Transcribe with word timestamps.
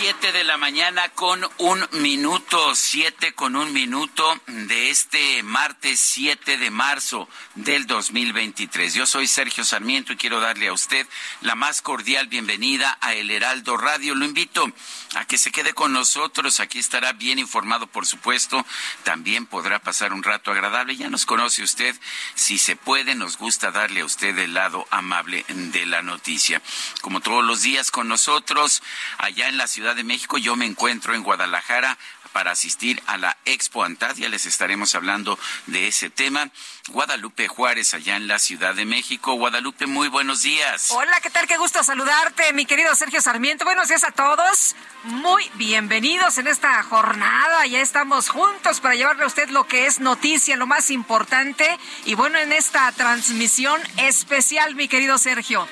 7 0.00 0.30
de 0.30 0.44
la 0.44 0.56
mañana 0.58 1.08
con 1.08 1.44
un 1.58 1.84
minuto, 1.90 2.76
7 2.76 3.32
con 3.32 3.56
un 3.56 3.72
minuto 3.72 4.40
de 4.46 4.90
este 4.90 5.42
martes 5.42 5.98
7 5.98 6.56
de 6.56 6.70
marzo 6.70 7.28
del 7.56 7.88
2023. 7.88 8.94
Yo 8.94 9.06
soy 9.06 9.26
Sergio 9.26 9.64
Sarmiento 9.64 10.12
y 10.12 10.16
quiero 10.16 10.38
darle 10.38 10.68
a 10.68 10.72
usted 10.72 11.04
la 11.40 11.56
más 11.56 11.82
cordial 11.82 12.28
bienvenida 12.28 12.96
a 13.00 13.14
El 13.14 13.28
Heraldo 13.32 13.76
Radio. 13.76 14.14
Lo 14.14 14.24
invito 14.24 14.70
a 15.16 15.24
que 15.24 15.36
se 15.36 15.50
quede 15.50 15.74
con 15.74 15.92
nosotros. 15.92 16.60
Aquí 16.60 16.78
estará 16.78 17.12
bien 17.12 17.40
informado, 17.40 17.88
por 17.88 18.06
supuesto. 18.06 18.64
También 19.02 19.46
podrá 19.46 19.80
pasar 19.80 20.12
un 20.12 20.22
rato 20.22 20.52
agradable. 20.52 20.94
Ya 20.94 21.10
nos 21.10 21.26
conoce 21.26 21.64
usted. 21.64 21.96
Si 22.36 22.58
se 22.58 22.76
puede, 22.76 23.16
nos 23.16 23.36
gusta 23.36 23.72
darle 23.72 24.02
a 24.02 24.04
usted 24.04 24.38
el 24.38 24.54
lado 24.54 24.86
amable 24.92 25.44
de 25.48 25.86
la 25.86 26.02
noticia. 26.02 26.62
Como 27.00 27.18
todos 27.18 27.44
los 27.44 27.62
días 27.62 27.90
con 27.90 28.06
nosotros, 28.06 28.80
allá 29.18 29.48
en 29.48 29.56
la 29.56 29.66
Ciudad 29.66 29.87
de 29.94 30.04
México, 30.04 30.38
yo 30.38 30.56
me 30.56 30.66
encuentro 30.66 31.14
en 31.14 31.22
Guadalajara 31.22 31.98
para 32.32 32.50
asistir 32.52 33.02
a 33.06 33.16
la 33.16 33.36
Expo 33.44 33.84
Antad. 33.84 34.14
Ya 34.16 34.28
les 34.28 34.46
estaremos 34.46 34.94
hablando 34.94 35.38
de 35.66 35.88
ese 35.88 36.10
tema. 36.10 36.50
Guadalupe 36.88 37.48
Juárez, 37.48 37.94
allá 37.94 38.16
en 38.16 38.28
la 38.28 38.38
Ciudad 38.38 38.74
de 38.74 38.84
México. 38.84 39.34
Guadalupe, 39.34 39.86
muy 39.86 40.08
buenos 40.08 40.42
días. 40.42 40.90
Hola, 40.90 41.20
¿qué 41.20 41.30
tal? 41.30 41.46
Qué 41.46 41.56
gusto 41.56 41.82
saludarte, 41.82 42.52
mi 42.52 42.64
querido 42.64 42.94
Sergio 42.94 43.20
Sarmiento. 43.20 43.64
Buenos 43.64 43.88
días 43.88 44.04
a 44.04 44.12
todos. 44.12 44.76
Muy 45.04 45.50
bienvenidos 45.54 46.38
en 46.38 46.46
esta 46.46 46.82
jornada. 46.82 47.66
Ya 47.66 47.80
estamos 47.80 48.28
juntos 48.28 48.80
para 48.80 48.94
llevarle 48.94 49.24
a 49.24 49.26
usted 49.26 49.48
lo 49.50 49.66
que 49.66 49.86
es 49.86 50.00
noticia, 50.00 50.56
lo 50.56 50.66
más 50.66 50.90
importante. 50.90 51.78
Y 52.04 52.14
bueno, 52.14 52.38
en 52.38 52.52
esta 52.52 52.90
transmisión 52.92 53.80
especial, 53.96 54.74
mi 54.74 54.88
querido 54.88 55.18
Sergio. 55.18 55.66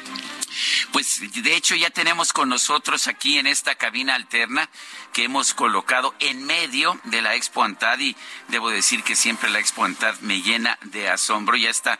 Pues 0.92 1.20
de 1.32 1.56
hecho 1.56 1.74
ya 1.74 1.90
tenemos 1.90 2.32
con 2.32 2.48
nosotros 2.48 3.06
aquí 3.06 3.38
en 3.38 3.46
esta 3.46 3.74
cabina 3.74 4.14
alterna 4.14 4.68
que 5.12 5.24
hemos 5.24 5.54
colocado 5.54 6.14
en 6.20 6.44
medio 6.44 6.98
de 7.04 7.22
la 7.22 7.34
Expo 7.34 7.62
Antad 7.62 7.98
y 7.98 8.16
debo 8.48 8.70
decir 8.70 9.02
que 9.02 9.16
siempre 9.16 9.50
la 9.50 9.58
Expo 9.58 9.84
Antad 9.84 10.18
me 10.20 10.42
llena 10.42 10.78
de 10.82 11.08
asombro. 11.08 11.56
Ya 11.56 11.70
está 11.70 11.98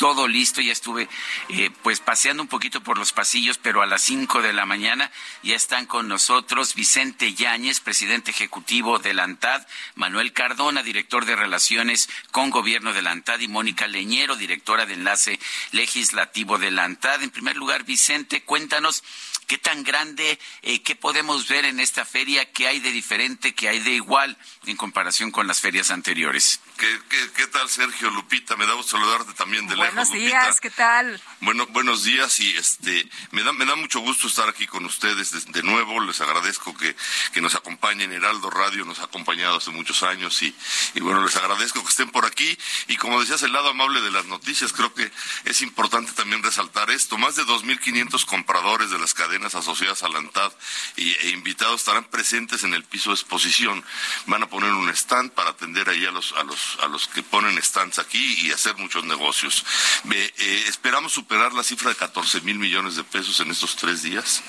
todo 0.00 0.26
listo, 0.28 0.62
ya 0.62 0.72
estuve 0.72 1.10
eh, 1.50 1.68
pues 1.82 2.00
paseando 2.00 2.42
un 2.42 2.48
poquito 2.48 2.82
por 2.82 2.96
los 2.96 3.12
pasillos, 3.12 3.58
pero 3.58 3.82
a 3.82 3.86
las 3.86 4.00
5 4.00 4.40
de 4.40 4.54
la 4.54 4.64
mañana 4.64 5.12
ya 5.42 5.54
están 5.54 5.84
con 5.84 6.08
nosotros 6.08 6.74
Vicente 6.74 7.34
Yáñez, 7.34 7.80
presidente 7.80 8.30
ejecutivo 8.30 8.98
de 8.98 9.12
la 9.12 9.24
ANTAD, 9.24 9.66
Manuel 9.96 10.32
Cardona, 10.32 10.82
director 10.82 11.26
de 11.26 11.36
Relaciones 11.36 12.08
con 12.30 12.48
Gobierno 12.48 12.94
de 12.94 13.02
la 13.02 13.10
ANTAD 13.10 13.40
y 13.40 13.48
Mónica 13.48 13.88
Leñero, 13.88 14.36
directora 14.36 14.86
de 14.86 14.94
Enlace 14.94 15.38
Legislativo 15.72 16.56
de 16.56 16.70
la 16.70 16.84
ANTAD. 16.84 17.22
En 17.22 17.30
primer 17.30 17.58
lugar, 17.58 17.84
Vicente, 17.84 18.42
cuéntanos 18.42 19.04
qué 19.46 19.58
tan 19.58 19.84
grande, 19.84 20.38
eh, 20.62 20.80
qué 20.80 20.96
podemos 20.96 21.46
ver 21.46 21.66
en 21.66 21.78
esta 21.78 22.06
feria, 22.06 22.50
qué 22.52 22.68
hay 22.68 22.80
de 22.80 22.90
diferente, 22.90 23.54
qué 23.54 23.68
hay 23.68 23.80
de 23.80 23.90
igual 23.90 24.38
en 24.64 24.78
comparación 24.78 25.30
con 25.30 25.46
las 25.46 25.60
ferias 25.60 25.90
anteriores. 25.90 26.60
¿Qué, 26.80 27.00
qué, 27.10 27.30
qué 27.36 27.46
tal, 27.48 27.68
Sergio 27.68 28.08
Lupita? 28.08 28.56
Me 28.56 28.64
da 28.66 28.72
gusto 28.72 28.96
saludarte 28.96 29.34
también 29.34 29.66
de 29.66 29.76
lejos. 29.76 29.94
Buenos 29.94 30.08
Lupita. 30.08 30.26
días, 30.44 30.60
¿qué 30.62 30.70
tal? 30.70 31.20
Bueno, 31.40 31.66
buenos 31.66 32.04
días 32.04 32.40
y 32.40 32.56
este 32.56 33.06
me 33.32 33.42
da 33.42 33.52
me 33.52 33.66
da 33.66 33.76
mucho 33.76 34.00
gusto 34.00 34.26
estar 34.28 34.48
aquí 34.48 34.66
con 34.66 34.86
ustedes 34.86 35.30
de, 35.30 35.52
de 35.52 35.62
nuevo. 35.62 36.00
Les 36.00 36.18
agradezco 36.22 36.74
que, 36.74 36.96
que 37.34 37.42
nos 37.42 37.54
acompañen. 37.54 38.12
Heraldo 38.12 38.48
Radio 38.48 38.86
nos 38.86 39.00
ha 39.00 39.04
acompañado 39.04 39.58
hace 39.58 39.70
muchos 39.70 40.02
años 40.02 40.42
y, 40.42 40.56
y 40.94 41.00
bueno, 41.00 41.22
les 41.22 41.36
agradezco 41.36 41.82
que 41.82 41.90
estén 41.90 42.10
por 42.10 42.24
aquí. 42.24 42.56
Y 42.88 42.96
como 42.96 43.20
decías, 43.20 43.42
el 43.42 43.52
lado 43.52 43.68
amable 43.68 44.00
de 44.00 44.10
las 44.10 44.24
noticias, 44.24 44.72
creo 44.72 44.94
que 44.94 45.12
es 45.44 45.60
importante 45.60 46.12
también 46.12 46.42
resaltar 46.42 46.88
esto. 46.90 47.18
Más 47.18 47.36
de 47.36 47.42
2.500 47.44 48.24
compradores 48.24 48.90
de 48.90 48.98
las 48.98 49.12
cadenas 49.12 49.54
asociadas 49.54 50.02
a 50.02 50.08
la 50.08 50.18
ANTAD 50.20 50.50
y, 50.96 51.10
e 51.10 51.28
invitados 51.28 51.80
estarán 51.80 52.04
presentes 52.04 52.64
en 52.64 52.72
el 52.72 52.84
piso 52.84 53.10
de 53.10 53.16
exposición. 53.16 53.84
Van 54.24 54.42
a 54.42 54.48
poner 54.48 54.72
un 54.72 54.88
stand 54.88 55.32
para 55.32 55.50
atender 55.50 55.90
ahí 55.90 56.06
a 56.06 56.10
los, 56.10 56.32
a 56.32 56.42
los, 56.44 56.69
a 56.82 56.86
los 56.88 57.08
que 57.08 57.22
ponen 57.22 57.60
stands 57.62 57.98
aquí 57.98 58.46
y 58.46 58.50
hacer 58.52 58.76
muchos 58.76 59.04
negocios. 59.04 59.64
Eh, 60.10 60.64
esperamos 60.68 61.12
superar 61.12 61.52
la 61.52 61.62
cifra 61.62 61.90
de 61.90 61.96
14 61.96 62.40
mil 62.42 62.58
millones 62.58 62.96
de 62.96 63.04
pesos 63.04 63.40
en 63.40 63.50
estos 63.50 63.76
tres 63.76 64.02
días. 64.02 64.42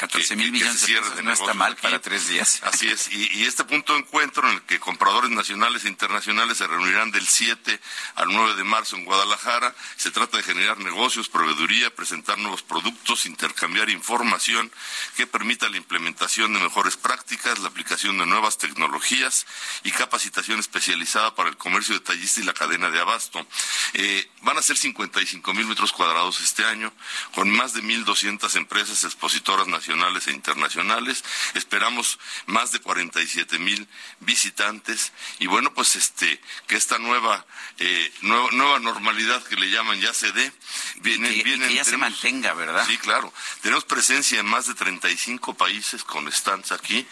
14 0.00 0.28
Que- 0.28 0.36
mil 0.36 0.52
millones 0.52 0.80
de 0.86 0.94
pesos 1.00 1.22
no 1.24 1.32
está 1.32 1.54
mal 1.54 1.72
aquí. 1.72 1.82
para 1.82 2.00
tres 2.00 2.28
días. 2.28 2.60
Así 2.64 2.88
es, 2.88 3.10
y, 3.12 3.38
y 3.38 3.44
este 3.44 3.64
punto 3.64 3.92
de 3.94 4.00
encuentro 4.00 4.48
en 4.48 4.54
el 4.56 4.62
que 4.62 4.78
compradores 4.80 5.30
nacionales 5.30 5.84
e 5.84 5.88
internacionales 5.88 6.58
se 6.58 6.66
reunirán 6.66 7.10
del 7.10 7.26
7 7.26 7.80
al 8.16 8.28
9 8.28 8.54
de 8.56 8.64
marzo 8.64 8.96
en 8.96 9.04
Guadalajara. 9.04 9.74
Se 9.96 10.10
trata 10.10 10.36
de 10.36 10.42
generar 10.42 10.78
negocios, 10.78 11.28
proveeduría, 11.28 11.94
presentar 11.94 12.38
nuevos 12.38 12.62
productos, 12.62 13.26
intercambiar 13.26 13.90
información 13.90 14.70
que 15.16 15.26
permita 15.26 15.68
la 15.68 15.76
implementación 15.76 16.52
de 16.52 16.60
mejores 16.60 16.96
prácticas, 16.96 17.58
la 17.60 17.68
aplicación 17.68 18.18
de 18.18 18.26
nuevas 18.26 18.58
tecnologías 18.58 19.46
y 19.84 19.90
capacitación 19.90 20.60
especializada 20.60 21.34
para 21.34 21.48
el 21.48 21.56
comercio 21.68 21.94
detallista 21.94 22.40
y 22.40 22.44
la 22.44 22.54
cadena 22.54 22.90
de 22.90 22.98
abasto. 22.98 23.46
Eh, 23.92 24.26
van 24.42 24.56
a 24.58 24.62
ser 24.62 24.76
55 24.76 25.52
mil 25.54 25.66
metros 25.66 25.92
cuadrados 25.92 26.40
este 26.40 26.64
año, 26.64 26.92
con 27.34 27.50
más 27.50 27.72
de 27.72 27.82
1.200 27.82 28.54
empresas 28.56 29.04
expositoras 29.04 29.66
nacionales 29.66 30.26
e 30.28 30.32
internacionales. 30.32 31.24
Esperamos 31.54 32.18
más 32.46 32.72
de 32.72 32.80
47 32.80 33.58
mil 33.58 33.88
visitantes 34.20 35.12
y 35.38 35.46
bueno, 35.46 35.72
pues 35.74 35.96
este 35.96 36.40
que 36.66 36.76
esta 36.76 36.98
nueva 36.98 37.44
eh, 37.78 38.12
nueva, 38.22 38.48
nueva 38.52 38.78
normalidad 38.78 39.42
que 39.44 39.56
le 39.56 39.70
llaman 39.70 40.00
ya 40.00 40.12
se 40.14 40.30
dé. 40.32 40.52
Vienen, 40.96 41.32
Y 41.32 41.42
que- 41.42 41.48
y 41.54 41.58
que 41.58 41.74
ya 41.74 41.84
se 41.84 41.92
tenemos- 41.92 42.10
mantenga, 42.12 42.54
¿verdad? 42.54 42.86
Sí, 42.86 42.98
claro. 42.98 43.32
Tenemos 43.62 43.84
presencia 43.84 44.40
en 44.40 44.46
más 44.46 44.66
de 44.66 44.74
35 44.74 45.54
países 45.54 46.04
con 46.04 46.30
stands 46.32 46.72
aquí. 46.72 47.06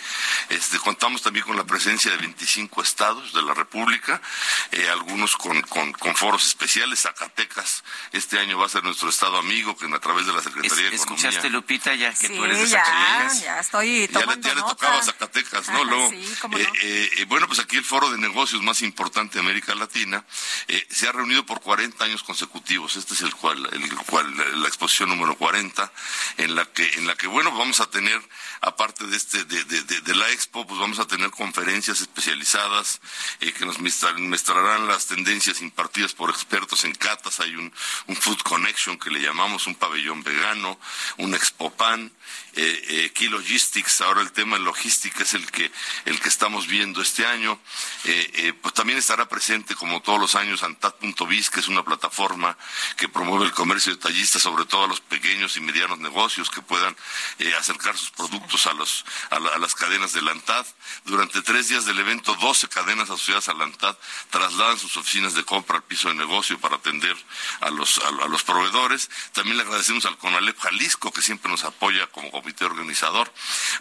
Este, 0.48 0.78
contamos 0.78 1.22
también 1.22 1.44
con 1.44 1.56
la 1.56 1.64
presencia 1.64 2.10
de 2.10 2.16
25 2.18 2.82
estados 2.82 3.32
de 3.32 3.42
la 3.42 3.54
República, 3.54 4.20
eh, 4.72 4.88
algunos 4.88 5.36
con, 5.36 5.60
con, 5.62 5.92
con 5.92 6.14
foros 6.16 6.46
especiales. 6.46 7.06
Zacatecas 7.18 7.82
este 8.12 8.38
año 8.38 8.58
va 8.58 8.66
a 8.66 8.68
ser 8.68 8.84
nuestro 8.84 9.08
estado 9.08 9.38
amigo, 9.38 9.76
que 9.76 9.86
a 9.86 9.98
través 9.98 10.26
de 10.26 10.32
la 10.32 10.38
Es- 10.38 10.44
Secretaría 10.44 10.90
de 10.90 10.96
Economía. 10.96 11.16
¿Escuchaste, 11.28 11.50
Lupita, 11.50 11.94
ya 11.94 12.10
que 12.12 12.28
Sí, 12.28 12.36
tú 12.36 12.44
eres 12.44 12.58
de 12.58 12.66
ya, 12.68 12.84
Zacatecas? 12.84 13.40
ya 13.40 13.60
estoy 13.60 14.00
Ya 14.00 14.06
le, 14.06 14.08
tomando 14.08 14.48
ya 14.48 14.54
le 14.54 14.60
nota. 14.60 14.74
tocaba 14.74 14.98
a 14.98 15.02
Zacatecas, 15.02 15.68
¿no? 15.68 15.74
Ajá, 15.76 15.84
Luego, 15.84 16.10
sí, 16.10 16.34
cómo 16.40 16.58
eh, 16.58 16.64
no. 16.66 16.74
eh, 16.82 17.10
eh, 17.18 17.24
bueno, 17.26 17.46
pues 17.46 17.58
aquí 17.60 17.76
el 17.76 17.84
foro 17.84 18.10
de 18.10 18.18
negocios 18.18 18.62
más 18.62 18.82
importante 18.82 19.34
de 19.34 19.40
América 19.40 19.74
Latina 19.74 20.24
eh, 20.68 20.86
se 20.90 21.08
ha 21.08 21.12
reunido 21.12 21.44
por 21.46 21.60
40 21.60 22.04
años 22.04 22.22
consecutivos. 22.22 22.96
Este 22.96 23.14
es 23.14 23.22
el 23.22 23.34
cual, 23.34 23.66
el 23.72 23.88
cual, 24.06 24.36
la, 24.36 24.44
la 24.58 24.68
exposición 24.68 25.08
número 25.08 25.36
40, 25.36 25.90
en 26.38 26.54
la 26.54 26.64
que, 26.66 26.86
en 26.94 27.06
la 27.06 27.14
que 27.16 27.26
bueno, 27.26 27.50
vamos 27.56 27.80
a 27.80 27.86
tener, 27.90 28.20
aparte 28.60 29.06
de 29.06 29.16
este, 29.16 29.44
de, 29.44 29.64
de, 29.64 29.82
de- 29.82 30.00
de 30.02 30.14
la 30.14 30.28
expo, 30.30 30.66
pues 30.66 30.78
vamos 30.78 30.98
a 30.98 31.06
tener 31.06 31.30
conferencias 31.30 32.00
especializadas 32.00 33.00
eh, 33.40 33.52
que 33.52 33.64
nos 33.64 33.78
mostrarán 33.80 34.86
las 34.86 35.06
tendencias 35.06 35.60
impartidas 35.62 36.12
por 36.12 36.30
expertos 36.30 36.84
en 36.84 36.94
catas. 37.06 37.38
Hay 37.40 37.54
un, 37.54 37.72
un 38.08 38.16
Food 38.16 38.42
Connection 38.42 38.98
que 38.98 39.10
le 39.10 39.20
llamamos 39.20 39.66
un 39.66 39.76
pabellón 39.76 40.22
vegano, 40.24 40.78
un 41.18 41.34
Expo 41.34 41.70
Pan, 41.70 42.10
eh, 42.54 43.10
Key 43.14 43.28
Logistics, 43.28 44.00
ahora 44.00 44.22
el 44.22 44.32
tema 44.32 44.58
de 44.58 44.64
logística 44.64 45.22
es 45.22 45.34
el 45.34 45.50
que, 45.50 45.70
el 46.04 46.20
que 46.20 46.28
estamos 46.28 46.66
viendo 46.66 47.02
este 47.02 47.26
año. 47.26 47.60
pues 48.62 48.74
también 48.74 48.98
estará 48.98 49.28
presente, 49.28 49.74
como 49.74 50.00
todos 50.00 50.20
los 50.20 50.34
años, 50.34 50.62
Antad.biz, 50.62 51.50
que 51.50 51.60
es 51.60 51.68
una 51.68 51.84
plataforma 51.84 52.56
que 52.96 53.08
promueve 53.08 53.46
el 53.46 53.52
comercio 53.52 53.94
detallista, 53.94 54.38
sobre 54.38 54.64
todo 54.64 54.84
a 54.84 54.88
los 54.88 55.00
pequeños 55.00 55.56
y 55.56 55.60
medianos 55.60 55.98
negocios 55.98 56.50
que 56.50 56.62
puedan 56.62 56.96
acercar 57.58 57.96
sus 57.96 58.10
productos 58.10 58.66
a, 58.66 58.72
los, 58.72 59.04
a, 59.30 59.58
las 59.58 59.74
cadenas 59.74 60.12
de 60.12 60.22
la 60.22 60.32
Antad. 60.32 60.66
Durante 61.04 61.42
tres 61.42 61.68
días 61.68 61.84
del 61.84 61.98
evento, 61.98 62.34
12 62.36 62.68
cadenas 62.68 63.10
asociadas 63.10 63.48
a 63.48 63.54
la 63.54 63.64
Antad 63.64 63.96
trasladan 64.30 64.78
sus 64.78 64.96
oficinas 64.96 65.34
de 65.34 65.44
compra 65.44 65.76
al 65.76 65.84
piso 65.84 66.08
de 66.08 66.14
negocio 66.14 66.58
para 66.58 66.76
atender 66.76 67.16
a 67.60 67.70
los, 67.70 67.98
a, 67.98 68.10
los 68.28 68.42
proveedores. 68.42 69.10
También 69.32 69.56
le 69.56 69.62
agradecemos 69.62 70.06
al 70.06 70.18
CONALEP 70.18 70.58
Jalisco, 70.58 71.12
que 71.12 71.22
siempre 71.22 71.50
nos 71.50 71.64
apoya 71.64 72.06
como 72.16 72.30
comité 72.30 72.64
organizador. 72.64 73.30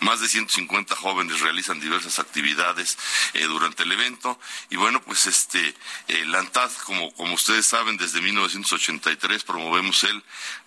Más 0.02 0.20
de 0.20 0.28
150 0.28 0.94
jóvenes 0.98 1.40
realizan 1.40 1.80
diversas 1.80 2.20
actividades 2.20 2.98
eh, 3.34 3.44
durante 3.46 3.84
el 3.84 3.94
evento. 3.94 4.38
Y 4.70 4.76
bueno, 4.76 5.02
pues 5.02 5.26
este, 5.26 5.74
eh, 6.10 6.26
la 6.26 6.40
ANTAD, 6.40 6.70
como, 6.84 7.14
como 7.14 7.34
ustedes 7.34 7.66
saben, 7.66 7.96
desde 7.96 8.20
1983 8.22 9.44
promovemos 9.46 10.04
el 10.04 10.22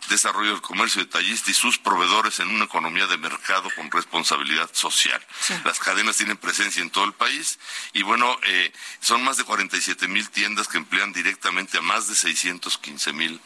desarrollo 0.09 0.53
del 0.53 0.63
comercio 0.63 1.05
detallista 1.05 1.51
y 1.51 1.55
sus 1.55 1.79
proveedores 1.79 2.41
en 2.41 2.49
una 2.49 2.65
economía 2.65 3.07
de 3.07 3.19
mercado 3.19 3.69
con 3.77 3.91
responsabilidad 3.91 4.71
social. 4.73 5.21
Las 5.65 5.79
cadenas 5.79 6.17
tienen 6.17 6.39
presencia 6.39 6.81
en 6.81 6.89
todo 6.89 7.05
el 7.05 7.13
país 7.13 7.59
y 7.93 8.03
bueno, 8.03 8.39
eh, 8.45 8.73
son 9.01 9.23
más 9.23 9.37
de 9.37 9.45
47 9.45 10.09
mil 10.09 10.31
tiendas 10.31 10.69
que 10.69 10.79
emplean 10.79 11.13
directamente 11.13 11.77
a 11.77 11.83
más 11.83 12.09
de 12.09 12.15
615 12.15 13.13
mil 13.13 13.41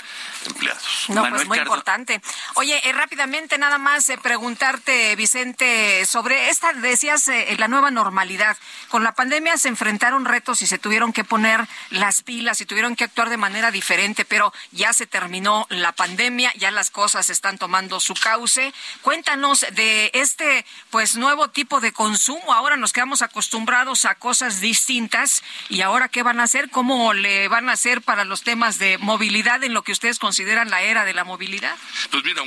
empleados. 0.47 1.07
No, 1.09 1.29
pues 1.29 1.47
muy 1.47 1.59
importante. 1.59 2.21
Oye, 2.55 2.81
eh, 2.89 2.93
rápidamente 2.93 3.59
nada 3.59 3.79
más 3.79 4.12
preguntarte, 4.19 5.15
Vicente, 5.17 6.05
sobre 6.07 6.49
esta, 6.51 6.73
decías, 6.73 7.31
la 7.59 7.69
nueva 7.69 7.91
normalidad. 7.91 8.57
Con 8.89 9.05
la 9.05 9.13
pandemia 9.13 9.57
se 9.57 9.69
enfrentaron 9.69 10.25
retos 10.25 10.63
y 10.63 10.67
se 10.67 10.79
tuvieron 10.79 11.13
que 11.13 11.25
poner 11.25 11.67
las 11.91 12.23
pilas 12.23 12.61
y 12.61 12.67
tuvieron 12.67 12.97
que 12.97 13.05
actuar 13.05 13.31
de 13.31 13.37
manera 13.37 13.71
diferente, 13.71 14.25
pero 14.25 14.53
ya 14.71 14.93
se 14.93 15.07
terminó 15.07 15.67
la 15.71 15.93
pandemia 15.93 16.53
ya 16.57 16.71
las 16.71 16.91
cosas 16.91 17.31
están 17.31 17.59
tomando 17.59 18.01
su 18.01 18.15
cauce. 18.15 18.73
Cuéntanos 19.03 19.67
de 19.73 20.11
este 20.15 20.65
pues 20.91 21.17
nuevo 21.17 21.49
tipo 21.49 21.81
de 21.81 21.93
consumo. 21.93 22.53
Ahora 22.53 22.77
nos 22.77 22.93
quedamos 22.93 23.23
acostumbrados 23.23 24.05
a 24.05 24.15
cosas 24.15 24.61
distintas 24.61 25.43
y 25.69 25.81
ahora 25.81 26.09
qué 26.09 26.23
van 26.23 26.41
a 26.41 26.45
hacer, 26.45 26.71
cómo 26.71 27.13
le 27.13 27.49
van 27.49 27.69
a 27.69 27.73
hacer 27.73 28.03
para 28.03 28.25
los 28.25 28.43
temas 28.43 28.79
de 28.79 28.99
movilidad 28.99 29.63
en 29.65 29.75
lo 29.75 29.83
que 29.83 29.93
ustedes 29.93 30.19
consideran 30.19 30.71
la 30.71 30.83
era 30.83 31.05
de 31.05 31.15
la 31.15 31.25
movilidad. 31.25 31.77
Pues 32.11 32.25
mira, 32.25 32.43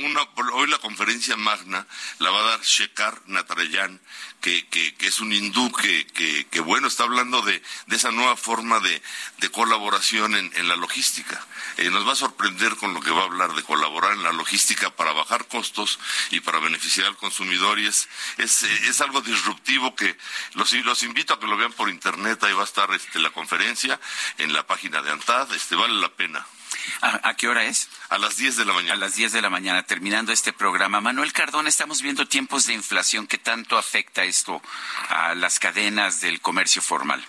hoy 0.54 0.68
la 0.68 0.78
conferencia 0.78 1.36
la 2.18 2.30
va 2.30 2.40
a 2.40 2.50
dar 2.50 2.60
Shekar 2.62 3.22
Natarayan, 3.26 4.00
que, 4.40 4.94
es 5.00 5.20
un 5.20 5.32
hindú 5.32 5.72
que, 5.72 6.06
que, 6.50 6.60
bueno, 6.60 6.88
está 6.88 7.04
hablando 7.04 7.42
de, 7.42 7.62
de 7.86 7.96
esa 7.96 8.10
nueva 8.10 8.36
forma 8.36 8.78
de, 8.80 9.02
de 9.38 9.50
colaboración 9.50 10.34
en, 10.34 10.52
en, 10.54 10.68
la 10.68 10.76
logística. 10.76 11.44
Eh, 11.78 11.90
nos 11.90 12.06
va 12.06 12.12
a 12.12 12.16
sorprender 12.16 12.76
con 12.76 12.94
lo 12.94 13.00
que 13.00 13.10
va 13.10 13.22
a 13.22 13.24
hablar 13.24 13.54
de 13.54 13.62
colaborar 13.62 14.12
en 14.12 14.22
la 14.22 14.32
logística 14.32 14.90
para 14.94 15.12
bajar 15.12 15.48
costos 15.48 15.98
y 16.30 16.40
para 16.40 16.60
beneficiar 16.60 17.06
al 17.08 17.16
consumidor 17.16 17.78
y 17.78 17.86
es, 17.86 18.08
es, 18.38 18.62
es 18.62 19.00
algo 19.00 19.20
disruptivo 19.20 19.94
que 19.94 20.16
los, 20.54 20.72
los 20.72 21.02
invito 21.02 21.34
a 21.34 21.40
que 21.40 21.46
lo 21.46 21.56
vean 21.56 21.72
por 21.72 21.88
internet, 21.88 22.42
ahí 22.44 22.52
va 22.52 22.62
a 22.62 22.64
estar 22.64 22.90
este, 22.92 23.18
la 23.18 23.30
conferencia 23.30 24.00
en 24.38 24.52
la 24.52 24.66
página 24.66 25.02
de 25.02 25.10
ANTAD, 25.10 25.52
este, 25.54 25.74
vale 25.74 25.94
la 25.94 26.08
pena. 26.08 26.46
¿A, 27.00 27.34
qué 27.34 27.48
hora 27.48 27.64
es? 27.64 27.88
A 28.08 28.18
las 28.18 28.36
10 28.36 28.56
de 28.56 28.64
la 28.64 28.72
mañana. 28.72 28.94
A 28.94 28.96
las 28.96 29.16
10 29.16 29.32
de 29.32 29.42
la 29.42 29.50
mañana, 29.50 29.82
terminando 29.82 30.32
este 30.32 30.52
programa. 30.52 31.00
Manuel 31.00 31.32
Cardón, 31.32 31.66
estamos 31.66 32.02
viendo 32.02 32.26
tiempos 32.26 32.66
de 32.66 32.74
inflación. 32.74 33.26
¿Qué 33.26 33.38
tanto 33.38 33.76
afecta 33.76 34.24
esto 34.24 34.62
a 35.08 35.34
las 35.34 35.58
cadenas 35.58 36.20
del 36.20 36.40
comercio 36.40 36.82
formal? 36.82 37.24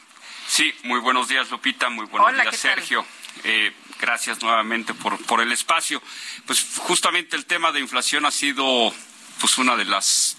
Sí, 0.47 0.73
muy 0.83 0.99
buenos 0.99 1.27
días, 1.27 1.49
Lupita. 1.51 1.89
Muy 1.89 2.05
buenos 2.05 2.33
días, 2.33 2.55
Sergio. 2.55 3.05
Eh, 3.43 3.73
gracias 3.99 4.41
nuevamente 4.41 4.93
por, 4.93 5.23
por 5.25 5.41
el 5.41 5.51
espacio. 5.51 6.01
Pues 6.45 6.65
justamente 6.77 7.35
el 7.35 7.45
tema 7.45 7.71
de 7.71 7.79
inflación 7.79 8.25
ha 8.25 8.31
sido 8.31 8.93
pues 9.39 9.57
una 9.57 9.75
de 9.75 9.85
las 9.85 10.37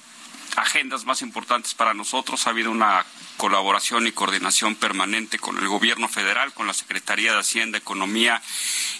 agendas 0.56 1.04
más 1.04 1.22
importantes 1.22 1.74
para 1.74 1.94
nosotros. 1.94 2.46
Ha 2.46 2.50
habido 2.50 2.70
una 2.70 3.04
colaboración 3.38 4.06
y 4.06 4.12
coordinación 4.12 4.74
permanente 4.74 5.38
con 5.38 5.56
el 5.58 5.68
gobierno 5.68 6.08
federal, 6.08 6.52
con 6.52 6.66
la 6.66 6.74
Secretaría 6.74 7.32
de 7.32 7.38
Hacienda, 7.38 7.78
Economía 7.78 8.42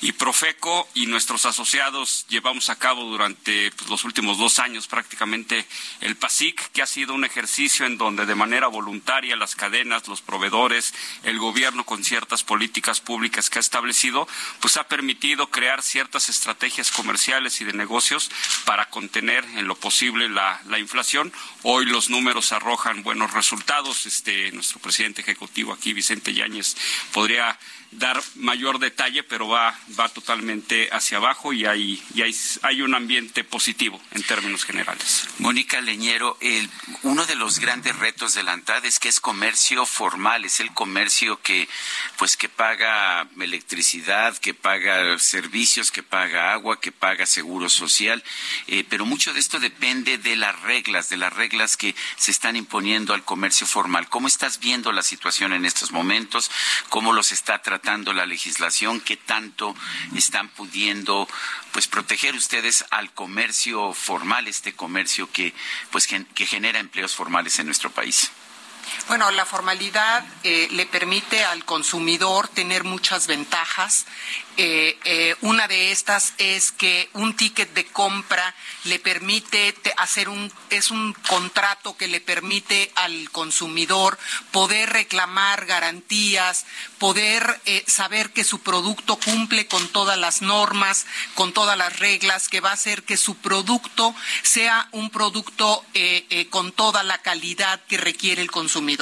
y 0.00 0.12
Profeco 0.12 0.88
y 0.94 1.06
nuestros 1.06 1.44
asociados 1.44 2.24
llevamos 2.28 2.70
a 2.70 2.76
cabo 2.76 3.02
durante 3.04 3.72
pues, 3.72 3.90
los 3.90 4.04
últimos 4.04 4.38
dos 4.38 4.60
años 4.60 4.86
prácticamente 4.86 5.66
el 6.00 6.16
PASIC, 6.16 6.70
que 6.70 6.82
ha 6.82 6.86
sido 6.86 7.14
un 7.14 7.24
ejercicio 7.24 7.84
en 7.84 7.98
donde 7.98 8.26
de 8.26 8.34
manera 8.36 8.68
voluntaria 8.68 9.34
las 9.34 9.56
cadenas, 9.56 10.06
los 10.06 10.22
proveedores, 10.22 10.94
el 11.24 11.38
gobierno 11.38 11.84
con 11.84 12.04
ciertas 12.04 12.44
políticas 12.44 13.00
públicas 13.00 13.50
que 13.50 13.58
ha 13.58 13.60
establecido, 13.60 14.28
pues 14.60 14.76
ha 14.76 14.86
permitido 14.86 15.50
crear 15.50 15.82
ciertas 15.82 16.28
estrategias 16.28 16.92
comerciales 16.92 17.60
y 17.60 17.64
de 17.64 17.72
negocios 17.72 18.30
para 18.64 18.88
contener 18.88 19.44
en 19.56 19.66
lo 19.66 19.74
posible 19.74 20.28
la, 20.28 20.60
la 20.66 20.78
inflación. 20.78 21.32
Hoy 21.64 21.86
los 21.86 22.08
números 22.08 22.52
arrojan 22.52 23.02
buenos 23.02 23.32
resultados. 23.32 24.06
Este, 24.06 24.27
nuestro 24.52 24.80
presidente 24.80 25.22
ejecutivo 25.22 25.72
aquí, 25.72 25.92
Vicente 25.92 26.32
Yáñez, 26.34 26.76
podría 27.12 27.58
dar 27.90 28.22
mayor 28.36 28.78
detalle, 28.78 29.22
pero 29.22 29.48
va, 29.48 29.78
va 29.98 30.08
totalmente 30.08 30.88
hacia 30.92 31.16
abajo 31.16 31.52
y 31.52 31.64
hay, 31.64 32.02
y 32.14 32.22
hay, 32.22 32.36
hay 32.62 32.82
un 32.82 32.94
ambiente 32.94 33.44
positivo 33.44 34.00
en 34.12 34.22
términos 34.22 34.64
generales. 34.64 35.26
Mónica 35.38 35.80
Leñero, 35.80 36.36
uno 37.02 37.24
de 37.24 37.34
los 37.34 37.60
grandes 37.60 37.96
retos 37.96 38.34
de 38.34 38.42
la 38.42 38.52
ANTAD 38.52 38.84
es 38.84 38.98
que 38.98 39.08
es 39.08 39.20
comercio 39.20 39.86
formal, 39.86 40.44
es 40.44 40.60
el 40.60 40.72
comercio 40.74 41.40
que, 41.40 41.68
pues, 42.18 42.36
que 42.36 42.48
paga 42.48 43.26
electricidad, 43.40 44.36
que 44.36 44.52
paga 44.52 45.18
servicios, 45.18 45.90
que 45.90 46.02
paga 46.02 46.52
agua, 46.52 46.80
que 46.80 46.92
paga 46.92 47.24
seguro 47.24 47.70
social, 47.70 48.22
eh, 48.66 48.84
pero 48.88 49.06
mucho 49.06 49.32
de 49.32 49.40
esto 49.40 49.60
depende 49.60 50.18
de 50.18 50.36
las 50.36 50.60
reglas, 50.60 51.08
de 51.08 51.16
las 51.16 51.32
reglas 51.32 51.76
que 51.76 51.94
se 52.16 52.30
están 52.30 52.56
imponiendo 52.56 53.14
al 53.14 53.24
comercio 53.24 53.66
formal. 53.66 54.08
¿Cómo 54.10 54.28
estás 54.28 54.58
viendo 54.58 54.92
la 54.92 55.02
situación 55.02 55.54
en 55.54 55.64
estos 55.64 55.90
momentos? 55.90 56.50
¿Cómo 56.90 57.12
los 57.12 57.32
está 57.32 57.62
tratando? 57.62 57.77
Tratando 57.78 58.12
la 58.12 58.26
legislación, 58.26 59.00
qué 59.00 59.16
tanto 59.16 59.74
están 60.16 60.48
pudiendo 60.48 61.28
pues 61.72 61.86
proteger 61.86 62.34
ustedes 62.34 62.84
al 62.90 63.12
comercio 63.12 63.92
formal, 63.92 64.48
este 64.48 64.72
comercio 64.72 65.30
que 65.30 65.54
pues 65.92 66.08
que 66.08 66.46
genera 66.46 66.80
empleos 66.80 67.14
formales 67.14 67.58
en 67.60 67.66
nuestro 67.66 67.90
país. 67.90 68.32
Bueno, 69.08 69.30
la 69.30 69.46
formalidad 69.46 70.22
eh, 70.44 70.68
le 70.72 70.84
permite 70.84 71.42
al 71.42 71.64
consumidor 71.64 72.46
tener 72.48 72.84
muchas 72.84 73.26
ventajas. 73.26 74.04
Eh, 74.58 74.98
eh, 75.04 75.34
una 75.40 75.66
de 75.66 75.92
estas 75.92 76.34
es 76.36 76.72
que 76.72 77.08
un 77.14 77.34
ticket 77.34 77.72
de 77.72 77.86
compra 77.86 78.54
le 78.84 78.98
permite 78.98 79.74
hacer 79.96 80.28
un 80.28 80.52
es 80.68 80.90
un 80.90 81.14
contrato 81.26 81.96
que 81.96 82.08
le 82.08 82.20
permite 82.20 82.90
al 82.96 83.30
consumidor 83.30 84.18
poder 84.50 84.90
reclamar 84.90 85.64
garantías, 85.64 86.66
poder 86.98 87.60
saber 87.86 88.32
que 88.32 88.42
su 88.42 88.60
producto 88.60 89.16
cumple 89.16 89.68
con 89.68 89.88
todas 89.88 90.18
las 90.18 90.42
normas, 90.42 91.06
con 91.34 91.52
todas 91.52 91.78
las 91.78 91.98
reglas, 91.98 92.48
que 92.48 92.60
va 92.60 92.70
a 92.70 92.74
hacer 92.74 93.04
que 93.04 93.16
su 93.16 93.36
producto 93.36 94.14
sea 94.42 94.88
un 94.92 95.08
producto 95.10 95.84
con 96.50 96.72
toda 96.72 97.04
la 97.04 97.18
calidad 97.18 97.80
que 97.86 97.96
requiere 97.96 98.42
el 98.42 98.50
consumidor. 98.50 98.97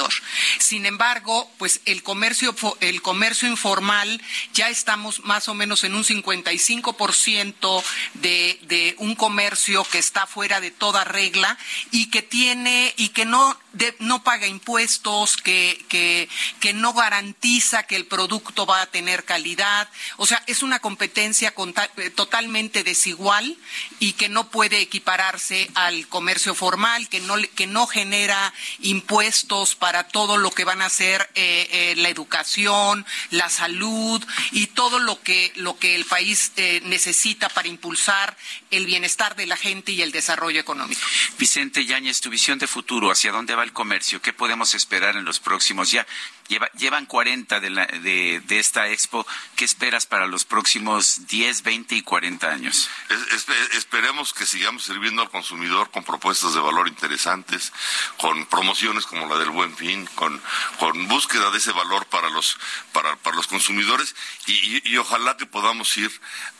Sin 0.59 0.85
embargo, 0.85 1.49
pues 1.57 1.81
el 1.85 2.03
comercio, 2.03 2.55
el 2.81 3.01
comercio 3.01 3.47
informal 3.47 4.21
ya 4.53 4.69
estamos 4.69 5.23
más 5.23 5.47
o 5.47 5.53
menos 5.53 5.83
en 5.83 5.95
un 5.95 6.03
55% 6.03 7.83
de, 8.15 8.59
de 8.63 8.95
un 8.99 9.15
comercio 9.15 9.83
que 9.85 9.99
está 9.99 10.27
fuera 10.27 10.61
de 10.61 10.71
toda 10.71 11.03
regla 11.03 11.57
y 11.91 12.09
que 12.09 12.21
tiene 12.21 12.93
y 12.97 13.09
que 13.09 13.25
no 13.25 13.57
no 13.99 14.23
paga 14.23 14.47
impuestos, 14.47 15.37
que, 15.37 15.83
que, 15.87 16.29
que, 16.59 16.73
no 16.73 16.93
garantiza 16.93 17.83
que 17.83 17.95
el 17.95 18.05
producto 18.05 18.65
va 18.65 18.81
a 18.81 18.87
tener 18.87 19.23
calidad. 19.23 19.87
O 20.17 20.25
sea, 20.25 20.43
es 20.47 20.63
una 20.63 20.79
competencia 20.79 21.53
eh, 21.97 22.09
totalmente 22.09 22.83
desigual 22.83 23.57
y 23.99 24.13
que 24.13 24.29
no 24.29 24.49
puede 24.49 24.79
equipararse 24.79 25.69
al 25.75 26.07
comercio 26.07 26.55
formal, 26.55 27.09
que 27.09 27.19
no, 27.19 27.35
que 27.55 27.67
no 27.67 27.87
genera 27.87 28.53
impuestos 28.79 29.75
para 29.75 29.86
para 29.87 30.03
todo 30.03 30.35
lo 30.35 30.51
que 30.51 30.65
van 30.65 30.81
a 30.81 30.89
ser 30.89 31.29
eh, 31.33 31.65
eh, 31.71 31.93
la 31.95 32.09
educación, 32.09 33.05
la 33.31 33.49
salud 33.49 34.21
y 34.51 34.67
todo 34.67 34.99
lo 34.99 35.21
que, 35.21 35.53
lo 35.55 35.79
que 35.79 35.95
el 35.95 36.03
país 36.03 36.51
eh, 36.57 36.81
necesita 36.83 37.47
para 37.47 37.69
impulsar 37.69 38.35
el 38.69 38.85
bienestar 38.85 39.37
de 39.37 39.45
la 39.45 39.55
gente 39.55 39.93
y 39.93 40.01
el 40.01 40.11
desarrollo 40.11 40.59
económico. 40.59 40.99
Vicente 41.39 41.85
Yáñez, 41.85 42.19
tu 42.19 42.29
visión 42.29 42.59
de 42.59 42.67
futuro, 42.67 43.11
¿hacia 43.11 43.31
dónde 43.31 43.55
va 43.55 43.63
el 43.63 43.71
comercio? 43.71 44.21
¿Qué 44.21 44.33
podemos 44.33 44.73
esperar 44.73 45.15
en 45.15 45.23
los 45.23 45.39
próximos? 45.39 45.89
Ya 45.89 46.05
llevan 46.77 47.05
40 47.05 47.59
de, 47.59 47.69
la, 47.69 47.85
de, 47.85 48.41
esta 48.49 48.89
expo. 48.89 49.25
¿Qué 49.55 49.65
esperas 49.65 50.05
para 50.05 50.27
los 50.27 50.45
próximos 50.45 51.27
10, 51.27 51.63
20 51.63 51.95
y 51.95 52.01
40 52.01 52.47
años? 52.49 52.89
esperemos 53.73 54.33
que 54.33 54.45
sigamos 54.45 54.83
sirviendo 54.83 55.21
al 55.21 55.29
consumidor 55.29 55.89
con 55.91 56.03
propuestas 56.03 56.53
de 56.53 56.59
valor 56.59 56.87
interesantes, 56.87 57.71
con 58.17 58.45
promociones 58.47 59.05
como 59.05 59.27
la 59.27 59.37
del 59.37 59.49
Buen 59.49 59.75
Fin, 59.75 60.05
con, 60.15 60.41
con 60.79 61.07
búsqueda 61.07 61.51
de 61.51 61.57
ese 61.57 61.71
valor 61.71 62.05
para 62.07 62.29
los, 62.29 62.57
para, 62.91 63.15
para 63.17 63.35
los 63.35 63.47
consumidores 63.47 64.15
y, 64.45 64.89
y 64.89 64.97
ojalá 64.97 65.37
que 65.37 65.45
podamos 65.45 65.95
ir 65.97 66.11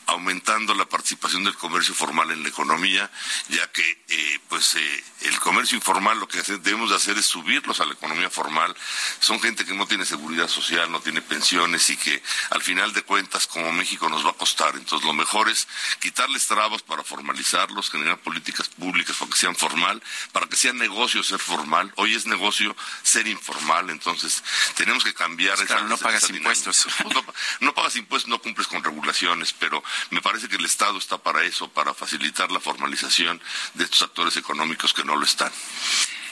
aumentando 0.08 0.74
la 0.74 0.86
participación 0.86 1.44
del 1.44 1.56
comercio 1.56 1.94
formal 1.94 2.32
en 2.32 2.42
la 2.42 2.50
economía, 2.50 3.12
ya 3.50 3.70
que 3.72 4.04
eh, 4.08 4.40
pues 4.48 4.76
eh, 4.76 5.04
el 5.22 5.40
comercio 5.40 5.76
informal 5.76 6.20
lo 6.20 6.28
que 6.28 6.42
debemos 6.42 6.90
de 6.90 6.96
hacer 6.96 7.18
es 7.18 7.26
subirlos 7.26 7.82
a 7.82 7.86
la 7.86 7.94
economía 7.94 8.30
formal. 8.30 8.76
Son 9.20 9.40
gente 9.42 9.66
que 9.66 9.74
no 9.74 9.86
tiene 9.86 10.06
seguridad 10.06 10.48
social, 10.48 10.90
no 10.92 11.02
tiene 11.02 11.22
pensiones 11.22 11.90
y 11.90 11.98
que 11.98 12.24
al 12.52 12.62
final 12.62 12.94
de 12.94 13.04
cuentas 13.04 13.48
como 13.48 13.72
México 13.74 14.08
nos 14.08 14.26
va 14.26 14.32
a 14.32 14.34
costar. 14.34 14.76
Entonces 14.76 15.06
lo 15.06 15.14
mejor 15.14 15.50
es 15.50 15.68
quitarles 16.00 16.48
trabas 16.48 16.82
para 16.82 17.04
formalizarlos, 17.04 17.90
generar 17.90 18.18
políticas 18.20 18.70
públicas 18.70 19.18
para 19.18 19.32
que 19.32 19.38
sean 19.38 19.56
formal, 19.56 20.02
para 20.32 20.48
que 20.48 20.56
sea 20.56 20.72
negocio 20.72 21.22
ser 21.22 21.40
formal. 21.40 21.92
Hoy 21.98 22.16
es 22.16 22.26
negocio 22.26 22.76
ser 23.04 23.28
informal, 23.28 23.90
entonces 23.90 24.42
tenemos 24.76 25.04
que 25.04 25.14
cambiar. 25.14 25.58
Claro, 25.66 25.88
no 25.88 25.98
pagas 25.98 26.30
impuestos. 26.30 26.88
no, 27.14 27.26
no 27.60 27.74
pagas 27.74 27.98
impuestos, 27.98 28.30
no 28.30 28.40
cumples 28.40 28.68
con 28.68 28.82
regulaciones, 28.84 29.54
pero 29.54 29.84
me 30.10 30.22
parece 30.22 30.48
que 30.48 30.56
el 30.56 30.66
Estado 30.66 30.98
está 30.98 31.18
para 31.18 31.44
eso, 31.44 31.70
para 31.70 31.94
facilitar 31.94 32.51
la 32.51 32.60
formalización 32.60 33.42
de 33.74 33.84
estos 33.84 34.01
actores 34.01 34.38
económicos 34.38 34.94
que 34.94 35.04
no 35.04 35.16
lo 35.16 35.25
están. 35.25 35.51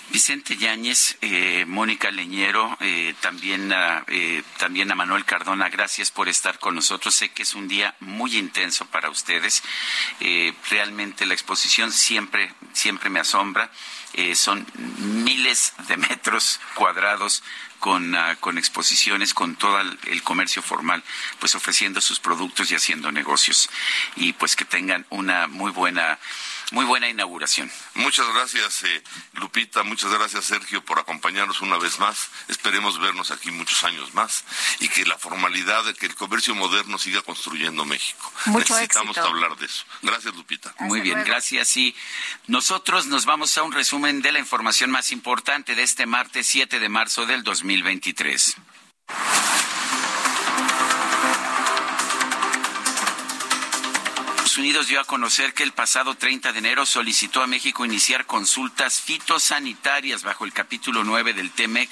Vicente 0.09 0.55
Yáñez, 0.55 1.17
eh, 1.21 1.65
Mónica 1.67 2.11
Leñero, 2.11 2.77
eh, 2.79 3.15
también, 3.21 3.73
a, 3.73 4.03
eh, 4.07 4.43
también 4.57 4.91
a 4.91 4.95
Manuel 4.95 5.25
Cardona, 5.25 5.67
gracias 5.69 6.11
por 6.11 6.29
estar 6.29 6.59
con 6.59 6.75
nosotros. 6.75 7.15
Sé 7.15 7.29
que 7.29 7.43
es 7.43 7.55
un 7.55 7.67
día 7.67 7.95
muy 7.99 8.37
intenso 8.37 8.85
para 8.85 9.09
ustedes. 9.09 9.63
realmente 10.69 11.25
la 11.25 11.33
exposición 11.33 11.91
siempre, 11.91 12.53
siempre 12.73 13.09
me 13.09 13.19
asombra. 13.19 13.71
son 14.35 14.65
miles 15.25 15.73
de 15.87 15.97
metros 15.97 16.59
cuadrados 16.75 17.43
con, 17.79 18.15
ah, 18.15 18.35
con 18.39 18.57
exposiciones, 18.57 19.33
con 19.33 19.55
todo 19.55 19.79
el 19.79 20.23
comercio 20.23 20.61
formal, 20.61 21.03
pues 21.39 21.55
ofreciendo 21.55 22.01
sus 22.01 22.19
productos 22.19 22.71
y 22.71 22.75
haciendo 22.75 23.11
negocios. 23.11 23.69
Y 24.15 24.33
pues 24.33 24.55
que 24.55 24.65
tengan 24.65 25.05
una 25.09 25.47
muy 25.47 25.71
buena 25.71 26.19
muy 26.71 26.85
buena 26.85 27.09
inauguración. 27.09 27.71
Muchas 27.93 28.27
gracias, 28.33 28.83
eh, 28.83 29.03
Lupita. 29.33 29.83
Muchas 29.83 30.11
gracias, 30.11 30.45
Sergio, 30.45 30.83
por 30.83 30.99
acompañarnos 30.99 31.61
una 31.61 31.77
vez 31.77 31.99
más. 31.99 32.29
Esperemos 32.47 32.99
vernos 32.99 33.31
aquí 33.31 33.51
muchos 33.51 33.83
años 33.83 34.13
más 34.13 34.43
y 34.79 34.89
que 34.89 35.05
la 35.05 35.17
formalidad 35.17 35.83
de 35.85 35.93
que 35.93 36.05
el 36.07 36.15
comercio 36.15 36.55
moderno 36.55 36.97
siga 36.97 37.21
construyendo 37.21 37.85
México. 37.85 38.31
Mucho 38.45 38.73
Necesitamos 38.73 39.17
hablar 39.17 39.55
de 39.57 39.65
eso. 39.65 39.85
Gracias, 40.01 40.35
Lupita. 40.35 40.73
muy 40.79 41.01
bien, 41.01 41.23
gracias. 41.23 41.77
Y 41.77 41.95
nosotros 42.47 43.05
nos 43.07 43.25
vamos 43.25 43.57
a 43.57 43.63
un 43.63 43.71
resumen 43.71 44.21
de 44.21 44.31
la 44.31 44.39
información 44.39 44.91
más 44.91 45.11
importante 45.11 45.75
de 45.75 45.83
este 45.83 46.05
martes 46.05 46.47
7 46.47 46.79
de 46.79 46.89
marzo 46.89 47.25
del 47.25 47.43
2023. 47.43 48.55
Unidos 54.57 54.87
dio 54.87 54.99
a 54.99 55.05
conocer 55.05 55.53
que 55.53 55.63
el 55.63 55.71
pasado 55.71 56.15
30 56.15 56.53
de 56.53 56.59
enero 56.59 56.85
solicitó 56.85 57.41
a 57.41 57.47
México 57.47 57.83
iniciar 57.83 58.25
consultas 58.25 59.01
fitosanitarias 59.01 60.23
bajo 60.23 60.45
el 60.45 60.53
capítulo 60.53 61.03
9 61.03 61.33
del 61.33 61.51
TEMEC 61.51 61.89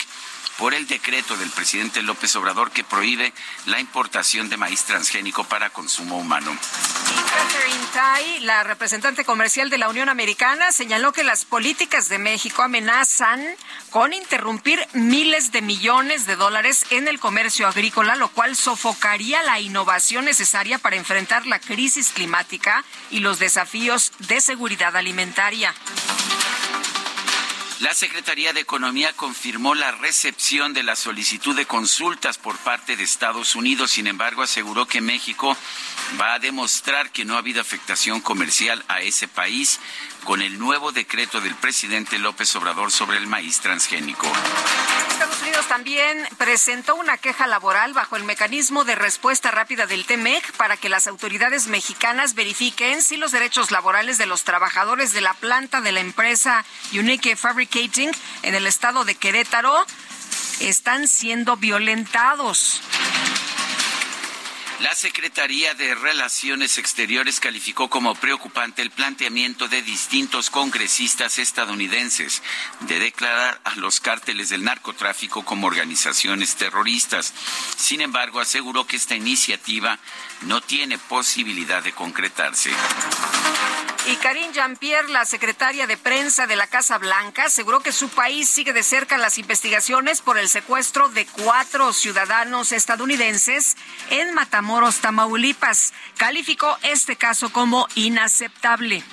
por 0.57 0.73
el 0.73 0.87
decreto 0.87 1.35
del 1.37 1.49
presidente 1.49 2.01
López 2.01 2.35
Obrador 2.35 2.71
que 2.71 2.83
prohíbe 2.83 3.33
la 3.65 3.79
importación 3.79 4.49
de 4.49 4.57
maíz 4.57 4.83
transgénico 4.83 5.43
para 5.43 5.69
consumo 5.69 6.17
humano. 6.17 6.55
Y 7.69 7.85
Tai, 7.93 8.39
la 8.41 8.63
representante 8.63 9.25
comercial 9.25 9.69
de 9.69 9.77
la 9.77 9.89
Unión 9.89 10.09
Americana, 10.09 10.71
señaló 10.71 11.11
que 11.13 11.23
las 11.23 11.45
políticas 11.45 12.09
de 12.09 12.17
México 12.17 12.61
amenazan 12.61 13.43
con 13.89 14.13
interrumpir 14.13 14.85
miles 14.93 15.51
de 15.51 15.61
millones 15.61 16.25
de 16.25 16.35
dólares 16.35 16.85
en 16.89 17.07
el 17.07 17.19
comercio 17.19 17.67
agrícola, 17.67 18.15
lo 18.15 18.29
cual 18.29 18.55
sofocaría 18.55 19.43
la 19.43 19.59
innovación 19.59 20.25
necesaria 20.25 20.77
para 20.77 20.95
enfrentar 20.95 21.45
la 21.45 21.59
crisis 21.59 22.09
climática 22.09 22.83
y 23.09 23.19
los 23.19 23.39
desafíos 23.39 24.11
de 24.19 24.41
seguridad 24.41 24.95
alimentaria. 24.95 25.73
La 27.83 27.93
Secretaría 27.93 28.53
de 28.53 28.61
Economía 28.61 29.11
confirmó 29.11 29.75
la 29.75 29.91
recepción 29.91 30.73
de 30.73 30.83
la 30.83 30.95
solicitud 30.95 31.53
de 31.53 31.65
consultas 31.65 32.37
por 32.37 32.57
parte 32.59 32.95
de 32.95 33.03
Estados 33.03 33.57
Unidos. 33.57 33.91
Sin 33.91 34.07
embargo, 34.07 34.41
aseguró 34.41 34.87
que 34.87 35.01
México 35.01 35.57
va 36.17 36.35
a 36.35 36.39
demostrar 36.39 37.11
que 37.11 37.25
no 37.25 37.35
ha 37.35 37.39
habido 37.39 37.59
afectación 37.59 38.21
comercial 38.21 38.85
a 38.87 39.01
ese 39.01 39.27
país 39.27 39.81
con 40.23 40.41
el 40.41 40.59
nuevo 40.59 40.91
decreto 40.91 41.41
del 41.41 41.55
presidente 41.55 42.17
López 42.17 42.55
Obrador 42.55 42.91
sobre 42.91 43.17
el 43.17 43.27
maíz 43.27 43.59
transgénico. 43.59 44.31
Estados 45.09 45.41
Unidos 45.41 45.67
también 45.67 46.27
presentó 46.37 46.95
una 46.95 47.17
queja 47.17 47.47
laboral 47.47 47.93
bajo 47.93 48.15
el 48.15 48.23
mecanismo 48.23 48.83
de 48.83 48.95
respuesta 48.95 49.51
rápida 49.51 49.85
del 49.85 50.05
TEMEC 50.05 50.53
para 50.53 50.77
que 50.77 50.89
las 50.89 51.07
autoridades 51.07 51.67
mexicanas 51.67 52.35
verifiquen 52.35 53.01
si 53.01 53.17
los 53.17 53.31
derechos 53.31 53.71
laborales 53.71 54.17
de 54.17 54.25
los 54.25 54.43
trabajadores 54.43 55.13
de 55.13 55.21
la 55.21 55.33
planta 55.33 55.81
de 55.81 55.91
la 55.91 55.99
empresa 55.99 56.65
Unique 56.93 57.35
Fabricating 57.35 58.11
en 58.43 58.55
el 58.55 58.67
estado 58.67 59.05
de 59.05 59.15
Querétaro 59.15 59.85
están 60.59 61.07
siendo 61.07 61.57
violentados. 61.57 62.81
La 64.79 64.95
Secretaría 64.95 65.73
de 65.75 65.93
Relaciones 65.95 66.77
Exteriores 66.77 67.39
calificó 67.39 67.89
como 67.89 68.15
preocupante 68.15 68.81
el 68.81 68.89
planteamiento 68.89 69.67
de 69.67 69.81
distintos 69.81 70.49
congresistas 70.49 71.37
estadounidenses 71.39 72.41
de 72.81 72.99
declarar 72.99 73.61
a 73.63 73.75
los 73.75 73.99
cárteles 73.99 74.49
del 74.49 74.63
narcotráfico 74.63 75.45
como 75.45 75.67
organizaciones 75.67 76.55
terroristas. 76.55 77.33
Sin 77.77 78.01
embargo, 78.01 78.39
aseguró 78.39 78.85
que 78.85 78.97
esta 78.97 79.15
iniciativa 79.15 79.99
no 80.45 80.61
tiene 80.61 80.97
posibilidad 80.97 81.83
de 81.83 81.93
concretarse. 81.93 82.71
Y 84.05 84.17
Karine 84.17 84.51
Jean-Pierre, 84.51 85.09
la 85.09 85.23
secretaria 85.23 85.87
de 85.87 85.95
prensa 85.95 86.45
de 86.45 86.57
la 86.57 86.67
Casa 86.67 86.97
Blanca, 86.97 87.45
aseguró 87.45 87.79
que 87.79 87.93
su 87.93 88.09
país 88.09 88.49
sigue 88.49 88.73
de 88.73 88.83
cerca 88.83 89.17
las 89.17 89.37
investigaciones 89.37 90.21
por 90.21 90.37
el 90.37 90.49
secuestro 90.49 91.07
de 91.07 91.25
cuatro 91.25 91.93
ciudadanos 91.93 92.73
estadounidenses 92.73 93.77
en 94.09 94.33
Matamoros, 94.33 94.99
Tamaulipas. 94.99 95.93
Calificó 96.17 96.77
este 96.83 97.15
caso 97.15 97.53
como 97.53 97.87
inaceptable. 97.95 99.03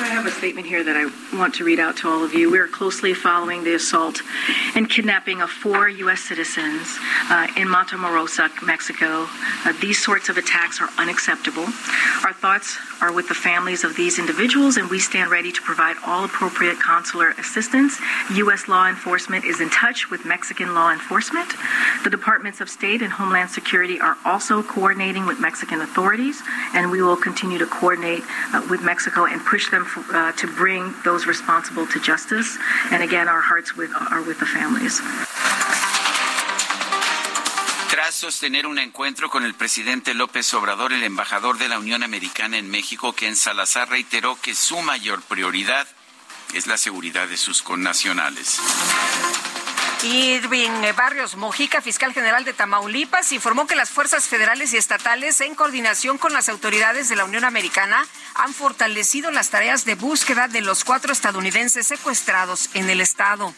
I 0.00 0.08
have 0.08 0.26
a 0.26 0.30
statement 0.32 0.66
here 0.66 0.82
that 0.82 0.96
I 0.96 1.04
want 1.38 1.54
to 1.54 1.64
read 1.64 1.78
out 1.78 1.96
to 1.98 2.08
all 2.08 2.24
of 2.24 2.34
you. 2.34 2.50
We 2.50 2.58
are 2.58 2.66
closely 2.66 3.14
following 3.14 3.62
the 3.62 3.76
assault 3.76 4.22
and 4.74 4.90
kidnapping 4.90 5.40
of 5.40 5.50
four 5.50 5.88
U.S. 5.88 6.20
citizens 6.20 6.98
uh, 7.30 7.46
in 7.56 7.68
Matamoros, 7.68 8.34
Mexico. 8.66 9.28
Uh, 9.64 9.72
these 9.80 10.02
sorts 10.02 10.28
of 10.28 10.36
attacks 10.36 10.80
are 10.80 10.88
unacceptable. 10.98 11.62
Our 12.24 12.32
thoughts 12.32 12.76
are 13.00 13.12
with 13.12 13.28
the 13.28 13.34
families 13.34 13.84
of 13.84 13.94
these 13.94 14.18
individuals, 14.18 14.78
and 14.78 14.90
we 14.90 14.98
stand 14.98 15.30
ready 15.30 15.52
to 15.52 15.62
provide 15.62 15.94
all 16.04 16.24
appropriate 16.24 16.80
consular 16.80 17.30
assistance. 17.38 18.00
U.S. 18.34 18.66
law 18.66 18.88
enforcement 18.88 19.44
is 19.44 19.60
in 19.60 19.70
touch 19.70 20.10
with 20.10 20.24
Mexican 20.24 20.74
law 20.74 20.90
enforcement. 20.90 21.54
The 22.02 22.10
Departments 22.10 22.60
of 22.60 22.68
State 22.68 23.00
and 23.00 23.12
Homeland 23.12 23.50
Security 23.50 24.00
are 24.00 24.16
also 24.24 24.60
coordinating 24.64 25.24
with 25.24 25.38
Mexican 25.38 25.82
authorities, 25.82 26.42
and 26.74 26.90
we 26.90 27.00
will 27.00 27.16
continue 27.16 27.58
to 27.58 27.66
coordinate 27.66 28.24
uh, 28.52 28.66
with 28.68 28.82
Mexico 28.82 29.26
and 29.26 29.40
push 29.44 29.70
them 29.70 29.83
uh, 30.12 30.32
to 30.32 30.46
bring 30.56 30.94
those 31.04 31.26
responsible 31.26 31.86
to 31.86 32.00
justice. 32.00 32.58
And 32.90 33.02
again, 33.02 33.28
our 33.28 33.40
hearts 33.40 33.72
are 34.10 34.22
with 34.22 34.38
the 34.38 34.46
families. 34.46 35.00
Tras 37.90 38.14
sostener 38.14 38.66
un 38.66 38.78
encuentro 38.78 39.30
con 39.30 39.44
el 39.44 39.54
presidente 39.54 40.14
López 40.14 40.52
Obrador, 40.54 40.92
el 40.92 41.04
embajador 41.04 41.58
de 41.58 41.68
la 41.68 41.78
Unión 41.78 42.02
Americana 42.02 42.58
en 42.58 42.70
México, 42.70 43.12
Ken 43.12 43.36
Salazar, 43.36 43.88
reiteró 43.88 44.38
que 44.40 44.54
su 44.54 44.80
mayor 44.82 45.22
prioridad 45.22 45.86
es 46.54 46.66
la 46.66 46.76
seguridad 46.76 47.28
de 47.28 47.36
sus 47.36 47.62
connacionales. 47.62 48.60
Irving 50.02 50.70
Barrios 50.96 51.36
Mojica, 51.36 51.80
fiscal 51.80 52.12
general 52.12 52.44
de 52.44 52.52
Tamaulipas, 52.52 53.32
informó 53.32 53.66
que 53.66 53.76
las 53.76 53.90
fuerzas 53.90 54.24
federales 54.24 54.72
y 54.72 54.76
estatales, 54.76 55.40
en 55.40 55.54
coordinación 55.54 56.18
con 56.18 56.32
las 56.32 56.48
autoridades 56.48 57.08
de 57.08 57.16
la 57.16 57.24
Unión 57.24 57.44
Americana, 57.44 58.06
han 58.34 58.52
fortalecido 58.52 59.30
las 59.30 59.50
tareas 59.50 59.84
de 59.84 59.94
búsqueda 59.94 60.48
de 60.48 60.60
los 60.60 60.84
cuatro 60.84 61.12
estadounidenses 61.12 61.86
secuestrados 61.86 62.70
en 62.74 62.90
el 62.90 63.00
estado. 63.00 63.54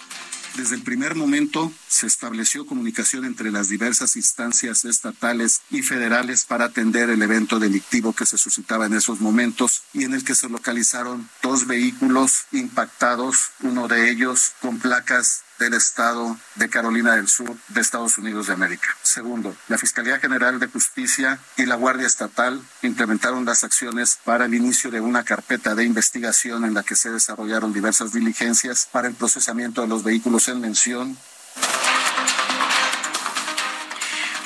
Desde 0.57 0.75
el 0.75 0.83
primer 0.83 1.15
momento 1.15 1.71
se 1.87 2.07
estableció 2.07 2.65
comunicación 2.65 3.27
entre 3.27 3.51
las 3.51 3.69
diversas 3.69 4.17
instancias 4.17 4.87
estatales 4.87 5.61
y 5.71 5.83
federales 5.83 6.47
para 6.47 6.67
atender 6.67 7.11
el 7.11 7.21
evento 7.21 7.59
delictivo 7.59 8.15
que 8.15 8.25
se 8.25 8.39
suscitaba 8.39 8.87
en 8.87 8.95
esos 8.95 9.21
momentos 9.21 9.83
y 9.93 10.05
en 10.05 10.15
el 10.15 10.25
que 10.25 10.35
se 10.35 10.49
localizaron 10.49 11.29
dos 11.43 11.67
vehículos 11.67 12.45
impactados, 12.53 13.51
uno 13.61 13.87
de 13.87 14.11
ellos 14.11 14.53
con 14.63 14.79
placas 14.79 15.43
del 15.59 15.75
Estado 15.75 16.37
de 16.55 16.69
Carolina 16.69 17.17
del 17.17 17.29
Sur 17.29 17.57
de 17.69 17.81
Estados 17.81 18.19
Unidos 18.19 18.47
de 18.47 18.53
América. 18.53 18.89
Segundo, 19.03 19.57
la 19.69 19.79
Fiscalía 19.79 20.19
General 20.19 20.59
de 20.59 20.67
Justicia 20.67 21.39
y 21.57 21.67
la 21.67 21.77
Guardia 21.77 22.07
Estatal 22.07 22.61
implementaron 22.83 23.45
las 23.45 23.65
acciones 23.65 24.19
para 24.25 24.47
el 24.47 24.55
inicio 24.55 24.91
de 24.91 25.01
una 25.01 25.25
carpeta 25.25 25.75
de 25.75 25.85
investigación 25.85 26.65
en 26.65 26.75
la 26.75 26.83
que 26.83 26.97
se 26.97 27.11
desarrollaron 27.11 27.73
diversas 27.73 28.13
diligencias 28.13 28.89
para 28.91 29.09
el 29.09 29.15
procesamiento 29.15 29.83
de 29.83 29.89
los 29.89 30.03
vehículos 30.03 30.49
en 30.49 30.61
mención. 30.61 31.17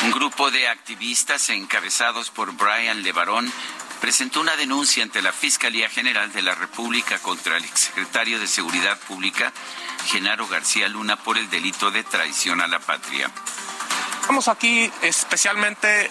Un 0.02 0.12
grupo 0.12 0.50
de 0.50 0.66
activistas 0.68 1.50
encabezados 1.50 2.30
por 2.30 2.52
Brian 2.52 3.02
Levarón 3.02 3.52
presentó 4.00 4.40
una 4.40 4.56
denuncia 4.56 5.02
ante 5.02 5.22
la 5.22 5.32
Fiscalía 5.32 5.88
General 5.88 6.32
de 6.32 6.42
la 6.42 6.54
República 6.54 7.18
contra 7.18 7.56
el 7.56 7.64
exsecretario 7.64 8.40
de 8.40 8.46
Seguridad 8.46 8.98
Pública 9.00 9.52
Genaro 10.06 10.48
García 10.48 10.88
Luna 10.88 11.16
por 11.16 11.36
el 11.36 11.50
delito 11.50 11.90
de 11.90 12.02
traición 12.02 12.60
a 12.60 12.66
la 12.66 12.80
patria. 12.80 13.30
Estamos 14.30 14.46
aquí 14.46 14.88
especialmente 15.02 16.08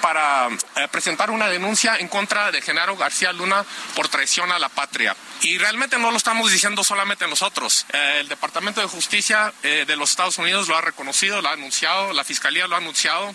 para 0.00 0.46
eh, 0.46 0.86
presentar 0.92 1.28
una 1.32 1.48
denuncia 1.48 1.96
en 1.96 2.06
contra 2.06 2.52
de 2.52 2.62
Genaro 2.62 2.96
García 2.96 3.32
Luna 3.32 3.66
por 3.96 4.06
traición 4.06 4.52
a 4.52 4.60
la 4.60 4.68
patria. 4.68 5.16
Y 5.42 5.58
realmente 5.58 5.98
no 5.98 6.12
lo 6.12 6.16
estamos 6.16 6.52
diciendo 6.52 6.84
solamente 6.84 7.26
nosotros. 7.26 7.84
Eh, 7.92 8.18
el 8.20 8.28
Departamento 8.28 8.80
de 8.80 8.86
Justicia 8.86 9.52
eh, 9.64 9.84
de 9.88 9.96
los 9.96 10.10
Estados 10.10 10.38
Unidos 10.38 10.68
lo 10.68 10.76
ha 10.76 10.82
reconocido, 10.82 11.42
lo 11.42 11.48
ha 11.48 11.54
anunciado, 11.54 12.12
la 12.12 12.22
Fiscalía 12.22 12.68
lo 12.68 12.76
ha 12.76 12.78
anunciado. 12.78 13.34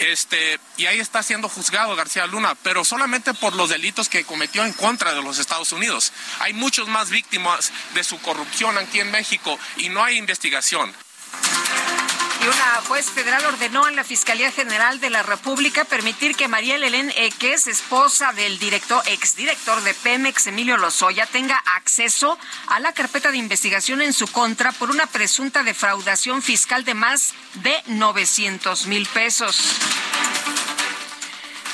Este, 0.00 0.58
y 0.76 0.86
ahí 0.86 0.98
está 0.98 1.22
siendo 1.22 1.48
juzgado 1.48 1.94
García 1.94 2.26
Luna, 2.26 2.56
pero 2.64 2.84
solamente 2.84 3.34
por 3.34 3.54
los 3.54 3.68
delitos 3.68 4.08
que 4.08 4.24
cometió 4.24 4.64
en 4.64 4.72
contra 4.72 5.14
de 5.14 5.22
los 5.22 5.38
Estados 5.38 5.70
Unidos. 5.70 6.12
Hay 6.40 6.54
muchos 6.54 6.88
más 6.88 7.08
víctimas 7.10 7.70
de 7.94 8.02
su 8.02 8.20
corrupción 8.20 8.76
aquí 8.78 8.98
en 8.98 9.12
México 9.12 9.56
y 9.76 9.90
no 9.90 10.02
hay 10.02 10.16
investigación. 10.16 10.92
Una 12.46 12.82
juez 12.86 13.10
federal 13.10 13.42
ordenó 13.46 13.86
a 13.86 13.90
la 13.90 14.04
Fiscalía 14.04 14.52
General 14.52 15.00
de 15.00 15.08
la 15.08 15.22
República 15.22 15.86
permitir 15.86 16.36
que 16.36 16.46
María 16.46 16.76
Elén 16.76 17.10
Eques, 17.16 17.66
esposa 17.66 18.34
del 18.34 18.58
director, 18.58 19.02
exdirector 19.06 19.82
de 19.82 19.94
Pemex, 19.94 20.48
Emilio 20.48 20.76
Lozoya, 20.76 21.24
tenga 21.24 21.56
acceso 21.56 22.38
a 22.66 22.80
la 22.80 22.92
carpeta 22.92 23.30
de 23.30 23.38
investigación 23.38 24.02
en 24.02 24.12
su 24.12 24.26
contra 24.26 24.72
por 24.72 24.90
una 24.90 25.06
presunta 25.06 25.62
defraudación 25.62 26.42
fiscal 26.42 26.84
de 26.84 26.92
más 26.92 27.32
de 27.62 27.82
900 27.86 28.88
mil 28.88 29.06
pesos. 29.06 29.78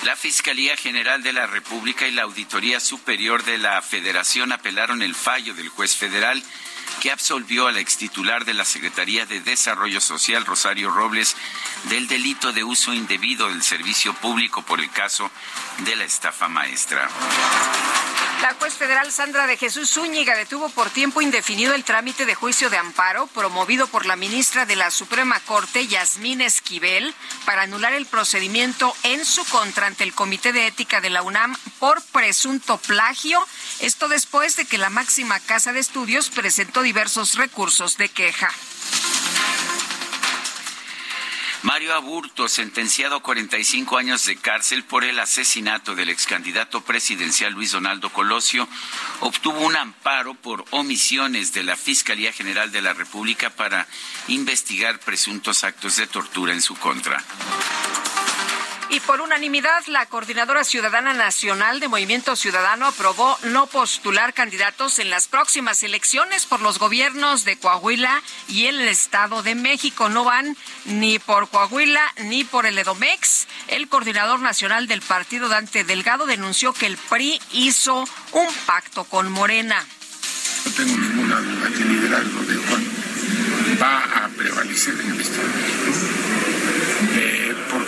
La 0.05 0.15
Fiscalía 0.15 0.77
General 0.77 1.23
de 1.25 1.33
la 1.33 1.49
República 1.49 2.07
y 2.07 2.13
la 2.13 2.23
Auditoría 2.23 2.79
Superior 2.79 3.45
de 3.45 3.59
la 3.59 3.83
Federación 3.83 4.53
apelaron 4.53 5.03
el 5.03 5.17
fallo 5.17 5.53
del 5.55 5.69
juez 5.69 5.97
federal 5.97 6.43
que 7.01 7.11
absolvió 7.11 7.67
al 7.67 7.79
extitular 7.79 8.45
de 8.45 8.55
la 8.55 8.65
Secretaría 8.65 9.25
de 9.27 9.41
Desarrollo 9.41 10.01
Social, 10.01 10.45
Rosario 10.45 10.91
Robles, 10.91 11.35
del 11.89 12.07
delito 12.07 12.53
de 12.53 12.63
uso 12.63 12.93
indebido 12.93 13.49
del 13.49 13.63
servicio 13.63 14.13
público 14.15 14.63
por 14.63 14.81
el 14.81 14.91
caso 14.91 15.31
de 15.79 15.97
la 15.97 16.05
estafa 16.05 16.49
maestra. 16.49 17.09
La 18.43 18.55
juez 18.55 18.73
federal 18.73 19.13
Sandra 19.13 19.47
de 19.47 19.59
Jesús 19.59 19.91
Zúñiga 19.91 20.35
detuvo 20.35 20.71
por 20.71 20.89
tiempo 20.89 21.21
indefinido 21.21 21.75
el 21.75 21.85
trámite 21.85 22.25
de 22.25 22.35
juicio 22.35 22.71
de 22.71 22.79
amparo 22.79 23.27
promovido 23.27 23.87
por 23.87 24.07
la 24.07 24.17
ministra 24.17 24.65
de 24.65 24.77
la 24.77 24.91
Suprema 24.91 25.39
Corte, 25.41 25.87
Yasmín 25.87 26.41
Esquivel, 26.41 27.15
para 27.45 27.63
anular 27.63 27.93
el 27.93 28.07
procedimiento 28.07 28.97
en 29.03 29.27
su 29.27 29.45
contra 29.45 29.87
ante 29.87 30.05
el 30.05 30.15
Comité 30.15 30.55
de 30.55 30.67
Ética 30.67 31.03
de 31.03 31.11
la 31.11 31.21
UNAM 31.21 31.55
por 31.79 32.03
presunto 32.03 32.79
plagio. 32.79 33.47
Esto 33.81 34.09
después 34.09 34.57
de 34.57 34.65
que 34.65 34.79
la 34.79 34.89
máxima 34.89 35.39
casa 35.41 35.75
de 35.75 35.81
estudios 35.81 36.31
presentó 36.31 36.81
diversos 36.91 37.37
recursos 37.37 37.97
de 37.99 38.09
queja. 38.09 38.51
Mario 41.63 41.95
Aburto, 41.95 42.49
sentenciado 42.49 43.15
a 43.15 43.23
45 43.23 43.97
años 43.97 44.25
de 44.25 44.35
cárcel 44.35 44.83
por 44.83 45.05
el 45.05 45.21
asesinato 45.21 45.95
del 45.95 46.09
ex 46.09 46.27
candidato 46.27 46.81
presidencial 46.81 47.53
Luis 47.53 47.71
Donaldo 47.71 48.13
Colosio, 48.13 48.69
obtuvo 49.21 49.61
un 49.61 49.77
amparo 49.77 50.35
por 50.35 50.65
omisiones 50.71 51.53
de 51.53 51.63
la 51.63 51.77
Fiscalía 51.77 52.33
General 52.33 52.73
de 52.73 52.83
la 52.83 52.93
República 52.93 53.51
para 53.51 53.87
investigar 54.27 54.99
presuntos 54.99 55.63
actos 55.63 55.95
de 55.95 56.09
tortura 56.09 56.55
en 56.55 56.61
su 56.61 56.75
contra. 56.75 57.25
Y 58.93 58.99
por 58.99 59.21
unanimidad, 59.21 59.87
la 59.87 60.07
Coordinadora 60.07 60.65
Ciudadana 60.65 61.15
Nacional 61.15 61.79
de 61.79 61.87
Movimiento 61.87 62.35
Ciudadano 62.35 62.87
aprobó 62.87 63.39
no 63.45 63.69
postular 63.69 64.35
candidatos 64.35 64.99
en 64.99 65.11
las 65.11 65.29
próximas 65.29 65.85
elecciones 65.85 66.45
por 66.45 66.61
los 66.61 66.81
gobiernos 66.81 67.45
de 67.45 67.57
Coahuila 67.57 68.21
y 68.49 68.67
el 68.67 68.81
Estado 68.81 69.45
de 69.45 69.55
México. 69.55 70.09
No 70.09 70.25
van 70.25 70.57
ni 70.87 71.21
por 71.21 71.49
Coahuila 71.49 72.03
ni 72.25 72.43
por 72.43 72.67
el 72.67 72.79
Edomex. 72.79 73.47
El 73.69 73.89
coordinador 73.89 74.41
nacional 74.41 74.89
del 74.89 75.03
partido, 75.03 75.49
Dante 75.49 75.85
Delgado, 75.85 76.27
denunció 76.27 76.73
que 76.73 76.87
el 76.87 76.97
PRI 76.97 77.41
hizo 77.53 78.09
un 78.33 78.55
pacto 78.67 79.05
con 79.05 79.31
Morena. 79.31 79.87
No 80.65 80.73
tengo 80.73 80.97
ninguna 80.97 81.37
duda 81.37 81.69
que 81.69 81.85
liderazgo 81.85 82.43
de 82.43 82.57
Juan 82.57 82.87
va 83.81 84.25
a 84.25 84.29
prevalecer 84.31 84.95
en 85.01 85.11
el 85.13 85.21
Estado 85.21 85.49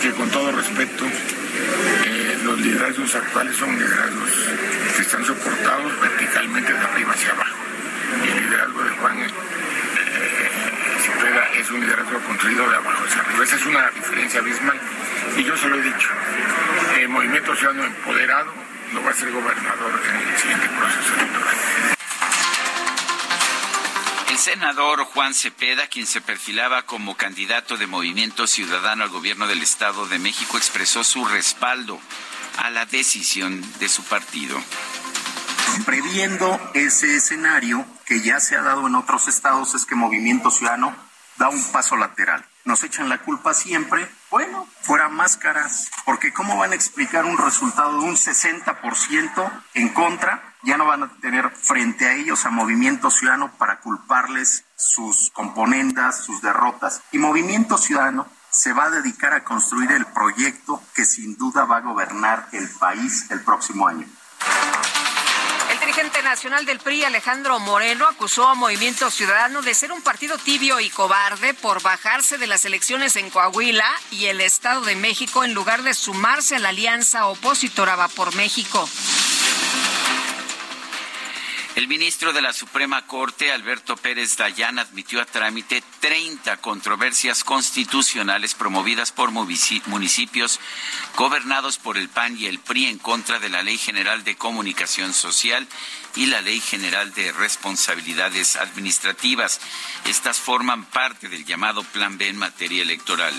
eh, 0.03 0.09
porque 0.09 0.11
con 0.11 0.29
todo 0.31 0.51
respeto, 0.51 1.05
eh, 1.05 2.37
los 2.43 2.59
liderazgos 2.59 3.15
actuales 3.15 3.55
son 3.55 3.77
liderazgos 3.77 4.31
que 4.95 5.01
están 5.01 5.23
soportados 5.23 6.01
verticalmente 6.01 6.73
de 6.73 6.79
arriba 6.79 7.13
hacia 7.13 7.31
abajo. 7.31 7.55
Y 8.23 8.27
el 8.29 8.43
liderazgo 8.43 8.83
de 8.83 8.89
Juan 8.91 9.19
eh, 9.19 9.29
es 11.59 11.71
un 11.71 11.79
liderazgo 11.79 12.19
construido 12.19 12.69
de 12.69 12.75
abajo 12.75 13.03
hacia 13.05 13.21
arriba. 13.21 13.43
Esa 13.43 13.55
es 13.55 13.65
una 13.65 13.89
diferencia 13.91 14.39
abismal. 14.41 14.79
Y 15.37 15.43
yo 15.43 15.55
se 15.55 15.69
lo 15.69 15.75
he 15.77 15.81
dicho, 15.81 16.09
el 16.99 17.09
Movimiento 17.09 17.55
Ciudadano 17.55 17.85
Empoderado 17.85 18.53
no 18.93 19.03
va 19.03 19.11
a 19.11 19.13
ser 19.13 19.31
gobernador 19.31 19.91
en 20.09 20.15
el 20.29 20.37
siguiente 20.37 20.67
proceso 20.77 21.13
electoral. 21.15 21.92
El 24.33 24.39
senador 24.39 25.03
Juan 25.03 25.35
Cepeda, 25.35 25.85
quien 25.85 26.07
se 26.07 26.19
perfilaba 26.19 26.87
como 26.87 27.15
candidato 27.15 27.77
de 27.77 27.85
Movimiento 27.85 28.47
Ciudadano 28.47 29.03
al 29.03 29.11
gobierno 29.11 29.45
del 29.45 29.61
Estado 29.61 30.07
de 30.07 30.17
México, 30.17 30.57
expresó 30.57 31.03
su 31.03 31.23
respaldo 31.23 31.99
a 32.57 32.71
la 32.71 32.87
decisión 32.87 33.61
de 33.77 33.87
su 33.87 34.03
partido. 34.05 34.59
Previendo 35.85 36.59
ese 36.73 37.15
escenario 37.15 37.85
que 38.07 38.21
ya 38.21 38.39
se 38.39 38.55
ha 38.55 38.63
dado 38.63 38.87
en 38.87 38.95
otros 38.95 39.27
estados, 39.27 39.75
es 39.75 39.85
que 39.85 39.93
Movimiento 39.93 40.49
Ciudadano 40.49 40.95
da 41.37 41.49
un 41.49 41.63
paso 41.71 41.95
lateral. 41.95 42.43
Nos 42.65 42.81
echan 42.81 43.09
la 43.09 43.19
culpa 43.19 43.53
siempre. 43.53 44.09
Bueno, 44.31 44.67
fuera 44.81 45.09
máscaras, 45.09 45.91
porque 46.05 46.33
¿cómo 46.33 46.57
van 46.57 46.71
a 46.71 46.75
explicar 46.75 47.25
un 47.25 47.37
resultado 47.37 48.01
de 48.01 48.07
un 48.07 48.15
60% 48.15 49.61
en 49.75 49.89
contra 49.89 50.52
ya 50.63 50.77
no 50.77 50.85
van 50.85 51.03
a 51.03 51.11
tener 51.19 51.49
frente 51.51 52.07
a 52.07 52.13
ellos 52.13 52.45
a 52.45 52.49
Movimiento 52.49 53.11
Ciudadano 53.11 53.51
para 53.57 53.79
culparles 53.81 54.65
sus 54.75 55.29
componendas, 55.31 56.23
sus 56.23 56.41
derrotas. 56.41 57.01
Y 57.11 57.17
Movimiento 57.17 57.77
Ciudadano 57.77 58.27
se 58.49 58.71
va 58.71 58.85
a 58.85 58.89
dedicar 58.89 59.33
a 59.33 59.43
construir 59.43 59.91
el 59.91 60.05
proyecto 60.05 60.81
que 60.95 61.05
sin 61.05 61.37
duda 61.37 61.65
va 61.65 61.77
a 61.77 61.81
gobernar 61.81 62.47
el 62.53 62.69
país 62.69 63.29
el 63.31 63.41
próximo 63.41 63.87
año. 63.87 64.07
El 65.69 65.79
dirigente 65.79 66.21
nacional 66.21 66.65
del 66.65 66.79
PRI, 66.79 67.03
Alejandro 67.03 67.59
Moreno, 67.59 68.07
acusó 68.07 68.47
a 68.47 68.55
Movimiento 68.55 69.09
Ciudadano 69.09 69.61
de 69.61 69.73
ser 69.73 69.91
un 69.91 70.01
partido 70.01 70.37
tibio 70.37 70.79
y 70.79 70.89
cobarde 70.89 71.53
por 71.55 71.81
bajarse 71.81 72.37
de 72.37 72.47
las 72.47 72.63
elecciones 72.63 73.15
en 73.15 73.29
Coahuila 73.29 73.89
y 74.11 74.27
el 74.27 74.39
Estado 74.39 74.81
de 74.81 74.95
México 74.95 75.43
en 75.43 75.53
lugar 75.53 75.81
de 75.81 75.93
sumarse 75.93 76.55
a 76.55 76.59
la 76.59 76.69
alianza 76.69 77.25
opositora 77.25 77.95
Va 77.95 78.07
por 78.07 78.35
México. 78.35 78.87
El 81.75 81.87
ministro 81.87 82.33
de 82.33 82.41
la 82.43 82.53
Suprema 82.53 83.07
Corte, 83.07 83.51
Alberto 83.51 83.97
Pérez 83.97 84.37
Dayán, 84.37 84.77
admitió 84.77 85.19
a 85.19 85.25
trámite 85.25 85.81
30 86.01 86.57
controversias 86.57 87.43
constitucionales 87.43 88.53
promovidas 88.53 89.11
por 89.11 89.31
municipios 89.31 90.59
gobernados 91.17 91.79
por 91.79 91.97
el 91.97 92.09
PAN 92.09 92.37
y 92.37 92.45
el 92.45 92.59
PRI 92.59 92.85
en 92.85 92.99
contra 92.99 93.39
de 93.39 93.49
la 93.49 93.63
Ley 93.63 93.79
General 93.79 94.23
de 94.23 94.35
Comunicación 94.35 95.15
Social 95.15 95.67
y 96.15 96.27
la 96.27 96.41
Ley 96.41 96.59
General 96.59 97.13
de 97.13 97.31
Responsabilidades 97.31 98.55
Administrativas. 98.55 99.59
Estas 100.05 100.37
forman 100.37 100.85
parte 100.85 101.29
del 101.29 101.45
llamado 101.45 101.83
Plan 101.83 102.17
B 102.17 102.27
en 102.27 102.37
materia 102.37 102.81
electoral. 102.81 103.33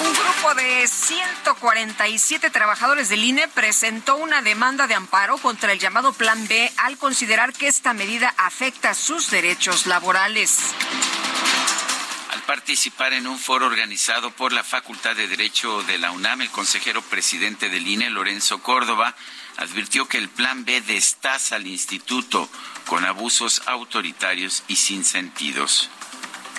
Un 0.00 0.12
grupo 0.12 0.54
de 0.54 0.86
147 0.86 2.50
trabajadores 2.50 3.08
del 3.08 3.24
INE 3.24 3.48
presentó 3.48 4.16
una 4.16 4.42
demanda 4.42 4.86
de 4.86 4.94
amparo 4.94 5.38
contra 5.38 5.72
el 5.72 5.80
llamado 5.80 6.12
Plan 6.12 6.46
B 6.46 6.70
al 6.76 6.98
considerar 6.98 7.52
que 7.52 7.66
esta 7.66 7.94
medida 7.94 8.32
afecta 8.38 8.94
sus 8.94 9.30
derechos 9.30 9.86
laborales 9.86 10.60
Al 12.30 12.42
participar 12.42 13.12
en 13.12 13.26
un 13.26 13.38
foro 13.38 13.66
organizado 13.66 14.30
por 14.30 14.52
la 14.52 14.62
Facultad 14.62 15.16
de 15.16 15.26
Derecho 15.26 15.82
de 15.82 15.98
la 15.98 16.12
UNAM, 16.12 16.42
el 16.42 16.50
consejero 16.50 17.02
presidente 17.02 17.68
del 17.68 17.86
INE, 17.86 18.10
Lorenzo 18.10 18.62
Córdoba, 18.62 19.16
advirtió 19.58 20.08
que 20.08 20.18
el 20.18 20.28
Plan 20.28 20.64
B 20.64 20.80
destaza 20.82 21.56
al 21.56 21.66
instituto 21.66 22.48
con 22.86 23.04
abusos 23.04 23.60
autoritarios 23.66 24.62
y 24.68 24.76
sin 24.76 25.04
sentidos. 25.04 25.90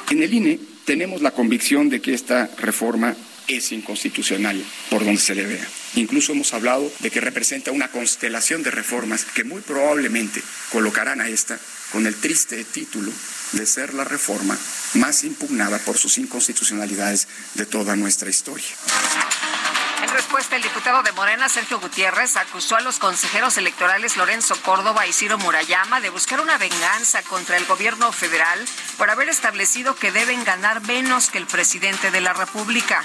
En 0.10 0.22
el 0.22 0.34
INE 0.34 0.60
tenemos 0.86 1.22
la 1.22 1.32
convicción 1.32 1.90
de 1.90 2.02
que 2.02 2.14
esta 2.14 2.50
reforma 2.58 3.16
es 3.48 3.72
inconstitucional 3.72 4.64
por 4.90 5.04
donde 5.04 5.20
se 5.20 5.34
le 5.34 5.46
vea. 5.46 5.68
Incluso 5.96 6.34
hemos 6.34 6.54
hablado 6.54 6.92
de 7.00 7.10
que 7.10 7.22
representa 7.22 7.72
una 7.72 7.90
constelación 7.90 8.62
de 8.64 8.72
reformas 8.72 9.26
que 9.26 9.44
muy 9.44 9.62
probablemente 9.62 10.42
colocarán 10.72 11.22
a 11.22 11.30
esta 11.30 11.60
con 11.92 12.06
el 12.06 12.16
triste 12.16 12.64
título 12.64 13.12
de 13.54 13.66
ser 13.66 13.94
la 13.94 14.04
reforma 14.04 14.58
más 14.96 15.24
impugnada 15.24 15.80
por 15.80 15.98
sus 15.98 16.18
inconstitucionalidades 16.20 17.28
de 17.56 17.66
toda 17.66 17.96
nuestra 17.96 18.30
historia. 18.30 18.68
En 20.02 20.10
respuesta, 20.10 20.56
el 20.56 20.64
diputado 20.64 21.04
de 21.04 21.12
Morena, 21.12 21.50
Sergio 21.50 21.80
Gutiérrez, 21.80 22.38
acusó 22.38 22.78
a 22.78 22.82
los 22.82 23.00
consejeros 23.00 23.58
electorales 23.58 24.16
Lorenzo 24.16 24.56
Córdoba 24.62 25.06
y 25.06 25.14
Ciro 25.14 25.38
Murayama 25.38 26.00
de 26.00 26.10
buscar 26.10 26.40
una 26.40 26.58
venganza 26.58 27.22
contra 27.24 27.58
el 27.58 27.66
gobierno 27.66 28.12
federal 28.12 28.66
por 28.98 29.10
haber 29.10 29.28
establecido 29.28 29.96
que 29.96 30.12
deben 30.12 30.44
ganar 30.46 30.82
menos 30.82 31.30
que 31.30 31.38
el 31.38 31.48
presidente 31.48 32.12
de 32.12 32.22
la 32.22 32.34
República. 32.34 33.04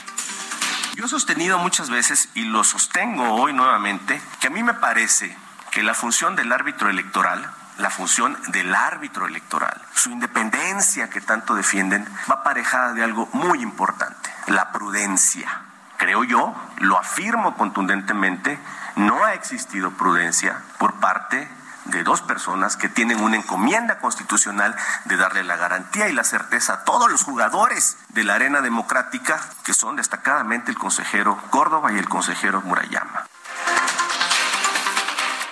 Yo 0.94 1.07
he 1.07 1.09
sostenido 1.09 1.59
muchas 1.59 1.90
veces, 1.90 2.28
y 2.35 2.44
lo 2.44 2.62
sostengo 2.62 3.35
hoy 3.35 3.52
nuevamente, 3.52 4.22
que 4.40 4.46
a 4.46 4.50
mí 4.50 4.62
me 4.62 4.74
parece 4.74 5.37
que 5.72 5.83
la 5.83 5.94
función 5.94 6.37
del 6.37 6.52
árbitro 6.52 6.88
electoral 6.88 7.52
la 7.78 7.90
función 7.90 8.38
del 8.48 8.72
árbitro 8.74 9.26
electoral, 9.26 9.80
su 9.94 10.11
independencia 10.11 11.11
que 11.11 11.20
tanto 11.20 11.54
defienden, 11.54 12.07
va 12.30 12.37
aparejada 12.37 12.92
de 12.92 13.02
algo 13.02 13.28
muy 13.33 13.62
importante, 13.62 14.30
la 14.46 14.70
prudencia. 14.70 15.73
Creo 16.04 16.22
yo, 16.22 16.54
lo 16.80 16.98
afirmo 16.98 17.56
contundentemente, 17.56 18.58
no 18.96 19.24
ha 19.24 19.32
existido 19.32 19.90
prudencia 19.92 20.60
por 20.76 21.00
parte 21.00 21.48
de 21.86 22.04
dos 22.04 22.20
personas 22.20 22.76
que 22.76 22.90
tienen 22.90 23.22
una 23.22 23.36
encomienda 23.36 23.96
constitucional 24.00 24.76
de 25.06 25.16
darle 25.16 25.44
la 25.44 25.56
garantía 25.56 26.10
y 26.10 26.12
la 26.12 26.22
certeza 26.22 26.74
a 26.74 26.84
todos 26.84 27.10
los 27.10 27.22
jugadores 27.22 27.96
de 28.10 28.22
la 28.22 28.34
arena 28.34 28.60
democrática, 28.60 29.40
que 29.64 29.72
son 29.72 29.96
destacadamente 29.96 30.70
el 30.70 30.76
consejero 30.76 31.38
Córdoba 31.48 31.90
y 31.90 31.96
el 31.96 32.06
consejero 32.06 32.60
Murayama. 32.60 33.24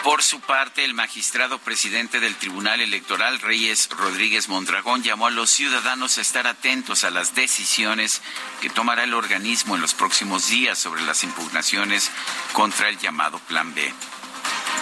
Por 0.03 0.21
su 0.25 0.41
parte, 0.41 0.85
el 0.85 0.95
magistrado 0.95 1.61
presidente 1.61 2.19
del 2.19 2.35
Tribunal 2.35 2.81
Electoral, 2.81 3.39
Reyes 3.39 3.89
Rodríguez 3.89 4.49
Mondragón, 4.49 5.05
llamó 5.05 5.29
a 5.29 5.31
los 5.31 5.49
ciudadanos 5.49 6.19
a 6.19 6.23
estar 6.23 6.49
atentos 6.49 7.05
a 7.05 7.11
las 7.11 7.37
decisiones 7.37 8.21
que 8.61 8.69
tomará 8.69 9.05
el 9.05 9.15
organismo 9.15 9.77
en 9.77 9.81
los 9.81 9.95
próximos 9.95 10.49
días 10.49 10.77
sobre 10.77 11.03
las 11.03 11.23
impugnaciones 11.23 12.11
contra 12.53 12.89
el 12.89 12.99
llamado 12.99 13.39
Plan 13.47 13.73
B. 13.75 13.95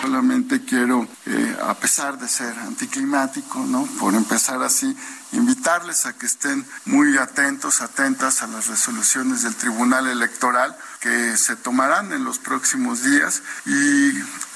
Solamente 0.00 0.64
quiero, 0.64 1.06
eh, 1.26 1.56
a 1.62 1.74
pesar 1.74 2.18
de 2.18 2.26
ser 2.26 2.58
anticlimático, 2.58 3.58
¿no? 3.58 3.84
Por 3.98 4.14
empezar 4.14 4.62
así, 4.62 4.96
invitarles 5.32 6.06
a 6.06 6.16
que 6.16 6.24
estén 6.24 6.66
muy 6.86 7.18
atentos, 7.18 7.82
atentas 7.82 8.42
a 8.42 8.46
las 8.46 8.68
resoluciones 8.68 9.42
del 9.42 9.54
Tribunal 9.54 10.06
Electoral 10.06 10.74
que 11.00 11.36
se 11.36 11.56
tomarán 11.56 12.14
en 12.14 12.24
los 12.24 12.38
próximos 12.38 13.02
días 13.02 13.42
y 13.66 14.12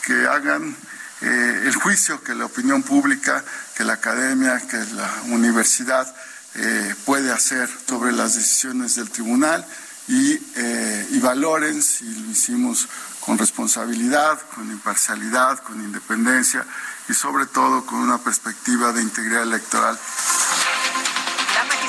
que 0.07 0.27
hagan 0.27 0.77
eh, 1.23 1.63
el 1.65 1.75
juicio 1.75 2.23
que 2.23 2.35
la 2.35 2.47
opinión 2.47 2.83
pública, 2.83 3.45
que 3.77 3.85
la 3.85 3.95
academia, 3.95 4.61
que 4.69 4.77
la 4.95 5.11
universidad 5.29 6.15
eh, 6.55 6.95
puede 7.05 7.33
hacer 7.33 7.69
sobre 7.89 8.13
las 8.13 8.35
decisiones 8.35 8.97
del 8.97 9.11
tribunal 9.11 9.65
y, 10.07 10.35
y 10.35 11.19
valoren 11.21 11.83
si 11.83 12.05
lo 12.05 12.31
hicimos 12.31 12.87
con 13.21 13.39
responsabilidad, 13.39 14.39
con 14.55 14.71
imparcialidad, 14.71 15.61
con 15.61 15.81
independencia 15.81 16.67
y 17.09 17.15
sobre 17.15 17.47
todo 17.47 17.87
con 17.87 18.01
una 18.01 18.19
perspectiva 18.19 18.93
de 18.93 19.01
integridad 19.01 19.45
electoral. 19.45 19.99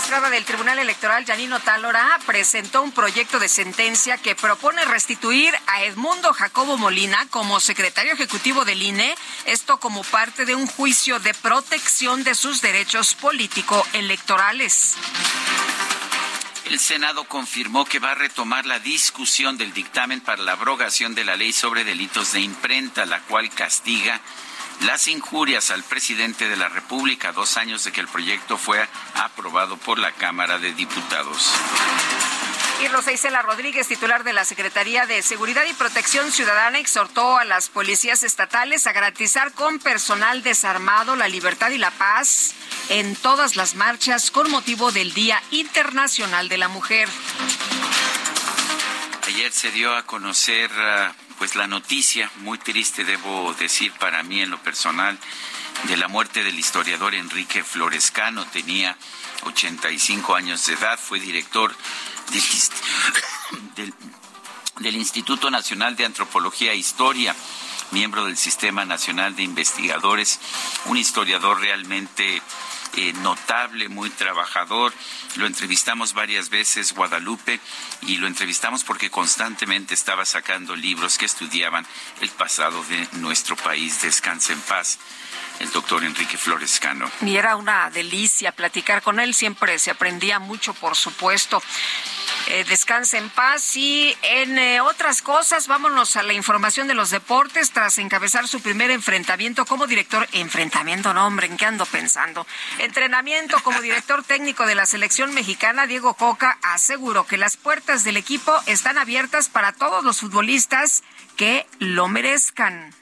Magistrada 0.06 0.30
del 0.30 0.46
Tribunal 0.46 0.78
Electoral, 0.78 1.26
Janino 1.26 1.60
Talora, 1.62 2.20
presentó 2.28 2.84
un 2.84 2.92
proyecto 2.92 3.40
de 3.40 3.50
sentencia 3.50 4.20
que 4.20 4.36
propone 4.36 4.86
restituir 4.86 5.52
a 5.66 5.84
Edmundo 5.84 6.32
Jacobo 6.32 6.78
Molina 6.78 7.26
como 7.32 7.60
secretario 7.60 8.14
ejecutivo 8.14 8.66
del 8.66 8.84
INE, 8.84 9.16
esto 9.46 9.80
como 9.80 10.04
parte 10.04 10.46
de 10.46 10.54
un 10.54 10.68
juicio 10.68 11.20
de 11.20 11.34
protección 11.34 12.24
de 12.24 12.36
sus 12.36 12.62
derechos 12.62 13.16
político-electorales. 13.16 14.94
El 16.66 16.80
Senado 16.80 17.24
confirmó 17.24 17.86
que 17.86 17.98
va 17.98 18.12
a 18.12 18.16
retomar 18.16 18.68
la 18.68 18.78
discusión 18.78 19.58
del 19.58 19.74
dictamen 19.74 20.22
para 20.22 20.44
la 20.44 20.52
abrogación 20.52 21.16
de 21.16 21.24
la 21.24 21.36
ley 21.36 21.52
sobre 21.52 21.84
delitos 21.84 22.34
de 22.34 22.42
imprenta, 22.42 23.08
la 23.08 23.22
cual 23.22 23.50
castiga 23.50 24.22
las 24.82 25.08
injurias 25.08 25.72
al 25.72 25.84
presidente 25.84 26.48
de 26.48 26.58
la 26.58 26.70
República 26.70 27.32
dos 27.32 27.58
años 27.58 27.84
de 27.84 27.92
que 27.92 28.02
el 28.02 28.08
proyecto 28.08 28.58
fue 28.58 28.88
aprobado 29.16 29.78
por 29.78 30.00
la 30.00 30.12
Cámara 30.12 30.58
de 30.58 30.74
Diputados. 30.74 31.52
Y 32.84 32.88
Rosa 32.90 33.14
Isela 33.14 33.42
Rodríguez, 33.42 33.88
titular 33.88 34.26
de 34.26 34.34
la 34.34 34.44
Secretaría 34.44 35.06
de 35.06 35.22
Seguridad 35.22 35.64
y 35.66 35.74
Protección 35.74 36.30
Ciudadana, 36.32 36.78
exhortó 36.78 37.38
a 37.38 37.46
las 37.46 37.70
policías 37.70 38.24
estatales 38.24 38.86
a 38.86 38.92
garantizar 38.92 39.54
con 39.54 39.80
personal 39.80 40.44
desarmado 40.44 41.16
la 41.16 41.30
libertad 41.30 41.70
y 41.70 41.78
la 41.78 41.92
paz 41.92 42.54
en 42.90 43.16
todas 43.16 43.56
las 43.56 43.76
marchas 43.76 44.30
con 44.30 44.52
motivo 44.52 44.92
del 44.92 45.14
Día 45.14 45.42
Internacional 45.52 46.50
de 46.50 46.58
la 46.58 46.68
Mujer. 46.68 47.08
Ayer 49.26 49.52
se 49.54 49.72
dio 49.72 49.96
a 49.96 50.04
conocer 50.06 50.70
uh, 50.72 51.25
pues 51.38 51.56
la 51.56 51.68
noticia 51.68 52.32
muy 52.38 52.58
triste 52.58 53.04
debo 53.04 53.54
decir 53.56 53.92
para 53.94 54.24
mí 54.24 54.42
en 54.42 54.50
lo 54.50 54.62
personal 54.62 55.18
de 55.84 55.98
la 55.98 56.08
muerte 56.08 56.44
del 56.44 56.58
historiador 56.58 57.14
Enrique 57.16 57.64
Florescano, 57.64 58.46
tenía 58.48 58.98
85 59.44 60.36
años 60.36 60.66
de 60.66 60.74
edad, 60.74 61.00
fue 61.00 61.20
director 61.20 61.76
del, 63.76 63.94
del, 64.80 64.96
Instituto 64.96 65.52
Nacional 65.52 65.96
de 65.96 66.06
Antropología 66.06 66.72
e 66.72 66.78
Historia, 66.78 67.36
miembro 67.92 68.26
del 68.26 68.38
Sistema 68.38 68.86
Nacional 68.86 69.36
de 69.36 69.44
Investigadores, 69.44 70.40
un 70.86 70.98
historiador 70.98 71.60
realmente 71.60 72.42
eh, 72.98 73.14
notable, 73.22 73.90
muy 73.90 74.10
trabajador. 74.10 74.94
Lo 75.36 75.46
entrevistamos 75.46 76.14
varias 76.14 76.50
veces, 76.50 76.94
Guadalupe, 76.94 77.60
y 78.04 78.18
lo 78.18 78.28
entrevistamos 78.28 78.84
porque 78.84 79.10
constantemente 79.10 79.94
estaba 79.94 80.26
sacando 80.26 80.76
libros 80.76 81.18
que 81.18 81.26
estudiaban 81.26 81.86
el 82.22 82.30
pasado 82.30 82.84
de 82.86 83.08
nuestro 83.14 83.56
país. 83.56 84.02
Descanse 84.02 84.54
en 84.54 84.62
paz 84.62 85.00
el 85.60 85.72
doctor 85.72 86.04
Enrique 86.04 86.38
Florescano. 86.38 87.10
Y 87.22 87.38
era 87.38 87.56
una 87.56 87.90
delicia 87.90 88.52
platicar 88.52 89.02
con 89.02 89.20
él, 89.20 89.34
siempre 89.34 89.80
se 89.80 89.92
aprendía 89.92 90.40
mucho, 90.40 90.74
por 90.74 90.96
supuesto. 90.96 91.62
Eh, 92.48 92.64
descanse 92.68 93.18
en 93.18 93.30
paz 93.30 93.76
y 93.76 94.16
en 94.22 94.60
eh, 94.60 94.82
otras 94.82 95.22
cosas, 95.22 95.68
vámonos 95.68 96.16
a 96.16 96.24
la 96.24 96.34
información 96.34 96.88
de 96.88 96.94
los 96.94 97.10
deportes. 97.10 97.72
Tras 97.72 97.98
encabezar 97.98 98.48
su 98.48 98.62
primer 98.62 98.92
enfrentamiento 98.92 99.66
como 99.66 99.88
director, 99.88 100.28
enfrentamiento, 100.32 101.14
no 101.14 101.26
hombre, 101.26 101.48
¿en 101.48 101.58
qué 101.58 101.66
ando 101.66 101.86
pensando? 101.86 102.46
Entrenamiento 102.80 103.62
como 103.64 103.82
director 103.82 104.24
técnico 104.24 104.66
de 104.66 104.76
la 104.76 104.86
selección 104.86 105.34
mexicana, 105.34 105.88
Diego 105.88 106.14
Coca 106.14 106.58
aseguró 106.62 107.26
que 107.26 107.38
las 107.38 107.58
puertas 107.58 108.04
del 108.04 108.18
equipo 108.18 108.54
están 108.66 108.98
abiertas 108.98 109.50
para 109.50 109.74
todos 109.74 110.04
los 110.04 110.20
futbolistas 110.20 111.04
que 111.38 111.66
lo 111.80 112.08
merezcan. 112.08 112.94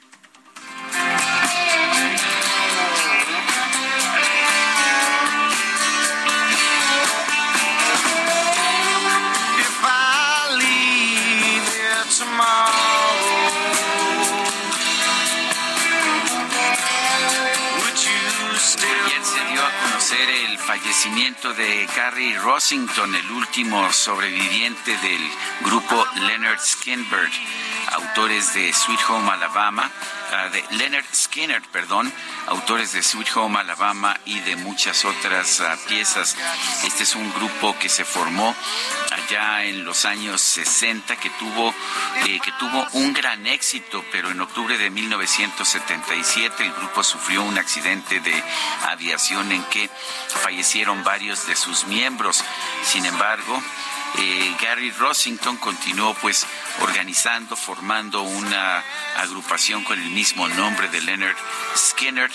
Fallecimiento 20.66 21.52
de 21.52 21.86
Gary 21.94 22.36
Rossington, 22.38 23.14
el 23.14 23.30
último 23.32 23.92
sobreviviente 23.92 24.96
del 24.96 25.20
grupo 25.62 26.06
Leonard 26.26 26.58
Skinner, 26.58 27.30
autores 27.92 28.54
de 28.54 28.72
Sweet 28.72 29.00
Home 29.10 29.30
Alabama, 29.30 29.90
de 30.34 30.64
Leonard 30.72 31.04
Skinner, 31.14 31.62
perdón, 31.70 32.12
autores 32.48 32.92
de 32.92 33.02
Sweet 33.02 33.36
Home 33.36 33.60
Alabama 33.60 34.18
y 34.24 34.40
de 34.40 34.56
muchas 34.56 35.04
otras 35.04 35.60
ah, 35.60 35.76
piezas. 35.88 36.36
Este 36.84 37.04
es 37.04 37.14
un 37.14 37.32
grupo 37.34 37.76
que 37.78 37.88
se 37.88 38.04
formó 38.04 38.54
allá 39.12 39.64
en 39.64 39.84
los 39.84 40.04
años 40.04 40.40
60 40.40 41.16
que 41.16 41.30
tuvo 41.30 41.72
eh, 42.26 42.40
que 42.42 42.52
tuvo 42.58 42.84
un 42.94 43.12
gran 43.12 43.46
éxito, 43.46 44.04
pero 44.10 44.30
en 44.30 44.40
octubre 44.40 44.76
de 44.76 44.90
1977 44.90 46.64
el 46.64 46.72
grupo 46.72 47.04
sufrió 47.04 47.42
un 47.44 47.56
accidente 47.56 48.18
de 48.18 48.42
aviación 48.88 49.52
en 49.52 49.62
que 49.64 49.88
fallecieron 50.42 51.04
varios 51.04 51.46
de 51.46 51.54
sus 51.54 51.84
miembros. 51.84 52.44
Sin 52.82 53.06
embargo, 53.06 53.62
eh, 54.16 54.56
Gary 54.60 54.90
Rossington 54.92 55.56
continuó 55.56 56.14
pues 56.14 56.46
organizando, 56.80 57.56
formando 57.56 58.22
una 58.22 58.82
agrupación 59.16 59.82
con 59.84 60.00
el 60.00 60.10
mismo 60.10 60.48
nombre 60.48 60.88
de 60.88 61.00
Leonard 61.00 61.36
Skinner 61.76 62.30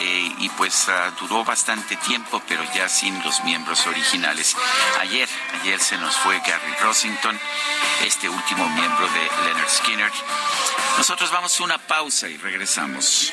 eh, 0.00 0.32
y 0.38 0.48
pues 0.50 0.88
ah, 0.88 1.12
duró 1.18 1.44
bastante 1.44 1.96
tiempo 1.96 2.42
pero 2.46 2.62
ya 2.74 2.88
sin 2.88 3.22
los 3.22 3.42
miembros 3.44 3.86
originales. 3.86 4.56
Ayer, 5.00 5.28
ayer 5.60 5.80
se 5.80 5.96
nos 5.98 6.16
fue 6.16 6.38
Gary 6.40 6.74
Rossington, 6.80 7.38
este 8.04 8.28
último 8.28 8.68
miembro 8.68 9.06
de 9.08 9.44
Leonard 9.44 9.70
Skinner. 9.70 10.12
Nosotros 10.98 11.30
vamos 11.30 11.58
a 11.58 11.64
una 11.64 11.78
pausa 11.78 12.28
y 12.28 12.36
regresamos. 12.36 13.32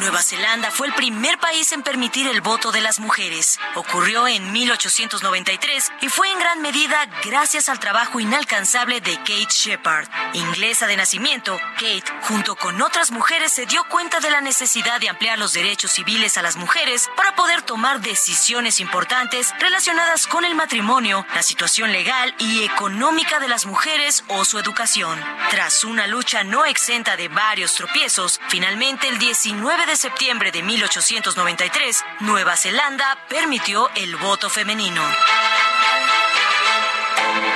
Nueva 0.00 0.22
Zelanda 0.22 0.70
fue 0.70 0.86
el 0.86 0.94
primer 0.94 1.38
país 1.38 1.72
en 1.72 1.82
permitir 1.82 2.26
el 2.26 2.40
voto 2.40 2.72
de 2.72 2.80
las 2.80 3.00
mujeres. 3.00 3.60
Ocurrió 3.74 4.26
en 4.26 4.50
1893 4.50 5.92
y 6.00 6.08
fue 6.08 6.30
en 6.32 6.38
gran 6.38 6.62
medida 6.62 7.06
gracias 7.22 7.68
al 7.68 7.78
trabajo 7.78 8.18
inalcanzable 8.18 9.02
de 9.02 9.16
Kate 9.18 9.48
Shepard. 9.50 10.08
Inglesa 10.32 10.86
de 10.86 10.96
nacimiento, 10.96 11.60
Kate, 11.74 12.04
junto 12.22 12.56
con 12.56 12.80
otras 12.80 13.10
mujeres, 13.10 13.52
se 13.52 13.66
dio 13.66 13.84
cuenta 13.90 14.20
de 14.20 14.30
la 14.30 14.40
necesidad 14.40 15.00
de 15.00 15.10
ampliar 15.10 15.38
los 15.38 15.52
derechos 15.52 15.92
civiles 15.92 16.38
a 16.38 16.42
las 16.42 16.56
mujeres 16.56 17.10
para 17.14 17.36
poder 17.36 17.60
tomar 17.60 18.00
decisiones 18.00 18.80
importantes 18.80 19.52
relacionadas 19.60 20.26
con 20.26 20.46
el 20.46 20.54
matrimonio, 20.54 21.26
la 21.34 21.42
situación 21.42 21.92
legal 21.92 22.34
y 22.38 22.64
económica 22.64 23.38
de 23.38 23.48
las 23.48 23.66
mujeres 23.66 24.24
o 24.28 24.46
su 24.46 24.58
educación. 24.58 25.22
Tras 25.50 25.84
una 25.84 26.06
lucha 26.06 26.42
no 26.42 26.64
exenta 26.64 27.18
de 27.18 27.28
varios 27.28 27.74
tropiezos, 27.74 28.40
finalmente 28.48 29.06
el 29.06 29.18
19 29.18 29.84
de 29.84 29.89
septiembre 29.96 30.52
de 30.52 30.62
1893, 30.62 32.04
Nueva 32.20 32.56
Zelanda 32.56 33.18
permitió 33.28 33.90
el 33.94 34.16
voto 34.16 34.48
femenino. 34.50 35.02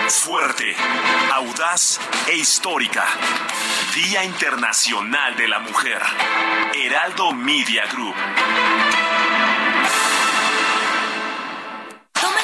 Fuerte, 0.09 0.77
audaz 1.33 2.01
e 2.27 2.37
histórica. 2.37 3.07
Día 3.95 4.25
Internacional 4.25 5.37
de 5.37 5.49
la 5.49 5.61
Mujer. 5.61 6.03
Heraldo 6.75 7.33
Media 7.33 7.85
Group. 7.87 8.15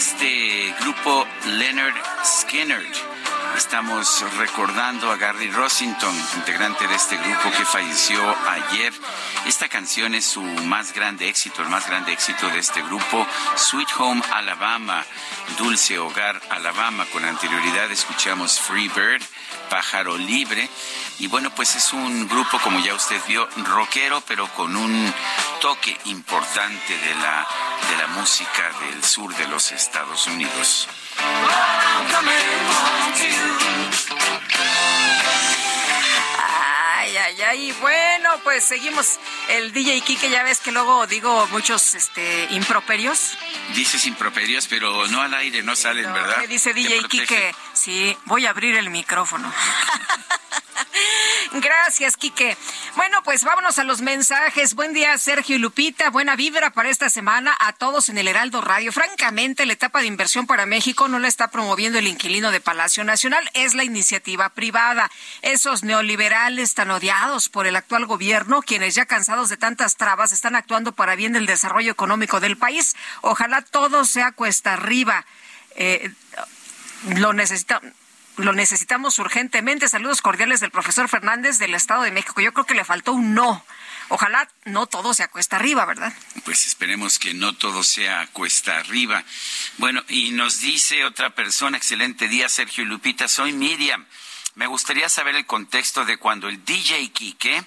este 0.00 0.74
grupo 0.80 1.26
Leonard 1.58 1.94
Skinner. 2.24 3.09
Estamos 3.60 4.24
recordando 4.38 5.12
a 5.12 5.16
Gary 5.16 5.50
Rossington, 5.50 6.16
integrante 6.34 6.88
de 6.88 6.94
este 6.94 7.18
grupo 7.18 7.50
que 7.50 7.66
falleció 7.66 8.18
ayer. 8.48 8.90
Esta 9.44 9.68
canción 9.68 10.14
es 10.14 10.24
su 10.24 10.42
más 10.42 10.94
grande 10.94 11.28
éxito, 11.28 11.60
el 11.60 11.68
más 11.68 11.86
grande 11.86 12.10
éxito 12.10 12.48
de 12.48 12.58
este 12.58 12.80
grupo, 12.80 13.26
Sweet 13.56 13.88
Home 13.98 14.22
Alabama, 14.32 15.04
Dulce 15.58 15.98
Hogar 15.98 16.40
Alabama. 16.48 17.04
Con 17.12 17.22
anterioridad 17.22 17.90
escuchamos 17.92 18.58
Free 18.58 18.88
Bird, 18.88 19.22
Pájaro 19.68 20.16
Libre. 20.16 20.66
Y 21.18 21.26
bueno, 21.26 21.54
pues 21.54 21.76
es 21.76 21.92
un 21.92 22.28
grupo, 22.28 22.58
como 22.60 22.80
ya 22.80 22.94
usted 22.94 23.20
vio, 23.28 23.46
rockero, 23.66 24.22
pero 24.26 24.48
con 24.54 24.74
un 24.74 25.14
toque 25.60 25.96
importante 26.06 26.96
de 26.96 27.14
la, 27.16 27.46
de 27.90 27.96
la 27.98 28.06
música 28.08 28.70
del 28.80 29.04
sur 29.04 29.36
de 29.36 29.46
los 29.48 29.70
Estados 29.70 30.26
Unidos. 30.28 30.88
Ay, 36.96 37.16
ay, 37.16 37.42
ay. 37.42 37.72
Bueno, 37.80 38.30
pues 38.44 38.64
seguimos. 38.64 39.18
El 39.48 39.72
DJ 39.72 40.00
Kike, 40.02 40.30
ya 40.30 40.42
ves 40.42 40.60
que 40.60 40.70
luego 40.70 41.06
digo 41.06 41.46
muchos 41.48 41.94
este, 41.94 42.46
improperios. 42.50 43.36
Dices 43.74 44.06
improperios, 44.06 44.66
pero 44.68 45.06
no 45.08 45.20
al 45.20 45.34
aire, 45.34 45.62
no 45.62 45.74
salen, 45.74 46.12
¿verdad? 46.12 46.38
Me 46.38 46.46
dice 46.46 46.72
DJ. 46.72 47.02
Kike, 47.08 47.54
sí, 47.72 48.16
voy 48.26 48.46
a 48.46 48.50
abrir 48.50 48.76
el 48.76 48.90
micrófono. 48.90 49.52
Gracias, 51.52 52.16
Quique. 52.16 52.56
Bueno, 52.96 53.22
pues 53.24 53.44
vámonos 53.44 53.78
a 53.78 53.84
los 53.84 54.00
mensajes. 54.02 54.74
Buen 54.74 54.92
día, 54.92 55.16
Sergio 55.18 55.56
y 55.56 55.58
Lupita. 55.58 56.10
Buena 56.10 56.36
vibra 56.36 56.70
para 56.70 56.90
esta 56.90 57.10
semana 57.10 57.56
a 57.58 57.72
todos 57.72 58.08
en 58.08 58.18
el 58.18 58.28
Heraldo 58.28 58.60
Radio. 58.60 58.92
Francamente, 58.92 59.66
la 59.66 59.72
etapa 59.72 60.00
de 60.00 60.06
inversión 60.06 60.46
para 60.46 60.66
México 60.66 61.08
no 61.08 61.18
la 61.18 61.28
está 61.28 61.48
promoviendo 61.48 61.98
el 61.98 62.06
inquilino 62.06 62.50
de 62.50 62.60
Palacio 62.60 63.04
Nacional, 63.04 63.50
es 63.54 63.74
la 63.74 63.84
iniciativa 63.84 64.48
privada. 64.50 65.10
Esos 65.42 65.82
neoliberales 65.82 66.74
tan 66.74 66.90
odiados 66.90 67.48
por 67.48 67.66
el 67.66 67.76
actual 67.76 68.06
gobierno, 68.06 68.62
quienes 68.62 68.94
ya 68.94 69.06
cansados 69.06 69.48
de 69.48 69.56
tantas 69.56 69.96
trabas, 69.96 70.32
están 70.32 70.54
actuando 70.54 70.92
para 70.92 71.16
bien 71.16 71.32
del 71.32 71.46
desarrollo 71.46 71.92
económico 71.92 72.40
del 72.40 72.56
país. 72.56 72.94
Ojalá 73.22 73.62
todo 73.62 74.04
sea 74.04 74.32
cuesta 74.32 74.74
arriba. 74.74 75.26
Eh, 75.74 76.12
lo 77.16 77.32
necesita 77.32 77.80
lo 78.44 78.52
necesitamos 78.52 79.18
urgentemente. 79.18 79.88
Saludos 79.88 80.22
cordiales 80.22 80.60
del 80.60 80.70
profesor 80.70 81.08
Fernández 81.08 81.58
del 81.58 81.74
Estado 81.74 82.02
de 82.02 82.10
México. 82.10 82.40
Yo 82.40 82.52
creo 82.52 82.66
que 82.66 82.74
le 82.74 82.84
faltó 82.84 83.12
un 83.12 83.34
no. 83.34 83.64
Ojalá 84.08 84.48
no 84.64 84.86
todo 84.86 85.14
sea 85.14 85.28
cuesta 85.28 85.56
arriba, 85.56 85.84
¿verdad? 85.84 86.12
Pues 86.44 86.66
esperemos 86.66 87.18
que 87.18 87.32
no 87.32 87.54
todo 87.54 87.84
sea 87.84 88.26
cuesta 88.32 88.78
arriba. 88.78 89.24
Bueno, 89.78 90.02
y 90.08 90.32
nos 90.32 90.60
dice 90.60 91.04
otra 91.04 91.30
persona, 91.30 91.76
excelente 91.76 92.26
día, 92.26 92.48
Sergio 92.48 92.82
y 92.84 92.88
Lupita, 92.88 93.28
soy 93.28 93.52
Miriam. 93.52 94.04
Me 94.56 94.66
gustaría 94.66 95.08
saber 95.08 95.36
el 95.36 95.46
contexto 95.46 96.04
de 96.04 96.16
cuando 96.16 96.48
el 96.48 96.64
DJ 96.64 97.10
Quique 97.12 97.64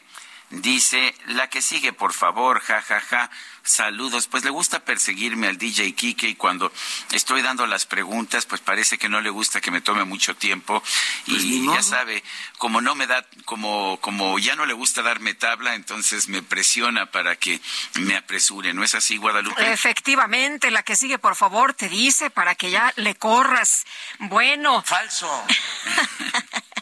dice, 0.61 1.15
la 1.27 1.49
que 1.49 1.61
sigue, 1.61 1.93
por 1.93 2.13
favor, 2.13 2.59
ja, 2.61 2.81
ja, 2.81 2.99
ja 2.99 3.29
saludos. 3.63 4.27
Pues 4.27 4.43
le 4.43 4.49
gusta 4.49 4.83
perseguirme 4.83 5.47
al 5.47 5.57
DJ 5.57 5.93
Kike 5.95 6.27
y 6.27 6.35
cuando 6.35 6.71
estoy 7.11 7.41
dando 7.41 7.65
las 7.65 7.85
preguntas, 7.85 8.45
pues 8.45 8.61
parece 8.61 8.97
que 8.97 9.09
no 9.09 9.21
le 9.21 9.29
gusta 9.29 9.61
que 9.61 9.71
me 9.71 9.81
tome 9.81 10.03
mucho 10.03 10.35
tiempo 10.35 10.83
y 11.25 11.61
pues 11.61 11.75
ya 11.75 11.81
sabe, 11.81 12.23
como 12.57 12.81
no 12.81 12.93
me 12.95 13.07
da, 13.07 13.25
como, 13.45 13.99
como 14.01 14.37
ya 14.37 14.55
no 14.55 14.65
le 14.65 14.73
gusta 14.73 15.01
darme 15.01 15.33
tabla, 15.33 15.75
entonces 15.75 16.27
me 16.27 16.43
presiona 16.43 17.07
para 17.07 17.35
que 17.35 17.59
me 17.95 18.15
apresure. 18.15 18.73
¿No 18.73 18.83
es 18.83 18.95
así, 18.95 19.17
Guadalupe? 19.17 19.71
Efectivamente, 19.71 20.69
la 20.69 20.83
que 20.83 20.95
sigue, 20.95 21.17
por 21.17 21.35
favor, 21.35 21.73
te 21.73 21.89
dice 21.89 22.29
para 22.29 22.55
que 22.55 22.69
ya 22.69 22.93
le 22.97 23.15
corras. 23.15 23.85
Bueno. 24.19 24.83
Falso. 24.83 25.29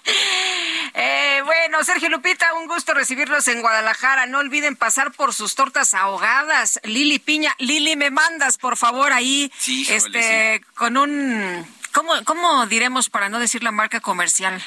Eh, 0.94 1.42
bueno, 1.46 1.84
Sergio 1.84 2.10
Lupita, 2.10 2.54
un 2.56 2.68
gusto 2.68 2.94
recibirlos 2.94 3.48
en 3.48 3.62
Guadalajara. 3.62 4.26
No 4.26 4.40
olviden 4.40 4.76
pasar 4.76 5.12
por 5.12 5.34
sus 5.34 5.56
tortas 5.56 5.94
ahogadas. 5.94 6.80
Lili 6.84 7.20
Piña, 7.20 7.56
Lili, 7.60 7.96
me 7.96 8.12
mandas, 8.12 8.58
por 8.58 8.78
favor, 8.78 9.14
ahí, 9.14 9.52
este, 9.90 10.62
con 10.76 10.98
un, 10.98 11.66
¿cómo, 11.94 12.14
¿cómo 12.26 12.66
diremos 12.68 13.10
para 13.10 13.30
no 13.30 13.40
decir 13.40 13.64
la 13.64 13.72
marca 13.72 14.00
comercial? 14.02 14.62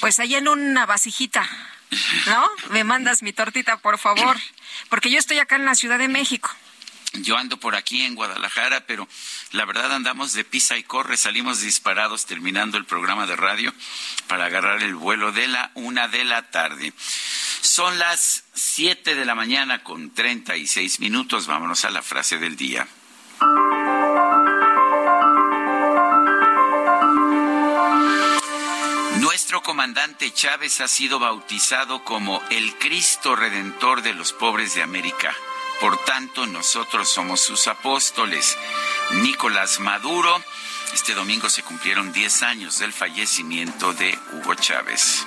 Pues 0.00 0.18
ahí 0.18 0.34
en 0.34 0.48
una 0.48 0.84
vasijita, 0.84 1.48
¿no? 2.26 2.44
Me 2.70 2.84
mandas 2.84 3.22
mi 3.22 3.32
tortita, 3.32 3.78
por 3.78 3.98
favor, 3.98 4.36
porque 4.88 5.10
yo 5.10 5.18
estoy 5.18 5.38
acá 5.38 5.56
en 5.56 5.64
la 5.64 5.74
Ciudad 5.74 5.98
de 5.98 6.08
México. 6.08 6.50
Yo 7.22 7.36
ando 7.36 7.58
por 7.58 7.74
aquí 7.74 8.02
en 8.02 8.14
Guadalajara, 8.14 8.86
pero 8.86 9.08
la 9.52 9.64
verdad 9.64 9.92
andamos 9.92 10.32
de 10.32 10.44
pisa 10.44 10.76
y 10.76 10.82
corre, 10.82 11.16
salimos 11.16 11.60
disparados 11.60 12.26
terminando 12.26 12.78
el 12.78 12.84
programa 12.84 13.26
de 13.26 13.36
radio 13.36 13.72
para 14.26 14.46
agarrar 14.46 14.82
el 14.82 14.94
vuelo 14.94 15.32
de 15.32 15.48
la 15.48 15.70
una 15.74 16.08
de 16.08 16.24
la 16.24 16.50
tarde. 16.50 16.92
Son 17.60 17.98
las 17.98 18.44
siete 18.54 19.14
de 19.14 19.24
la 19.24 19.34
mañana 19.34 19.82
con 19.82 20.14
treinta 20.14 20.56
y 20.56 20.66
seis 20.66 21.00
minutos. 21.00 21.46
Vámonos 21.46 21.84
a 21.84 21.90
la 21.90 22.02
frase 22.02 22.38
del 22.38 22.56
día. 22.56 22.86
Nuestro 29.20 29.62
comandante 29.62 30.32
Chávez 30.32 30.80
ha 30.80 30.88
sido 30.88 31.18
bautizado 31.18 32.04
como 32.04 32.42
el 32.50 32.76
Cristo 32.78 33.36
Redentor 33.36 34.02
de 34.02 34.14
los 34.14 34.32
pobres 34.32 34.74
de 34.74 34.82
América. 34.82 35.34
Por 35.80 35.98
tanto, 36.04 36.46
nosotros 36.46 37.10
somos 37.10 37.40
sus 37.40 37.66
apóstoles. 37.66 38.56
Nicolás 39.22 39.78
Maduro, 39.78 40.42
este 40.94 41.12
domingo 41.14 41.50
se 41.50 41.62
cumplieron 41.62 42.12
10 42.12 42.42
años 42.44 42.78
del 42.78 42.94
fallecimiento 42.94 43.92
de 43.92 44.18
Hugo 44.32 44.54
Chávez. 44.54 45.26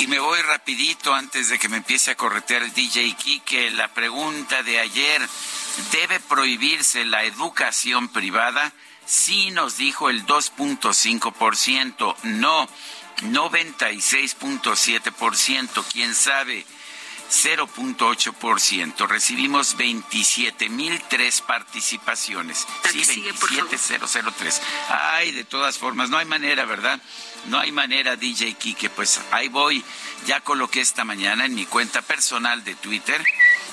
Y 0.00 0.06
me 0.08 0.18
voy 0.18 0.42
rapidito 0.42 1.14
antes 1.14 1.48
de 1.48 1.58
que 1.58 1.70
me 1.70 1.78
empiece 1.78 2.10
a 2.10 2.16
corretear 2.16 2.64
el 2.64 2.74
DJ 2.74 3.14
Kike. 3.14 3.70
La 3.70 3.88
pregunta 3.88 4.62
de 4.62 4.78
ayer, 4.78 5.26
¿debe 5.90 6.20
prohibirse 6.20 7.06
la 7.06 7.24
educación 7.24 8.08
privada? 8.08 8.74
Sí 9.06 9.50
nos 9.52 9.78
dijo 9.78 10.10
el 10.10 10.26
2.5%, 10.26 12.14
no 12.24 12.68
96.7%, 13.22 15.84
quién 15.90 16.14
sabe 16.14 16.66
0.8%. 17.30 19.08
Recibimos 19.08 19.76
27.003 19.76 21.42
participaciones. 21.42 22.66
Sí, 22.90 23.04
27003. 23.04 24.62
Ay, 24.88 25.32
de 25.32 25.44
todas 25.44 25.78
formas, 25.78 26.10
no 26.10 26.18
hay 26.18 26.26
manera, 26.26 26.64
¿verdad? 26.64 27.00
No 27.48 27.58
hay 27.58 27.72
manera, 27.72 28.16
DJ 28.16 28.54
Kike. 28.54 28.90
Pues 28.90 29.20
ahí 29.30 29.48
voy. 29.48 29.84
Ya 30.26 30.40
coloqué 30.40 30.80
esta 30.80 31.04
mañana 31.04 31.44
en 31.44 31.54
mi 31.54 31.66
cuenta 31.66 32.02
personal 32.02 32.64
de 32.64 32.74
Twitter 32.74 33.22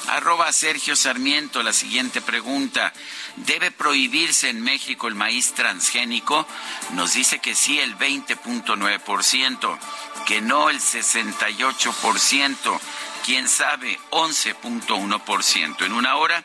Arroba 0.08 0.52
Sergio 0.52 0.96
Sarmiento, 0.96 1.62
la 1.64 1.74
siguiente 1.74 2.22
pregunta. 2.22 2.94
¿Debe 3.38 3.72
prohibirse 3.72 4.50
en 4.50 4.62
México 4.62 5.08
el 5.08 5.16
maíz 5.16 5.54
transgénico? 5.54 6.46
Nos 6.92 7.14
dice 7.14 7.40
que 7.40 7.56
sí 7.56 7.80
el 7.80 7.98
20.9%, 7.98 9.80
que 10.26 10.42
no 10.42 10.70
el 10.70 10.80
68%, 10.80 12.80
quién 13.26 13.48
sabe 13.48 13.98
11.1%. 14.12 15.86
En 15.86 15.94
una 15.94 16.18
hora 16.18 16.44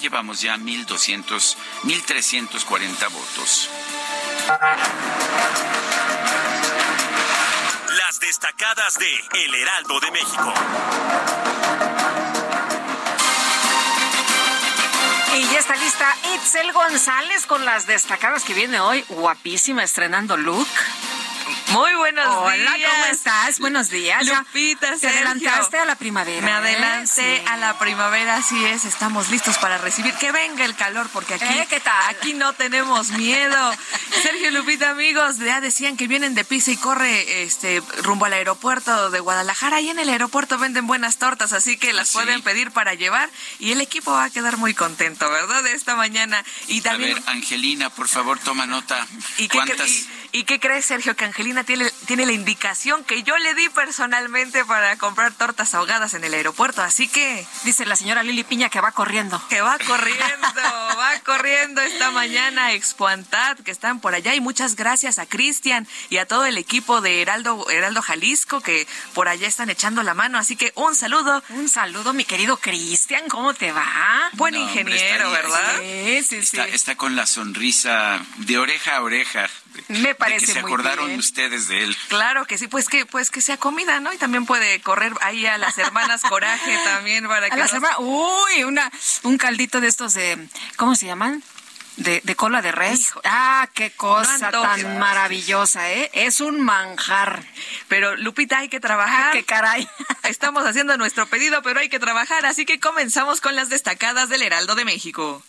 llevamos 0.00 0.40
ya 0.40 0.56
1.200, 0.56 1.56
1.340 1.82 3.10
votos. 3.10 3.68
Las 8.10 8.18
destacadas 8.18 8.98
de 8.98 9.06
El 9.44 9.54
Heraldo 9.54 10.00
de 10.00 10.10
México. 10.10 10.52
Y 15.36 15.44
ya 15.52 15.60
está 15.60 15.76
lista 15.76 16.12
Itzel 16.34 16.72
González 16.72 17.46
con 17.46 17.64
las 17.64 17.86
destacadas 17.86 18.42
que 18.42 18.52
viene 18.52 18.80
hoy. 18.80 19.04
Guapísima, 19.10 19.84
estrenando 19.84 20.36
look. 20.36 20.66
Muy 21.70 21.94
buenos 21.94 22.26
días. 22.26 22.36
Hola, 22.36 22.72
¿cómo 22.72 23.04
estás? 23.12 23.60
Buenos 23.60 23.90
días. 23.90 24.26
Lupita, 24.26 24.96
Te 24.96 25.08
adelantaste 25.08 25.78
a 25.78 25.84
la 25.84 25.94
primavera. 25.94 26.44
Me 26.44 26.50
adelanté 26.52 27.44
a 27.46 27.56
la 27.58 27.78
primavera, 27.78 28.36
así 28.36 28.64
es. 28.64 28.84
Estamos 28.84 29.30
listos 29.30 29.56
para 29.58 29.78
recibir 29.78 30.12
que 30.14 30.32
venga 30.32 30.64
el 30.64 30.74
calor, 30.74 31.08
porque 31.12 31.34
aquí, 31.34 31.44
¿Eh? 31.44 31.66
¿Qué 31.70 31.78
tal? 31.78 32.08
aquí 32.08 32.34
no 32.34 32.52
tenemos 32.54 33.10
miedo. 33.10 33.72
Sergio 34.22 34.50
Lupita, 34.50 34.90
amigos, 34.90 35.38
ya 35.38 35.60
decían 35.60 35.96
que 35.96 36.08
vienen 36.08 36.34
de 36.34 36.44
pisa 36.44 36.72
y 36.72 36.76
corre 36.76 37.44
este 37.44 37.80
rumbo 38.02 38.24
al 38.24 38.32
aeropuerto 38.32 39.10
de 39.10 39.20
Guadalajara. 39.20 39.80
Y 39.80 39.90
en 39.90 40.00
el 40.00 40.08
aeropuerto 40.08 40.58
venden 40.58 40.88
buenas 40.88 41.18
tortas, 41.18 41.52
así 41.52 41.76
que 41.76 41.92
las 41.92 42.10
pueden 42.10 42.42
pedir 42.42 42.72
para 42.72 42.94
llevar. 42.94 43.30
Y 43.60 43.70
el 43.70 43.80
equipo 43.80 44.10
va 44.12 44.24
a 44.24 44.30
quedar 44.30 44.56
muy 44.56 44.74
contento, 44.74 45.30
¿verdad? 45.30 45.62
De 45.62 45.74
esta 45.74 45.94
mañana. 45.94 46.44
Y 46.66 46.80
también. 46.80 47.12
A 47.12 47.20
ver, 47.20 47.28
Angelina, 47.28 47.90
por 47.90 48.08
favor, 48.08 48.40
toma 48.40 48.66
nota. 48.66 49.06
¿Y 49.38 49.46
¿Cuántas? 49.46 50.06
¿Y 50.29 50.29
qué 50.44 50.60
crees, 50.60 50.84
Sergio? 50.84 51.16
Que 51.16 51.24
Angelina 51.24 51.64
tiene, 51.64 51.90
tiene 52.06 52.26
la 52.26 52.32
indicación 52.32 53.04
que 53.04 53.22
yo 53.22 53.36
le 53.38 53.54
di 53.54 53.68
personalmente 53.68 54.64
para 54.64 54.96
comprar 54.96 55.32
tortas 55.32 55.74
ahogadas 55.74 56.14
en 56.14 56.24
el 56.24 56.34
aeropuerto. 56.34 56.82
Así 56.82 57.08
que. 57.08 57.46
Dice 57.64 57.84
la 57.86 57.96
señora 57.96 58.22
Lili 58.22 58.44
Piña 58.44 58.68
que 58.68 58.80
va 58.80 58.92
corriendo. 58.92 59.42
Que 59.48 59.60
va 59.60 59.78
corriendo, 59.78 60.26
va 60.98 61.20
corriendo 61.24 61.80
esta 61.80 62.10
mañana 62.10 62.72
Expoantat, 62.72 63.60
que 63.60 63.70
están 63.70 64.00
por 64.00 64.14
allá. 64.14 64.34
Y 64.34 64.40
muchas 64.40 64.76
gracias 64.76 65.18
a 65.18 65.26
Cristian 65.26 65.86
y 66.08 66.18
a 66.18 66.26
todo 66.26 66.46
el 66.46 66.58
equipo 66.58 67.00
de 67.00 67.22
Heraldo, 67.22 67.68
Heraldo 67.70 68.02
Jalisco 68.02 68.60
que 68.60 68.86
por 69.14 69.28
allá 69.28 69.46
están 69.46 69.70
echando 69.70 70.02
la 70.02 70.14
mano. 70.14 70.38
Así 70.38 70.56
que 70.56 70.72
un 70.76 70.94
saludo. 70.94 71.42
Un 71.50 71.68
saludo, 71.68 72.12
mi 72.12 72.24
querido 72.24 72.56
Cristian. 72.56 73.28
¿Cómo 73.28 73.54
te 73.54 73.72
va? 73.72 74.30
Buen 74.32 74.54
ingeniero, 74.54 75.30
¿verdad? 75.30 75.78
Sí, 75.80 76.22
sí, 76.22 76.36
está, 76.36 76.66
Está 76.66 76.96
con 76.96 77.16
la 77.16 77.26
sonrisa 77.26 78.20
de 78.38 78.58
oreja 78.58 78.96
a 78.96 79.02
oreja. 79.02 79.48
Me 79.98 80.14
parece 80.14 80.46
que 80.46 80.52
se 80.52 80.58
acordaron 80.60 81.10
ustedes 81.18 81.66
de 81.66 81.82
él. 81.82 81.96
Claro 82.08 82.46
que 82.46 82.58
sí, 82.58 82.68
pues 82.68 82.88
que 82.88 83.06
pues 83.06 83.30
que 83.30 83.40
sea 83.40 83.56
comida, 83.56 83.98
¿no? 83.98 84.12
Y 84.12 84.18
también 84.18 84.46
puede 84.46 84.80
correr 84.80 85.12
ahí 85.20 85.46
a 85.46 85.58
las 85.58 85.78
hermanas 85.78 86.22
Coraje 86.22 86.78
también 86.84 87.26
para 87.26 87.50
que 87.50 87.56
las 87.56 87.72
hermanas, 87.72 87.98
uy, 87.98 88.62
una 88.64 88.90
un 89.24 89.36
caldito 89.36 89.80
de 89.80 89.88
estos 89.88 90.14
de 90.14 90.38
¿cómo 90.76 90.94
se 90.94 91.06
llaman? 91.06 91.42
De, 91.96 92.20
de 92.24 92.36
cola 92.36 92.62
de 92.62 92.70
res. 92.70 93.12
Ah, 93.24 93.68
qué 93.74 93.90
cosa 93.90 94.50
tan 94.50 94.98
maravillosa, 94.98 95.90
¿eh? 95.90 96.08
Es 96.14 96.40
un 96.40 96.60
manjar. 96.60 97.42
Pero 97.88 98.16
Lupita, 98.16 98.58
hay 98.58 98.68
que 98.68 98.80
trabajar. 98.80 99.32
qué 99.32 99.44
caray. 99.44 99.86
Estamos 100.22 100.64
haciendo 100.64 100.96
nuestro 100.96 101.26
pedido, 101.26 101.62
pero 101.62 101.80
hay 101.80 101.88
que 101.88 101.98
trabajar, 101.98 102.46
así 102.46 102.64
que 102.64 102.78
comenzamos 102.78 103.40
con 103.40 103.56
las 103.56 103.68
destacadas 103.68 104.28
del 104.28 104.42
Heraldo 104.42 104.76
de 104.76 104.84
México. 104.84 105.42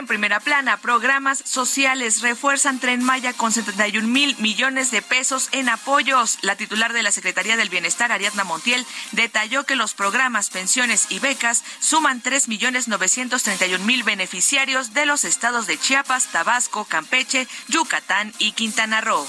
En 0.00 0.06
primera 0.06 0.40
plana, 0.40 0.78
programas 0.78 1.42
sociales 1.44 2.22
refuerzan 2.22 2.80
Tren 2.80 3.04
Maya 3.04 3.34
con 3.34 3.52
71 3.52 4.08
mil 4.08 4.34
millones 4.38 4.90
de 4.90 5.02
pesos 5.02 5.50
en 5.52 5.68
apoyos. 5.68 6.38
La 6.40 6.56
titular 6.56 6.94
de 6.94 7.02
la 7.02 7.12
Secretaría 7.12 7.58
del 7.58 7.68
Bienestar, 7.68 8.10
Ariadna 8.10 8.44
Montiel, 8.44 8.86
detalló 9.12 9.64
que 9.64 9.76
los 9.76 9.92
programas, 9.92 10.48
pensiones 10.48 11.08
y 11.10 11.18
becas 11.18 11.62
suman 11.80 12.22
3 12.22 12.48
millones 12.48 12.88
931 12.88 13.84
mil 13.84 14.02
beneficiarios 14.02 14.94
de 14.94 15.04
los 15.04 15.24
estados 15.24 15.66
de 15.66 15.78
Chiapas, 15.78 16.28
Tabasco, 16.28 16.86
Campeche, 16.86 17.46
Yucatán 17.68 18.32
y 18.38 18.52
Quintana 18.52 19.02
Roo. 19.02 19.26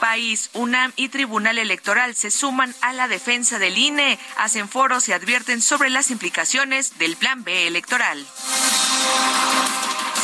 País. 0.00 0.50
UNAM 0.54 0.92
y 0.96 1.08
Tribunal 1.08 1.58
Electoral 1.58 2.14
se 2.14 2.30
suman 2.30 2.74
a 2.80 2.92
la 2.92 3.08
defensa 3.08 3.58
del 3.58 3.78
INE, 3.78 4.18
hacen 4.36 4.68
foros 4.68 5.08
y 5.08 5.12
advierten 5.12 5.60
sobre 5.60 5.90
las 5.90 6.10
implicaciones 6.10 6.98
del 6.98 7.16
Plan 7.16 7.44
B 7.44 7.66
electoral. 7.66 8.26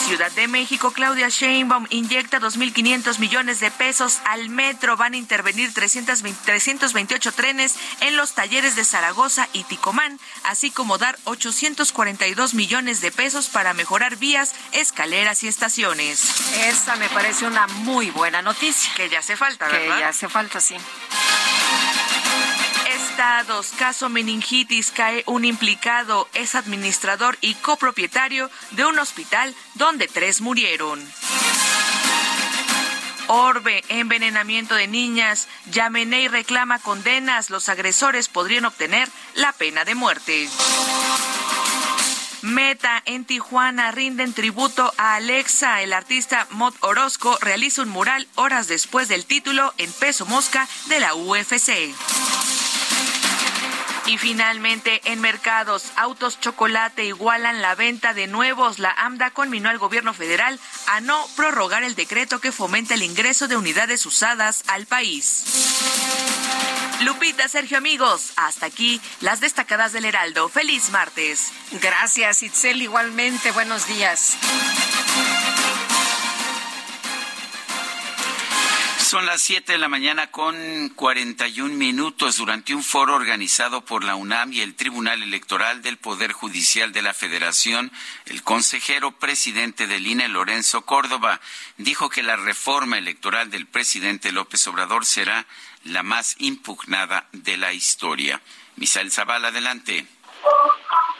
Ciudad 0.05 0.31
de 0.33 0.49
México, 0.49 0.93
Claudia 0.93 1.31
Sheinbaum 1.31 1.87
inyecta 1.88 2.38
2.500 2.38 3.19
millones 3.21 3.61
de 3.61 3.71
pesos 3.71 4.19
al 4.27 4.51
metro. 4.51 4.99
Van 4.99 5.14
a 5.14 5.16
intervenir 5.16 5.72
328 5.72 7.33
trenes 7.33 7.76
en 8.01 8.14
los 8.14 8.35
talleres 8.35 8.76
de 8.76 8.85
Zaragoza 8.85 9.49
y 9.55 9.64
Ticomán, 9.64 10.20
así 10.43 10.70
como 10.70 10.99
dar 10.99 11.18
842 11.24 12.53
millones 12.53 13.01
de 13.01 13.12
pesos 13.12 13.49
para 13.49 13.72
mejorar 13.72 14.16
vías, 14.16 14.55
escaleras 14.72 15.43
y 15.43 15.49
estaciones. 15.49 16.53
Esa 16.66 16.97
me 16.97 17.09
parece 17.09 17.47
una 17.47 17.66
muy 17.66 18.11
buena 18.11 18.43
noticia. 18.43 18.93
Que 18.95 19.09
ya 19.09 19.20
hace 19.20 19.37
falta, 19.37 19.68
¿verdad? 19.68 19.95
Que 19.95 20.01
ya 20.01 20.09
hace 20.09 20.28
falta, 20.28 20.61
sí. 20.61 20.76
Estados, 23.15 23.71
caso 23.79 24.09
meningitis, 24.09 24.91
cae 24.91 25.23
un 25.27 25.45
implicado, 25.45 26.29
es 26.35 26.57
administrador 26.57 27.39
y 27.41 27.55
copropietario 27.55 28.51
de 28.73 28.85
un 28.87 28.99
hospital 28.99 29.55
donde 29.75 30.09
tres 30.09 30.41
murieron. 30.41 31.01
Orbe, 33.29 33.85
envenenamiento 33.89 34.75
de 34.75 34.89
niñas. 34.89 35.47
y 35.73 36.27
reclama 36.27 36.81
condenas. 36.81 37.51
Los 37.51 37.69
agresores 37.69 38.27
podrían 38.27 38.65
obtener 38.65 39.09
la 39.37 39.53
pena 39.53 39.85
de 39.85 39.95
muerte. 39.95 40.49
Meta 42.43 43.01
en 43.07 43.25
Tijuana 43.25 43.93
rinden 43.93 44.33
tributo 44.33 44.93
a 44.99 45.15
Alexa. 45.15 45.83
El 45.83 45.93
artista 45.93 46.49
Mod 46.51 46.75
Orozco 46.81 47.39
realiza 47.41 47.83
un 47.83 47.91
mural 47.91 48.27
horas 48.35 48.67
después 48.67 49.07
del 49.07 49.25
título 49.25 49.73
en 49.79 49.93
peso 49.93 50.27
mosca 50.27 50.67
de 50.89 50.99
la 50.99 51.15
UFC. 51.15 51.95
Y 54.07 54.18
finalmente, 54.18 55.00
en 55.05 55.20
mercados, 55.20 55.92
autos 55.96 56.38
chocolate 56.38 57.05
igualan 57.05 57.62
la 57.62 57.74
venta 57.74 58.12
de 58.12 58.26
nuevos. 58.26 58.78
La 58.78 58.90
AMDA 58.90 59.30
conminó 59.30 59.70
al 59.70 59.78
gobierno 59.78 60.12
federal 60.12 60.61
a 60.88 61.00
no 61.00 61.26
prorrogar 61.36 61.82
el 61.84 61.94
decreto 61.94 62.40
que 62.40 62.52
fomenta 62.52 62.94
el 62.94 63.02
ingreso 63.02 63.48
de 63.48 63.57
unidades 63.57 64.05
usadas 64.05 64.62
al 64.66 64.86
país. 64.86 65.44
Lupita, 67.00 67.48
Sergio, 67.48 67.78
amigos, 67.78 68.32
hasta 68.36 68.66
aquí 68.66 69.00
las 69.20 69.40
destacadas 69.40 69.92
del 69.92 70.05
Heraldo. 70.05 70.48
Feliz 70.48 70.90
martes. 70.90 71.52
Gracias, 71.72 72.42
Itzel, 72.42 72.82
igualmente. 72.82 73.50
Buenos 73.52 73.86
días. 73.86 74.36
Son 79.15 79.27
las 79.27 79.43
7 79.43 79.71
de 79.71 79.79
la 79.79 79.87
mañana 79.87 80.33
con 80.33 80.89
41 80.89 81.73
minutos 81.77 82.37
durante 82.37 82.75
un 82.75 82.83
foro 82.83 83.15
organizado 83.15 83.85
por 83.85 84.03
la 84.03 84.17
UNAM 84.17 84.53
y 84.53 84.61
el 84.61 84.75
Tribunal 84.75 85.23
Electoral 85.23 85.83
del 85.83 85.99
Poder 85.99 86.33
Judicial 86.33 86.93
de 86.93 87.01
la 87.01 87.15
Federación. 87.15 87.93
El 88.27 88.43
consejero 88.43 89.12
presidente 89.12 89.87
del 89.87 90.09
INE, 90.09 90.27
Lorenzo 90.27 90.83
Córdoba, 90.85 91.41
dijo 91.77 92.11
que 92.11 92.25
la 92.25 92.35
reforma 92.35 92.99
electoral 92.99 93.53
del 93.53 93.69
presidente 93.69 94.33
López 94.33 94.67
Obrador 94.67 95.05
será 95.05 95.47
la 95.85 96.03
más 96.03 96.35
impugnada 96.41 97.29
de 97.31 97.57
la 97.57 97.73
historia. 97.73 98.41
Misael 98.75 99.12
Zavala, 99.12 99.47
adelante. 99.47 100.09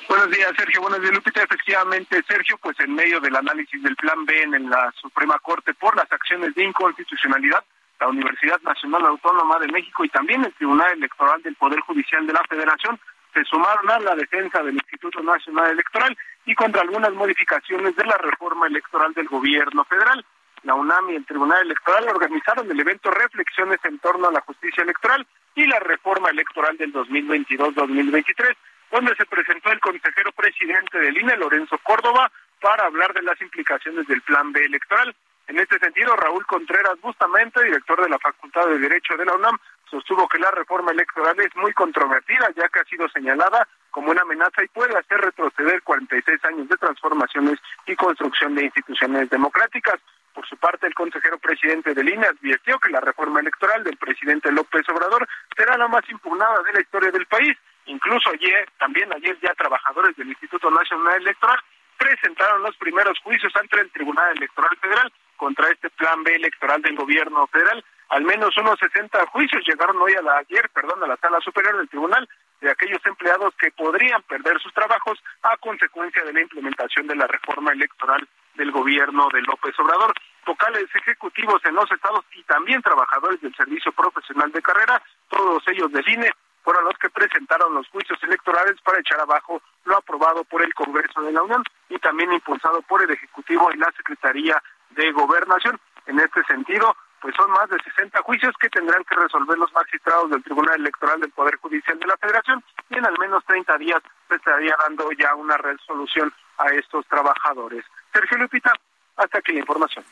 Buenos 0.09 0.31
días, 0.31 0.51
Sergio. 0.57 0.81
Buenos 0.81 1.01
días, 1.01 1.15
Lupita. 1.15 1.45
Efectivamente, 1.45 2.25
Sergio, 2.27 2.59
pues 2.59 2.79
en 2.81 2.93
medio 2.93 3.21
del 3.21 3.37
análisis 3.37 3.81
del 3.81 3.95
Plan 3.95 4.25
B 4.25 4.43
en 4.43 4.69
la 4.69 4.93
Suprema 5.01 5.39
Corte 5.39 5.75
por 5.75 5.95
las 5.95 6.11
acciones 6.11 6.57
de 6.57 6.65
inconstitucionalidad, 6.65 7.65
la 8.01 8.09
Universidad 8.09 8.61
Nacional 8.63 9.07
Autónoma 9.07 9.59
de 9.59 9.69
México 9.69 10.05
y 10.05 10.09
también 10.09 10.45
el 10.45 10.53
Tribunal 10.55 10.93
Electoral 10.93 11.43
del 11.43 11.55
Poder 11.55 11.81
Judicial 11.81 12.27
de 12.27 12.33
la 12.33 12.43
Federación 12.49 12.99
se 13.33 13.45
sumaron 13.45 13.91
a 13.91 13.99
la 13.99 14.15
defensa 14.15 14.63
del 14.63 14.75
Instituto 14.75 15.23
Nacional 15.23 15.73
Electoral 15.73 16.17
y 16.47 16.55
contra 16.55 16.83
algunas 16.83 17.13
modificaciones 17.13 17.97
de 17.97 18.05
la 18.05 18.17
reforma 18.19 18.67
electoral 18.67 19.13
del 19.13 19.27
gobierno 19.27 19.85
federal. 19.85 20.25
La 20.63 20.75
UNAM 20.75 21.11
y 21.11 21.17
el 21.17 21.27
Tribunal 21.27 21.63
Electoral 21.63 22.09
organizaron 22.09 22.71
el 22.71 22.81
evento 22.81 23.11
Reflexiones 23.11 23.81
en 23.85 23.99
torno 23.99 24.29
a 24.29 24.33
la 24.33 24.41
justicia 24.43 24.83
electoral 24.83 25.27
y 25.55 25.67
la 25.67 25.79
reforma 25.81 26.31
electoral 26.31 26.77
del 26.79 26.93
2022-2023, 26.93 28.57
donde 28.91 29.15
se 29.17 29.27
presentó 29.27 29.71
el 29.73 29.81
consejero 29.81 30.33
presidente 30.33 30.99
del 30.99 31.19
INE, 31.19 31.37
Lorenzo 31.37 31.79
Córdoba, 31.83 32.31
para 32.61 32.87
hablar 32.87 33.13
de 33.13 33.23
las 33.23 33.41
implicaciones 33.41 34.07
del 34.07 34.23
Plan 34.23 34.53
B 34.53 34.65
electoral. 34.65 35.15
En 35.47 35.59
este 35.59 35.79
sentido, 35.79 36.17
Raúl 36.17 36.47
Contreras 36.47 36.99
Bustamante, 37.03 37.63
director 37.63 38.01
de 38.03 38.09
la 38.09 38.19
Facultad 38.19 38.67
de 38.67 38.79
Derecho 38.79 39.15
de 39.17 39.27
la 39.27 39.35
UNAM, 39.35 39.59
sostuvo 39.91 40.27
que 40.27 40.39
la 40.39 40.51
reforma 40.51 40.91
electoral 40.91 41.39
es 41.39 41.55
muy 41.57 41.73
controvertida, 41.75 42.49
ya 42.57 42.69
que 42.69 42.81
ha 42.81 42.85
sido 42.85 43.09
señalada 43.11 43.69
como 43.91 44.11
una 44.11 44.23
amenaza 44.23 44.65
y 44.65 44.69
puede 44.69 44.97
hacer 44.97 45.21
retroceder 45.21 45.83
46 45.83 46.45
años 46.47 46.69
de 46.69 46.77
transformaciones 46.77 47.59
y 47.87 47.95
construcción 47.95 48.55
de 48.55 48.65
instituciones 48.65 49.29
democráticas. 49.31 50.01
Por 50.33 50.47
su 50.49 50.57
parte, 50.57 50.87
el 50.87 50.95
consejero 50.95 51.39
presidente 51.39 51.95
de 51.95 52.03
INE 52.03 52.27
advirtió 52.27 52.79
que 52.81 52.91
la 52.91 53.01
reforma 53.01 53.39
electoral 53.41 53.85
del 53.85 53.97
presidente 53.97 54.51
López 54.51 54.83
Obrador 54.89 55.29
será 55.57 55.77
la 55.77 55.87
más 55.87 56.03
impugnada 56.11 56.61
de 56.63 56.73
la 56.73 56.81
historia 56.81 57.13
del 57.13 57.27
país. 57.27 57.57
Incluso 57.87 58.31
ayer, 58.31 58.69
también 58.79 59.13
ayer 59.13 59.39
ya 59.41 59.55
trabajadores 59.55 60.17
del 60.17 60.29
Instituto 60.29 60.71
Nacional 60.71 61.21
Electoral 61.21 61.61
presentaron 61.99 62.63
los 62.63 62.77
primeros 62.77 63.19
juicios 63.21 63.55
ante 63.57 63.81
el 63.81 63.91
Tribunal 63.91 64.37
Electoral 64.37 64.77
Federal 64.81 65.13
contra 65.37 65.69
este 65.69 65.91
plan 65.91 66.23
B 66.23 66.35
electoral 66.35 66.83
del 66.83 66.97
gobierno 66.97 67.47
federal. 67.49 67.85
Al 68.11 68.25
menos 68.25 68.57
unos 68.57 68.79
60 68.79 69.27
juicios 69.27 69.65
llegaron 69.67 70.01
hoy 70.01 70.15
a 70.15 70.23
la 70.23 70.39
ayer, 70.39 70.69
perdón, 70.71 71.03
a 71.03 71.07
la 71.07 71.17
sala 71.17 71.41
superior 71.41 71.77
del 71.77 71.89
tribunal 71.89 72.29
de 72.61 72.71
aquellos 72.71 73.05
empleados 73.05 73.55
que 73.59 73.71
podrían 73.73 74.23
perder 74.23 74.61
sus 74.61 74.73
trabajos 74.73 75.19
a 75.43 75.57
consecuencia 75.59 76.23
de 76.25 76.33
la 76.33 76.43
implementación 76.43 77.07
de 77.07 77.17
la 77.17 77.27
reforma 77.27 77.73
electoral 77.73 78.27
del 78.55 78.71
gobierno 78.71 79.29
de 79.33 79.43
López 79.43 79.79
Obrador. 79.79 80.15
Vocales 80.47 80.87
ejecutivos 80.95 81.61
en 81.65 81.75
los 81.75 81.91
estados 81.91 82.25
y 82.35 82.43
también 82.45 82.83
trabajadores 82.83 83.41
del 83.41 83.55
servicio 83.55 83.93
profesional 83.93 84.53
de 84.53 84.63
carrera, 84.63 85.03
todos 85.29 85.63
ellos 85.69 85.91
del 85.93 86.09
INE, 86.09 86.31
fueron 86.65 86.85
los 86.85 86.97
que 86.99 87.11
presentaron 87.11 87.75
los 87.75 87.87
juicios 87.89 88.19
electorales 88.23 88.81
para 88.83 88.99
echar 88.99 89.21
abajo 89.21 89.63
lo 89.85 89.97
aprobado 89.97 90.43
por 90.45 90.65
el 90.65 90.73
Congreso 90.75 91.21
de 91.21 91.31
la 91.31 91.43
Unión 91.43 91.63
y 91.91 91.99
también 91.99 92.33
impulsado 92.33 92.81
por 92.83 93.03
el 93.03 93.11
Ejecutivo 93.11 93.71
y 93.73 93.77
la 93.77 93.93
Secretaría 93.93 94.61
de 94.91 95.13
Gobernación. 95.13 95.79
En 96.07 96.19
este 96.19 96.43
sentido, 96.45 96.97
pues 97.21 97.35
son 97.37 97.51
más 97.51 97.69
de 97.69 97.77
60 97.83 98.21
juicios 98.23 98.55
que 98.59 98.71
tendrán 98.71 99.05
que 99.05 99.15
resolver 99.15 99.59
los 99.59 99.73
magistrados 99.73 100.31
del 100.31 100.43
Tribunal 100.43 100.81
Electoral 100.81 101.21
del 101.21 101.31
Poder 101.31 101.57
Judicial 101.57 101.99
de 101.99 102.07
la 102.07 102.17
Federación 102.17 102.65
y 102.91 102.99
en 102.99 103.07
al 103.07 103.19
menos 103.19 103.45
30 103.47 103.79
días 103.79 104.03
se 104.29 104.37
estaría 104.37 104.75
dando 104.87 105.11
ya 105.13 105.35
una 105.35 105.57
resolución 105.59 106.33
a 106.59 106.67
estos 106.69 107.07
trabajadores. 107.07 107.85
Sergio 108.13 108.39
Lupita, 108.39 108.73
hasta 109.17 109.39
aquí 109.39 109.53
la 109.53 109.61
información. 109.61 110.05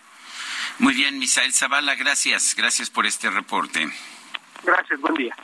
Muy 0.79 0.95
bien, 0.95 1.19
Misael 1.19 1.53
Zavala, 1.53 1.95
gracias. 1.95 2.55
Gracias 2.57 2.91
por 2.91 3.07
este 3.07 3.31
reporte. 3.31 3.89
Gracias, 4.65 5.01
buen 5.01 5.15
día. 5.15 5.35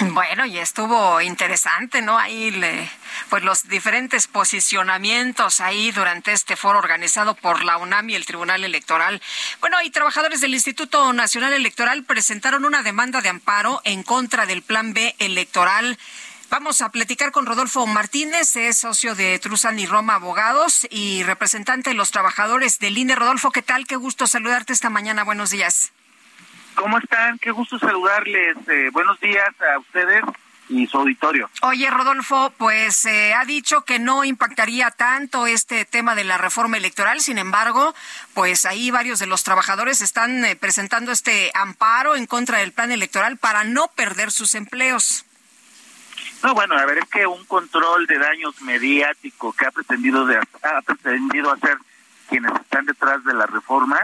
Bueno, 0.00 0.46
y 0.46 0.58
estuvo 0.58 1.20
interesante, 1.20 2.02
¿no? 2.02 2.18
Ahí, 2.18 2.52
le, 2.52 2.88
pues 3.30 3.42
los 3.42 3.68
diferentes 3.68 4.28
posicionamientos 4.28 5.60
ahí 5.60 5.90
durante 5.90 6.32
este 6.32 6.54
foro 6.54 6.78
organizado 6.78 7.34
por 7.34 7.64
la 7.64 7.78
UNAM 7.78 8.08
y 8.10 8.14
el 8.14 8.24
Tribunal 8.24 8.62
Electoral. 8.62 9.20
Bueno, 9.60 9.82
y 9.82 9.90
trabajadores 9.90 10.40
del 10.40 10.54
Instituto 10.54 11.12
Nacional 11.12 11.52
Electoral 11.52 12.04
presentaron 12.04 12.64
una 12.64 12.84
demanda 12.84 13.20
de 13.20 13.28
amparo 13.28 13.80
en 13.84 14.04
contra 14.04 14.46
del 14.46 14.62
Plan 14.62 14.94
B 14.94 15.16
electoral. 15.18 15.98
Vamos 16.48 16.80
a 16.80 16.90
platicar 16.90 17.32
con 17.32 17.44
Rodolfo 17.44 17.84
Martínez, 17.86 18.54
es 18.54 18.78
socio 18.78 19.16
de 19.16 19.38
Truzan 19.40 19.80
y 19.80 19.86
Roma 19.86 20.14
Abogados 20.14 20.86
y 20.90 21.24
representante 21.24 21.90
de 21.90 21.94
los 21.94 22.12
trabajadores 22.12 22.78
del 22.78 22.96
INE. 22.96 23.16
Rodolfo, 23.16 23.50
¿qué 23.50 23.62
tal? 23.62 23.86
Qué 23.86 23.96
gusto 23.96 24.28
saludarte 24.28 24.72
esta 24.72 24.90
mañana. 24.90 25.24
Buenos 25.24 25.50
días. 25.50 25.92
¿Cómo 26.78 26.98
están? 26.98 27.38
Qué 27.38 27.50
gusto 27.50 27.76
saludarles. 27.78 28.56
Eh, 28.68 28.90
buenos 28.92 29.18
días 29.18 29.50
a 29.60 29.80
ustedes 29.80 30.22
y 30.68 30.86
su 30.86 30.98
auditorio. 30.98 31.50
Oye, 31.62 31.90
Rodolfo, 31.90 32.52
pues 32.56 33.04
eh, 33.04 33.34
ha 33.34 33.44
dicho 33.44 33.84
que 33.84 33.98
no 33.98 34.22
impactaría 34.22 34.92
tanto 34.92 35.48
este 35.48 35.84
tema 35.84 36.14
de 36.14 36.22
la 36.22 36.38
reforma 36.38 36.76
electoral, 36.76 37.20
sin 37.20 37.38
embargo, 37.38 37.94
pues 38.32 38.64
ahí 38.64 38.92
varios 38.92 39.18
de 39.18 39.26
los 39.26 39.42
trabajadores 39.42 40.02
están 40.02 40.44
eh, 40.44 40.54
presentando 40.54 41.10
este 41.10 41.50
amparo 41.54 42.14
en 42.14 42.26
contra 42.26 42.58
del 42.58 42.72
plan 42.72 42.92
electoral 42.92 43.38
para 43.38 43.64
no 43.64 43.88
perder 43.88 44.30
sus 44.30 44.54
empleos. 44.54 45.24
No, 46.44 46.54
bueno, 46.54 46.78
a 46.78 46.86
ver, 46.86 46.98
es 46.98 47.08
que 47.08 47.26
un 47.26 47.44
control 47.46 48.06
de 48.06 48.18
daños 48.18 48.62
mediático 48.62 49.52
que 49.52 49.66
ha 49.66 49.72
pretendido, 49.72 50.26
de, 50.26 50.36
ha 50.36 50.82
pretendido 50.82 51.50
hacer 51.50 51.76
quienes 52.28 52.52
están 52.54 52.86
detrás 52.86 53.24
de 53.24 53.34
la 53.34 53.46
reforma, 53.46 53.98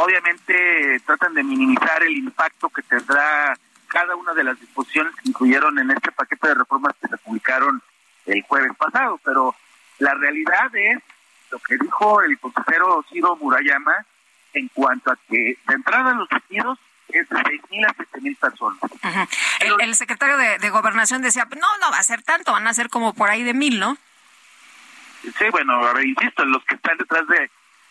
Obviamente 0.00 1.00
tratan 1.04 1.34
de 1.34 1.42
minimizar 1.42 2.00
el 2.04 2.16
impacto 2.16 2.68
que 2.68 2.82
tendrá 2.82 3.58
cada 3.88 4.14
una 4.14 4.32
de 4.32 4.44
las 4.44 4.60
disposiciones 4.60 5.12
que 5.16 5.30
incluyeron 5.30 5.76
en 5.76 5.90
este 5.90 6.12
paquete 6.12 6.46
de 6.46 6.54
reformas 6.54 6.94
que 7.00 7.08
se 7.08 7.16
publicaron 7.16 7.82
el 8.26 8.42
jueves 8.42 8.76
pasado, 8.76 9.18
pero 9.24 9.56
la 9.98 10.14
realidad 10.14 10.70
es 10.76 10.98
lo 11.50 11.58
que 11.58 11.76
dijo 11.78 12.22
el 12.22 12.38
consejero 12.38 13.04
Ciro 13.10 13.34
Murayama 13.36 14.06
en 14.52 14.68
cuanto 14.68 15.10
a 15.10 15.18
que 15.28 15.58
de 15.66 15.74
entrada 15.74 16.14
los 16.14 16.28
partidos 16.28 16.78
es 17.08 17.28
de 17.28 17.42
seis 17.44 17.60
mil 17.68 17.84
a 17.84 17.92
siete 17.96 18.20
mil 18.20 18.36
personas. 18.36 18.78
el, 19.80 19.94
secretario 19.96 20.36
de, 20.36 20.70
Gobernación 20.70 21.22
decía, 21.22 21.48
no, 21.50 21.78
no 21.80 21.90
va 21.90 21.98
a 21.98 22.04
ser 22.04 22.22
tanto, 22.22 22.52
van 22.52 22.68
a 22.68 22.74
ser 22.74 22.88
como 22.88 23.14
por 23.14 23.30
ahí 23.30 23.42
de 23.42 23.54
mil, 23.54 23.80
¿no? 23.80 23.96
Sí, 25.22 25.46
bueno, 25.50 25.72
ahora 25.72 26.04
insisto, 26.04 26.44
los 26.44 26.64
que 26.66 26.76
están 26.76 26.96
detrás 26.98 27.26
de, 27.26 27.50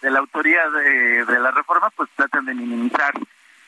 la 0.10 0.20
autoría 0.20 0.70
de, 0.70 1.40
la 1.40 1.52
reforma, 1.52 1.90
pues 1.92 2.10
tratan 2.16 2.46
de 2.46 2.54
minimizar 2.54 3.14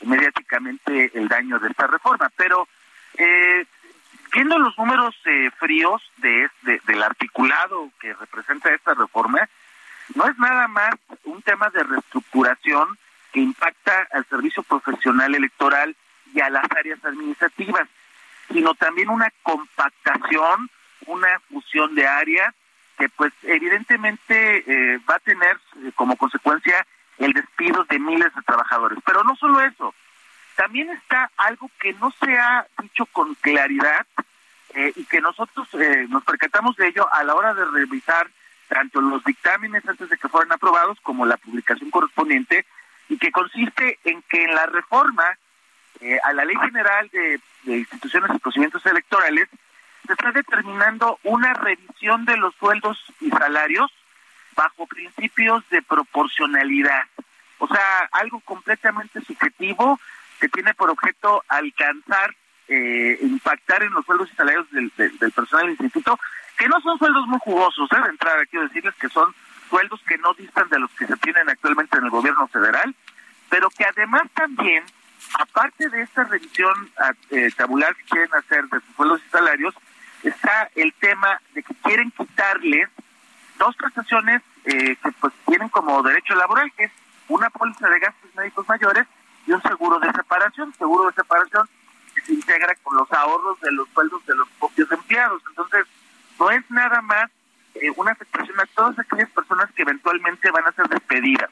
mediáticamente 0.03 1.11
el 1.13 1.27
daño 1.27 1.59
de 1.59 1.69
esta 1.69 1.87
reforma. 1.87 2.29
Pero 2.35 2.67
eh, 3.17 3.65
viendo 4.33 4.57
los 4.57 4.77
números 4.77 5.15
eh, 5.25 5.49
fríos 5.57 6.01
de, 6.17 6.49
del 6.61 7.03
articulado 7.03 7.89
que 7.99 8.13
representa 8.13 8.73
esta 8.73 8.93
reforma, 8.93 9.47
no 10.15 10.25
es 10.25 10.37
nada 10.39 10.67
más 10.67 10.95
un 11.25 11.41
tema 11.41 11.69
de 11.69 11.83
reestructuración 11.83 12.97
que 13.31 13.39
impacta 13.41 14.07
al 14.11 14.25
servicio 14.25 14.63
profesional 14.63 15.35
electoral 15.35 15.95
y 16.33 16.41
a 16.41 16.49
las 16.49 16.65
áreas 16.71 17.03
administrativas, 17.03 17.87
sino 18.51 18.73
también 18.75 19.09
una 19.09 19.31
compactación, 19.43 20.69
una 21.05 21.39
fusión 21.51 21.93
de 21.95 22.07
áreas 22.07 22.53
que 22.99 23.07
pues 23.09 23.33
evidentemente 23.43 24.63
eh, 24.67 24.99
va 25.09 25.15
a 25.15 25.19
tener 25.19 25.57
eh, 25.77 25.91
como 25.95 26.17
consecuencia 26.17 26.85
el 27.17 27.31
despido 27.31 27.85
de 27.85 27.97
miles 27.97 28.35
de 28.35 28.41
trabajadores. 28.41 28.99
Pero 29.05 29.23
no 29.23 29.37
solo 29.37 29.61
eso, 29.61 29.95
también 30.55 30.89
está 30.89 31.31
algo 31.37 31.71
que 31.79 31.93
no 31.93 32.11
se 32.11 32.37
ha 32.37 32.67
dicho 32.81 33.05
con 33.07 33.33
claridad 33.35 34.05
eh, 34.75 34.91
y 34.95 35.05
que 35.05 35.21
nosotros 35.21 35.67
nos 36.09 36.23
percatamos 36.23 36.75
de 36.75 36.87
ello 36.87 37.07
a 37.11 37.23
la 37.23 37.33
hora 37.33 37.53
de 37.53 37.65
revisar 37.65 38.29
tanto 38.67 39.01
los 39.01 39.23
dictámenes 39.23 39.87
antes 39.87 40.09
de 40.09 40.17
que 40.17 40.27
fueran 40.27 40.51
aprobados 40.51 40.99
como 41.01 41.25
la 41.25 41.37
publicación 41.37 41.89
correspondiente 41.89 42.65
y 43.07 43.17
que 43.17 43.31
consiste 43.31 43.97
en 44.03 44.21
que 44.23 44.43
en 44.43 44.53
la 44.53 44.65
reforma 44.67 45.23
a 46.23 46.33
la 46.33 46.45
Ley 46.45 46.55
General 46.57 47.09
de 47.09 47.39
Instituciones 47.65 48.31
y 48.35 48.39
Procedimientos 48.39 48.85
Electorales 48.85 49.49
se 50.09 50.13
está 50.13 50.31
determinando 50.31 51.19
una 51.21 51.53
revisión 51.53 52.25
de 52.25 52.35
los 52.35 52.55
sueldos 52.55 52.97
y 53.21 53.29
salarios 53.29 53.91
bajo 54.55 54.87
principios 54.87 55.63
de 55.69 55.83
proporcionalidad. 55.83 57.03
O 57.59 57.67
sea, 57.67 58.09
algo 58.13 58.39
completamente 58.39 59.21
subjetivo 59.21 59.99
que 60.39 60.49
tiene 60.49 60.73
por 60.73 60.89
objeto 60.89 61.43
alcanzar, 61.47 62.35
eh, 62.69 63.19
impactar 63.21 63.83
en 63.83 63.93
los 63.93 64.03
sueldos 64.03 64.31
y 64.33 64.35
salarios 64.35 64.65
del, 64.71 64.89
personal 64.89 65.65
del 65.65 65.71
instituto, 65.73 66.19
que 66.57 66.67
no 66.67 66.81
son 66.81 66.97
sueldos 66.97 67.27
muy 67.27 67.37
jugosos, 67.41 67.87
¿eh? 67.91 68.01
de 68.01 68.09
entrada 68.09 68.43
quiero 68.49 68.67
decirles 68.67 68.95
que 68.95 69.09
son 69.09 69.31
sueldos 69.69 70.01
que 70.07 70.17
no 70.17 70.33
distan 70.33 70.67
de 70.69 70.79
los 70.79 70.89
que 70.93 71.05
se 71.05 71.17
tienen 71.17 71.47
actualmente 71.47 71.99
en 71.99 72.05
el 72.05 72.09
gobierno 72.09 72.47
federal, 72.47 72.95
pero 73.47 73.69
que 73.69 73.85
además 73.85 74.23
también, 74.33 74.83
aparte 75.37 75.87
de 75.87 76.01
esta 76.01 76.23
revisión 76.23 76.89
eh, 77.29 77.51
tabular 77.55 77.95
que 77.95 78.03
quieren 78.05 78.33
hacer 78.33 78.63
de 78.69 78.79
sus 78.79 78.95
sueldos 78.95 79.21
y 79.23 79.29
salarios, 79.29 79.75
está 80.23 80.69
el 80.75 80.93
tema 80.93 81.39
de 81.53 81.63
que 81.63 81.73
quieren 81.75 82.11
quitarles 82.11 82.89
dos 83.57 83.75
prestaciones 83.75 84.41
eh, 84.65 84.95
que 84.95 85.11
pues 85.19 85.33
tienen 85.47 85.69
como 85.69 86.01
derecho 86.03 86.35
laboral, 86.35 86.71
que 86.75 86.85
es 86.85 86.91
una 87.27 87.49
póliza 87.49 87.87
de 87.89 87.99
gastos 87.99 88.35
médicos 88.35 88.67
mayores 88.67 89.05
y 89.45 89.51
un 89.51 89.61
seguro 89.61 89.99
de 89.99 90.11
separación, 90.11 90.73
seguro 90.77 91.07
de 91.07 91.13
separación 91.13 91.67
que 92.15 92.21
se 92.21 92.33
integra 92.33 92.73
con 92.83 92.97
los 92.97 93.11
ahorros 93.11 93.59
de 93.61 93.71
los 93.71 93.87
sueldos 93.89 94.25
de 94.25 94.35
los 94.35 94.49
propios 94.59 94.91
empleados. 94.91 95.41
Entonces, 95.49 95.85
no 96.39 96.49
es 96.51 96.69
nada 96.69 97.01
más 97.01 97.29
eh, 97.75 97.91
una 97.97 98.11
afectación 98.11 98.59
a 98.59 98.65
todas 98.67 98.97
aquellas 98.99 99.29
personas 99.29 99.71
que 99.71 99.83
eventualmente 99.83 100.51
van 100.51 100.65
a 100.65 100.71
ser 100.71 100.87
despedidas, 100.87 101.49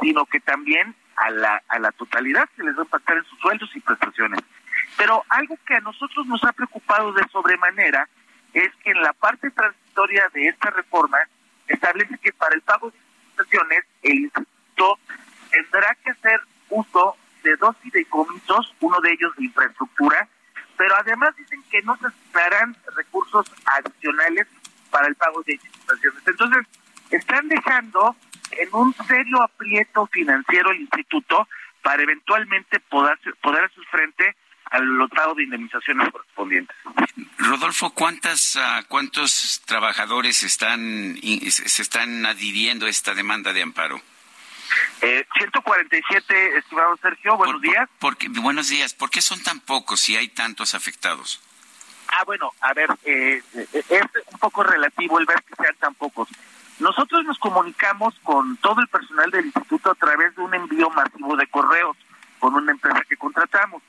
sino 0.00 0.24
que 0.26 0.40
también 0.40 0.94
a 1.16 1.30
la, 1.30 1.62
a 1.68 1.78
la 1.78 1.92
totalidad 1.92 2.48
se 2.56 2.62
les 2.62 2.76
va 2.76 2.82
a 2.82 2.84
impactar 2.84 3.16
en 3.16 3.24
sus 3.24 3.38
sueldos 3.40 3.70
y 3.74 3.80
prestaciones. 3.80 4.40
Pero 4.96 5.22
algo 5.28 5.58
que 5.66 5.74
a 5.74 5.80
nosotros 5.80 6.26
nos 6.26 6.42
ha 6.44 6.52
preocupado 6.52 7.12
de 7.12 7.26
sobremanera 7.28 8.08
es 8.52 8.74
que 8.82 8.90
en 8.90 9.02
la 9.02 9.12
parte 9.12 9.50
transitoria 9.50 10.28
de 10.32 10.48
esta 10.48 10.70
reforma 10.70 11.18
establece 11.68 12.16
que 12.18 12.32
para 12.32 12.54
el 12.54 12.62
pago 12.62 12.90
de 12.90 12.98
prestaciones 13.34 13.84
el 14.02 14.18
instituto 14.20 14.98
tendrá 15.50 15.94
que 16.02 16.10
hacer 16.10 16.40
uso 16.70 17.16
de 17.42 17.56
dos 17.56 17.76
fideicomisos, 17.78 18.74
uno 18.80 19.00
de 19.00 19.12
ellos 19.12 19.36
de 19.36 19.44
infraestructura, 19.44 20.28
pero 20.76 20.94
además 20.96 21.36
dicen 21.36 21.62
que 21.70 21.82
no 21.82 21.96
se 21.96 22.06
asignarán 22.06 22.76
recursos 22.94 23.46
adicionales 23.66 24.46
para 24.90 25.06
el 25.08 25.14
pago 25.14 25.42
de 25.42 25.58
prestaciones. 25.58 26.22
Entonces, 26.26 26.66
están 27.10 27.48
dejando 27.48 28.16
en 28.52 28.68
un 28.72 28.94
serio 29.06 29.42
aprieto 29.42 30.06
financiero 30.06 30.70
el 30.70 30.80
instituto 30.80 31.48
para 31.82 32.02
eventualmente 32.02 32.80
poder, 32.80 33.18
poder 33.42 33.64
hacer 33.64 33.84
frente 33.90 34.36
al 34.70 34.84
lotado 34.84 35.34
de 35.34 35.44
indemnizaciones 35.44 36.10
correspondientes. 36.10 36.76
Rodolfo, 37.38 37.90
¿cuántas, 37.90 38.56
ah, 38.56 38.82
¿cuántos 38.88 39.62
trabajadores 39.64 40.42
están, 40.42 41.16
se 41.50 41.82
están 41.82 42.26
adhiriendo 42.26 42.86
a 42.86 42.90
esta 42.90 43.14
demanda 43.14 43.52
de 43.52 43.62
amparo? 43.62 44.00
Eh, 45.00 45.26
147, 45.38 46.58
estimado 46.58 46.96
Sergio, 46.96 47.36
buenos 47.36 47.60
días. 47.62 47.88
buenos 48.40 48.68
días, 48.68 48.94
¿por 48.94 49.10
qué 49.10 49.22
son 49.22 49.42
tan 49.42 49.60
pocos 49.60 50.00
si 50.00 50.16
hay 50.16 50.28
tantos 50.28 50.74
afectados? 50.74 51.40
Ah, 52.08 52.24
bueno, 52.24 52.52
a 52.60 52.72
ver, 52.72 52.88
eh, 53.04 53.42
es 53.54 54.02
un 54.32 54.38
poco 54.38 54.62
relativo 54.62 55.18
el 55.18 55.26
ver 55.26 55.42
que 55.44 55.54
sean 55.62 55.74
tan 55.76 55.94
pocos. 55.94 56.28
Nosotros 56.78 57.24
nos 57.24 57.38
comunicamos 57.38 58.14
con 58.22 58.56
todo 58.58 58.80
el 58.80 58.88
personal 58.88 59.30
del 59.30 59.46
instituto 59.46 59.90
a 59.90 59.94
través 59.94 60.34
de 60.36 60.42
un 60.42 60.54
envío 60.54 60.90
masivo 60.90 61.36
de 61.36 61.46
correos 61.46 61.96
con 62.38 62.54
una 62.54 62.72
empresa 62.72 63.02
que 63.08 63.16
contratamos. 63.16 63.82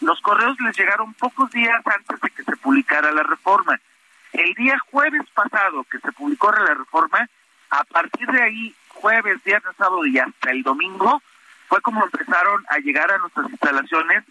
Los 0.00 0.20
correos 0.20 0.56
les 0.60 0.76
llegaron 0.78 1.14
pocos 1.14 1.50
días 1.50 1.80
antes 1.86 2.20
de 2.20 2.30
que 2.30 2.44
se 2.44 2.56
publicara 2.56 3.10
la 3.12 3.22
reforma. 3.22 3.80
El 4.32 4.54
día 4.54 4.78
jueves 4.90 5.22
pasado 5.34 5.84
que 5.84 5.98
se 5.98 6.12
publicó 6.12 6.52
la 6.52 6.74
reforma, 6.74 7.28
a 7.70 7.84
partir 7.84 8.26
de 8.28 8.42
ahí, 8.42 8.74
jueves, 8.88 9.42
viernes, 9.44 9.74
sábado 9.76 10.06
y 10.06 10.18
hasta 10.18 10.50
el 10.50 10.62
domingo, 10.62 11.22
fue 11.68 11.80
como 11.82 12.04
empezaron 12.04 12.64
a 12.70 12.78
llegar 12.78 13.10
a 13.12 13.18
nuestras 13.18 13.50
instalaciones 13.50 14.24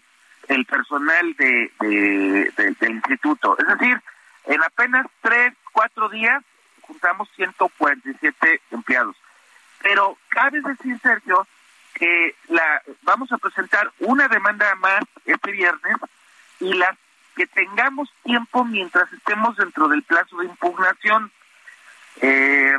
el 0.48 0.64
personal 0.64 1.34
de, 1.34 1.70
del 1.80 2.90
instituto. 2.90 3.56
Es 3.58 3.66
decir, 3.66 4.00
en 4.46 4.62
apenas 4.62 5.06
tres, 5.20 5.52
cuatro 5.72 6.08
días 6.08 6.42
juntamos 6.80 7.28
147 7.36 8.62
empleados. 8.70 9.16
Pero 9.82 10.16
cabe 10.30 10.60
decir, 10.60 10.98
Sergio, 11.00 11.46
que 11.98 12.34
la 12.48 12.82
vamos 13.02 13.30
a 13.32 13.38
presentar 13.38 13.90
una 14.00 14.28
demanda 14.28 14.74
más 14.76 15.00
este 15.24 15.52
viernes 15.52 15.96
y 16.60 16.72
las 16.74 16.96
que 17.36 17.46
tengamos 17.46 18.12
tiempo 18.24 18.64
mientras 18.64 19.12
estemos 19.12 19.56
dentro 19.56 19.88
del 19.88 20.02
plazo 20.02 20.38
de 20.38 20.46
impugnación. 20.46 21.30
Eh, 22.20 22.76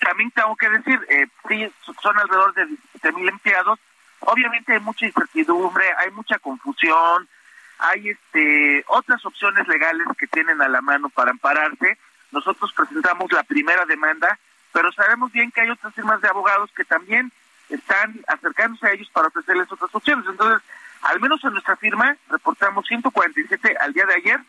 también 0.00 0.30
tengo 0.30 0.56
que 0.56 0.70
decir, 0.70 1.00
eh, 1.10 1.26
sí, 1.48 1.70
son 2.02 2.18
alrededor 2.18 2.54
de 2.54 2.66
17 2.66 3.12
mil 3.12 3.28
empleados. 3.28 3.78
Obviamente 4.20 4.72
hay 4.72 4.80
mucha 4.80 5.06
incertidumbre, 5.06 5.84
hay 5.98 6.10
mucha 6.12 6.38
confusión, 6.38 7.28
hay 7.78 8.10
este 8.10 8.84
otras 8.86 9.24
opciones 9.26 9.66
legales 9.66 10.06
que 10.16 10.26
tienen 10.28 10.62
a 10.62 10.68
la 10.68 10.80
mano 10.80 11.08
para 11.10 11.32
ampararse. 11.32 11.98
Nosotros 12.30 12.72
presentamos 12.72 13.30
la 13.32 13.42
primera 13.42 13.84
demanda, 13.84 14.38
pero 14.72 14.90
sabemos 14.92 15.32
bien 15.32 15.50
que 15.50 15.60
hay 15.60 15.70
otras 15.70 15.94
firmas 15.94 16.20
de 16.22 16.28
abogados 16.28 16.70
que 16.74 16.84
también 16.84 17.30
están 17.74 18.20
acercándose 18.28 18.86
a 18.86 18.92
ellos 18.92 19.08
para 19.12 19.28
ofrecerles 19.28 19.70
otras 19.70 19.94
opciones. 19.94 20.26
Entonces, 20.28 20.62
al 21.02 21.20
menos 21.20 21.42
en 21.44 21.52
nuestra 21.52 21.76
firma 21.76 22.16
reportamos 22.28 22.86
147 22.86 23.76
al 23.80 23.92
día 23.92 24.06
de 24.06 24.14
ayer 24.14 24.40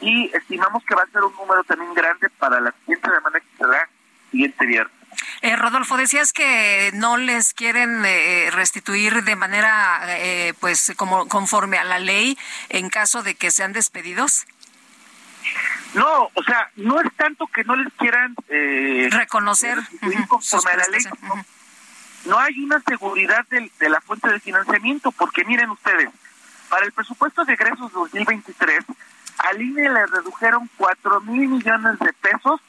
y 0.00 0.30
estimamos 0.34 0.84
que 0.84 0.94
va 0.94 1.02
a 1.02 1.06
ser 1.06 1.22
un 1.22 1.34
número 1.34 1.64
también 1.64 1.94
grande 1.94 2.28
para 2.30 2.60
la 2.60 2.72
siguiente 2.80 3.08
semana 3.08 3.40
que 3.40 3.56
será 3.56 3.88
siguiente 4.30 4.66
viernes. 4.66 5.04
Eh, 5.42 5.56
Rodolfo, 5.56 5.96
decías 5.96 6.32
que 6.32 6.90
no 6.94 7.16
les 7.16 7.54
quieren 7.54 8.02
eh, 8.04 8.50
restituir 8.52 9.22
de 9.24 9.36
manera, 9.36 10.00
eh, 10.18 10.54
pues, 10.60 10.92
como 10.96 11.28
conforme 11.28 11.78
a 11.78 11.84
la 11.84 11.98
ley 11.98 12.36
en 12.68 12.90
caso 12.90 13.22
de 13.22 13.34
que 13.34 13.50
sean 13.50 13.72
despedidos. 13.72 14.46
No, 15.94 16.30
o 16.34 16.42
sea, 16.44 16.70
no 16.76 17.00
es 17.00 17.14
tanto 17.14 17.46
que 17.46 17.62
no 17.64 17.76
les 17.76 17.92
quieran 17.94 18.34
reconocer 19.10 19.78
conforme 20.28 20.72
a 20.72 20.76
la 20.76 20.86
ley, 20.90 21.04
no 22.24 22.38
hay 22.38 22.58
una 22.60 22.80
seguridad 22.80 23.46
de, 23.48 23.88
la 23.88 24.00
fuente 24.00 24.28
de 24.30 24.40
financiamiento, 24.40 25.12
porque 25.12 25.44
miren 25.44 25.70
ustedes, 25.70 26.08
para 26.68 26.86
el 26.86 26.92
presupuesto 26.92 27.44
de 27.44 27.52
egresos 27.52 27.92
2023, 27.92 28.84
al 29.38 29.60
INE 29.60 29.90
le 29.90 30.06
redujeron 30.06 30.70
4 30.76 31.20
mil 31.22 31.48
millones 31.48 31.98
de 31.98 32.12
pesos 32.14 32.60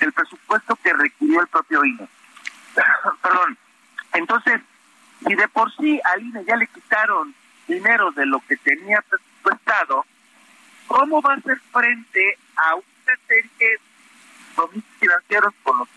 el 0.00 0.12
presupuesto 0.12 0.76
que 0.76 0.92
requirió 0.92 1.40
el 1.40 1.48
propio 1.48 1.84
INE. 1.84 2.08
Perdón. 3.22 3.58
Entonces, 4.12 4.60
si 5.26 5.34
de 5.34 5.48
por 5.48 5.74
sí 5.76 6.00
al 6.04 6.22
INE 6.22 6.44
ya 6.44 6.56
le 6.56 6.66
quitaron 6.68 7.34
dinero 7.66 8.10
de 8.12 8.26
lo 8.26 8.40
que 8.40 8.56
tenía 8.56 9.02
presupuestado, 9.02 10.06
¿cómo 10.86 11.20
va 11.20 11.34
a 11.34 11.36
hacer 11.36 11.60
frente 11.72 12.38
a 12.56 12.74
una 12.76 13.16
serie 13.26 13.48
de 13.58 14.82
financieros 14.98 15.54
con 15.62 15.78
los 15.78 15.88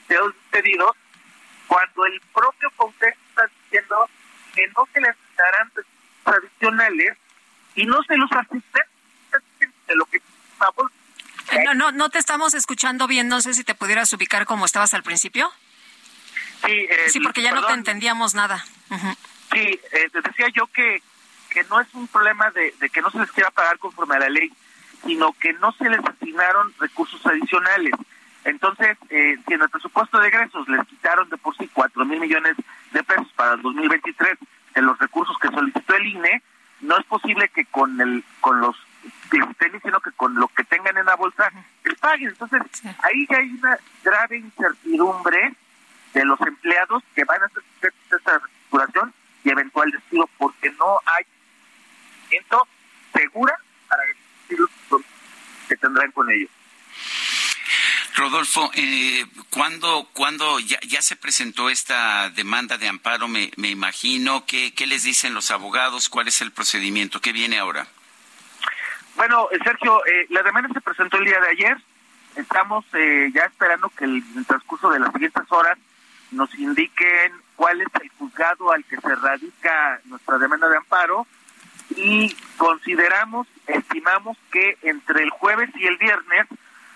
pedidos 0.50 0.96
cuando 1.74 2.06
el 2.06 2.22
propio 2.32 2.70
Consejo 2.76 3.18
está 3.30 3.50
diciendo 3.64 4.08
que 4.54 4.68
no 4.78 4.88
se 4.94 5.02
le 5.02 5.08
darán 5.36 5.72
adicionales 6.26 7.18
y 7.74 7.86
no 7.88 8.04
se 8.04 8.16
los 8.16 8.32
asiste 8.32 8.80
de 9.88 9.96
lo 9.96 10.06
que 10.06 10.18
eh, 11.52 11.64
no, 11.66 11.74
no, 11.74 11.92
no 11.92 12.10
te 12.10 12.20
estamos 12.20 12.54
escuchando 12.54 13.08
bien. 13.08 13.28
No 13.28 13.42
sé 13.42 13.54
si 13.54 13.64
te 13.64 13.76
pudieras 13.76 14.14
ubicar 14.14 14.46
como 14.46 14.66
estabas 14.66 14.94
al 14.94 15.04
principio. 15.04 15.52
Sí, 16.64 16.72
eh, 16.72 17.10
sí 17.10 17.20
porque 17.20 17.42
ya 17.42 17.52
no 17.52 17.66
te 17.66 17.74
entendíamos 17.74 18.36
nada. 18.36 18.64
Sí, 19.52 19.80
eh, 19.92 20.10
decía 20.14 20.48
yo 20.54 20.68
que, 20.68 21.02
que 21.50 21.64
no 21.66 21.82
es 21.82 21.88
un 21.94 22.08
problema 22.08 22.52
de, 22.52 22.74
de 22.80 22.90
que 22.90 23.02
no 23.02 23.10
se 23.10 23.20
les 23.20 23.32
quiera 23.32 23.50
pagar 23.52 23.80
conforme 23.80 24.16
a 24.16 24.20
la 24.20 24.30
ley, 24.30 24.54
sino 25.06 25.34
que 25.34 25.54
no 25.54 25.72
se 25.74 25.90
les 25.90 26.00
asignaron 26.06 26.74
recursos 26.80 27.24
adicionales. 27.26 27.94
Entonces, 28.46 28.98
eh, 29.10 29.38
si 29.48 29.54
en 29.54 29.62
el 29.62 29.70
presupuesto 29.70 30.20
de 30.20 30.28
egresos 30.28 30.68
les 30.68 30.86
quitaron 30.88 31.30
de 31.30 31.38
por 31.38 31.56
sí 31.56 31.70
cuatro 31.72 32.06
mil 32.06 32.20
millones 32.20 32.56
de 32.92 33.04
pesos 33.04 33.28
para 33.36 33.54
el 33.54 33.62
2023 33.62 34.38
en 34.76 34.86
los 34.86 34.98
recursos 35.00 35.38
que 35.40 35.48
solicitó 35.50 35.96
el 35.96 36.08
INE, 36.08 36.42
no 36.82 36.98
es 36.98 37.06
posible 37.06 37.50
que 37.50 37.66
con 37.66 38.00
el 38.02 38.24
con 38.42 38.60
los 38.60 38.76
que 39.32 39.38
estén 39.38 39.72
diciendo 39.72 40.00
que 40.02 40.12
con 40.12 40.36
lo 40.36 40.48
que 40.50 40.64
tengan 40.66 40.98
en 40.98 41.06
la 41.06 41.16
bolsa 41.16 41.52
les 41.84 41.98
paguen. 42.00 42.30
Entonces, 42.30 42.62
ahí 43.02 43.26
ya 43.30 43.38
hay 43.38 43.50
una 43.52 43.78
grave 44.04 44.38
incertidumbre 44.38 45.54
de 46.14 46.26
los 46.26 46.40
empleados 46.42 47.04
que 47.16 47.24
van 47.24 47.42
a 47.42 47.46
hacer 47.46 47.64
esta 47.82 48.38
reestructuración 48.40 49.14
y 49.44 49.50
eventual 49.50 49.92
despido 49.92 50.30
porque 50.38 50.72
no 50.72 51.00
hay 51.06 51.26
segura 53.14 53.56
para 53.88 54.04
que 55.68 55.78
tendrán 55.78 56.12
con 56.12 56.30
ellos. 56.30 56.50
Rodolfo, 58.16 58.70
eh, 58.76 59.26
¿cuándo, 59.50 60.08
cuando 60.14 60.60
ya, 60.60 61.02
se 61.02 61.16
presentó 61.16 61.70
esta 61.70 62.30
demanda 62.30 62.78
de 62.78 62.88
amparo? 62.88 63.28
Me, 63.28 63.52
me 63.58 63.70
imagino. 63.70 64.46
¿Qué, 64.46 64.74
¿Qué 64.74 64.86
les 64.86 65.04
dicen 65.04 65.34
los 65.34 65.50
abogados? 65.52 66.10
¿Cuál 66.10 66.28
es 66.28 66.42
el 66.42 66.52
procedimiento? 66.52 67.22
¿Qué 67.22 67.32
viene 67.32 67.58
ahora? 67.58 67.88
Bueno, 69.16 69.48
eh, 69.52 69.60
Sergio, 69.64 70.06
eh, 70.06 70.28
la 70.30 70.44
demanda 70.44 70.70
se 70.74 70.82
presentó 70.82 71.18
el 71.18 71.26
día 71.26 71.40
de 71.40 71.50
ayer. 71.50 71.78
Estamos 72.36 72.86
eh, 72.94 73.32
ya 73.34 73.44
esperando 73.44 73.90
que 73.90 74.06
el, 74.06 74.24
en 74.32 74.40
el 74.40 74.46
transcurso 74.46 74.90
de 74.90 75.00
las 75.00 75.12
siguientes 75.12 75.44
horas 75.50 75.78
nos 76.32 76.54
indiquen 76.56 77.34
cuál 77.56 77.82
es 77.82 77.88
el 78.02 78.10
juzgado 78.18 78.72
al 78.72 78.84
que 78.86 78.98
se 78.98 79.16
radica 79.16 80.02
nuestra 80.06 80.38
demanda 80.40 80.68
de 80.68 80.78
amparo 80.78 81.28
y 81.96 82.36
consideramos, 82.58 83.48
estimamos 83.68 84.38
que 84.52 84.78
entre 84.82 85.24
el 85.24 85.30
jueves 85.30 85.70
y 85.76 85.86
el 85.86 85.98
viernes 85.98 86.48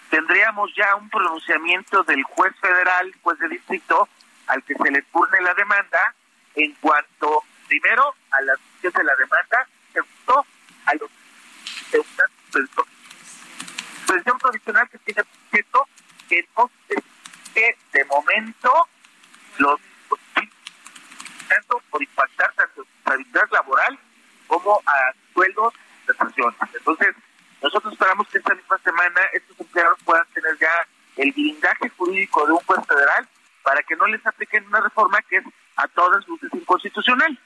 tendríamos 0.09 0.73
ya 0.75 0.95
un 0.95 1.09
pronunciamiento 1.09 2.03
del 2.03 2.23
juez 2.23 2.53
federal, 2.59 3.13
juez 3.21 3.39
de 3.39 3.49
distrito, 3.49 4.07
al 4.47 4.63
que 4.63 4.75
se 4.75 4.91
le 4.91 5.01
turne 5.03 5.41
la 5.41 5.53
demanda 5.53 6.15
en 6.55 6.73
cuanto, 6.75 7.43
primero, 7.67 8.15
a 8.31 8.41
la 8.41 8.53
de 8.81 9.03
la 9.03 9.15
demanda, 9.15 9.67
segundo, 9.93 10.45
a 10.85 10.95
los 10.95 11.09
suspensión 14.07 14.37
provisional 14.39 14.89
que 14.89 14.97
tiene 14.99 15.21
objeto 15.21 15.87
que 16.29 16.47
no 16.55 16.71
que 17.53 17.77
de 17.91 18.05
momento 18.05 18.71
los 19.57 19.79
tanto 21.47 21.81
por 21.89 22.03
impactar 22.03 22.53
tanto 22.53 22.81
en 22.81 22.87
estabilidad 22.97 23.49
laboral 23.51 23.99
como 24.47 24.81
a 24.85 25.13
sueldos 25.33 25.73
de 26.05 26.13
pensiones. 26.13 26.59
Entonces, 26.73 27.15
nosotros 27.61 27.93
esperamos 27.93 28.27
que 28.27 28.37
esta 28.37 28.53
misma 28.53 28.77
semana 28.83 29.21
estos 29.33 29.59
empleados 29.59 29.97
puedan 30.03 30.25
tener 30.33 30.57
ya 30.59 30.87
el 31.17 31.31
blindaje 31.31 31.89
jurídico 31.89 32.45
de 32.45 32.53
un 32.53 32.59
juez 32.59 32.85
federal 32.87 33.27
para 33.63 33.81
que 33.83 33.95
no 33.95 34.07
les 34.07 34.25
apliquen 34.25 34.65
una 34.67 34.81
reforma 34.81 35.21
que 35.23 35.37
es 35.37 35.43
a 35.75 35.87
todas 35.89 36.27
luces 36.27 36.49
inconstitucional. 36.53 37.39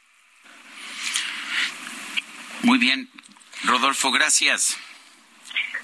Muy 2.64 2.78
bien. 2.78 3.10
Rodolfo, 3.64 4.12
gracias. 4.12 4.78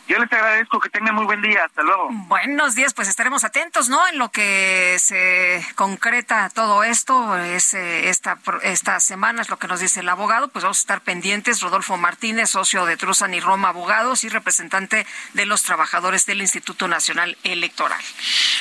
Yo 0.08 0.18
les 0.20 0.32
agradezco 0.32 0.80
que 0.80 0.90
tengan 0.90 1.16
muy 1.16 1.26
buen 1.26 1.42
día. 1.42 1.66
Hasta 1.66 1.84
luego. 1.84 2.08
Buenos 2.12 2.76
días, 2.76 2.94
pues 2.94 3.10
estaremos 3.10 3.44
atentos, 3.44 3.90
¿no? 3.90 4.08
En 4.08 4.18
lo 4.18 4.32
que 4.32 4.98
se 5.00 5.66
concreta 5.76 6.50
todo 6.50 6.84
esto, 6.84 7.38
es 7.38 7.74
eh, 7.74 8.10
esta 8.10 8.40
esta 8.64 9.00
semana 9.02 9.42
es 9.42 9.50
lo 9.50 9.60
que 9.60 9.68
nos 9.68 9.82
dice 9.82 10.00
el 10.00 10.10
abogado, 10.10 10.48
pues 10.48 10.64
vamos 10.64 10.78
a 10.78 10.82
estar 10.82 11.02
pendientes. 11.02 11.60
Rodolfo 11.62 11.98
Martínez, 11.98 12.52
socio 12.52 12.86
de 12.86 12.96
Truzan 12.96 13.34
y 13.34 13.42
Roma 13.42 13.70
Abogados 13.70 14.24
y 14.24 14.30
representante 14.30 15.06
de 15.34 15.46
los 15.46 15.64
trabajadores 15.64 16.26
del 16.26 16.42
Instituto 16.42 16.88
Nacional 16.88 17.38
Electoral. 17.44 18.02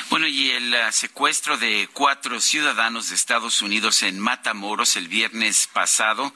Bueno, 0.09 0.27
y 0.27 0.51
el 0.51 0.73
uh, 0.73 0.91
secuestro 0.91 1.57
de 1.57 1.89
cuatro 1.93 2.41
ciudadanos 2.41 3.09
de 3.09 3.15
Estados 3.15 3.61
Unidos 3.61 4.03
en 4.03 4.19
Matamoros 4.19 4.97
el 4.97 5.07
viernes 5.07 5.67
pasado 5.67 6.33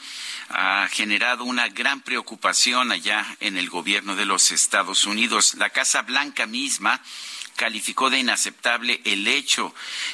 ha 0.49 0.87
generado 0.89 1.43
una 1.43 1.67
gran 1.67 2.01
preocupación 2.01 2.91
allá 2.91 3.25
en 3.39 3.57
el 3.57 3.69
gobierno 3.69 4.15
de 4.15 4.25
los 4.25 4.51
Estados 4.51 5.00
Unidos. 5.05 5.55
La 5.55 5.69
Casa 5.69 6.01
Blanca 6.01 6.45
misma 6.45 7.01
calificó 7.61 8.09
de 8.09 8.17
inaceptable 8.17 9.01
el 9.03 9.27
hecho 9.27 9.71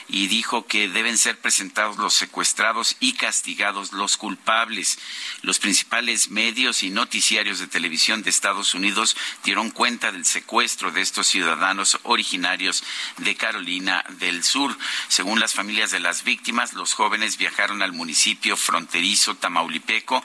y 0.09 0.27
dijo 0.27 0.67
que 0.67 0.89
deben 0.89 1.17
ser 1.17 1.39
presentados 1.39 1.95
los 1.95 2.13
secuestrados 2.13 2.97
y 2.99 3.13
castigados 3.13 3.93
los 3.93 4.17
culpables. 4.17 4.99
Los 5.43 5.57
principales 5.57 6.29
medios 6.29 6.83
y 6.83 6.89
noticiarios 6.89 7.59
de 7.59 7.67
televisión 7.67 8.21
de 8.21 8.31
Estados 8.31 8.73
Unidos 8.73 9.15
dieron 9.45 9.71
cuenta 9.71 10.11
del 10.11 10.25
secuestro 10.25 10.91
de 10.91 10.99
estos 10.99 11.27
ciudadanos 11.27 11.97
originarios 12.03 12.83
de 13.19 13.37
Carolina 13.37 14.03
del 14.19 14.43
Sur. 14.43 14.77
Según 15.07 15.39
las 15.39 15.53
familias 15.53 15.91
de 15.91 16.01
las 16.01 16.25
víctimas, 16.25 16.73
los 16.73 16.95
jóvenes 16.95 17.37
viajaron 17.37 17.81
al 17.81 17.93
municipio 17.93 18.57
fronterizo 18.57 19.35
Tamaulipeco 19.35 20.21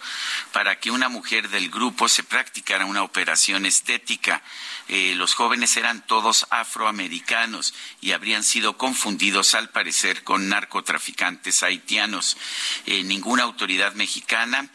para 0.51 0.81
que 0.81 0.91
una 0.91 1.09
mujer 1.09 1.51
del 1.51 1.71
grupo 1.71 2.09
se 2.09 2.25
practicara 2.25 2.85
una 2.85 3.05
operación 3.05 3.65
estética. 3.65 4.43
Eh, 4.89 5.15
los 5.17 5.35
jóvenes 5.35 5.77
eran 5.77 6.07
todos 6.07 6.47
afroamericanos 6.51 7.75
y 8.01 8.13
habrían 8.13 8.45
sido 8.45 8.77
confundidos 8.77 9.55
al 9.55 9.71
parecer 9.71 10.25
con 10.25 10.49
narcotraficantes 10.49 11.63
haitianos. 11.63 12.37
Eh, 12.87 13.05
ninguna 13.05 13.45
autoridad 13.45 13.95
mexicana 13.95 14.71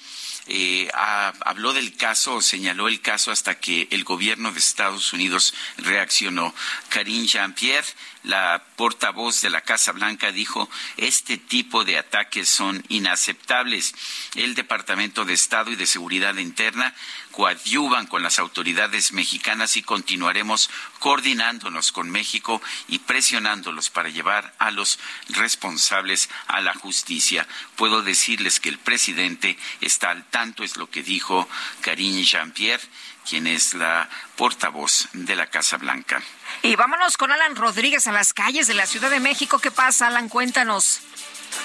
eh, 0.50 0.90
habló 0.94 1.74
del 1.74 1.98
caso 1.98 2.36
o 2.36 2.42
señaló 2.42 2.88
el 2.88 3.02
caso 3.02 3.32
hasta 3.32 3.60
que 3.60 3.90
el 3.92 4.06
gobierno 4.06 4.54
de 4.54 4.60
Estados 4.60 5.12
Unidos 5.12 5.54
reaccionó. 5.78 6.56
Karine 6.88 7.28
Jean-Pierre, 7.28 7.88
la 8.24 8.64
portavoz 8.78 9.42
de 9.42 9.50
la 9.50 9.62
Casa 9.62 9.92
Blanca, 9.92 10.32
dijo, 10.32 10.70
este 10.96 11.38
tipo 11.38 11.84
de 11.84 11.98
ataques 11.98 12.48
son 12.48 12.82
inaceptables. 12.88 13.94
El 14.36 14.56
Departamento 14.56 15.26
de 15.26 15.34
Estado 15.34 15.72
y 15.72 15.76
de 15.76 15.86
Seguridad 15.86 16.38
Interna 16.38 16.96
coadyuvan 17.38 18.08
con 18.08 18.24
las 18.24 18.40
autoridades 18.40 19.12
mexicanas 19.12 19.78
y 19.78 19.84
continuaremos 19.84 20.72
coordinándonos 20.98 21.92
con 21.92 22.10
México 22.10 22.64
y 22.88 22.98
presionándolos 22.98 23.92
para 23.92 24.10
llevar 24.10 24.56
a 24.58 24.72
los 24.72 24.98
responsables 25.30 26.32
a 26.48 26.62
la 26.62 26.74
justicia. 26.74 27.48
Puedo 27.76 28.02
decirles 28.02 28.60
que 28.60 28.70
el 28.70 28.80
presidente 28.80 29.56
está 29.82 30.10
al 30.10 30.26
tanto, 30.26 30.64
es 30.64 30.78
lo 30.78 30.90
que 30.90 31.04
dijo 31.04 31.48
Karine 31.82 32.24
Jean-Pierre, 32.24 32.84
quien 33.30 33.46
es 33.46 33.76
la 33.76 34.10
portavoz 34.36 35.08
de 35.14 35.36
la 35.36 35.46
Casa 35.46 35.78
Blanca. 35.78 36.20
Y 36.64 36.76
vámonos 36.76 37.18
con 37.18 37.32
Alan 37.32 37.56
Rodríguez 37.56 38.08
a 38.08 38.12
las 38.14 38.34
calles 38.34 38.66
de 38.66 38.74
la 38.74 38.88
Ciudad 38.88 39.12
de 39.12 39.20
México. 39.20 39.60
¿Qué 39.60 39.70
pasa, 39.70 40.08
Alan? 40.08 40.28
Cuéntanos. 40.28 41.02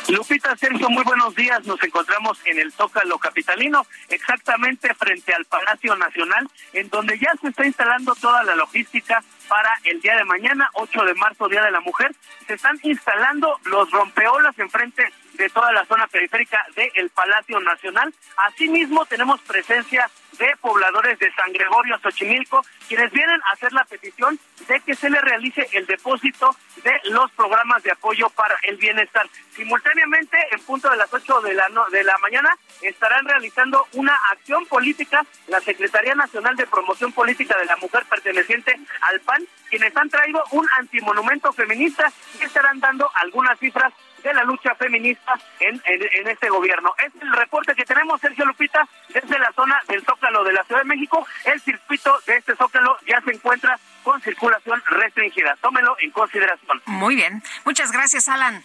Lupita, 0.08 0.56
Sergio, 0.56 0.90
muy 0.90 1.04
buenos 1.04 1.34
días. 1.34 1.64
Nos 1.64 1.82
encontramos 1.82 2.38
en 2.44 2.58
el 2.58 2.72
Zócalo 2.72 3.18
Capitalino, 3.18 3.86
exactamente 4.08 4.94
frente 4.94 5.32
al 5.32 5.44
Palacio 5.44 5.96
Nacional, 5.96 6.48
en 6.72 6.88
donde 6.90 7.18
ya 7.18 7.32
se 7.40 7.48
está 7.48 7.66
instalando 7.66 8.14
toda 8.16 8.42
la 8.42 8.54
logística 8.54 9.22
para 9.48 9.70
el 9.84 10.00
día 10.00 10.16
de 10.16 10.24
mañana, 10.24 10.68
8 10.74 11.04
de 11.04 11.14
marzo, 11.14 11.48
Día 11.48 11.62
de 11.62 11.70
la 11.70 11.80
Mujer. 11.80 12.14
Se 12.46 12.54
están 12.54 12.78
instalando 12.82 13.58
los 13.64 13.90
rompeolas 13.90 14.58
enfrente 14.58 15.12
de 15.34 15.48
toda 15.50 15.72
la 15.72 15.84
zona 15.86 16.06
periférica 16.06 16.58
del 16.74 17.10
Palacio 17.10 17.60
Nacional. 17.60 18.12
Asimismo, 18.48 19.06
tenemos 19.06 19.40
presencia 19.40 20.10
de 20.38 20.56
pobladores 20.60 21.18
de 21.18 21.32
San 21.34 21.52
Gregorio, 21.52 21.98
Xochimilco, 21.98 22.64
quienes 22.88 23.10
vienen 23.12 23.40
a 23.42 23.52
hacer 23.52 23.72
la 23.72 23.84
petición 23.84 24.38
de 24.66 24.80
que 24.80 24.94
se 24.94 25.10
le 25.10 25.20
realice 25.20 25.66
el 25.72 25.86
depósito 25.86 26.54
de 26.82 26.92
los 27.10 27.30
programas 27.32 27.82
de 27.82 27.92
apoyo 27.92 28.28
para 28.30 28.56
el 28.62 28.76
bienestar. 28.76 29.26
Simultáneamente, 29.54 30.36
en 30.50 30.60
punto 30.60 30.90
de 30.90 30.96
las 30.96 31.12
8 31.12 31.40
de 31.42 31.54
la, 31.54 31.66
de 31.90 32.04
la 32.04 32.16
mañana, 32.18 32.56
estarán 32.80 33.24
realizando 33.26 33.86
una 33.92 34.18
acción 34.30 34.64
política 34.66 35.24
la 35.48 35.60
Secretaría 35.60 36.14
Nacional 36.14 36.56
de 36.56 36.66
Promoción 36.66 37.12
Política 37.12 37.56
de 37.58 37.66
la 37.66 37.76
Mujer 37.76 38.04
perteneciente 38.08 38.78
al 39.02 39.20
PAN, 39.20 39.46
quienes 39.68 39.96
han 39.96 40.08
traído 40.08 40.42
un 40.52 40.66
antimonumento 40.78 41.52
feminista 41.52 42.12
y 42.40 42.44
estarán 42.44 42.80
dando 42.80 43.10
algunas 43.14 43.58
cifras 43.58 43.92
de 44.22 44.34
la 44.34 44.44
lucha 44.44 44.74
feminista 44.74 45.32
en, 45.60 45.80
en, 45.84 46.28
este 46.28 46.48
gobierno. 46.48 46.94
Es 47.04 47.12
el 47.20 47.32
reporte 47.32 47.74
que 47.74 47.84
tenemos, 47.84 48.20
Sergio 48.20 48.44
Lupita, 48.44 48.86
desde 49.08 49.38
la 49.38 49.52
zona 49.52 49.80
del 49.88 50.04
Zócalo 50.04 50.44
de 50.44 50.52
la 50.52 50.64
Ciudad 50.64 50.82
de 50.82 50.88
México. 50.88 51.26
El 51.44 51.60
circuito 51.60 52.12
de 52.26 52.36
este 52.36 52.56
Zócalo 52.56 52.96
ya 53.06 53.20
se 53.20 53.32
encuentra 53.32 53.78
con 54.02 54.20
circulación 54.20 54.82
restringida. 54.86 55.56
Tómelo 55.60 55.96
en 56.00 56.10
consideración. 56.10 56.82
Muy 56.86 57.16
bien. 57.16 57.42
Muchas 57.64 57.92
gracias, 57.92 58.28
Alan. 58.28 58.64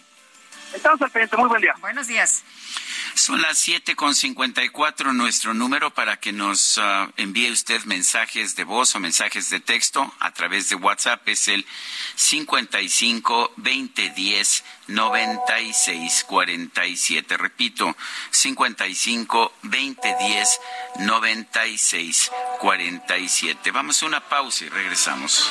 Estamos 0.72 1.00
al 1.02 1.10
pendiente. 1.10 1.36
Muy 1.36 1.48
buen 1.48 1.62
día. 1.62 1.74
Buenos 1.80 2.06
días. 2.06 2.42
Son 3.14 3.40
las 3.42 3.58
siete 3.58 3.96
con 3.96 4.14
cincuenta 4.14 4.62
y 4.62 4.68
cuatro. 4.68 5.12
Nuestro 5.12 5.54
número 5.54 5.92
para 5.92 6.18
que 6.18 6.32
nos 6.32 6.78
uh, 6.78 7.10
envíe 7.16 7.50
usted 7.50 7.82
mensajes 7.84 8.54
de 8.54 8.64
voz 8.64 8.94
o 8.94 9.00
mensajes 9.00 9.50
de 9.50 9.60
texto 9.60 10.12
a 10.20 10.32
través 10.32 10.68
de 10.68 10.76
WhatsApp 10.76 11.26
es 11.28 11.48
el 11.48 11.66
55 12.14 13.52
20 13.56 14.10
10 14.10 14.64
96 14.88 16.24
47. 16.28 17.36
Repito, 17.36 17.96
55 18.30 19.52
20 19.62 20.16
10 20.20 20.60
96 21.00 22.30
47. 22.60 23.70
Vamos 23.70 24.02
a 24.02 24.06
una 24.06 24.20
pausa 24.20 24.64
y 24.64 24.68
regresamos. 24.68 25.50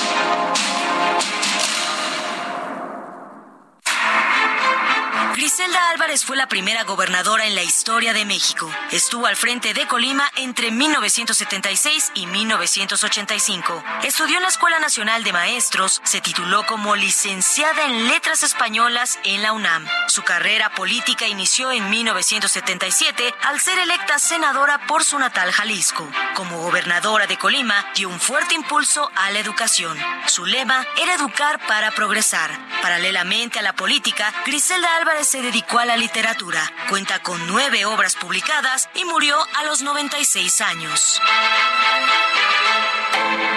Griselda 5.33 5.89
Álvarez 5.91 6.25
fue 6.25 6.35
la 6.35 6.47
primera 6.47 6.83
gobernadora 6.83 7.45
en 7.45 7.55
la 7.55 7.63
historia 7.63 8.11
de 8.13 8.25
México. 8.25 8.69
Estuvo 8.91 9.27
al 9.27 9.37
frente 9.37 9.73
de 9.73 9.87
Colima 9.87 10.29
entre 10.35 10.71
1976 10.71 12.11
y 12.15 12.27
1985. 12.27 13.83
Estudió 14.03 14.37
en 14.37 14.43
la 14.43 14.49
Escuela 14.49 14.79
Nacional 14.79 15.23
de 15.23 15.31
Maestros, 15.31 16.01
se 16.03 16.19
tituló 16.19 16.65
como 16.65 16.95
licenciada 16.95 17.85
en 17.85 18.09
Letras 18.09 18.43
Españolas 18.43 19.19
en 19.23 19.41
la 19.41 19.53
UNAM. 19.53 19.87
Su 20.07 20.23
carrera 20.23 20.69
política 20.73 21.27
inició 21.27 21.71
en 21.71 21.89
1977 21.89 23.33
al 23.43 23.59
ser 23.59 23.79
electa 23.79 24.19
senadora 24.19 24.85
por 24.85 25.05
su 25.05 25.17
natal 25.17 25.51
Jalisco. 25.51 26.07
Como 26.35 26.61
gobernadora 26.61 27.25
de 27.25 27.37
Colima, 27.37 27.85
dio 27.95 28.09
un 28.09 28.19
fuerte 28.19 28.53
impulso 28.53 29.09
a 29.15 29.31
la 29.31 29.39
educación. 29.39 29.97
Su 30.25 30.45
lema 30.45 30.85
era 31.01 31.13
educar 31.13 31.65
para 31.67 31.91
progresar. 31.91 32.51
Paralelamente 32.81 33.59
a 33.59 33.61
la 33.61 33.73
política, 33.73 34.33
Griselda 34.45 34.97
Álvarez 34.97 35.20
se 35.23 35.41
dedicó 35.41 35.79
a 35.79 35.85
la 35.85 35.97
literatura. 35.97 36.59
Cuenta 36.89 37.19
con 37.19 37.45
nueve 37.47 37.85
obras 37.85 38.15
publicadas 38.15 38.89
y 38.95 39.05
murió 39.05 39.37
a 39.55 39.63
los 39.63 39.81
96 39.81 40.61
años. 40.61 41.21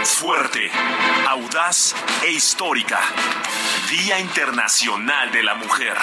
Fuerte, 0.04 0.70
audaz 1.28 1.94
e 2.22 2.32
histórica. 2.32 3.00
Día 3.88 4.18
Internacional 4.18 5.32
de 5.32 5.42
la 5.42 5.54
Mujer. 5.54 5.96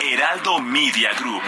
Heraldo 0.00 0.60
Media 0.60 1.10
Group. 1.18 1.42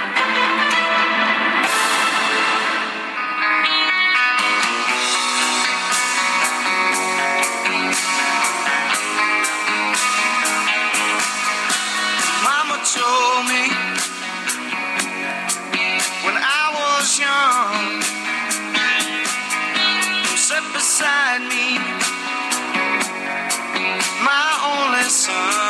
Told 12.99 13.44
me 13.46 13.64
when 16.26 16.36
I 16.36 16.64
was 16.78 17.07
young, 17.26 18.03
sit 20.36 20.64
beside 20.74 21.42
me, 21.53 21.78
my 24.26 24.49
only 24.72 25.09
son. 25.09 25.68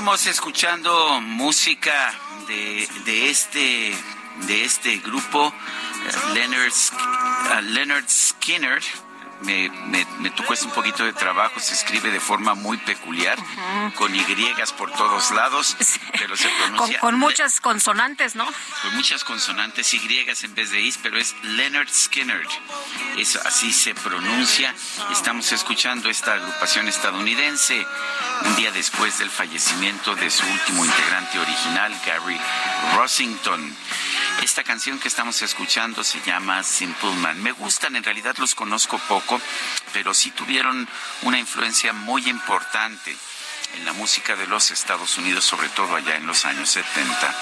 Seguimos 0.00 0.26
escuchando 0.28 1.20
música 1.20 2.14
de, 2.48 2.88
de 3.04 3.28
este 3.28 3.94
de 4.46 4.64
este 4.64 4.96
grupo 4.96 5.48
eh, 5.48 6.32
Leonard, 6.32 6.72
uh, 6.72 7.60
Leonard 7.60 8.08
Skinner. 8.08 8.80
Me, 9.42 9.70
me, 9.86 10.06
me 10.18 10.30
tocó 10.30 10.54
un 10.62 10.70
poquito 10.72 11.04
de 11.04 11.12
trabajo, 11.12 11.58
se 11.60 11.74
escribe 11.74 12.10
de 12.10 12.20
forma 12.20 12.54
muy 12.54 12.76
peculiar, 12.78 13.38
con 13.96 14.14
Y 14.14 14.24
por 14.76 14.92
todos 14.92 15.30
lados, 15.30 15.76
pero 16.18 16.36
se 16.36 16.48
Con, 16.48 16.60
pronuncia 16.68 17.00
con 17.00 17.18
muchas 17.18 17.60
consonantes, 17.60 18.34
¿no? 18.34 18.46
con 18.82 18.96
muchas 18.96 19.24
consonantes 19.24 19.94
Y 19.94 20.00
en 20.42 20.54
vez 20.54 20.70
de 20.70 20.80
Is, 20.80 20.98
pero 20.98 21.18
es 21.18 21.34
Leonard 21.42 21.88
Skinner. 21.88 22.46
Es, 23.16 23.36
así 23.36 23.72
se 23.72 23.94
pronuncia. 23.94 24.74
Estamos 25.10 25.50
escuchando 25.52 26.10
esta 26.10 26.34
agrupación 26.34 26.88
estadounidense 26.88 27.86
un 28.44 28.56
día 28.56 28.70
después 28.72 29.18
del 29.18 29.30
fallecimiento 29.30 30.14
de 30.14 30.30
su 30.30 30.44
último 30.46 30.84
integrante 30.84 31.38
original, 31.38 31.92
Gary 32.06 32.40
Rossington. 32.96 33.76
Esta 34.42 34.64
canción 34.64 34.98
que 34.98 35.08
estamos 35.08 35.42
escuchando 35.42 36.02
se 36.02 36.18
llama 36.22 36.62
Simple 36.62 37.12
Man. 37.16 37.42
Me 37.42 37.52
gustan, 37.52 37.94
en 37.94 38.02
realidad 38.02 38.36
los 38.38 38.54
conozco 38.54 38.98
poco, 38.98 39.38
pero 39.92 40.14
sí 40.14 40.30
tuvieron 40.30 40.88
una 41.22 41.38
influencia 41.38 41.92
muy 41.92 42.26
importante 42.26 43.14
en 43.74 43.84
la 43.84 43.92
música 43.92 44.36
de 44.36 44.46
los 44.46 44.70
Estados 44.70 45.18
Unidos, 45.18 45.44
sobre 45.44 45.68
todo 45.68 45.94
allá 45.94 46.16
en 46.16 46.26
los 46.26 46.46
años 46.46 46.70
70. 46.70 47.34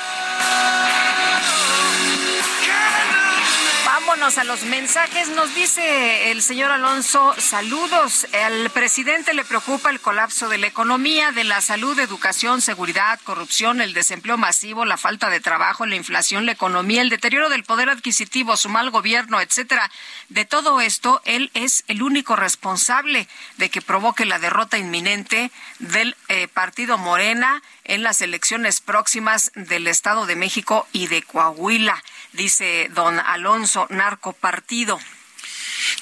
Vámonos 4.09 4.39
a 4.39 4.45
los 4.45 4.63
mensajes. 4.63 5.29
Nos 5.29 5.55
dice 5.55 6.31
el 6.31 6.41
señor 6.41 6.71
Alonso, 6.71 7.35
saludos. 7.37 8.27
Al 8.33 8.71
presidente 8.71 9.35
le 9.35 9.45
preocupa 9.45 9.91
el 9.91 10.01
colapso 10.01 10.49
de 10.49 10.57
la 10.57 10.67
economía, 10.67 11.31
de 11.31 11.45
la 11.45 11.61
salud, 11.61 11.99
educación, 11.99 12.63
seguridad, 12.63 13.21
corrupción, 13.23 13.83
el 13.83 13.93
desempleo 13.93 14.39
masivo, 14.39 14.87
la 14.87 14.97
falta 14.97 15.29
de 15.29 15.41
trabajo, 15.41 15.85
la 15.85 15.97
inflación, 15.97 16.47
la 16.47 16.53
economía, 16.53 17.03
el 17.03 17.11
deterioro 17.11 17.51
del 17.51 17.65
poder 17.65 17.91
adquisitivo, 17.91 18.57
su 18.57 18.71
mal 18.71 18.89
gobierno, 18.91 19.43
etcétera. 19.43 19.91
De 20.31 20.47
todo 20.47 20.81
esto, 20.81 21.21
él 21.27 21.51
es 21.53 21.85
el 21.87 22.03
único 22.03 22.35
responsable 22.35 23.29
de 23.59 23.69
que 23.69 23.83
provoque 23.83 24.25
la 24.25 24.39
derrota 24.39 24.79
inminente 24.79 25.51
del 25.81 26.17
eh, 26.29 26.49
partido 26.49 26.97
Morena 26.97 27.63
en 27.85 28.03
las 28.03 28.23
elecciones 28.23 28.81
próximas 28.81 29.51
del 29.55 29.87
Estado 29.87 30.27
de 30.27 30.37
México 30.37 30.87
y 30.93 31.09
de 31.09 31.23
Coahuila, 31.23 32.03
dice 32.33 32.89
don 32.91 33.19
Alonso, 33.19 33.87
narcopartido. 33.99 34.99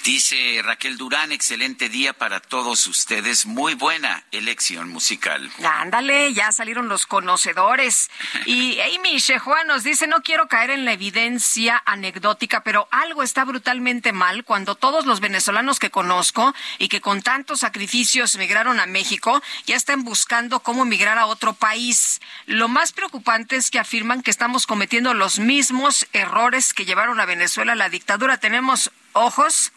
Dice 0.05 0.61
Raquel 0.63 0.97
Durán, 0.97 1.33
excelente 1.33 1.89
día 1.89 2.13
para 2.13 2.41
todos 2.41 2.87
ustedes, 2.87 3.47
muy 3.47 3.75
buena 3.75 4.25
elección 4.31 4.89
musical. 4.89 5.51
Ándale, 5.65 6.33
ya 6.33 6.53
salieron 6.53 6.89
los 6.89 7.07
conocedores. 7.07 8.11
Y 8.47 8.79
Amy 8.81 9.19
Shehuan 9.19 9.67
nos 9.67 9.83
dice, 9.83 10.07
no 10.07 10.23
quiero 10.23 10.47
caer 10.47 10.71
en 10.71 10.85
la 10.85 10.93
evidencia 10.93 11.83
anecdótica, 11.85 12.63
pero 12.63 12.87
algo 12.93 13.23
está 13.23 13.45
brutalmente 13.45 14.13
mal 14.13 14.45
cuando 14.45 14.77
todos 14.77 15.05
los 15.05 15.21
venezolanos 15.21 15.81
que 15.81 15.91
conozco 15.91 16.55
y 16.79 16.89
que 16.89 17.01
con 17.01 17.23
tantos 17.23 17.61
sacrificios 17.61 18.37
migraron 18.37 18.79
a 18.79 18.87
México 18.87 19.43
ya 19.67 19.75
están 19.75 20.05
buscando 20.05 20.61
cómo 20.61 20.85
migrar 20.85 21.19
a 21.19 21.27
otro 21.27 21.55
país. 21.55 22.21
Lo 22.47 22.69
más 22.69 22.93
preocupante 22.93 23.57
es 23.57 23.71
que 23.71 23.79
afirman 23.79 24.23
que 24.23 24.31
estamos 24.31 24.67
cometiendo 24.67 25.13
los 25.15 25.39
mismos 25.39 26.07
errores 26.13 26.73
que 26.73 26.85
llevaron 26.85 27.21
a 27.21 27.27
Venezuela 27.27 27.73
a 27.73 27.77
la 27.77 27.89
dictadura. 27.89 28.39
Tenemos 28.39 28.91
ojos 29.17 29.73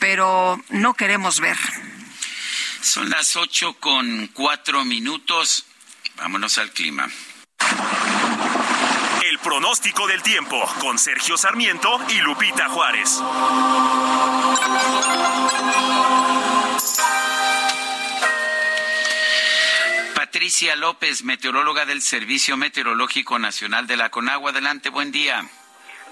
pero 0.00 0.58
no 0.70 0.94
queremos 0.94 1.38
ver. 1.38 1.58
Son 2.80 3.08
las 3.10 3.36
ocho 3.36 3.74
con 3.74 4.26
cuatro 4.28 4.84
minutos. 4.84 5.66
Vámonos 6.16 6.58
al 6.58 6.72
clima. 6.72 7.08
El 9.22 9.38
pronóstico 9.38 10.06
del 10.08 10.22
tiempo 10.22 10.58
con 10.80 10.98
Sergio 10.98 11.36
Sarmiento 11.36 12.00
y 12.08 12.20
Lupita 12.20 12.68
Juárez. 12.70 13.20
Patricia 20.14 20.74
López, 20.76 21.22
meteoróloga 21.22 21.84
del 21.84 22.00
Servicio 22.00 22.56
Meteorológico 22.56 23.38
Nacional 23.38 23.86
de 23.86 23.96
la 23.98 24.10
Conagua. 24.10 24.50
Adelante, 24.50 24.88
buen 24.88 25.12
día. 25.12 25.46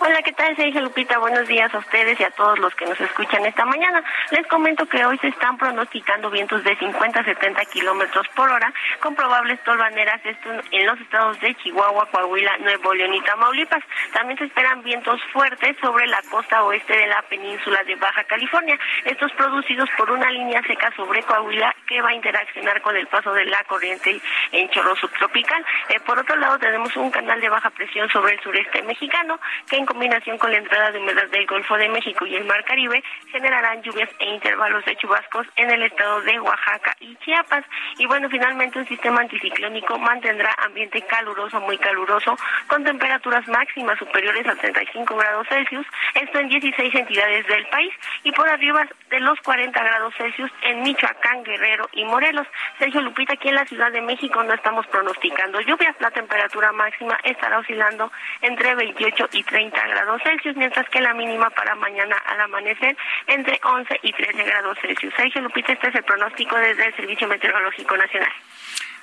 Hola, 0.01 0.23
¿qué 0.23 0.33
tal? 0.33 0.55
Sergio 0.55 0.81
Lupita. 0.81 1.19
Buenos 1.19 1.49
días 1.49 1.75
a 1.75 1.79
ustedes 1.79 2.21
y 2.21 2.23
a 2.23 2.31
todos 2.31 2.57
los 2.61 2.73
que 2.77 2.87
nos 2.87 3.01
escuchan 3.01 3.45
esta 3.45 3.65
mañana. 3.65 4.01
Les 4.31 4.47
comento 4.47 4.87
que 4.87 5.05
hoy 5.05 5.19
se 5.19 5.27
están 5.27 5.59
pronosticando 5.59 6.31
vientos 6.31 6.63
de 6.63 6.77
50 6.77 7.19
a 7.19 7.25
70 7.25 7.65
kilómetros 7.65 8.29
por 8.37 8.49
hora 8.49 8.73
con 9.01 9.17
probables 9.17 9.61
tolvaneras 9.65 10.21
esto 10.25 10.51
en 10.71 10.87
los 10.87 11.01
estados 11.01 11.41
de 11.41 11.53
Chihuahua, 11.57 12.07
Coahuila, 12.13 12.59
Nuevo 12.59 12.95
León 12.95 13.13
y 13.13 13.21
Tamaulipas. 13.23 13.83
También 14.13 14.39
se 14.39 14.45
esperan 14.45 14.85
vientos 14.85 15.21
fuertes 15.33 15.77
sobre 15.81 16.07
la 16.07 16.23
costa 16.31 16.63
oeste 16.63 16.97
de 16.97 17.09
la 17.09 17.21
península 17.23 17.83
de 17.83 17.97
Baja 17.97 18.23
California. 18.23 18.79
Estos 19.05 19.33
producidos 19.33 19.89
por 19.99 20.13
una 20.13 20.31
línea 20.31 20.63
seca 20.63 20.93
sobre 20.95 21.25
Coahuila 21.25 21.75
que 21.89 22.01
va 22.01 22.11
a 22.11 22.15
interaccionar 22.15 22.81
con 22.83 22.95
el 22.95 23.09
paso 23.09 23.33
de 23.33 23.47
la 23.47 23.65
corriente 23.65 24.21
en 24.53 24.71
chorro 24.71 24.95
subtropical. 24.95 25.65
Eh, 25.89 25.99
por 26.07 26.21
otro 26.21 26.37
lado, 26.37 26.57
tenemos 26.61 26.97
un 26.97 27.11
canal 27.11 27.41
de 27.41 27.49
baja 27.49 27.71
presión 27.71 28.09
sobre 28.11 28.35
el 28.35 28.41
sureste 28.43 28.81
mexicano 28.83 29.41
que 29.69 29.88
combinación 29.89 30.37
con 30.37 30.53
la 30.53 30.59
entrada 30.59 30.93
de 30.93 30.99
humedad 30.99 31.27
del 31.31 31.47
Golfo 31.47 31.75
de 31.79 31.89
México 31.89 32.27
y 32.27 32.37
el 32.37 32.45
Mar 32.45 32.63
Caribe, 32.65 33.03
generarán 33.33 33.83
lluvias 33.83 34.11
e 34.19 34.27
intervalos 34.35 34.85
de 34.85 34.95
chubascos 34.97 35.47
en 35.57 35.71
el 35.71 35.83
estado 35.83 36.21
de 36.21 36.39
Oaxaca 36.41 36.95
y 37.01 37.17
Chiapas. 37.17 37.65
Y 37.97 38.05
bueno, 38.05 38.29
finalmente 38.29 38.79
un 38.79 38.87
sistema 38.87 39.23
anticiclónico 39.23 39.99
mantendrá 39.99 40.55
ambiente 40.59 41.01
caluroso, 41.03 41.59
muy 41.61 41.79
caluroso, 41.79 42.37
con 42.67 42.85
temperaturas 42.85 43.49
máximas 43.49 43.99
superiores 43.99 44.47
a 44.47 44.57
35 44.57 45.17
grados 45.17 45.49
Celsius, 45.49 45.87
esto 46.15 46.39
en 46.39 46.49
16 46.51 46.95
entidades 46.95 47.47
del 47.47 47.67
país, 47.69 47.93
y 48.25 48.33
por 48.33 48.47
arriba 48.47 48.87
de 49.09 49.21
los 49.21 49.41
40 49.41 49.83
grados 49.83 50.15
Celsius 50.17 50.51
en 50.63 50.83
Michoacán, 50.83 51.45
Guerrero 51.45 51.89
y 51.93 52.05
Morelos. 52.05 52.47
Sergio 52.79 53.01
Lupita, 53.01 53.33
aquí 53.33 53.49
en 53.49 53.55
la 53.55 53.65
Ciudad 53.65 53.91
de 53.91 54.03
México 54.03 54.43
no 54.43 54.53
estamos 54.53 54.87
pronosticando 54.89 55.63
lluvias, 55.63 55.97
la 56.01 56.11
temperatura 56.11 56.73
máxima 56.73 57.19
estará 57.25 57.59
oscilando 57.59 58.13
entre 58.43 58.75
28 58.75 59.29
y 59.33 59.43
30 59.45 59.78
grados 59.87 60.21
Celsius, 60.23 60.57
mientras 60.57 60.89
que 60.91 61.01
la 61.01 61.15
mínima 61.15 61.51
para 61.51 61.75
mañana 61.75 62.17
al 62.27 62.41
amanecer 62.41 62.97
entre 63.27 63.61
11 63.63 64.01
y 64.03 64.13
13 64.13 64.45
grados 64.45 64.79
Celsius. 64.81 65.15
Sergio 65.15 65.43
Lupita, 65.43 65.73
este 65.73 65.89
es 65.89 65.95
el 65.95 66.05
pronóstico 66.05 66.57
desde 66.57 66.87
el 66.87 66.97
Servicio 66.97 67.29
Meteorológico 67.29 67.97
Nacional. 67.97 68.33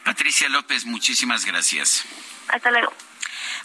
Patricia 0.03 0.49
López, 0.49 0.85
muchísimas 0.85 1.45
gracias. 1.45 2.05
Hasta 2.49 2.69
luego. 2.71 2.93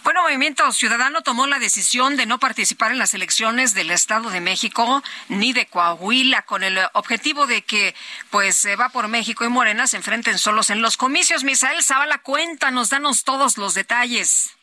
Bueno, 0.03 0.23
Movimiento 0.23 0.71
Ciudadano 0.71 1.21
tomó 1.21 1.45
la 1.45 1.59
decisión 1.59 2.17
de 2.17 2.25
no 2.25 2.39
participar 2.39 2.91
en 2.91 2.97
las 2.97 3.13
elecciones 3.13 3.75
del 3.75 3.91
Estado 3.91 4.31
de 4.31 4.41
México 4.41 5.03
ni 5.27 5.53
de 5.53 5.67
Coahuila 5.67 6.41
con 6.43 6.63
el 6.63 6.79
objetivo 6.93 7.45
de 7.45 7.61
que 7.61 7.93
pues 8.31 8.67
va 8.79 8.89
por 8.89 9.07
México 9.07 9.45
y 9.45 9.49
Morena 9.49 9.85
se 9.85 9.97
enfrenten 9.97 10.39
solos 10.39 10.71
en 10.71 10.81
los 10.81 10.97
comicios. 10.97 11.43
Misael 11.43 11.83
Zavala, 11.83 12.17
cuéntanos, 12.19 12.89
danos 12.89 13.23
todos 13.23 13.57
los 13.57 13.75
detalles. 13.75 14.57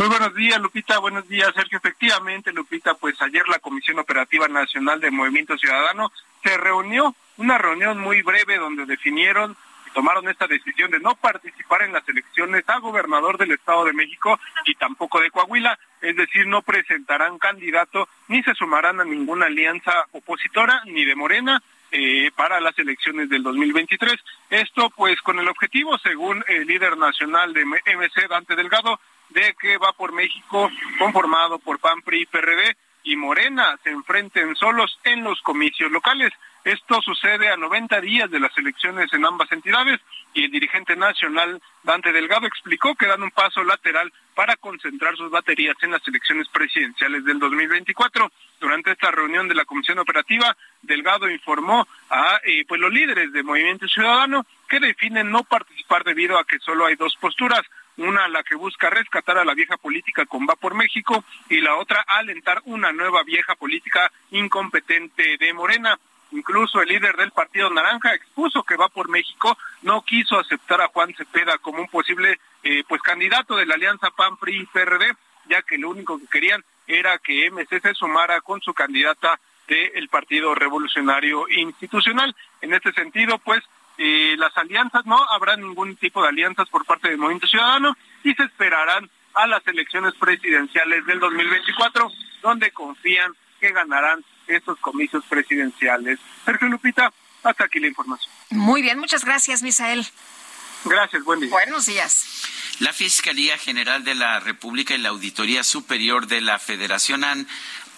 Muy 0.00 0.08
buenos 0.08 0.34
días, 0.34 0.58
Lupita. 0.58 0.98
Buenos 0.98 1.28
días, 1.28 1.52
Sergio. 1.54 1.76
Efectivamente, 1.76 2.54
Lupita, 2.54 2.94
pues 2.94 3.20
ayer 3.20 3.46
la 3.48 3.58
Comisión 3.58 3.98
Operativa 3.98 4.48
Nacional 4.48 4.98
de 4.98 5.10
Movimiento 5.10 5.58
Ciudadano 5.58 6.10
se 6.42 6.56
reunió, 6.56 7.14
una 7.36 7.58
reunión 7.58 7.98
muy 7.98 8.22
breve 8.22 8.56
donde 8.56 8.86
definieron 8.86 9.54
y 9.86 9.90
tomaron 9.90 10.26
esta 10.30 10.46
decisión 10.46 10.90
de 10.90 11.00
no 11.00 11.16
participar 11.16 11.82
en 11.82 11.92
las 11.92 12.08
elecciones 12.08 12.64
a 12.66 12.78
gobernador 12.78 13.36
del 13.36 13.52
Estado 13.52 13.84
de 13.84 13.92
México 13.92 14.40
y 14.64 14.74
tampoco 14.76 15.20
de 15.20 15.30
Coahuila, 15.30 15.78
es 16.00 16.16
decir, 16.16 16.46
no 16.46 16.62
presentarán 16.62 17.36
candidato 17.36 18.08
ni 18.28 18.42
se 18.42 18.54
sumarán 18.54 19.00
a 19.00 19.04
ninguna 19.04 19.46
alianza 19.48 20.06
opositora 20.12 20.80
ni 20.86 21.04
de 21.04 21.14
Morena 21.14 21.62
eh, 21.92 22.30
para 22.36 22.58
las 22.60 22.78
elecciones 22.78 23.28
del 23.28 23.42
2023. 23.42 24.14
Esto 24.48 24.88
pues 24.96 25.20
con 25.20 25.40
el 25.40 25.48
objetivo, 25.48 25.98
según 25.98 26.42
el 26.48 26.66
líder 26.66 26.96
nacional 26.96 27.52
de 27.52 27.66
MC, 27.66 28.28
Dante 28.30 28.56
Delgado, 28.56 28.98
de 29.30 29.54
que 29.60 29.78
va 29.78 29.92
por 29.92 30.12
México 30.12 30.70
conformado 30.98 31.58
por 31.58 31.78
PAN, 31.78 32.02
PRI, 32.02 32.26
PRD 32.26 32.76
y 33.04 33.16
Morena 33.16 33.78
se 33.82 33.90
enfrenten 33.90 34.54
solos 34.56 34.98
en 35.04 35.24
los 35.24 35.40
comicios 35.42 35.90
locales. 35.90 36.32
Esto 36.64 37.00
sucede 37.00 37.48
a 37.48 37.56
90 37.56 38.00
días 38.02 38.30
de 38.30 38.38
las 38.38 38.56
elecciones 38.58 39.10
en 39.14 39.24
ambas 39.24 39.50
entidades 39.50 39.98
y 40.34 40.44
el 40.44 40.50
dirigente 40.50 40.94
nacional 40.94 41.60
Dante 41.82 42.12
Delgado 42.12 42.46
explicó 42.46 42.94
que 42.94 43.06
dan 43.06 43.22
un 43.22 43.30
paso 43.30 43.64
lateral 43.64 44.12
para 44.34 44.56
concentrar 44.56 45.16
sus 45.16 45.30
baterías 45.30 45.76
en 45.80 45.92
las 45.92 46.06
elecciones 46.06 46.48
presidenciales 46.48 47.24
del 47.24 47.38
2024. 47.38 48.30
Durante 48.60 48.92
esta 48.92 49.10
reunión 49.10 49.48
de 49.48 49.54
la 49.54 49.64
Comisión 49.64 49.98
Operativa, 49.98 50.54
Delgado 50.82 51.30
informó 51.30 51.88
a 52.10 52.40
eh, 52.44 52.64
pues 52.68 52.78
los 52.78 52.92
líderes 52.92 53.32
de 53.32 53.42
Movimiento 53.42 53.88
Ciudadano 53.88 54.44
que 54.68 54.80
definen 54.80 55.30
no 55.30 55.44
participar 55.44 56.04
debido 56.04 56.38
a 56.38 56.44
que 56.44 56.58
solo 56.58 56.84
hay 56.84 56.96
dos 56.96 57.16
posturas, 57.16 57.62
una 58.00 58.28
la 58.28 58.42
que 58.42 58.54
busca 58.54 58.90
rescatar 58.90 59.38
a 59.38 59.44
la 59.44 59.54
vieja 59.54 59.76
política 59.76 60.24
con 60.26 60.46
Va 60.46 60.56
por 60.56 60.74
México 60.74 61.24
y 61.48 61.60
la 61.60 61.76
otra 61.76 62.04
alentar 62.06 62.62
una 62.64 62.92
nueva 62.92 63.22
vieja 63.22 63.54
política 63.54 64.10
incompetente 64.30 65.36
de 65.38 65.52
Morena. 65.52 65.98
Incluso 66.32 66.80
el 66.80 66.88
líder 66.88 67.16
del 67.16 67.32
Partido 67.32 67.68
Naranja 67.70 68.14
expuso 68.14 68.62
que 68.62 68.76
Va 68.76 68.88
por 68.88 69.08
México 69.08 69.56
no 69.82 70.02
quiso 70.02 70.38
aceptar 70.38 70.80
a 70.80 70.88
Juan 70.88 71.12
Cepeda 71.14 71.58
como 71.58 71.80
un 71.80 71.88
posible 71.88 72.38
eh, 72.62 72.84
pues 72.88 73.02
candidato 73.02 73.56
de 73.56 73.66
la 73.66 73.74
alianza 73.74 74.10
PAN 74.10 74.36
PRI 74.36 74.66
PRD, 74.72 75.12
ya 75.46 75.62
que 75.62 75.76
lo 75.76 75.90
único 75.90 76.18
que 76.18 76.26
querían 76.26 76.64
era 76.86 77.18
que 77.18 77.50
MC 77.50 77.80
se 77.80 77.94
sumara 77.94 78.40
con 78.40 78.60
su 78.60 78.72
candidata 78.72 79.38
del 79.68 80.08
Partido 80.08 80.54
Revolucionario 80.54 81.48
Institucional. 81.48 82.34
En 82.60 82.74
este 82.74 82.92
sentido, 82.92 83.38
pues 83.38 83.62
eh, 84.02 84.34
las 84.38 84.56
alianzas, 84.56 85.04
no 85.04 85.22
habrá 85.30 85.56
ningún 85.56 85.94
tipo 85.96 86.22
de 86.22 86.28
alianzas 86.28 86.66
por 86.70 86.86
parte 86.86 87.10
del 87.10 87.18
Movimiento 87.18 87.46
Ciudadano 87.46 87.94
y 88.24 88.32
se 88.32 88.44
esperarán 88.44 89.10
a 89.34 89.46
las 89.46 89.60
elecciones 89.66 90.14
presidenciales 90.14 91.04
del 91.04 91.20
2024, 91.20 92.10
donde 92.40 92.70
confían 92.70 93.36
que 93.60 93.70
ganarán 93.72 94.24
estos 94.46 94.78
comicios 94.78 95.22
presidenciales. 95.28 96.18
Sergio 96.46 96.68
Lupita, 96.68 97.12
hasta 97.42 97.64
aquí 97.64 97.78
la 97.78 97.88
información. 97.88 98.32
Muy 98.48 98.80
bien, 98.80 98.98
muchas 98.98 99.22
gracias, 99.22 99.62
Misael. 99.62 100.06
Gracias, 100.86 101.22
buen 101.22 101.40
día. 101.40 101.50
Buenos 101.50 101.84
días. 101.84 102.78
La 102.78 102.94
Fiscalía 102.94 103.58
General 103.58 104.02
de 104.02 104.14
la 104.14 104.40
República 104.40 104.94
y 104.94 104.98
la 104.98 105.10
Auditoría 105.10 105.62
Superior 105.62 106.26
de 106.26 106.40
la 106.40 106.58
Federación 106.58 107.22
han 107.22 107.46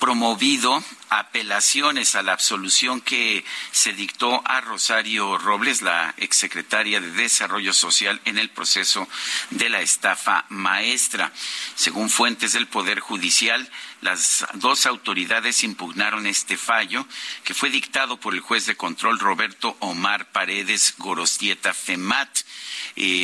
promovido 0.02 0.82
apelaciones 1.10 2.16
a 2.16 2.22
la 2.22 2.32
absolución 2.32 3.00
que 3.00 3.44
se 3.70 3.92
dictó 3.92 4.42
a 4.44 4.60
Rosario 4.60 5.38
Robles, 5.38 5.80
la 5.80 6.12
exsecretaria 6.16 7.00
de 7.00 7.12
Desarrollo 7.12 7.72
Social, 7.72 8.20
en 8.24 8.36
el 8.36 8.50
proceso 8.50 9.08
de 9.50 9.68
la 9.68 9.80
estafa 9.80 10.44
maestra. 10.48 11.30
Según 11.76 12.10
fuentes 12.10 12.52
del 12.52 12.66
Poder 12.66 12.98
Judicial, 12.98 13.70
las 14.00 14.44
dos 14.54 14.86
autoridades 14.86 15.62
impugnaron 15.62 16.26
este 16.26 16.56
fallo, 16.56 17.06
que 17.44 17.54
fue 17.54 17.70
dictado 17.70 18.18
por 18.18 18.34
el 18.34 18.40
juez 18.40 18.66
de 18.66 18.76
control 18.76 19.20
Roberto 19.20 19.76
Omar 19.78 20.32
Paredes 20.32 20.94
Gorostieta 20.98 21.74
Femat. 21.74 22.40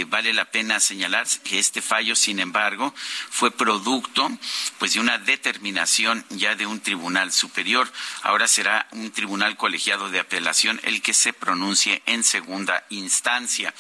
Vale 0.09 0.33
la 0.33 0.47
pena 0.47 0.81
señalar 0.81 1.27
que 1.45 1.59
este 1.59 1.83
fallo, 1.83 2.17
sin 2.17 2.41
embargo, 2.41 2.95
fue 3.31 3.51
producto 3.51 4.31
pues 4.79 4.95
de 4.95 5.01
una 5.01 5.19
determinación 5.19 6.25
ya 6.31 6.55
de 6.55 6.67
un 6.67 6.81
tribunal 6.81 7.33
superior. 7.33 7.91
Ahora 8.23 8.49
será 8.49 8.89
un 8.93 9.11
tribunal 9.11 9.57
colegiado 9.57 10.11
de 10.11 10.21
apelación 10.21 10.81
el 10.85 11.03
que 11.03 11.15
se 11.15 11.33
pronuncie 11.33 12.03
en 12.07 12.25
segunda 12.25 12.85
instancia. 12.91 13.75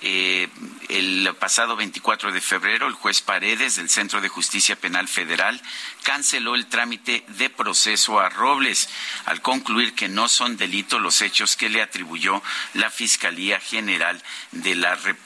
Eh, 0.00 0.48
el 0.88 1.34
pasado 1.38 1.76
24 1.76 2.32
de 2.32 2.40
febrero, 2.40 2.86
el 2.86 2.94
juez 2.94 3.20
Paredes 3.20 3.76
del 3.76 3.90
Centro 3.90 4.20
de 4.20 4.28
Justicia 4.28 4.76
Penal 4.76 5.08
Federal 5.08 5.60
canceló 6.02 6.54
el 6.54 6.66
trámite 6.66 7.24
de 7.28 7.50
proceso 7.50 8.18
a 8.18 8.28
Robles 8.28 8.88
al 9.26 9.42
concluir 9.42 9.94
que 9.94 10.08
no 10.08 10.28
son 10.28 10.56
delitos 10.56 11.00
los 11.00 11.20
hechos 11.22 11.56
que 11.56 11.68
le 11.68 11.82
atribuyó 11.82 12.42
la 12.74 12.90
Fiscalía 12.90 13.60
General 13.60 14.20
de 14.52 14.74
la 14.74 14.94
República. 14.94 15.19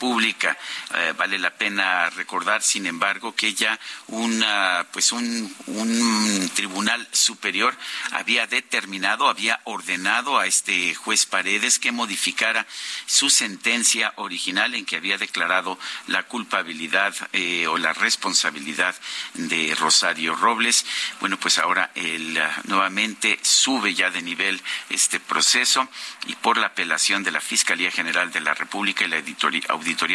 Eh, 0.95 1.14
vale 1.16 1.38
la 1.38 1.51
pena 1.51 2.11
recordar, 2.11 2.62
sin 2.62 2.86
embargo, 2.86 3.34
que 3.34 3.55
ya 3.55 3.78
una, 4.09 4.86
pues 4.92 5.12
un, 5.12 5.55
un 5.66 6.51
tribunal 6.55 7.09
superior 7.12 7.76
había 8.12 8.47
determinado, 8.47 9.28
había 9.28 9.61
ordenado 9.64 10.38
a 10.38 10.47
este 10.47 10.95
juez 10.95 11.26
Paredes 11.26 11.78
que 11.78 11.90
modificara 11.90 12.66
su 13.07 13.30
sentencia 13.30 14.12
original 14.16 14.74
en 14.74 14.84
que 14.84 14.97
había 14.97 15.18
declarado 15.18 15.78
la 16.07 16.24
culpabilidad 16.24 17.14
eh, 17.32 17.66
o 17.66 17.78
la 17.78 17.92
responsabilidad 17.92 18.95
de 19.34 19.74
Rosario 19.78 20.34
Robles. 20.34 20.84
Bueno, 21.20 21.38
pues 21.38 21.59
ahora 21.59 21.90
él 21.95 22.38
ah, 22.38 22.61
nuevamente 22.64 23.38
sube 23.42 23.95
ya 23.95 24.11
de 24.11 24.22
nivel 24.22 24.61
este 24.90 25.18
proceso 25.18 25.88
y 26.26 26.34
por 26.36 26.59
la 26.59 26.68
apelación 26.68 27.22
de 27.24 27.30
la 27.30 27.40
Fiscalía 27.40 27.90
General 27.90 28.30
de 28.30 28.40
la 28.40 28.55
República 28.55 29.05
y 29.05 29.09
la 29.09 29.16
Auditoría 29.16 29.62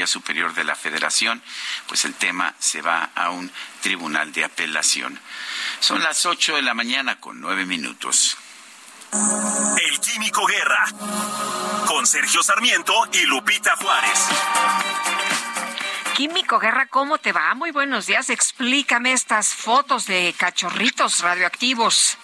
Superior 0.07 0.53
de 0.53 0.63
la 0.63 0.76
Federación, 0.76 1.41
pues 1.88 2.05
el 2.05 2.13
tema 2.15 2.53
se 2.59 2.82
va 2.82 3.09
a 3.15 3.30
un 3.30 3.51
tribunal 3.82 4.32
de 4.34 4.45
apelación. 4.45 5.20
Son 5.80 6.01
las 6.01 6.26
ocho 6.26 6.55
de 6.55 6.61
la 6.61 6.74
mañana 6.74 7.20
con 7.20 7.39
nueve 7.39 7.65
minutos. 7.65 8.38
El 9.11 9.99
Químico 9.99 10.45
Guerra, 10.45 10.86
con 11.88 12.05
Sergio 12.05 12.43
Sarmiento 12.43 12.93
y 13.13 13.26
Lupita 13.26 13.76
Juárez. 13.76 14.20
Químico 16.15 16.59
Guerra, 16.59 16.88
¿cómo 16.88 17.17
te 17.17 17.32
va? 17.32 17.55
Muy 17.55 17.72
buenos 17.72 18.05
días. 18.05 18.30
Explícame 18.30 19.13
estas 19.13 19.53
fotos 19.55 20.05
de 20.05 20.36
cachorritos 20.38 21.22
radioactivos. 21.22 22.17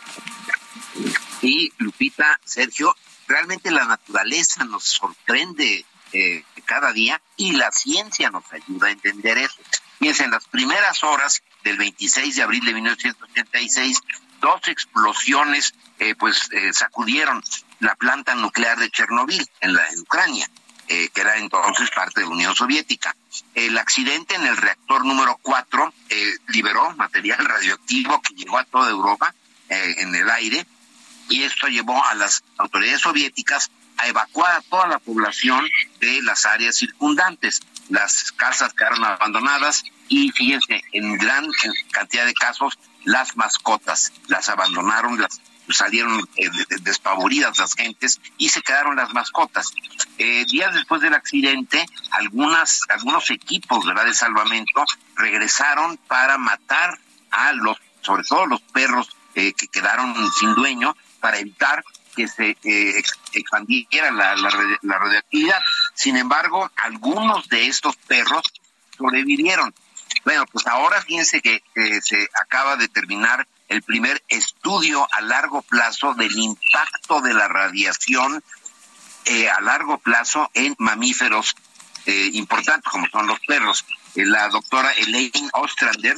Sí, 1.39 1.71
Lupita, 1.77 2.39
Sergio, 2.43 2.95
realmente 3.27 3.71
la 3.71 3.85
naturaleza 3.85 4.65
nos 4.65 4.83
sorprende 4.83 5.85
eh, 6.13 6.43
cada 6.65 6.93
día 6.93 7.21
y 7.37 7.53
la 7.53 7.71
ciencia 7.71 8.29
nos 8.29 8.43
ayuda 8.51 8.87
a 8.87 8.91
entender 8.91 9.37
eso. 9.37 9.55
Fíjense, 9.99 10.25
en 10.25 10.31
las 10.31 10.45
primeras 10.45 11.03
horas 11.03 11.41
del 11.63 11.77
26 11.77 12.35
de 12.35 12.43
abril 12.43 12.65
de 12.65 12.73
1986, 12.73 14.01
dos 14.41 14.67
explosiones 14.67 15.73
eh, 15.99 16.15
pues 16.15 16.49
eh, 16.51 16.73
sacudieron 16.73 17.43
la 17.79 17.95
planta 17.95 18.35
nuclear 18.35 18.77
de 18.77 18.89
Chernobyl 18.89 19.49
en, 19.61 19.73
la, 19.73 19.87
en 19.87 19.99
Ucrania, 19.99 20.49
eh, 20.87 21.09
que 21.13 21.21
era 21.21 21.37
entonces 21.37 21.89
parte 21.91 22.21
de 22.21 22.27
la 22.27 22.33
Unión 22.33 22.55
Soviética. 22.55 23.15
El 23.53 23.77
accidente 23.77 24.35
en 24.35 24.45
el 24.45 24.57
reactor 24.57 25.05
número 25.05 25.39
4 25.41 25.93
liberó 26.47 26.91
material 26.95 27.43
radioactivo 27.43 28.21
que 28.21 28.33
llegó 28.35 28.57
a 28.57 28.63
toda 28.65 28.89
Europa 28.89 29.33
en 29.67 30.13
el 30.13 30.29
aire 30.29 30.65
y 31.27 31.43
esto 31.43 31.67
llevó 31.67 32.05
a 32.05 32.13
las 32.13 32.43
autoridades 32.57 33.01
soviéticas 33.01 33.71
a 33.97 34.07
evacuar 34.07 34.57
a 34.57 34.61
toda 34.61 34.87
la 34.87 34.99
población 34.99 35.67
de 35.99 36.21
las 36.23 36.45
áreas 36.45 36.75
circundantes. 36.75 37.61
Las 37.89 38.31
casas 38.31 38.73
quedaron 38.73 39.03
abandonadas 39.03 39.83
y 40.07 40.31
fíjense, 40.31 40.83
en 40.91 41.17
gran 41.17 41.45
cantidad 41.91 42.25
de 42.25 42.33
casos 42.33 42.77
las 43.03 43.37
mascotas 43.37 44.11
las 44.27 44.49
abandonaron, 44.49 45.21
las 45.21 45.39
salieron 45.73 46.27
eh, 46.35 46.49
despavoridas 46.81 47.57
las 47.57 47.73
gentes 47.73 48.19
y 48.37 48.49
se 48.49 48.61
quedaron 48.61 48.95
las 48.95 49.13
mascotas. 49.13 49.71
Eh, 50.17 50.45
días 50.45 50.73
después 50.73 51.01
del 51.01 51.13
accidente, 51.13 51.85
algunas, 52.11 52.81
algunos 52.89 53.29
equipos 53.31 53.85
de 53.85 54.13
salvamento 54.13 54.85
regresaron 55.15 55.97
para 56.07 56.37
matar 56.37 56.99
a 57.31 57.53
los, 57.53 57.77
sobre 58.01 58.23
todo 58.23 58.45
los 58.45 58.61
perros 58.61 59.09
eh, 59.33 59.53
que 59.53 59.67
quedaron 59.67 60.15
sin 60.39 60.53
dueño, 60.55 60.95
para 61.19 61.39
evitar 61.39 61.83
que 62.15 62.27
se 62.27 62.57
expandiera 63.33 64.11
la, 64.11 64.35
la 64.35 64.97
radioactividad. 64.97 65.59
Sin 65.93 66.17
embargo, 66.17 66.71
algunos 66.77 67.47
de 67.49 67.67
estos 67.67 67.95
perros 67.95 68.43
sobrevivieron. 68.97 69.73
Bueno, 70.23 70.45
pues 70.51 70.65
ahora 70.67 71.01
fíjense 71.01 71.41
que 71.41 71.61
se 72.01 72.29
acaba 72.33 72.77
de 72.77 72.87
terminar 72.87 73.47
el 73.67 73.81
primer 73.81 74.21
estudio 74.27 75.07
a 75.11 75.21
largo 75.21 75.61
plazo 75.63 76.13
del 76.13 76.37
impacto 76.37 77.21
de 77.21 77.33
la 77.33 77.47
radiación 77.47 78.43
eh, 79.25 79.49
a 79.49 79.59
largo 79.61 79.97
plazo 79.97 80.51
en 80.53 80.75
mamíferos 80.77 81.55
eh, 82.05 82.29
importantes 82.33 82.91
como 82.91 83.07
son 83.07 83.25
los 83.27 83.39
perros. 83.41 83.83
Eh, 84.15 84.25
la 84.25 84.49
doctora 84.49 84.91
Elaine 84.93 85.49
Ostrander 85.53 86.15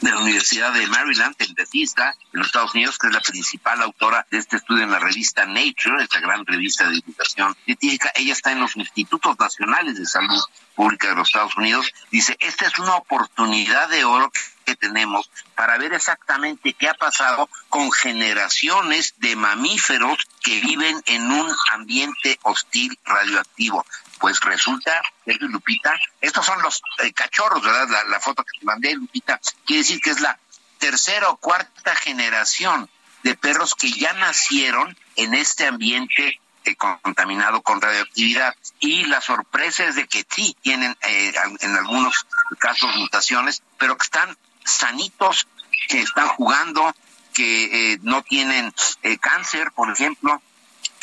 de 0.00 0.10
la 0.10 0.18
Universidad 0.18 0.72
de 0.72 0.86
Maryland, 0.86 1.36
dentista 1.36 2.14
en 2.32 2.38
los 2.38 2.48
Estados 2.48 2.74
Unidos, 2.74 2.98
que 2.98 3.06
es 3.06 3.12
la 3.12 3.20
principal 3.20 3.82
autora 3.82 4.26
de 4.30 4.38
este 4.38 4.56
estudio 4.56 4.84
en 4.84 4.90
la 4.90 4.98
revista 4.98 5.46
Nature, 5.46 6.02
esta 6.02 6.20
gran 6.20 6.44
revista 6.44 6.84
de 6.84 6.96
divulgación 6.96 7.56
científica. 7.64 8.12
Ella 8.14 8.32
está 8.32 8.52
en 8.52 8.60
los 8.60 8.76
Institutos 8.76 9.38
Nacionales 9.38 9.96
de 9.96 10.06
Salud 10.06 10.42
Pública 10.74 11.08
de 11.08 11.16
los 11.16 11.28
Estados 11.28 11.56
Unidos. 11.56 11.92
Dice, 12.10 12.36
esta 12.40 12.66
es 12.66 12.78
una 12.78 12.96
oportunidad 12.96 13.88
de 13.88 14.04
oro 14.04 14.30
que 14.66 14.76
tenemos 14.76 15.30
para 15.54 15.78
ver 15.78 15.94
exactamente 15.94 16.74
qué 16.74 16.88
ha 16.88 16.94
pasado 16.94 17.48
con 17.68 17.90
generaciones 17.92 19.14
de 19.18 19.36
mamíferos 19.36 20.18
que 20.42 20.60
viven 20.60 21.00
en 21.06 21.30
un 21.30 21.54
ambiente 21.72 22.38
hostil 22.42 22.98
radioactivo. 23.04 23.86
Pues 24.18 24.40
resulta, 24.40 25.02
Lupita, 25.24 25.94
estos 26.20 26.46
son 26.46 26.62
los 26.62 26.82
eh, 26.98 27.12
cachorros, 27.12 27.62
¿verdad? 27.62 28.04
La, 28.08 28.20
foto 28.20 28.44
que 28.44 28.58
te 28.58 28.64
mandé, 28.64 28.94
Lupita, 28.94 29.40
quiere 29.64 29.82
decir 29.82 30.00
que 30.00 30.10
es 30.10 30.20
la 30.20 30.38
tercera 30.78 31.28
o 31.30 31.36
cuarta 31.36 31.94
generación 31.94 32.88
de 33.22 33.34
perros 33.34 33.74
que 33.74 33.90
ya 33.90 34.12
nacieron 34.14 34.96
en 35.16 35.34
este 35.34 35.66
ambiente 35.66 36.40
eh, 36.64 36.76
contaminado 36.76 37.62
con 37.62 37.80
radioactividad. 37.80 38.54
Y 38.80 39.04
la 39.04 39.20
sorpresa 39.20 39.84
es 39.84 39.96
de 39.96 40.06
que 40.06 40.24
sí 40.28 40.56
tienen 40.62 40.96
eh, 41.02 41.34
en 41.60 41.76
algunos 41.76 42.26
casos 42.58 42.94
mutaciones, 42.96 43.62
pero 43.78 43.96
que 43.96 44.04
están 44.04 44.36
sanitos, 44.64 45.46
que 45.88 46.00
están 46.00 46.28
jugando, 46.28 46.94
que 47.36 47.92
eh, 47.92 47.98
no 48.02 48.22
tienen 48.22 48.72
eh, 49.02 49.18
cáncer, 49.18 49.70
por 49.72 49.90
ejemplo, 49.92 50.40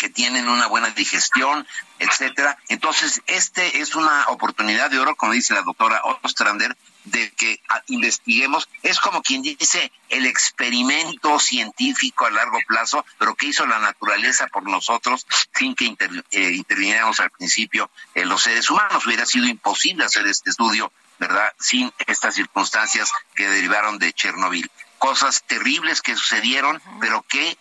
que 0.03 0.09
tienen 0.09 0.49
una 0.49 0.67
buena 0.67 0.89
digestión, 0.89 1.65
etcétera. 1.97 2.57
Entonces, 2.67 3.21
este 3.25 3.79
es 3.79 3.95
una 3.95 4.25
oportunidad 4.27 4.91
de 4.91 4.99
oro, 4.99 5.15
como 5.15 5.31
dice 5.31 5.53
la 5.53 5.61
doctora 5.61 6.01
Ostrander, 6.23 6.75
de 7.05 7.31
que 7.31 7.61
ah, 7.69 7.81
investiguemos. 7.87 8.67
Es 8.81 8.99
como 8.99 9.21
quien 9.21 9.41
dice 9.41 9.93
el 10.09 10.25
experimento 10.25 11.39
científico 11.39 12.25
a 12.25 12.31
largo 12.31 12.57
plazo, 12.67 13.05
pero 13.17 13.33
que 13.35 13.47
hizo 13.47 13.65
la 13.65 13.79
naturaleza 13.79 14.47
por 14.47 14.69
nosotros 14.69 15.25
sin 15.55 15.73
que 15.73 15.95
eh, 16.31 16.51
interviniéramos 16.51 17.21
al 17.21 17.29
principio 17.29 17.89
los 18.13 18.41
seres 18.41 18.69
humanos. 18.69 19.05
Hubiera 19.05 19.25
sido 19.25 19.47
imposible 19.47 20.03
hacer 20.03 20.27
este 20.27 20.49
estudio 20.49 20.91
¿verdad? 21.17 21.53
Sin 21.57 21.93
estas 22.07 22.35
circunstancias 22.35 23.09
que 23.35 23.47
derivaron 23.47 23.99
de 23.99 24.11
Chernobyl. 24.11 24.69
Cosas 24.97 25.43
terribles 25.43 26.01
que 26.01 26.17
sucedieron, 26.17 26.81
pero 26.99 27.21
que 27.21 27.57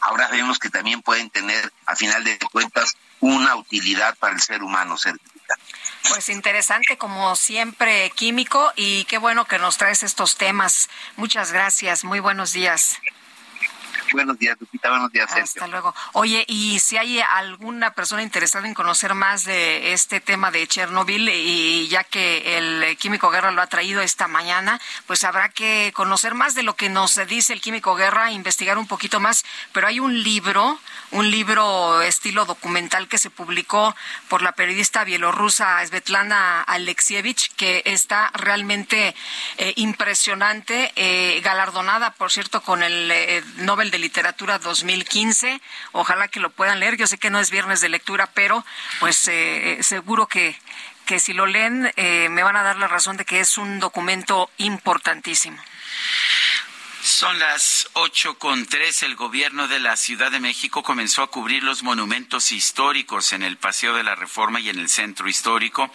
ahora 0.00 0.28
vemos 0.28 0.58
que 0.58 0.70
también 0.70 1.02
pueden 1.02 1.30
tener, 1.30 1.72
a 1.86 1.96
final 1.96 2.24
de 2.24 2.38
cuentas, 2.52 2.96
una 3.20 3.56
utilidad 3.56 4.16
para 4.18 4.34
el 4.34 4.40
ser 4.40 4.62
humano. 4.62 4.96
Pues 6.08 6.28
interesante 6.28 6.96
como 6.96 7.36
siempre, 7.36 8.10
Químico, 8.10 8.72
y 8.76 9.04
qué 9.04 9.18
bueno 9.18 9.44
que 9.44 9.58
nos 9.58 9.76
traes 9.76 10.02
estos 10.02 10.36
temas. 10.36 10.88
Muchas 11.16 11.52
gracias, 11.52 12.04
muy 12.04 12.20
buenos 12.20 12.52
días. 12.52 12.98
Buenos 14.12 14.38
días, 14.38 14.56
Lupita. 14.58 14.90
Buenos 14.90 15.12
días, 15.12 15.28
Sergio. 15.28 15.44
Hasta 15.44 15.66
luego. 15.68 15.94
Oye, 16.12 16.44
y 16.48 16.80
si 16.80 16.96
hay 16.96 17.20
alguna 17.20 17.92
persona 17.92 18.22
interesada 18.22 18.66
en 18.66 18.74
conocer 18.74 19.14
más 19.14 19.44
de 19.44 19.92
este 19.92 20.20
tema 20.20 20.50
de 20.50 20.66
Chernobyl, 20.66 21.28
y 21.28 21.88
ya 21.88 22.04
que 22.04 22.58
el 22.58 22.96
Químico 22.96 23.30
Guerra 23.30 23.50
lo 23.52 23.62
ha 23.62 23.66
traído 23.68 24.00
esta 24.00 24.26
mañana, 24.26 24.80
pues 25.06 25.24
habrá 25.24 25.48
que 25.48 25.92
conocer 25.94 26.34
más 26.34 26.54
de 26.54 26.62
lo 26.62 26.74
que 26.74 26.88
nos 26.88 27.20
dice 27.28 27.52
el 27.52 27.60
Químico 27.60 27.94
Guerra, 27.94 28.32
investigar 28.32 28.78
un 28.78 28.86
poquito 28.86 29.20
más. 29.20 29.44
Pero 29.72 29.86
hay 29.86 30.00
un 30.00 30.22
libro, 30.22 30.78
un 31.12 31.30
libro 31.30 32.02
estilo 32.02 32.44
documental 32.44 33.08
que 33.08 33.18
se 33.18 33.30
publicó 33.30 33.94
por 34.28 34.42
la 34.42 34.52
periodista 34.52 35.04
bielorrusa 35.04 35.84
Svetlana 35.86 36.62
Alexievich, 36.62 37.52
que 37.54 37.82
está 37.84 38.30
realmente 38.34 39.14
eh, 39.58 39.72
impresionante, 39.76 40.92
eh, 40.96 41.40
galardonada, 41.42 42.12
por 42.12 42.30
cierto, 42.32 42.62
con 42.62 42.82
el 42.82 43.10
eh, 43.10 43.44
Nobel 43.58 43.90
de 43.90 43.99
Literatura 44.00 44.58
2015. 44.58 45.60
Ojalá 45.92 46.28
que 46.28 46.40
lo 46.40 46.50
puedan 46.50 46.80
leer. 46.80 46.96
Yo 46.96 47.06
sé 47.06 47.18
que 47.18 47.30
no 47.30 47.38
es 47.38 47.50
viernes 47.50 47.80
de 47.80 47.88
lectura, 47.88 48.30
pero 48.34 48.64
pues 48.98 49.16
seguro 49.80 50.26
que 50.26 50.58
que 51.10 51.18
si 51.18 51.32
lo 51.32 51.46
leen 51.46 51.92
eh, 51.96 52.28
me 52.28 52.44
van 52.44 52.54
a 52.54 52.62
dar 52.62 52.76
la 52.76 52.86
razón 52.86 53.16
de 53.16 53.24
que 53.24 53.40
es 53.40 53.58
un 53.58 53.80
documento 53.80 54.48
importantísimo. 54.58 55.60
Son 57.02 57.36
las 57.40 57.88
ocho 57.94 58.38
con 58.38 58.64
tres. 58.66 59.02
El 59.02 59.16
gobierno 59.16 59.66
de 59.66 59.80
la 59.80 59.96
Ciudad 59.96 60.30
de 60.30 60.38
México 60.38 60.84
comenzó 60.84 61.24
a 61.24 61.30
cubrir 61.32 61.64
los 61.64 61.82
monumentos 61.82 62.52
históricos 62.52 63.32
en 63.32 63.42
el 63.42 63.56
Paseo 63.56 63.96
de 63.96 64.04
la 64.04 64.14
Reforma 64.14 64.60
y 64.60 64.68
en 64.68 64.78
el 64.78 64.88
Centro 64.88 65.28
Histórico 65.28 65.90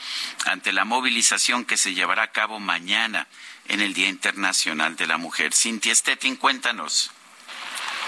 ante 0.47 0.74
la 0.74 0.84
movilización 0.84 1.64
que 1.64 1.78
se 1.78 1.93
llevará 1.93 2.24
a 2.24 2.32
cabo 2.34 2.60
mañana 2.60 3.26
en 3.70 3.80
el 3.80 3.93
Día 3.93 4.10
Internacional 4.10 4.97
de 4.97 5.08
la 5.08 5.18
Mujer. 5.18 5.53
Cintia 5.53 5.95
Stettin, 5.95 6.36
cuéntanos. 6.36 7.12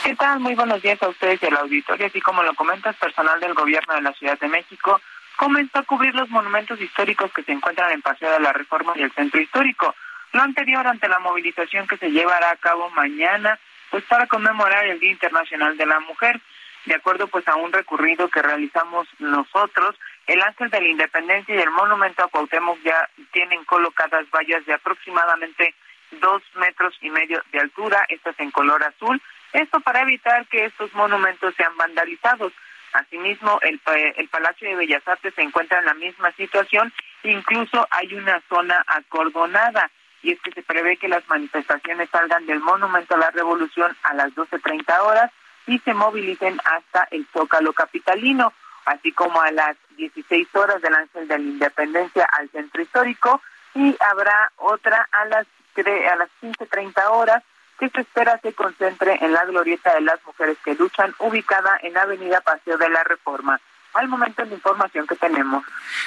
¿Qué 0.04 0.16
tal? 0.16 0.40
Muy 0.40 0.56
buenos 0.56 0.82
días 0.82 1.02
a 1.02 1.10
ustedes 1.10 1.42
y 1.42 1.46
al 1.48 1.58
auditorio. 1.58 2.08
Así 2.08 2.22
como 2.22 2.44
lo 2.44 2.54
comentas, 2.56 2.96
personal 2.96 3.40
del 3.40 3.54
gobierno 3.54 3.94
de 3.96 4.02
la 4.02 4.14
Ciudad 4.14 4.40
de 4.40 4.48
México 4.48 5.02
comenzó 5.38 5.80
a 5.80 5.84
cubrir 5.84 6.16
los 6.16 6.30
monumentos 6.30 6.80
históricos 6.82 7.32
que 7.32 7.44
se 7.44 7.52
encuentran 7.52 7.92
en 7.92 8.02
Paseo 8.02 8.32
de 8.32 8.40
la 8.40 8.54
Reforma 8.54 8.94
y 8.96 9.04
el 9.04 9.12
Centro 9.12 9.40
Histórico. 9.42 9.96
Lo 10.34 10.42
anterior 10.42 10.86
ante 10.88 11.08
la 11.08 11.20
movilización 11.20 11.88
que 11.88 11.98
se 11.98 12.12
llevará 12.12 12.52
a 12.52 12.56
cabo 12.56 12.90
mañana, 12.92 13.60
pues 13.92 14.04
para 14.06 14.28
conmemorar 14.28 14.86
el 14.86 15.00
Día 15.00 15.12
Internacional 15.12 15.78
de 15.78 15.86
la 15.86 16.00
Mujer. 16.00 16.42
De 16.86 16.96
acuerdo 16.96 17.28
pues 17.28 17.48
a 17.48 17.56
un 17.56 17.72
recorrido 17.72 18.30
que 18.30 18.42
realizamos 18.42 19.08
nosotros, 19.20 19.96
el 20.26 20.42
Ángel 20.42 20.70
de 20.70 20.82
la 20.82 20.88
Independencia 20.88 21.56
y 21.56 21.60
el 21.60 21.72
Monumento 21.72 22.24
a 22.24 22.30
Cuauhtémoc 22.30 22.80
ya 22.82 23.10
tienen 23.32 23.64
colocadas 23.66 24.26
vallas 24.32 24.66
de 24.66 24.74
aproximadamente 24.74 25.76
dos 26.12 26.42
metros 26.56 26.96
y 27.02 27.10
medio 27.10 27.44
de 27.52 27.60
altura, 27.60 28.06
estas 28.10 28.40
en 28.40 28.52
color 28.52 28.84
azul, 28.84 29.22
esto 29.58 29.80
para 29.80 30.02
evitar 30.02 30.46
que 30.48 30.66
estos 30.66 30.94
monumentos 30.94 31.54
sean 31.56 31.76
vandalizados. 31.78 32.54
Asimismo, 32.94 33.60
el, 33.62 33.80
el 34.16 34.28
Palacio 34.30 34.70
de 34.70 34.76
Bellas 34.76 35.08
Artes 35.08 35.34
se 35.36 35.42
encuentra 35.42 35.80
en 35.80 35.86
la 35.86 35.94
misma 35.94 36.32
situación, 36.34 36.92
incluso 37.24 37.86
hay 37.92 38.14
una 38.16 38.42
zona 38.50 38.84
acordonada 38.88 39.92
y 40.24 40.32
es 40.32 40.42
que 40.42 40.52
se 40.52 40.64
prevé 40.64 40.98
que 40.98 41.08
las 41.08 41.28
manifestaciones 41.28 42.10
salgan 42.10 42.46
del 42.46 42.60
Monumento 42.60 43.16
a 43.16 43.20
la 43.20 43.32
Revolución 43.32 43.96
a 44.04 44.14
las 44.14 44.34
12.30 44.34 45.00
horas 45.02 45.32
y 45.68 45.80
se 45.80 45.94
movilicen 45.94 46.60
hasta 46.64 47.08
el 47.12 47.28
Zócalo 47.34 47.74
Capitalino, 47.74 48.54
así 48.86 49.12
como 49.12 49.42
a 49.42 49.52
las 49.52 49.76
16 49.98 50.48
horas 50.56 50.82
del 50.82 50.96
Ángel 50.96 51.28
de 51.28 51.38
la 51.38 51.44
Independencia 51.44 52.28
al 52.32 52.50
Centro 52.50 52.82
Histórico 52.82 53.42
y 53.76 53.96
habrá 54.00 54.52
otra 54.58 55.08
a 55.12 55.26
las 55.26 55.46
a 55.78 56.16
las 56.16 56.30
15.30 56.42 57.12
horas 57.12 57.44
que 57.80 57.90
se 57.90 58.02
espera 58.02 58.40
se 58.42 58.54
concentre 58.54 59.18
en 59.22 59.34
la 59.34 59.46
glorieta 59.46 59.94
de 59.94 60.02
las 60.02 60.24
mujeres 60.26 60.58
que 60.64 60.76
luchan 60.76 61.14
ubicada 61.20 61.80
en 61.84 61.98
Avenida 61.98 62.42
Paseo 62.42 62.78
de 62.78 62.90
la 62.90 63.04
Reforma. 63.04 63.60
Al 63.94 64.08
momento 64.08 64.46
de 64.46 64.54
información 64.54 65.08
que 65.08 65.16
tenemos. 65.16 65.64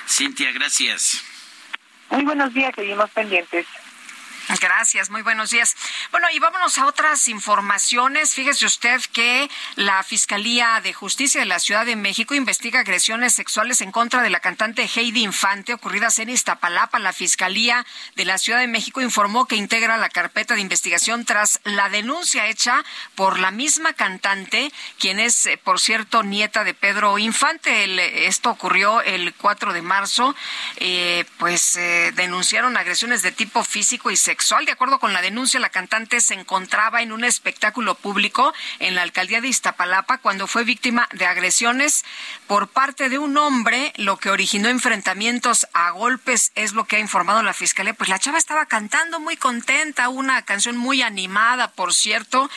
Cintia, 0.07 0.53
gracias. 0.53 1.25
Muy 2.11 2.25
buenos 2.25 2.53
días, 2.53 2.73
seguimos 2.75 3.11
pendientes. 3.11 3.67
Gracias, 4.59 5.11
muy 5.11 5.23
buenos 5.23 5.51
días. 5.51 5.77
Bueno, 6.11 6.27
y 6.33 6.39
vámonos 6.41 6.77
a 6.79 6.87
otras 6.87 7.29
informaciones. 7.29 8.35
Fíjese 8.35 8.67
usted 8.67 9.01
que 9.13 9.49
la 9.77 10.03
Fiscalía 10.03 10.81
de 10.83 10.93
Justicia 10.93 11.41
de 11.41 11.47
la 11.47 11.61
Ciudad 11.61 11.87
de 11.87 11.95
México 11.95 12.35
investiga 12.35 12.81
agresiones 12.81 13.35
sexuales 13.35 13.81
en 13.81 13.93
contra 13.93 14.23
de 14.23 14.31
la 14.31 14.41
cantante 14.41 14.89
Heidi 14.93 15.23
Infante 15.23 15.75
ocurridas 15.75 16.19
en 16.19 16.31
Iztapalapa. 16.31 16.99
La 16.99 17.13
Fiscalía 17.13 17.87
de 18.17 18.25
la 18.25 18.39
Ciudad 18.39 18.59
de 18.59 18.67
México 18.67 19.01
informó 19.01 19.47
que 19.47 19.57
integra 19.57 19.99
la 19.99 20.09
carpeta 20.09 20.55
de 20.55 20.63
investigación 20.63 21.25
tras 21.25 21.61
la 21.65 21.89
denuncia 21.89 22.49
hecha 22.49 22.85
por 23.15 23.39
la 23.39 23.53
misma 23.53 23.93
cantante, 23.93 24.73
quien 24.99 25.21
es, 25.21 25.47
eh, 25.47 25.59
por 25.63 25.79
cierto, 25.79 26.23
nieta 26.23 26.65
de 26.65 26.75
Pedro 26.75 27.19
Infante. 27.19 28.27
esto 28.27 28.51
ocurrió 28.51 29.01
el 29.03 29.33
4 29.35 29.73
de 29.73 29.83
marzo. 29.83 30.35
Eh, 30.77 31.25
pues 31.39 31.77
eh, 31.77 32.13
denunciaron 32.17 32.77
agresiones 32.77 33.23
de 33.23 33.33
tipo 33.33 33.63
físico 33.63 34.11
y 34.11 34.17
de 34.41 34.73
acuerdo 34.73 34.99
con 34.99 35.13
la 35.13 35.21
denuncia, 35.21 35.61
la 35.61 35.69
cantante 35.69 36.21
se 36.21 36.35
encontraba 36.35 37.03
en 37.03 37.13
un 37.13 37.25
espectáculo 37.25 37.95
público 37.95 38.53
en 38.79 38.95
la 38.95 39.03
alcaldía 39.03 39.41
de 39.41 39.49
Iztapalapa 39.49 40.19
cuando 40.19 40.47
fue 40.47 40.65
víctima 40.65 41.07
de 41.13 41.27
agresiones 41.27 42.05
por 42.47 42.67
parte 42.69 43.11
de 43.11 43.19
un 43.19 43.37
hombre, 43.37 43.93
lo 43.97 44.17
que 44.17 44.31
originó 44.31 44.69
enfrentamientos 44.69 45.69
a 45.73 45.91
golpes, 45.91 46.53
es 46.55 46.73
lo 46.73 46.85
que 46.85 46.97
ha 46.97 47.01
informado 47.01 47.43
la 47.43 47.53
fiscalía. 47.53 47.95
Pues 47.95 48.09
la 48.09 48.19
chava 48.19 48.39
estaba 48.39 48.67
cantando 48.67 49.21
muy 49.21 49.37
contenta, 49.37 50.09
una 50.09 50.43
canción 50.43 50.77
muy 50.77 51.03
animada, 51.03 51.71
por 51.71 51.95
cierto, 51.95 52.51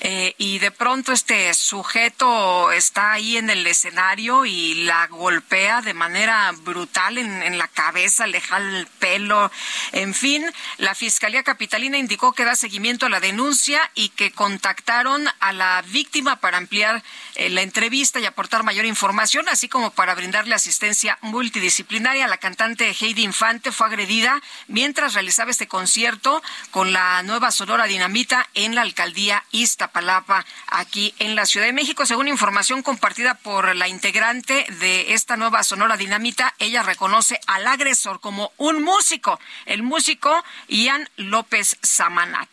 eh, 0.00 0.34
y 0.38 0.58
de 0.58 0.72
pronto 0.72 1.12
este 1.12 1.54
sujeto 1.54 2.72
está 2.72 3.12
ahí 3.12 3.36
en 3.36 3.48
el 3.48 3.66
escenario 3.66 4.44
y 4.44 4.74
la 4.84 5.06
golpea 5.06 5.82
de 5.82 5.94
manera 5.94 6.52
brutal 6.52 7.16
en, 7.16 7.42
en 7.42 7.58
la 7.58 7.68
cabeza, 7.68 8.26
le 8.26 8.40
jala 8.40 8.80
el 8.80 8.86
pelo, 8.86 9.50
en 9.92 10.14
fin, 10.14 10.44
la 10.78 10.94
fiscalía 10.94 11.27
Fiscalía 11.28 11.44
Capitalina 11.44 11.98
indicó 11.98 12.32
que 12.32 12.46
da 12.46 12.56
seguimiento 12.56 13.04
a 13.04 13.10
la 13.10 13.20
denuncia 13.20 13.82
y 13.94 14.08
que 14.08 14.32
contactaron 14.32 15.28
a 15.40 15.52
la 15.52 15.84
víctima 15.86 16.36
para 16.36 16.56
ampliar 16.56 17.02
eh, 17.34 17.50
la 17.50 17.60
entrevista 17.60 18.18
y 18.18 18.24
aportar 18.24 18.62
mayor 18.62 18.86
información, 18.86 19.46
así 19.50 19.68
como 19.68 19.90
para 19.90 20.14
brindarle 20.14 20.54
asistencia 20.54 21.18
multidisciplinaria. 21.20 22.26
La 22.28 22.38
cantante 22.38 22.96
Heidi 22.98 23.24
Infante 23.24 23.72
fue 23.72 23.88
agredida 23.88 24.40
mientras 24.68 25.12
realizaba 25.12 25.50
este 25.50 25.68
concierto 25.68 26.42
con 26.70 26.94
la 26.94 27.22
nueva 27.24 27.50
Sonora 27.50 27.84
Dinamita 27.84 28.48
en 28.54 28.74
la 28.74 28.80
alcaldía 28.80 29.44
Iztapalapa, 29.50 30.46
aquí 30.68 31.14
en 31.18 31.34
la 31.36 31.44
Ciudad 31.44 31.66
de 31.66 31.74
México. 31.74 32.06
Según 32.06 32.28
información 32.28 32.82
compartida 32.82 33.34
por 33.34 33.76
la 33.76 33.86
integrante 33.86 34.64
de 34.80 35.12
esta 35.12 35.36
nueva 35.36 35.62
Sonora 35.62 35.98
Dinamita, 35.98 36.54
ella 36.58 36.82
reconoce 36.82 37.38
al 37.46 37.66
agresor 37.66 38.18
como 38.18 38.50
un 38.56 38.82
músico, 38.82 39.38
el 39.66 39.82
músico 39.82 40.42
Ian 40.68 41.06
López 41.18 41.76
Samanat. 41.82 42.48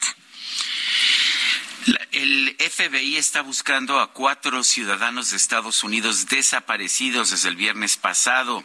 El 2.12 2.56
FBI 2.58 3.18
está 3.18 3.42
buscando 3.42 4.00
a 4.00 4.12
cuatro 4.12 4.64
ciudadanos 4.64 5.30
de 5.30 5.38
Estados 5.38 5.84
Unidos 5.84 6.26
desaparecidos 6.28 7.30
desde 7.30 7.50
el 7.50 7.56
viernes 7.56 7.98
pasado, 7.98 8.64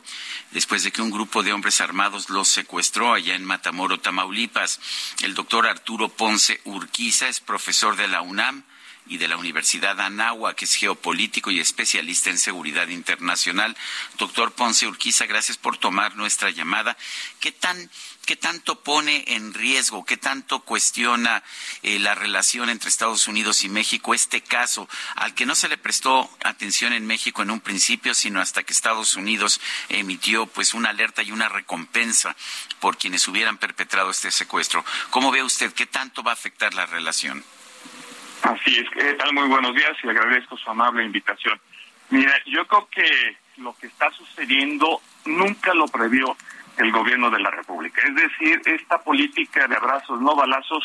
después 0.52 0.84
de 0.84 0.90
que 0.90 1.02
un 1.02 1.10
grupo 1.10 1.42
de 1.42 1.52
hombres 1.52 1.82
armados 1.82 2.30
los 2.30 2.48
secuestró 2.48 3.12
allá 3.12 3.34
en 3.34 3.44
Matamoro, 3.44 4.00
Tamaulipas. 4.00 4.80
El 5.22 5.34
doctor 5.34 5.66
Arturo 5.66 6.08
Ponce 6.08 6.62
Urquiza 6.64 7.28
es 7.28 7.40
profesor 7.40 7.96
de 7.96 8.08
la 8.08 8.22
UNAM 8.22 8.64
y 9.06 9.18
de 9.18 9.28
la 9.28 9.36
Universidad 9.36 10.00
Anáhuac, 10.00 10.56
que 10.56 10.64
es 10.64 10.74
geopolítico 10.76 11.50
y 11.50 11.58
especialista 11.58 12.30
en 12.30 12.38
seguridad 12.38 12.88
internacional. 12.88 13.76
Doctor 14.18 14.52
Ponce 14.52 14.86
Urquiza, 14.86 15.26
gracias 15.26 15.58
por 15.58 15.76
tomar 15.76 16.16
nuestra 16.16 16.50
llamada. 16.50 16.96
¿Qué 17.40 17.50
tan 17.50 17.90
¿Qué 18.30 18.36
tanto 18.36 18.84
pone 18.84 19.24
en 19.26 19.52
riesgo, 19.54 20.04
qué 20.04 20.16
tanto 20.16 20.60
cuestiona 20.60 21.42
eh, 21.82 21.98
la 21.98 22.14
relación 22.14 22.70
entre 22.70 22.88
Estados 22.88 23.26
Unidos 23.26 23.64
y 23.64 23.68
México 23.68 24.14
este 24.14 24.40
caso, 24.40 24.88
al 25.16 25.34
que 25.34 25.46
no 25.46 25.56
se 25.56 25.68
le 25.68 25.76
prestó 25.76 26.30
atención 26.44 26.92
en 26.92 27.08
México 27.08 27.42
en 27.42 27.50
un 27.50 27.58
principio, 27.58 28.14
sino 28.14 28.40
hasta 28.40 28.62
que 28.62 28.72
Estados 28.72 29.16
Unidos 29.16 29.60
emitió 29.88 30.46
pues 30.46 30.74
una 30.74 30.90
alerta 30.90 31.24
y 31.24 31.32
una 31.32 31.48
recompensa 31.48 32.36
por 32.78 32.96
quienes 32.98 33.26
hubieran 33.26 33.58
perpetrado 33.58 34.12
este 34.12 34.30
secuestro? 34.30 34.84
¿Cómo 35.10 35.32
ve 35.32 35.42
usted 35.42 35.72
qué 35.72 35.86
tanto 35.86 36.22
va 36.22 36.30
a 36.30 36.34
afectar 36.34 36.72
la 36.72 36.86
relación? 36.86 37.42
Así 38.42 38.76
es, 38.76 38.88
¿qué 38.90 39.12
tal? 39.14 39.32
Muy 39.32 39.48
buenos 39.48 39.74
días 39.74 39.96
y 40.04 40.08
agradezco 40.08 40.56
su 40.56 40.70
amable 40.70 41.04
invitación. 41.04 41.60
Mira, 42.10 42.32
yo 42.46 42.64
creo 42.68 42.88
que 42.90 43.36
lo 43.56 43.76
que 43.76 43.88
está 43.88 44.08
sucediendo 44.12 45.02
nunca 45.24 45.74
lo 45.74 45.88
previó 45.88 46.36
el 46.80 46.92
gobierno 46.92 47.30
de 47.30 47.40
la 47.40 47.50
República. 47.50 48.02
Es 48.06 48.14
decir, 48.14 48.60
esta 48.64 48.98
política 49.02 49.66
de 49.66 49.76
abrazos, 49.76 50.20
no 50.20 50.34
balazos, 50.34 50.84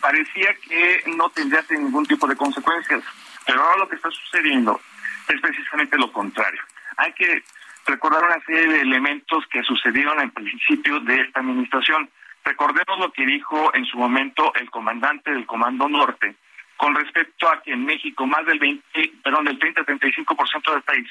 parecía 0.00 0.54
que 0.54 1.02
no 1.16 1.28
tendría 1.30 1.64
ningún 1.70 2.06
tipo 2.06 2.26
de 2.26 2.36
consecuencias. 2.36 3.02
Pero 3.46 3.62
ahora 3.62 3.78
lo 3.78 3.88
que 3.88 3.96
está 3.96 4.10
sucediendo 4.10 4.80
es 5.28 5.40
precisamente 5.40 5.96
lo 5.96 6.12
contrario. 6.12 6.60
Hay 6.96 7.12
que 7.12 7.42
recordar 7.86 8.24
una 8.24 8.40
serie 8.44 8.68
de 8.68 8.80
elementos 8.80 9.46
que 9.50 9.62
sucedieron 9.62 10.18
al 10.18 10.30
principio 10.32 11.00
de 11.00 11.20
esta 11.20 11.40
administración. 11.40 12.10
Recordemos 12.44 12.98
lo 12.98 13.12
que 13.12 13.24
dijo 13.24 13.74
en 13.74 13.84
su 13.86 13.96
momento 13.96 14.52
el 14.54 14.70
comandante 14.70 15.30
del 15.30 15.46
Comando 15.46 15.88
Norte 15.88 16.34
con 16.76 16.94
respecto 16.94 17.50
a 17.50 17.60
que 17.62 17.72
en 17.72 17.84
México 17.84 18.26
más 18.26 18.46
del 18.46 18.58
20, 18.58 19.12
perdón, 19.22 19.46
del 19.46 19.58
30-35% 19.58 20.72
del 20.72 20.82
país 20.82 21.08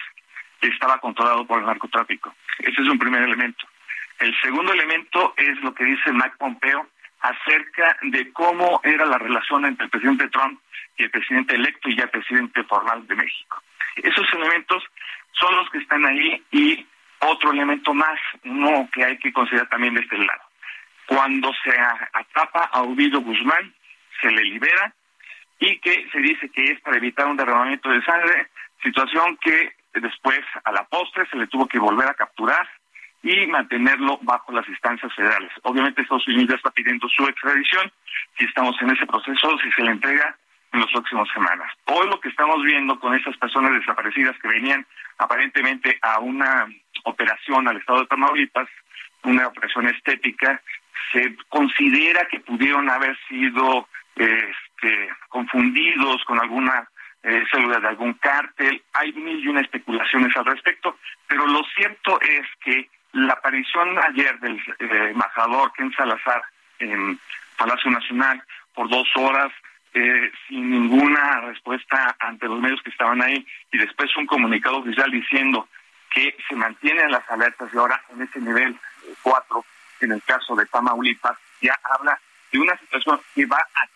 estaba 0.62 0.98
controlado 1.00 1.46
por 1.46 1.60
el 1.60 1.66
narcotráfico. 1.66 2.34
Ese 2.60 2.82
es 2.82 2.88
un 2.88 2.98
primer 2.98 3.22
elemento. 3.22 3.66
El 4.20 4.36
segundo 4.42 4.74
elemento 4.74 5.34
es 5.38 5.60
lo 5.62 5.74
que 5.74 5.84
dice 5.84 6.12
Mike 6.12 6.38
Pompeo 6.40 6.88
acerca 7.22 7.98
de 8.02 8.32
cómo 8.32 8.80
era 8.84 9.06
la 9.06 9.18
relación 9.18 9.66
entre 9.66 9.86
el 9.86 9.92
presidente 9.92 10.30
Trump 10.30 10.60
y 10.98 11.04
el 11.04 11.12
presidente 11.12 11.56
electo 11.56 11.90
y 11.90 11.98
ya 11.98 12.08
presidente 12.08 12.64
formal 12.64 13.06
de 13.08 13.16
México. 13.16 13.62
Esos 13.96 14.26
elementos 14.34 14.84
son 15.34 15.56
los 15.56 15.70
que 15.70 15.80
están 15.80 16.06
ahí 16.06 16.44
y 16.52 16.86
otro 17.20 17.52
elemento 17.52 17.94
más, 17.94 18.20
uno 18.44 18.90
que 18.94 19.04
hay 19.04 19.18
que 19.18 19.34
considerar 19.34 19.70
también 19.70 19.94
de 19.94 20.02
este 20.02 20.18
lado. 20.18 20.42
Cuando 21.08 21.52
se 21.64 21.72
atrapa 22.14 22.70
a 22.72 22.82
Ovidio 22.82 23.22
Guzmán, 23.22 23.74
se 24.22 24.32
le 24.32 24.44
libera 24.44 24.94
y 25.60 25.80
que 25.80 26.08
se 26.12 26.20
dice 26.20 26.50
que 26.50 26.64
es 26.64 26.82
para 26.82 26.98
evitar 26.98 27.28
un 27.28 27.38
derramamiento 27.38 27.90
de 27.90 28.04
sangre, 28.04 28.50
situación 28.84 29.38
que 29.38 29.74
después 29.94 30.42
a 30.64 30.72
la 30.72 30.84
postre 30.86 31.26
se 31.30 31.38
le 31.38 31.48
tuvo 31.48 31.68
que 31.68 31.80
volver 31.80 32.08
a 32.08 32.14
capturar 32.14 32.68
y 33.24 33.48
mantenerlo 33.48 34.20
bajo 34.22 34.52
las 34.52 34.68
instancias 34.70 35.14
federales. 35.16 35.52
Obviamente 35.64 36.02
Estados 36.02 36.28
Unidos 36.28 36.50
ya 36.50 36.56
está 36.56 36.72
pidiendo 36.72 37.08
su 37.10 37.24
extradición, 37.26 37.92
si 38.38 38.46
estamos 38.46 38.76
en 38.82 38.92
ese 38.92 39.06
proceso, 39.06 39.58
si 39.64 39.72
se 39.72 39.84
le 39.84 39.92
entrega 39.92 40.36
en 40.74 40.82
las 40.82 40.92
próximas 40.92 41.28
semanas. 41.34 41.72
Hoy 41.86 42.08
lo 42.08 42.20
que 42.20 42.30
estamos 42.30 42.62
viendo 42.64 43.00
con 43.00 43.16
esas 43.16 43.36
personas 43.38 43.72
desaparecidas 43.74 44.38
que 44.40 44.48
venían 44.48 44.86
aparentemente 45.18 45.98
a 46.02 46.20
una 46.20 46.68
operación 47.06 47.68
al 47.68 47.78
estado 47.78 48.02
de 48.02 48.08
Tamaulipas, 48.08 48.68
una 49.24 49.48
operación 49.48 49.88
estética, 49.88 50.62
se 51.12 51.36
considera 51.50 52.28
que 52.28 52.40
pudieron 52.42 52.90
haber 52.90 53.18
sido 53.28 53.88
este, 54.16 55.10
confundidos 55.30 56.24
con 56.26 56.40
alguna 56.40 56.88
eh, 57.24 57.44
célula 57.52 57.80
de 57.80 57.88
algún 57.88 58.14
cártel. 58.14 58.82
Hay 58.94 59.14
mil 59.14 59.44
y 59.44 59.48
una 59.48 59.62
especulaciones 59.62 60.36
al 60.36 60.46
respecto, 60.46 60.98
pero 61.28 61.46
lo 61.48 61.64
cierto 61.76 62.20
es 62.22 62.46
que 62.62 62.90
la 63.18 63.34
aparición 63.34 63.98
ayer 63.98 64.40
del 64.40 64.56
eh, 64.80 65.10
embajador 65.12 65.72
Ken 65.74 65.92
Salazar 65.94 66.42
en 66.80 67.20
Palacio 67.58 67.90
Nacional 67.90 68.44
por 68.76 68.90
dos 68.90 69.08
horas 69.16 69.52
eh, 69.94 70.32
sin 70.48 70.70
ninguna 70.70 71.42
respuesta 71.42 72.16
ante 72.20 72.48
los 72.48 72.60
medios 72.60 72.82
que 72.84 72.92
estaban 72.92 73.22
ahí 73.24 73.46
y 73.72 73.78
después 73.78 74.16
un 74.18 74.28
comunicado 74.28 74.78
oficial 74.78 75.10
diciendo 75.10 75.68
que 76.12 76.36
se 76.48 76.56
mantienen 76.56 77.12
las 77.12 77.28
alertas 77.30 77.70
y 77.74 77.78
ahora 77.78 78.00
en 78.14 78.22
ese 78.22 78.40
nivel 78.40 78.78
4, 79.24 79.66
en 80.02 80.12
el 80.12 80.22
caso 80.24 80.56
de 80.56 80.66
Tamaulipas, 80.68 81.38
ya 81.62 81.76
habla 81.98 82.20
de 82.52 82.60
una 82.60 82.78
situación 82.78 83.20
que 83.34 83.46
va 83.48 83.58
a 83.58 83.88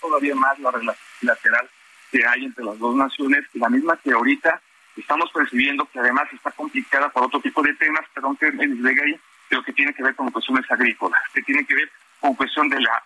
todavía 0.00 0.34
más 0.34 0.58
la 0.58 0.70
relación 0.70 1.06
bilateral 1.20 1.68
que 2.10 2.26
hay 2.26 2.44
entre 2.44 2.64
las 2.64 2.78
dos 2.78 2.94
naciones, 2.96 3.44
la 3.54 3.68
misma 3.68 3.98
que 4.02 4.12
ahorita 4.12 4.60
estamos 4.96 5.30
percibiendo 5.32 5.84
que 5.86 5.98
además 5.98 6.28
está 6.32 6.50
complicada 6.52 7.08
por 7.08 7.24
otro 7.24 7.40
tipo 7.40 7.62
de 7.62 7.74
temas, 7.74 8.04
perdón 8.14 8.36
que 8.36 8.50
me 8.52 8.66
deslegue 8.66 9.02
ahí, 9.02 9.20
pero 9.48 9.62
que 9.62 9.72
tiene 9.72 9.92
que 9.94 10.02
ver 10.02 10.14
con 10.14 10.30
cuestiones 10.30 10.70
agrícolas, 10.70 11.20
que 11.32 11.42
tiene 11.42 11.64
que 11.64 11.74
ver 11.74 11.90
con 12.20 12.34
cuestión 12.34 12.68
de 12.68 12.80
la, 12.80 13.02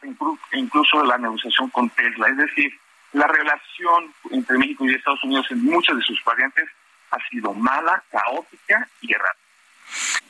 incluso 0.53 1.03
de 1.03 1.09
la 1.09 1.19
negociación 1.19 1.71
con 1.71 1.91
Tesla. 1.91 2.29
Es 2.29 2.37
decir, 2.37 2.79
la 3.13 3.27
relación 3.27 4.13
entre 4.31 4.59
México 4.59 4.85
y 4.85 4.95
Estados 4.95 5.23
Unidos 5.25 5.47
en 5.51 5.65
muchas 5.65 5.97
de 5.97 6.03
sus 6.03 6.23
variantes 6.25 6.69
ha 7.11 7.29
sido 7.29 7.53
mala, 7.55 8.03
caótica 8.11 8.89
y 9.01 9.13
errática. 9.13 10.28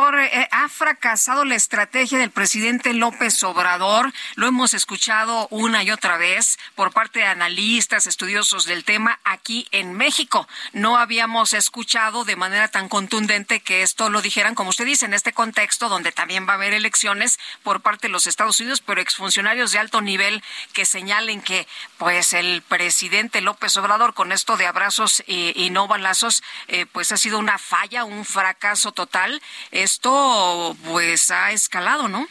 Eh, 0.00 0.48
ha 0.52 0.68
fracasado 0.68 1.44
la 1.44 1.56
estrategia 1.56 2.18
del 2.18 2.30
presidente 2.30 2.92
López 2.92 3.42
Obrador. 3.42 4.12
Lo 4.36 4.46
hemos 4.46 4.72
escuchado 4.72 5.48
una 5.50 5.82
y 5.82 5.90
otra 5.90 6.16
vez 6.16 6.56
por 6.76 6.92
parte 6.92 7.18
de 7.18 7.26
analistas, 7.26 8.06
estudiosos 8.06 8.64
del 8.64 8.84
tema 8.84 9.18
aquí 9.24 9.66
en 9.72 9.94
México. 9.94 10.46
No 10.72 10.98
habíamos 10.98 11.52
escuchado 11.52 12.24
de 12.24 12.36
manera 12.36 12.68
tan 12.68 12.88
contundente 12.88 13.58
que 13.58 13.82
esto 13.82 14.08
lo 14.08 14.22
dijeran, 14.22 14.54
como 14.54 14.70
usted 14.70 14.84
dice, 14.84 15.04
en 15.04 15.14
este 15.14 15.32
contexto 15.32 15.88
donde 15.88 16.12
también 16.12 16.46
va 16.46 16.52
a 16.52 16.56
haber 16.56 16.74
elecciones 16.74 17.40
por 17.64 17.80
parte 17.80 18.06
de 18.06 18.12
los 18.12 18.28
Estados 18.28 18.60
Unidos, 18.60 18.80
pero 18.80 19.00
exfuncionarios 19.00 19.72
de 19.72 19.80
alto 19.80 20.00
nivel 20.00 20.44
que 20.74 20.86
señalen 20.86 21.42
que, 21.42 21.66
pues, 21.96 22.34
el 22.34 22.62
presidente 22.62 23.40
López 23.40 23.76
Obrador 23.76 24.14
con 24.14 24.30
esto 24.30 24.56
de 24.56 24.68
abrazos 24.68 25.24
y, 25.26 25.70
no 25.70 25.88
balazos, 25.88 26.44
eh, 26.68 26.86
pues 26.86 27.10
ha 27.10 27.16
sido 27.16 27.40
una 27.40 27.58
falla, 27.58 28.04
un 28.04 28.24
fracaso 28.24 28.92
total 28.92 29.42
esto 29.88 30.76
pues 30.84 31.30
ha 31.30 31.50
escalado, 31.50 32.08
¿no? 32.08 32.26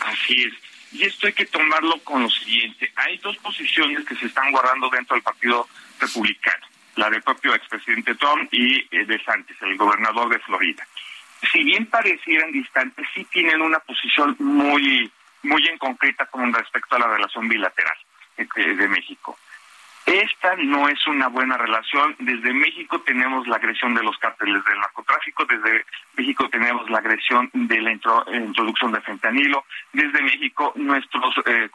Así 0.00 0.42
es. 0.42 0.52
Y 0.90 1.04
esto 1.04 1.28
hay 1.28 1.32
que 1.32 1.46
tomarlo 1.46 1.98
con 2.02 2.24
lo 2.24 2.30
siguiente. 2.30 2.92
Hay 2.96 3.16
dos 3.18 3.36
posiciones 3.38 4.04
que 4.04 4.16
se 4.16 4.26
están 4.26 4.50
guardando 4.50 4.90
dentro 4.90 5.14
del 5.14 5.22
Partido 5.22 5.68
Republicano. 6.00 6.66
La 6.96 7.08
del 7.08 7.22
propio 7.22 7.54
expresidente 7.54 8.16
Trump 8.16 8.52
y 8.52 8.76
eh, 8.90 9.04
de 9.06 9.22
Santos, 9.24 9.56
el 9.60 9.76
gobernador 9.76 10.28
de 10.28 10.40
Florida. 10.40 10.84
Si 11.52 11.62
bien 11.62 11.86
parecieran 11.86 12.50
distantes, 12.50 13.06
sí 13.14 13.24
tienen 13.30 13.62
una 13.62 13.78
posición 13.78 14.36
muy, 14.40 15.10
muy 15.44 15.66
en 15.68 15.78
concreta 15.78 16.26
con 16.26 16.52
respecto 16.52 16.96
a 16.96 16.98
la 16.98 17.06
relación 17.06 17.48
bilateral 17.48 17.96
eh, 18.36 18.74
de 18.74 18.88
México. 18.88 19.38
Esta 20.06 20.56
no 20.56 20.88
es 20.88 21.06
una 21.06 21.28
buena 21.28 21.56
relación. 21.56 22.16
Desde 22.18 22.52
México 22.52 23.00
tenemos 23.02 23.46
la 23.46 23.56
agresión 23.56 23.94
de 23.94 24.02
los 24.02 24.18
cárteles 24.18 24.64
del 24.64 24.80
narcotráfico, 24.80 25.44
desde 25.44 25.84
México 26.16 26.48
tenemos 26.48 26.90
la 26.90 26.98
agresión 26.98 27.48
de 27.52 27.80
la 27.80 27.92
introducción 27.92 28.92
de 28.92 29.00
fentanilo, 29.00 29.64
desde 29.92 30.22
México 30.22 30.72
nuestros 30.76 31.34
eh, 31.46 31.68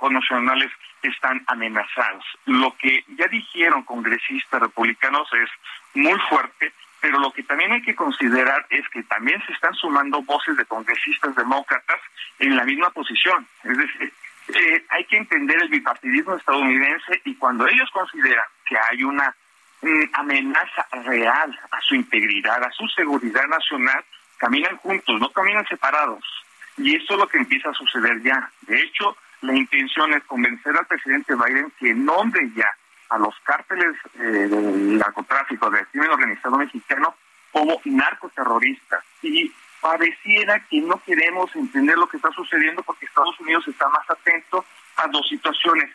están 1.03 1.43
amenazados. 1.47 2.25
Lo 2.45 2.75
que 2.77 3.03
ya 3.17 3.27
dijeron 3.27 3.83
congresistas 3.83 4.61
republicanos 4.61 5.27
es 5.33 5.49
muy 5.93 6.19
fuerte, 6.29 6.73
pero 6.99 7.19
lo 7.19 7.31
que 7.31 7.43
también 7.43 7.71
hay 7.71 7.81
que 7.81 7.95
considerar 7.95 8.65
es 8.69 8.87
que 8.89 9.03
también 9.03 9.41
se 9.45 9.53
están 9.53 9.73
sumando 9.75 10.21
voces 10.23 10.57
de 10.57 10.65
congresistas 10.65 11.35
demócratas 11.35 11.99
en 12.39 12.55
la 12.55 12.63
misma 12.63 12.89
posición. 12.89 13.47
Es 13.63 13.77
decir, 13.77 14.13
eh, 14.49 14.85
hay 14.89 15.05
que 15.05 15.17
entender 15.17 15.61
el 15.61 15.69
bipartidismo 15.69 16.35
estadounidense 16.35 17.21
y 17.25 17.35
cuando 17.35 17.67
ellos 17.67 17.89
consideran 17.91 18.45
que 18.65 18.77
hay 18.77 19.03
una 19.03 19.35
mm, 19.81 20.03
amenaza 20.13 20.87
real 21.03 21.59
a 21.71 21.81
su 21.81 21.95
integridad, 21.95 22.63
a 22.63 22.71
su 22.71 22.87
seguridad 22.89 23.45
nacional, 23.47 24.03
caminan 24.37 24.77
juntos, 24.77 25.19
no 25.19 25.29
caminan 25.29 25.65
separados. 25.67 26.23
Y 26.77 26.95
eso 26.95 27.13
es 27.13 27.19
lo 27.19 27.27
que 27.27 27.39
empieza 27.39 27.69
a 27.69 27.73
suceder 27.73 28.21
ya. 28.21 28.49
De 28.61 28.79
hecho, 28.79 29.17
la 29.41 29.55
intención 29.55 30.13
es 30.13 30.23
convencer 30.23 30.75
al 30.77 30.85
presidente 30.85 31.35
Biden 31.35 31.71
que 31.79 31.93
nombre 31.93 32.49
ya 32.55 32.69
a 33.09 33.17
los 33.17 33.35
cárteles 33.43 33.95
eh, 34.15 34.21
del 34.21 34.97
narcotráfico, 34.97 35.69
del 35.69 35.87
crimen 35.87 36.11
organizado 36.11 36.57
mexicano, 36.57 37.15
como 37.51 37.81
narcoterroristas. 37.85 39.03
Y 39.21 39.51
pareciera 39.81 40.59
que 40.67 40.81
no 40.81 41.01
queremos 41.03 41.55
entender 41.55 41.97
lo 41.97 42.07
que 42.07 42.17
está 42.17 42.31
sucediendo 42.31 42.83
porque 42.83 43.05
Estados 43.05 43.39
Unidos 43.39 43.67
está 43.67 43.87
más 43.89 44.09
atento 44.09 44.65
a 44.97 45.07
dos 45.07 45.27
situaciones, 45.27 45.89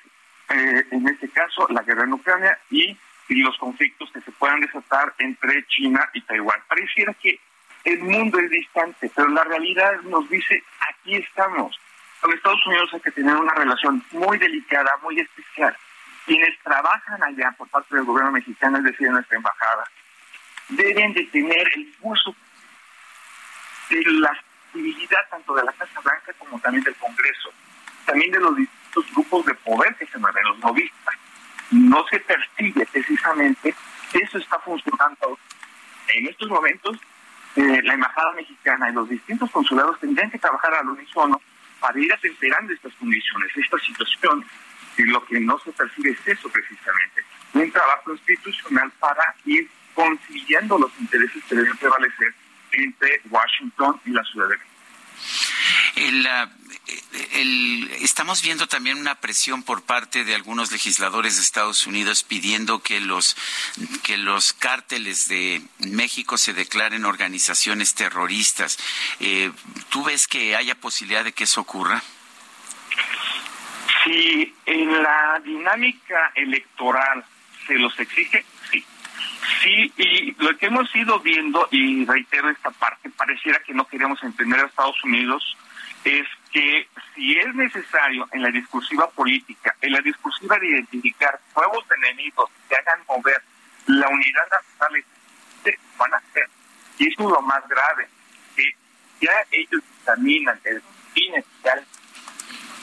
eh, 0.50 0.84
en 0.90 1.08
este 1.08 1.28
caso 1.28 1.66
la 1.70 1.82
guerra 1.82 2.04
en 2.04 2.12
Ucrania 2.12 2.58
y, 2.70 2.96
los 3.28 3.56
conflictos 3.56 4.10
que 4.12 4.20
se 4.20 4.30
puedan 4.32 4.60
desatar 4.60 5.14
entre 5.16 5.66
China 5.66 6.06
y 6.12 6.20
Taiwán. 6.20 6.60
Pareciera 6.68 7.14
que 7.14 7.40
el 7.84 8.00
mundo 8.00 8.38
es 8.38 8.50
distante, 8.50 9.10
pero 9.16 9.28
la 9.28 9.42
realidad 9.44 10.02
nos 10.02 10.28
dice, 10.28 10.62
aquí 10.90 11.16
estamos. 11.16 11.80
Con 12.20 12.34
Estados 12.34 12.66
Unidos 12.66 12.90
hay 12.92 13.00
que 13.00 13.10
tener 13.10 13.34
una 13.34 13.54
relación 13.54 14.04
muy 14.10 14.36
delicada, 14.36 14.98
muy 15.02 15.18
especial. 15.18 15.74
Quienes 16.26 16.58
trabajan 16.62 17.24
allá 17.24 17.54
por 17.56 17.68
parte 17.68 17.96
del 17.96 18.04
gobierno 18.04 18.32
mexicano, 18.32 18.76
es 18.76 18.84
decir, 18.84 19.10
nuestra 19.10 19.38
embajada, 19.38 19.84
deben 20.68 21.14
de 21.14 21.24
tener 21.24 21.66
el 21.74 21.86
pulso 22.02 22.36
de 24.00 24.12
la 24.12 24.30
actividad 24.30 25.28
tanto 25.30 25.54
de 25.54 25.64
la 25.64 25.72
Casa 25.72 26.00
Blanca 26.00 26.32
como 26.38 26.58
también 26.60 26.84
del 26.84 26.94
Congreso, 26.96 27.50
también 28.06 28.30
de 28.30 28.40
los 28.40 28.56
distintos 28.56 29.12
grupos 29.12 29.46
de 29.46 29.54
poder 29.54 29.94
que 29.96 30.06
se 30.06 30.18
mueven, 30.18 30.44
los 30.44 30.58
novistas. 30.58 31.14
No 31.70 32.04
se 32.08 32.20
percibe 32.20 32.86
precisamente 32.86 33.74
que 34.10 34.18
eso 34.18 34.38
está 34.38 34.58
funcionando. 34.60 35.38
En 36.08 36.26
estos 36.26 36.48
momentos, 36.48 36.98
eh, 37.56 37.80
la 37.82 37.94
Embajada 37.94 38.32
Mexicana 38.32 38.90
y 38.90 38.94
los 38.94 39.08
distintos 39.08 39.50
consulados 39.50 39.98
tendrían 40.00 40.30
que 40.30 40.38
trabajar 40.38 40.74
al 40.74 40.88
unísono 40.88 41.40
para 41.80 41.98
ir 41.98 42.12
atemperando 42.12 42.72
estas 42.72 42.94
condiciones, 42.94 43.50
esta 43.56 43.78
situación, 43.78 44.44
y 44.96 45.02
lo 45.04 45.24
que 45.24 45.40
no 45.40 45.58
se 45.58 45.72
percibe 45.72 46.10
es 46.10 46.26
eso 46.26 46.48
precisamente, 46.50 47.24
un 47.54 47.70
trabajo 47.72 48.12
institucional 48.12 48.90
para 49.00 49.34
ir 49.44 49.68
conciliando 49.94 50.78
los 50.78 50.92
intereses 50.98 51.42
que 51.44 51.54
deben 51.56 51.76
prevalecer 51.76 52.34
entre 52.72 53.20
Washington 53.30 54.00
y 54.04 54.10
la 54.10 54.24
Ciudad 54.24 54.48
de 54.48 54.56
México. 54.56 54.72
estamos 58.00 58.42
viendo 58.42 58.66
también 58.66 58.98
una 58.98 59.14
presión 59.16 59.62
por 59.62 59.82
parte 59.82 60.24
de 60.24 60.34
algunos 60.34 60.72
legisladores 60.72 61.36
de 61.36 61.42
Estados 61.42 61.86
Unidos 61.86 62.24
pidiendo 62.24 62.82
que 62.82 63.00
los 63.00 63.36
que 64.02 64.16
los 64.16 64.52
cárteles 64.52 65.28
de 65.28 65.62
México 65.78 66.38
se 66.38 66.52
declaren 66.52 67.04
organizaciones 67.04 67.94
terroristas. 67.94 68.78
Eh, 69.20 69.52
¿Tú 69.90 70.04
ves 70.04 70.26
que 70.26 70.56
haya 70.56 70.74
posibilidad 70.74 71.24
de 71.24 71.32
que 71.32 71.44
eso 71.44 71.60
ocurra? 71.60 72.02
Si 74.04 74.52
en 74.66 75.02
la 75.02 75.40
dinámica 75.44 76.32
electoral 76.34 77.24
se 77.66 77.74
los 77.74 77.98
exige, 78.00 78.44
Sí, 79.62 79.92
y 79.96 80.34
lo 80.42 80.56
que 80.56 80.66
hemos 80.66 80.94
ido 80.94 81.18
viendo, 81.20 81.66
y 81.70 82.04
reitero 82.04 82.50
esta 82.50 82.70
parte, 82.70 83.10
pareciera 83.10 83.58
que 83.60 83.74
no 83.74 83.86
queremos 83.86 84.22
entender 84.22 84.60
a 84.60 84.66
Estados 84.66 85.02
Unidos, 85.04 85.56
es 86.04 86.26
que 86.52 86.88
si 87.14 87.38
es 87.38 87.54
necesario 87.54 88.28
en 88.32 88.42
la 88.42 88.50
discursiva 88.50 89.08
política, 89.10 89.74
en 89.80 89.92
la 89.92 90.00
discursiva 90.00 90.58
de 90.58 90.68
identificar 90.68 91.40
nuevos 91.56 91.84
enemigos 91.96 92.50
que 92.68 92.76
hagan 92.76 93.00
mover 93.08 93.42
la 93.86 94.08
unidad 94.08 94.48
nacional, 94.50 95.04
van 95.98 96.14
a 96.14 96.16
hacer. 96.16 96.48
Y 96.98 97.08
eso 97.08 97.22
es 97.22 97.30
lo 97.30 97.42
más 97.42 97.66
grave, 97.68 98.08
que 98.56 98.70
ya 99.20 99.32
ellos 99.50 99.82
examinan 99.98 100.60
el 100.64 100.82
fin 101.14 101.34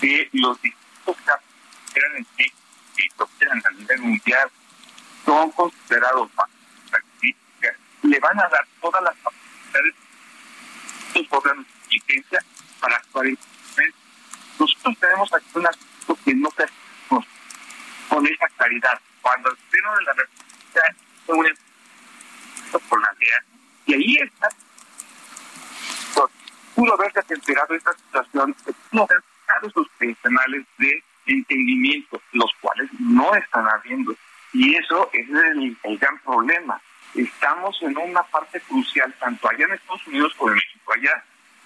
de 0.02 0.30
los 0.34 0.62
distintos 0.62 1.18
casos 1.26 1.46
que 1.94 2.00
eran 2.00 2.18
en 2.18 2.28
México 2.38 2.58
y 2.98 3.40
que 3.40 3.46
a 3.46 3.72
nivel 3.72 4.02
mundial 4.02 4.50
son 5.30 5.52
considerados 5.52 6.28
más 6.36 6.50
le 8.02 8.20
van 8.20 8.40
a 8.40 8.48
dar 8.48 8.66
todas 8.82 9.04
las 9.04 9.14
capacidades 9.18 9.94
sus 11.14 11.28
órganos 11.30 11.66
de 11.68 11.96
inteligencia 11.96 12.44
para 12.80 12.96
actuar 12.96 13.28
en 13.28 13.38
Nosotros 14.58 14.98
tenemos 15.00 15.34
aquí 15.34 15.46
un 15.54 15.68
asunto 15.68 16.18
que 16.26 16.34
no 16.34 16.50
se 16.58 16.66
con 18.10 18.26
esa 18.26 18.48
claridad. 18.58 19.00
Cuando 19.22 19.50
el 19.50 19.58
gobierno 19.68 19.96
de 19.98 20.04
la 20.04 20.14
República 20.14 20.96
fue 21.28 21.38
un 21.38 22.80
con 22.90 23.02
la 23.02 23.16
DEA, 23.20 23.44
y 23.86 23.94
ahí 23.94 24.16
está, 24.24 24.50
pues, 26.16 26.32
pudo 26.74 26.94
haberse 26.94 27.20
atemperado 27.20 27.76
esta 27.76 27.94
situación, 27.94 28.56
pudo 28.90 29.04
haber 29.04 29.72
sus 29.74 29.88
profesionales 29.90 30.66
de 30.80 31.04
entendimiento, 31.28 32.20
los 32.32 32.52
cuales 32.62 32.90
no 33.00 33.36
están 33.36 33.68
habiendo. 33.68 34.16
Y 34.54 34.76
eso 34.76 35.10
es 35.14 35.28
el, 35.30 35.78
gran 35.98 36.18
problema. 36.20 36.82
Estamos 37.16 37.78
en 37.82 37.98
una 37.98 38.24
parte 38.24 38.60
crucial, 38.62 39.14
tanto 39.20 39.50
allá 39.50 39.66
en 39.66 39.74
Estados 39.74 40.08
Unidos 40.08 40.34
como 40.38 40.52
en 40.52 40.56
México. 40.56 40.94
Allá 40.94 41.24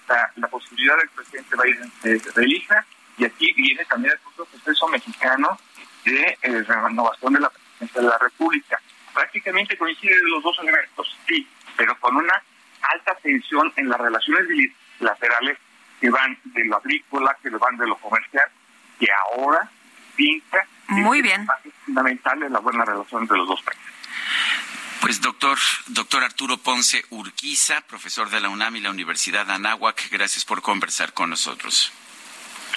la, 0.08 0.32
la 0.36 0.48
posibilidad 0.48 0.96
del 0.98 1.08
presidente 1.10 1.56
Biden 1.62 1.92
se 2.00 2.32
realiza 2.32 2.84
y 3.16 3.24
aquí 3.24 3.52
viene 3.52 3.84
también 3.84 4.14
el 4.14 4.46
proceso 4.46 4.88
mexicano 4.88 5.58
de 6.04 6.38
eh, 6.42 6.62
renovación 6.62 7.32
de 7.32 7.40
la 7.40 7.50
presidencia 7.50 8.00
de 8.02 8.08
la 8.08 8.18
República. 8.18 8.80
Prácticamente 9.12 9.76
coinciden 9.76 10.30
los 10.30 10.42
dos 10.42 10.58
elementos, 10.60 11.16
sí, 11.26 11.46
pero 11.76 11.98
con 12.00 12.16
una 12.16 12.42
alta 12.82 13.14
tensión 13.22 13.72
en 13.76 13.88
las 13.88 14.00
relaciones 14.00 14.46
bilaterales 14.98 15.58
que 16.00 16.10
van 16.10 16.36
de 16.44 16.64
lo 16.64 16.76
agrícola, 16.76 17.36
que 17.42 17.50
van 17.50 17.76
de 17.76 17.86
lo 17.86 17.96
comercial, 17.96 18.46
que 18.98 19.06
ahora 19.12 19.70
muy 20.88 21.22
bien 21.22 21.46
fundamental 21.84 22.42
en 22.42 22.52
la 22.52 22.60
buena 22.60 22.84
relación 22.84 23.22
entre 23.22 23.38
los 23.38 23.48
dos 23.48 23.62
países. 23.62 23.84
Pues 25.00 25.20
doctor, 25.20 25.58
doctor 25.88 26.24
Arturo 26.24 26.56
Ponce 26.56 27.04
Urquiza, 27.10 27.82
profesor 27.82 28.30
de 28.30 28.40
la 28.40 28.48
UNAM 28.48 28.76
y 28.76 28.80
la 28.80 28.90
Universidad 28.90 29.44
de 29.44 29.52
Anáhuac, 29.52 30.08
gracias 30.10 30.44
por 30.44 30.62
conversar 30.62 31.12
con 31.12 31.28
nosotros. 31.30 31.92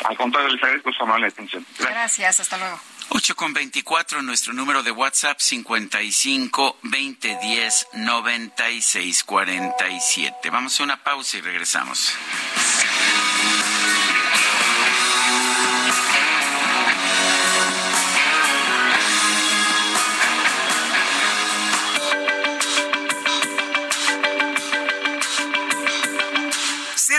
Al 0.04 0.18
contrario, 0.18 0.50
les 0.50 0.62
agradezco 0.62 0.92
su 0.92 1.04
amable 1.04 1.28
atención. 1.28 1.66
Gracias. 1.80 2.40
hasta 2.40 2.58
luego. 2.58 2.80
8 3.10 3.36
con 3.36 3.54
24, 3.54 4.22
nuestro 4.22 4.54
número 4.54 4.84
de 4.84 4.92
WhatsApp 4.92 5.40
55 5.40 6.80
2010 6.84 7.88
96 7.94 9.24
47. 9.24 10.50
Vamos 10.50 10.80
a 10.80 10.84
una 10.84 11.02
pausa 11.02 11.38
y 11.38 11.42
regresamos. 11.42 12.14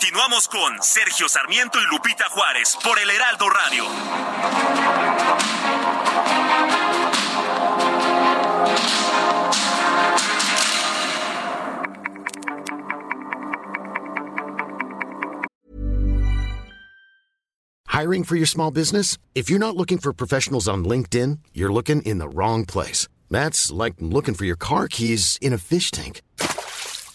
Continuamos 0.00 0.46
con 0.46 0.80
Sergio 0.80 1.28
Sarmiento 1.28 1.76
y 1.80 1.92
Lupita 1.92 2.26
Juárez 2.30 2.78
por 2.84 3.00
el 3.00 3.10
Heraldo 3.10 3.50
Radio. 3.50 3.84
Hiring 17.88 18.22
for 18.22 18.36
your 18.36 18.46
small 18.46 18.70
business? 18.70 19.18
If 19.34 19.50
you're 19.50 19.58
not 19.58 19.74
looking 19.76 19.98
for 19.98 20.12
professionals 20.12 20.68
on 20.68 20.84
LinkedIn, 20.84 21.40
you're 21.52 21.72
looking 21.72 22.02
in 22.02 22.18
the 22.18 22.28
wrong 22.28 22.64
place. 22.64 23.08
That's 23.32 23.72
like 23.72 23.94
looking 23.98 24.34
for 24.34 24.44
your 24.44 24.54
car 24.54 24.86
keys 24.86 25.38
in 25.42 25.52
a 25.52 25.58
fish 25.58 25.90
tank. 25.90 26.22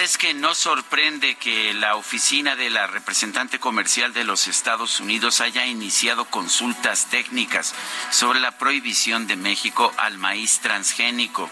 Es 0.00 0.16
que 0.16 0.32
no 0.32 0.54
sorprende 0.54 1.34
que 1.36 1.74
la 1.74 1.96
oficina 1.96 2.54
de 2.54 2.70
la 2.70 2.86
representante 2.86 3.58
comercial 3.58 4.12
de 4.12 4.22
los 4.22 4.46
Estados 4.46 5.00
Unidos 5.00 5.40
haya 5.40 5.66
iniciado 5.66 6.26
consultas 6.26 7.06
técnicas 7.10 7.74
sobre 8.10 8.38
la 8.38 8.58
prohibición 8.58 9.26
de 9.26 9.36
México 9.36 9.92
al 9.96 10.18
maíz 10.18 10.60
transgénico. 10.60 11.50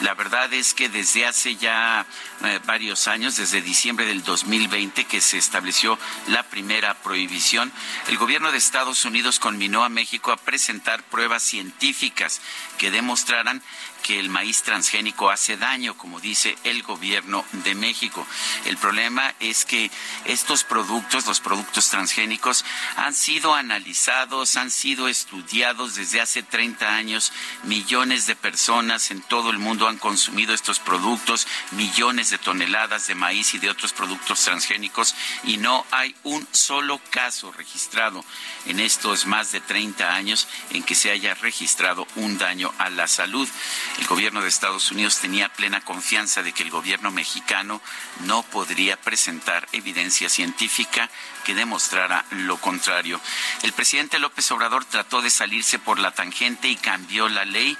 La 0.00 0.14
verdad 0.14 0.52
es 0.54 0.74
que 0.74 0.88
desde 0.88 1.26
hace 1.26 1.56
ya 1.56 2.06
eh, 2.44 2.60
varios 2.64 3.08
años, 3.08 3.36
desde 3.36 3.60
diciembre 3.60 4.06
del 4.06 4.22
2020 4.22 5.04
que 5.04 5.20
se 5.20 5.36
estableció 5.36 5.98
la 6.28 6.44
primera 6.44 6.94
prohibición, 6.94 7.72
el 8.08 8.16
gobierno 8.16 8.52
de 8.52 8.58
Estados 8.58 9.04
Unidos 9.04 9.38
conminó 9.38 9.84
a 9.84 9.88
México 9.88 10.32
a 10.32 10.36
presentar 10.36 11.02
pruebas 11.04 11.42
científicas 11.42 12.40
que 12.78 12.90
demostraran 12.90 13.62
que 14.02 14.18
el 14.18 14.28
maíz 14.28 14.62
transgénico 14.62 15.30
hace 15.30 15.56
daño, 15.56 15.96
como 15.96 16.20
dice 16.20 16.56
el 16.64 16.82
gobierno 16.82 17.44
de 17.52 17.74
México. 17.74 18.26
El 18.66 18.76
problema 18.76 19.34
es 19.40 19.64
que 19.64 19.90
estos 20.24 20.64
productos, 20.64 21.26
los 21.26 21.40
productos 21.40 21.88
transgénicos, 21.88 22.64
han 22.96 23.14
sido 23.14 23.54
analizados, 23.54 24.56
han 24.56 24.70
sido 24.70 25.08
estudiados 25.08 25.94
desde 25.94 26.20
hace 26.20 26.42
30 26.42 26.94
años. 26.94 27.32
Millones 27.64 28.26
de 28.26 28.36
personas 28.36 29.10
en 29.10 29.22
todo 29.22 29.50
el 29.50 29.58
mundo 29.58 29.88
han 29.88 29.98
consumido 29.98 30.52
estos 30.52 30.78
productos, 30.78 31.46
millones 31.70 32.30
de 32.30 32.38
toneladas 32.38 33.06
de 33.06 33.14
maíz 33.14 33.54
y 33.54 33.58
de 33.58 33.70
otros 33.70 33.92
productos 33.92 34.42
transgénicos 34.44 35.14
y 35.44 35.56
no 35.56 35.86
hay 35.90 36.14
un 36.24 36.46
solo 36.52 37.00
caso 37.10 37.52
registrado 37.52 38.24
en 38.66 38.80
estos 38.80 39.26
más 39.26 39.52
de 39.52 39.60
30 39.60 40.14
años 40.14 40.48
en 40.70 40.82
que 40.82 40.94
se 40.94 41.10
haya 41.10 41.34
registrado 41.34 42.06
un 42.16 42.38
daño 42.38 42.72
a 42.78 42.90
la 42.90 43.06
salud. 43.06 43.48
El 43.98 44.06
gobierno 44.06 44.40
de 44.40 44.48
Estados 44.48 44.90
Unidos 44.90 45.18
tenía 45.18 45.48
plena 45.50 45.80
confianza 45.82 46.42
de 46.42 46.52
que 46.52 46.62
el 46.62 46.70
gobierno 46.70 47.10
mexicano 47.10 47.80
no 48.20 48.42
podría 48.42 48.96
presentar 48.96 49.68
evidencia 49.72 50.28
científica 50.28 51.10
que 51.44 51.54
demostrara 51.54 52.24
lo 52.30 52.56
contrario. 52.56 53.20
El 53.62 53.72
presidente 53.72 54.18
López 54.18 54.50
Obrador 54.50 54.84
trató 54.84 55.20
de 55.20 55.30
salirse 55.30 55.78
por 55.78 55.98
la 55.98 56.12
tangente 56.12 56.68
y 56.68 56.76
cambió 56.76 57.28
la 57.28 57.44
ley 57.44 57.76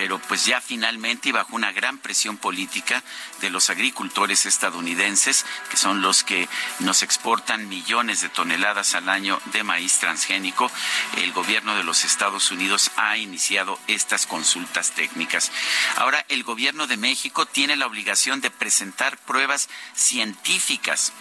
pero 0.00 0.20
pues 0.20 0.44
ya 0.46 0.60
finalmente 0.60 1.28
y 1.28 1.32
bajo 1.32 1.56
una 1.56 1.72
gran 1.72 1.98
presión 1.98 2.36
política 2.36 3.02
de 3.40 3.50
los 3.50 3.68
agricultores 3.68 4.46
estadounidenses, 4.46 5.44
que 5.68 5.76
son 5.76 6.02
los 6.02 6.22
que 6.22 6.48
nos 6.78 7.02
exportan 7.02 7.68
millones 7.68 8.20
de 8.20 8.28
toneladas 8.28 8.94
al 8.94 9.08
año 9.08 9.40
de 9.46 9.64
maíz 9.64 9.98
transgénico, 9.98 10.70
el 11.16 11.32
gobierno 11.32 11.74
de 11.74 11.82
los 11.82 12.04
Estados 12.04 12.52
Unidos 12.52 12.92
ha 12.94 13.16
iniciado 13.16 13.76
estas 13.88 14.26
consultas 14.26 14.92
técnicas. 14.92 15.50
Ahora, 15.96 16.24
el 16.28 16.44
gobierno 16.44 16.86
de 16.86 16.96
México 16.96 17.46
tiene 17.46 17.74
la 17.74 17.88
obligación 17.88 18.40
de 18.40 18.52
presentar 18.52 19.18
pruebas 19.18 19.68
científicas 19.96 21.12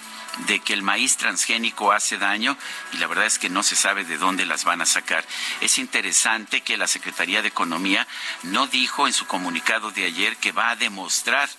de 0.46 0.60
que 0.60 0.74
el 0.74 0.84
maíz 0.84 1.18
transgénico 1.18 1.92
hace 1.92 2.18
daño 2.18 2.58
y 2.94 2.98
la 2.98 3.08
verdad 3.08 3.26
es 3.26 3.40
que 3.40 3.50
no 3.50 3.64
se 3.64 3.76
sabe 3.76 4.04
de 4.04 4.18
dónde 4.18 4.46
las 4.46 4.64
van 4.64 4.82
a 4.82 4.86
sacar. 4.86 5.26
Es 5.62 5.78
interesante 5.78 6.62
que 6.62 6.78
la 6.78 6.88
Secretaría 6.88 7.42
de 7.42 7.48
Economía 7.48 8.08
no 8.44 8.68
dijo 8.68 9.08
en 9.08 9.14
su 9.14 9.26
comunicado 9.26 9.92
de 9.92 10.06
ayer 10.06 10.38
que 10.38 10.52
va 10.52 10.70
a 10.70 10.76
demostrar 10.76 11.50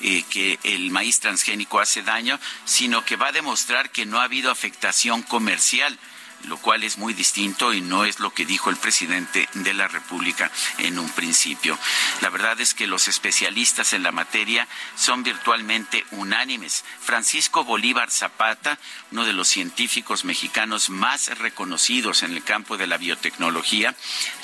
eh, 0.00 0.24
que 0.30 0.58
el 0.64 0.90
maíz 0.90 1.20
transgénico 1.20 1.78
hace 1.78 2.02
daño, 2.02 2.40
sino 2.64 3.04
que 3.04 3.16
va 3.16 3.28
a 3.28 3.32
demostrar 3.32 3.90
que 3.90 4.06
no 4.06 4.20
ha 4.20 4.24
habido 4.24 4.50
afectación 4.50 5.22
comercial 5.22 5.98
lo 6.44 6.56
cual 6.56 6.84
es 6.84 6.98
muy 6.98 7.14
distinto 7.14 7.72
y 7.72 7.80
no 7.80 8.04
es 8.04 8.20
lo 8.20 8.32
que 8.32 8.46
dijo 8.46 8.70
el 8.70 8.76
presidente 8.76 9.48
de 9.54 9.74
la 9.74 9.88
República 9.88 10.50
en 10.78 10.98
un 10.98 11.08
principio. 11.10 11.78
La 12.20 12.30
verdad 12.30 12.60
es 12.60 12.74
que 12.74 12.86
los 12.86 13.08
especialistas 13.08 13.92
en 13.92 14.02
la 14.02 14.12
materia 14.12 14.66
son 14.96 15.22
virtualmente 15.22 16.04
unánimes. 16.10 16.84
Francisco 17.00 17.64
Bolívar 17.64 18.10
Zapata, 18.10 18.78
uno 19.10 19.24
de 19.24 19.32
los 19.32 19.48
científicos 19.48 20.24
mexicanos 20.24 20.90
más 20.90 21.38
reconocidos 21.38 22.22
en 22.22 22.32
el 22.32 22.42
campo 22.42 22.76
de 22.76 22.86
la 22.86 22.98
biotecnología, 22.98 23.94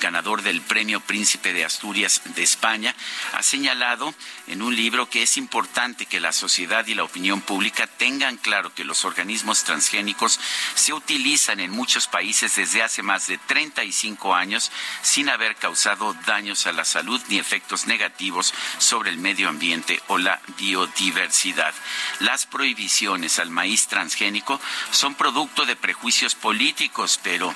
ganador 0.00 0.42
del 0.42 0.60
Premio 0.60 1.00
Príncipe 1.00 1.52
de 1.52 1.64
Asturias 1.64 2.22
de 2.24 2.42
España, 2.42 2.94
ha 3.32 3.42
señalado 3.42 4.14
en 4.46 4.62
un 4.62 4.74
libro 4.74 5.10
que 5.10 5.22
es 5.22 5.36
importante 5.36 6.06
que 6.06 6.20
la 6.20 6.32
sociedad 6.32 6.86
y 6.86 6.94
la 6.94 7.04
opinión 7.04 7.40
pública 7.40 7.86
tengan 7.86 8.36
claro 8.36 8.74
que 8.74 8.84
los 8.84 9.04
organismos 9.04 9.64
transgénicos 9.64 10.38
se 10.74 10.92
utilizan 10.92 11.60
en 11.60 11.70
muchos 11.70 11.87
países 12.06 12.54
desde 12.56 12.82
hace 12.82 13.02
más 13.02 13.26
de 13.26 13.38
35 13.38 14.34
años 14.34 14.70
sin 15.02 15.30
haber 15.30 15.56
causado 15.56 16.14
daños 16.26 16.66
a 16.66 16.72
la 16.72 16.84
salud 16.84 17.20
ni 17.28 17.38
efectos 17.38 17.86
negativos 17.86 18.52
sobre 18.78 19.10
el 19.10 19.16
medio 19.16 19.48
ambiente 19.48 20.00
o 20.08 20.18
la 20.18 20.40
biodiversidad. 20.58 21.72
Las 22.20 22.46
prohibiciones 22.46 23.38
al 23.38 23.50
maíz 23.50 23.86
transgénico 23.86 24.60
son 24.90 25.14
producto 25.14 25.64
de 25.64 25.76
prejuicios 25.76 26.34
políticos, 26.34 27.18
pero 27.22 27.54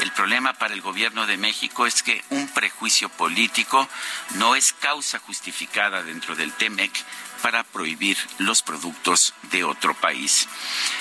el 0.00 0.12
problema 0.12 0.52
para 0.52 0.74
el 0.74 0.82
gobierno 0.82 1.26
de 1.26 1.38
México 1.38 1.86
es 1.86 2.02
que 2.02 2.22
un 2.28 2.48
prejuicio 2.48 3.08
político 3.08 3.88
no 4.34 4.54
es 4.54 4.74
causa 4.74 5.18
justificada 5.18 6.02
dentro 6.02 6.36
del 6.36 6.52
TEMEC 6.52 6.92
para 7.40 7.64
prohibir 7.64 8.16
los 8.38 8.62
productos 8.62 9.34
de 9.50 9.64
otro 9.64 9.94
país. 9.94 10.48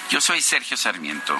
Yo 0.09 0.21
soy 0.21 0.41
Sergio 0.41 0.77
Sarmiento 0.77 1.39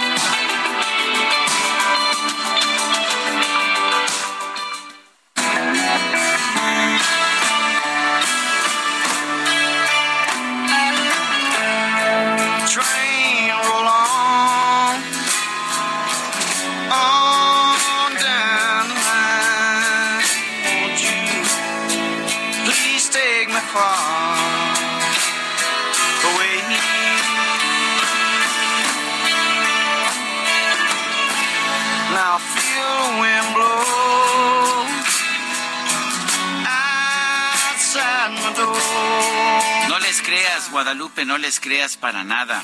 Guadalupe, 40.71 41.25
no 41.25 41.37
les 41.37 41.59
creas 41.59 41.97
para 41.97 42.23
nada. 42.23 42.63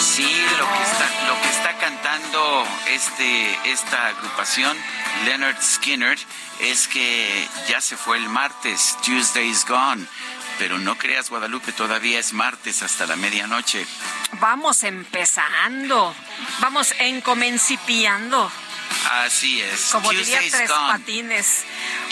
Sí, 0.00 0.46
lo 0.56 0.66
que 0.72 0.82
está, 0.82 1.26
lo 1.26 1.40
que 1.42 1.48
está 1.48 1.76
cantando 1.78 2.66
este, 2.88 3.58
esta 3.70 4.08
agrupación, 4.08 4.76
Leonard 5.24 5.60
Skinner, 5.60 6.18
es 6.60 6.88
que 6.88 7.48
ya 7.68 7.80
se 7.80 7.96
fue 7.96 8.16
el 8.16 8.28
martes, 8.28 8.96
Tuesday's 9.04 9.66
gone. 9.66 10.06
Pero 10.58 10.78
no 10.78 10.96
creas, 10.96 11.30
Guadalupe, 11.30 11.72
todavía 11.72 12.18
es 12.18 12.32
martes 12.32 12.82
hasta 12.82 13.06
la 13.06 13.16
medianoche. 13.16 13.86
Vamos 14.40 14.82
empezando, 14.82 16.14
vamos 16.60 16.94
encomencipiando. 16.98 18.50
Así 19.10 19.60
es. 19.60 19.90
Como 19.92 20.10
diría 20.10 20.38
Tres 20.38 20.68
gone. 20.68 20.98
Patines. 20.98 21.64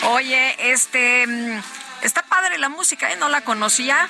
Oye, 0.03 0.71
este. 0.71 1.25
Está 2.01 2.21
padre 2.23 2.57
la 2.57 2.69
música, 2.69 3.11
¿eh? 3.11 3.17
No 3.17 3.29
la 3.29 3.41
conocía. 3.41 4.07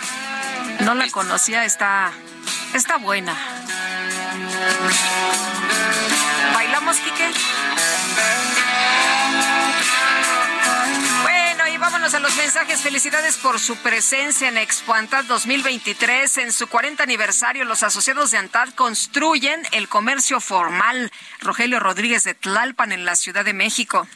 No 0.81 0.93
la 0.93 1.09
conocía, 1.09 1.65
está. 1.65 2.11
Está 2.73 2.97
buena. 2.97 3.35
¿Bailamos, 6.53 6.97
Quique? 6.97 7.31
Bueno, 11.23 11.67
y 11.67 11.77
vámonos 11.77 12.13
a 12.13 12.19
los 12.19 12.35
mensajes. 12.35 12.81
Felicidades 12.81 13.37
por 13.37 13.59
su 13.59 13.75
presencia 13.77 14.49
en 14.49 14.57
Expo 14.57 14.93
Antad 14.93 15.25
2023. 15.25 16.37
En 16.39 16.51
su 16.51 16.67
40 16.67 17.03
aniversario, 17.03 17.65
los 17.65 17.83
asociados 17.83 18.31
de 18.31 18.37
Antad 18.37 18.69
construyen 18.75 19.65
el 19.71 19.87
comercio 19.87 20.39
formal. 20.39 21.11
Rogelio 21.39 21.79
Rodríguez 21.79 22.23
de 22.23 22.35
Tlalpan, 22.35 22.91
en 22.91 23.05
la 23.05 23.15
Ciudad 23.15 23.45
de 23.45 23.53
México. 23.53 24.07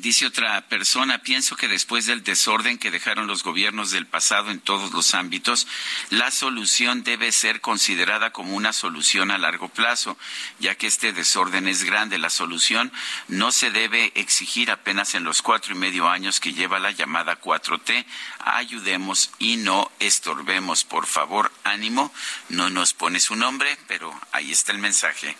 Dice 0.00 0.24
otra 0.24 0.66
persona, 0.66 1.18
pienso 1.18 1.56
que 1.56 1.68
después 1.68 2.06
del 2.06 2.24
desorden 2.24 2.78
que 2.78 2.90
dejaron 2.90 3.26
los 3.26 3.42
gobiernos 3.42 3.90
del 3.90 4.06
pasado 4.06 4.50
en 4.50 4.58
todos 4.58 4.92
los 4.92 5.12
ámbitos, 5.12 5.66
la 6.08 6.30
solución 6.30 7.02
debe 7.04 7.30
ser 7.32 7.60
considerada 7.60 8.32
como 8.32 8.56
una 8.56 8.72
solución 8.72 9.30
a 9.30 9.36
largo 9.36 9.68
plazo, 9.68 10.16
ya 10.58 10.74
que 10.74 10.86
este 10.86 11.12
desorden 11.12 11.68
es 11.68 11.84
grande. 11.84 12.16
La 12.16 12.30
solución 12.30 12.90
no 13.28 13.52
se 13.52 13.70
debe 13.70 14.10
exigir 14.14 14.70
apenas 14.70 15.14
en 15.14 15.24
los 15.24 15.42
cuatro 15.42 15.74
y 15.74 15.78
medio 15.78 16.08
años 16.08 16.40
que 16.40 16.54
lleva 16.54 16.78
la 16.78 16.92
llamada 16.92 17.38
4T. 17.38 18.06
Ayudemos 18.38 19.30
y 19.38 19.58
no 19.58 19.92
estorbemos, 19.98 20.82
por 20.82 21.06
favor, 21.06 21.52
ánimo. 21.62 22.10
No 22.48 22.70
nos 22.70 22.94
pone 22.94 23.20
su 23.20 23.36
nombre, 23.36 23.76
pero 23.86 24.18
ahí 24.32 24.50
está 24.50 24.72
el 24.72 24.78
mensaje. 24.78 25.36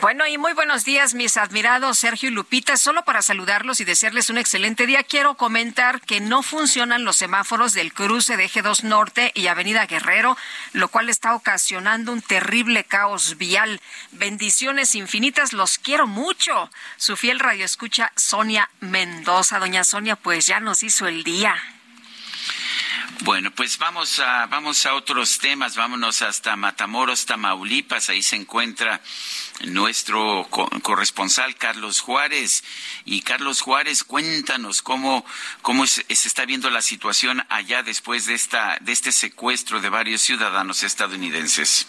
Bueno, 0.00 0.26
y 0.26 0.36
muy 0.36 0.52
buenos 0.52 0.84
días, 0.84 1.14
mis 1.14 1.36
admirados 1.36 1.98
Sergio 1.98 2.28
y 2.28 2.32
Lupita. 2.32 2.76
Solo 2.76 3.04
para 3.04 3.22
saludarlos 3.22 3.80
y 3.80 3.84
desearles 3.84 4.30
un 4.30 4.38
excelente 4.38 4.86
día, 4.86 5.02
quiero 5.04 5.36
comentar 5.36 6.00
que 6.00 6.20
no 6.20 6.42
funcionan 6.42 7.04
los 7.04 7.16
semáforos 7.16 7.72
del 7.72 7.92
cruce 7.92 8.36
de 8.36 8.44
Eje 8.44 8.62
2 8.62 8.84
Norte 8.84 9.32
y 9.34 9.46
Avenida 9.46 9.86
Guerrero, 9.86 10.36
lo 10.72 10.88
cual 10.88 11.08
está 11.08 11.34
ocasionando 11.34 12.12
un 12.12 12.22
terrible 12.22 12.84
caos 12.84 13.36
vial. 13.38 13.80
Bendiciones 14.12 14.94
infinitas, 14.94 15.52
los 15.52 15.78
quiero 15.78 16.06
mucho. 16.06 16.70
Su 16.96 17.16
fiel 17.16 17.38
radio 17.38 17.64
escucha 17.64 18.12
Sonia 18.16 18.70
Mendoza. 18.80 19.58
Doña 19.58 19.84
Sonia, 19.84 20.16
pues 20.16 20.46
ya 20.46 20.60
nos 20.60 20.82
hizo 20.82 21.06
el 21.06 21.22
día. 21.22 21.54
Bueno, 23.24 23.50
pues 23.50 23.78
vamos 23.78 24.20
a, 24.20 24.46
vamos 24.46 24.86
a 24.86 24.94
otros 24.94 25.38
temas, 25.38 25.74
vámonos 25.76 26.22
hasta 26.22 26.54
Matamoros, 26.54 27.26
Tamaulipas, 27.26 28.08
ahí 28.08 28.22
se 28.22 28.36
encuentra 28.36 29.00
nuestro 29.64 30.46
co- 30.48 30.68
corresponsal 30.82 31.56
Carlos 31.56 32.00
Juárez. 32.00 32.62
Y 33.04 33.22
Carlos 33.22 33.62
Juárez, 33.62 34.04
cuéntanos 34.04 34.80
cómo, 34.82 35.24
cómo 35.62 35.86
se, 35.86 36.02
se 36.14 36.28
está 36.28 36.44
viendo 36.44 36.70
la 36.70 36.82
situación 36.82 37.42
allá 37.48 37.82
después 37.82 38.26
de 38.26 38.34
esta, 38.34 38.76
de 38.80 38.92
este 38.92 39.10
secuestro 39.12 39.80
de 39.80 39.88
varios 39.88 40.20
ciudadanos 40.20 40.82
estadounidenses. 40.84 41.88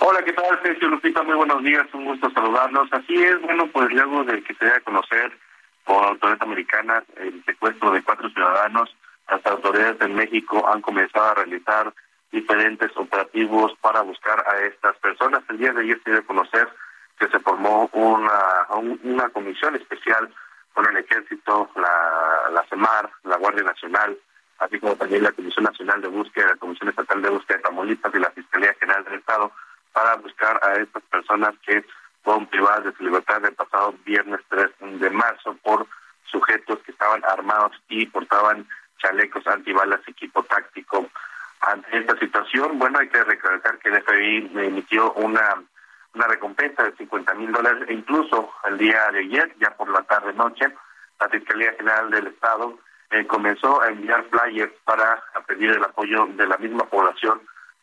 Hola, 0.00 0.22
¿qué 0.22 0.32
tal, 0.32 0.60
Sergio 0.62 0.88
Lupita? 0.88 1.22
Muy 1.24 1.34
buenos 1.34 1.64
días, 1.64 1.86
un 1.92 2.04
gusto 2.04 2.30
saludarlos. 2.30 2.88
Así 2.92 3.14
es, 3.16 3.40
bueno, 3.40 3.66
pues 3.72 3.90
luego 3.90 4.22
de 4.22 4.42
que 4.44 4.54
se 4.54 4.64
dé 4.64 4.74
a 4.74 4.80
conocer 4.80 5.36
por 5.84 6.04
autoridades 6.04 6.42
americanas 6.42 7.02
el 7.16 7.42
secuestro 7.46 7.90
de 7.90 8.02
cuatro 8.02 8.28
ciudadanos, 8.30 8.94
las 9.30 9.44
autoridades 9.46 10.00
en 10.00 10.14
México 10.14 10.66
han 10.68 10.80
comenzado 10.82 11.30
a 11.30 11.34
realizar 11.34 11.92
diferentes 12.30 12.90
operativos 12.96 13.72
para 13.80 14.02
buscar 14.02 14.44
a 14.48 14.60
estas 14.60 14.96
personas. 14.98 15.42
El 15.48 15.58
día 15.58 15.72
de 15.72 15.82
ayer 15.82 16.00
se 16.04 16.10
dio 16.10 16.20
a 16.20 16.26
conocer 16.26 16.68
que 17.18 17.28
se 17.28 17.38
formó 17.40 17.88
una, 17.92 18.66
un- 18.76 19.00
una 19.04 19.28
comisión 19.30 19.74
especial 19.76 20.32
con 20.74 20.86
el 20.88 20.96
Ejército, 20.98 21.68
la, 21.74 22.50
la 22.52 22.62
CEMAR, 22.68 23.10
la 23.24 23.36
Guardia 23.38 23.64
Nacional, 23.64 24.16
así 24.58 24.78
como 24.78 24.94
también 24.96 25.22
la 25.24 25.32
Comisión 25.32 25.64
Nacional 25.64 26.00
de 26.00 26.08
Búsqueda, 26.08 26.48
la 26.48 26.56
Comisión 26.56 26.88
Estatal 26.88 27.20
de 27.22 27.30
Búsqueda 27.30 27.56
de 27.58 27.62
Tamaulipas 27.64 28.14
y 28.14 28.18
la 28.18 28.30
Fiscalía 28.30 28.74
General 28.78 29.04
del 29.04 29.14
Estado 29.14 29.50
para 29.92 30.14
buscar 30.16 30.60
a 30.62 30.74
estas 30.74 31.02
personas 31.04 31.54
que 31.66 31.84
fueron 32.22 32.46
privadas 32.46 32.84
de 32.84 32.92
su 32.92 33.02
libertad 33.04 33.44
el 33.44 33.54
pasado 33.54 33.94
viernes 34.04 34.40
3 34.48 34.70
de 35.00 35.10
marzo 35.10 35.56
por 35.62 35.86
sujetos 36.30 36.78
que 36.80 36.92
estaban 36.92 37.24
armados 37.24 37.72
y 37.88 38.06
portaban 38.06 38.68
chalecos 38.98 39.46
antibalas, 39.46 40.00
equipo 40.06 40.42
táctico. 40.44 41.08
Ante 41.60 41.98
esta 41.98 42.16
situación, 42.18 42.78
bueno, 42.78 42.98
hay 42.98 43.08
que 43.08 43.22
recalcar 43.24 43.78
que 43.78 43.88
el 43.88 44.02
FBI 44.02 44.50
emitió 44.54 45.12
una, 45.14 45.62
una 46.14 46.26
recompensa 46.26 46.84
de 46.84 46.96
50 46.96 47.34
mil 47.34 47.50
dólares 47.52 47.84
e 47.88 47.94
incluso 47.94 48.52
el 48.66 48.78
día 48.78 49.10
de 49.10 49.20
ayer, 49.20 49.54
ya 49.58 49.70
por 49.76 49.88
la 49.90 50.02
tarde-noche, 50.02 50.66
la 51.20 51.28
Fiscalía 51.28 51.72
General 51.76 52.10
del 52.10 52.28
Estado 52.28 52.78
eh, 53.10 53.26
comenzó 53.26 53.80
a 53.82 53.88
enviar 53.88 54.24
flyers 54.30 54.72
para 54.84 55.22
pedir 55.46 55.70
el 55.70 55.82
apoyo 55.82 56.26
de 56.26 56.46
la 56.46 56.58
misma 56.58 56.84
población 56.84 57.40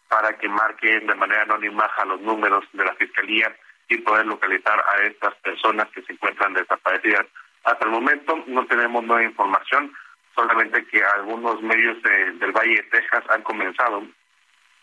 para 0.07 0.37
que 0.37 0.47
marquen 0.47 1.07
de 1.07 1.15
manera 1.15 1.41
anónima 1.41 1.85
a 1.97 2.05
los 2.05 2.21
números 2.21 2.63
de 2.73 2.85
la 2.85 2.93
Fiscalía 2.93 3.53
y 3.89 3.97
poder 3.97 4.25
localizar 4.25 4.79
a 4.79 5.03
estas 5.03 5.35
personas 5.35 5.87
que 5.89 6.01
se 6.03 6.13
encuentran 6.13 6.53
desaparecidas. 6.53 7.25
Hasta 7.63 7.85
el 7.85 7.91
momento 7.91 8.43
no 8.47 8.65
tenemos 8.65 9.03
nueva 9.03 9.23
información, 9.23 9.91
solamente 10.35 10.85
que 10.87 11.03
algunos 11.03 11.61
medios 11.61 12.01
del 12.03 12.51
Valle 12.51 12.75
de 12.75 12.83
Texas 12.83 13.23
han 13.29 13.41
comenzado 13.43 14.03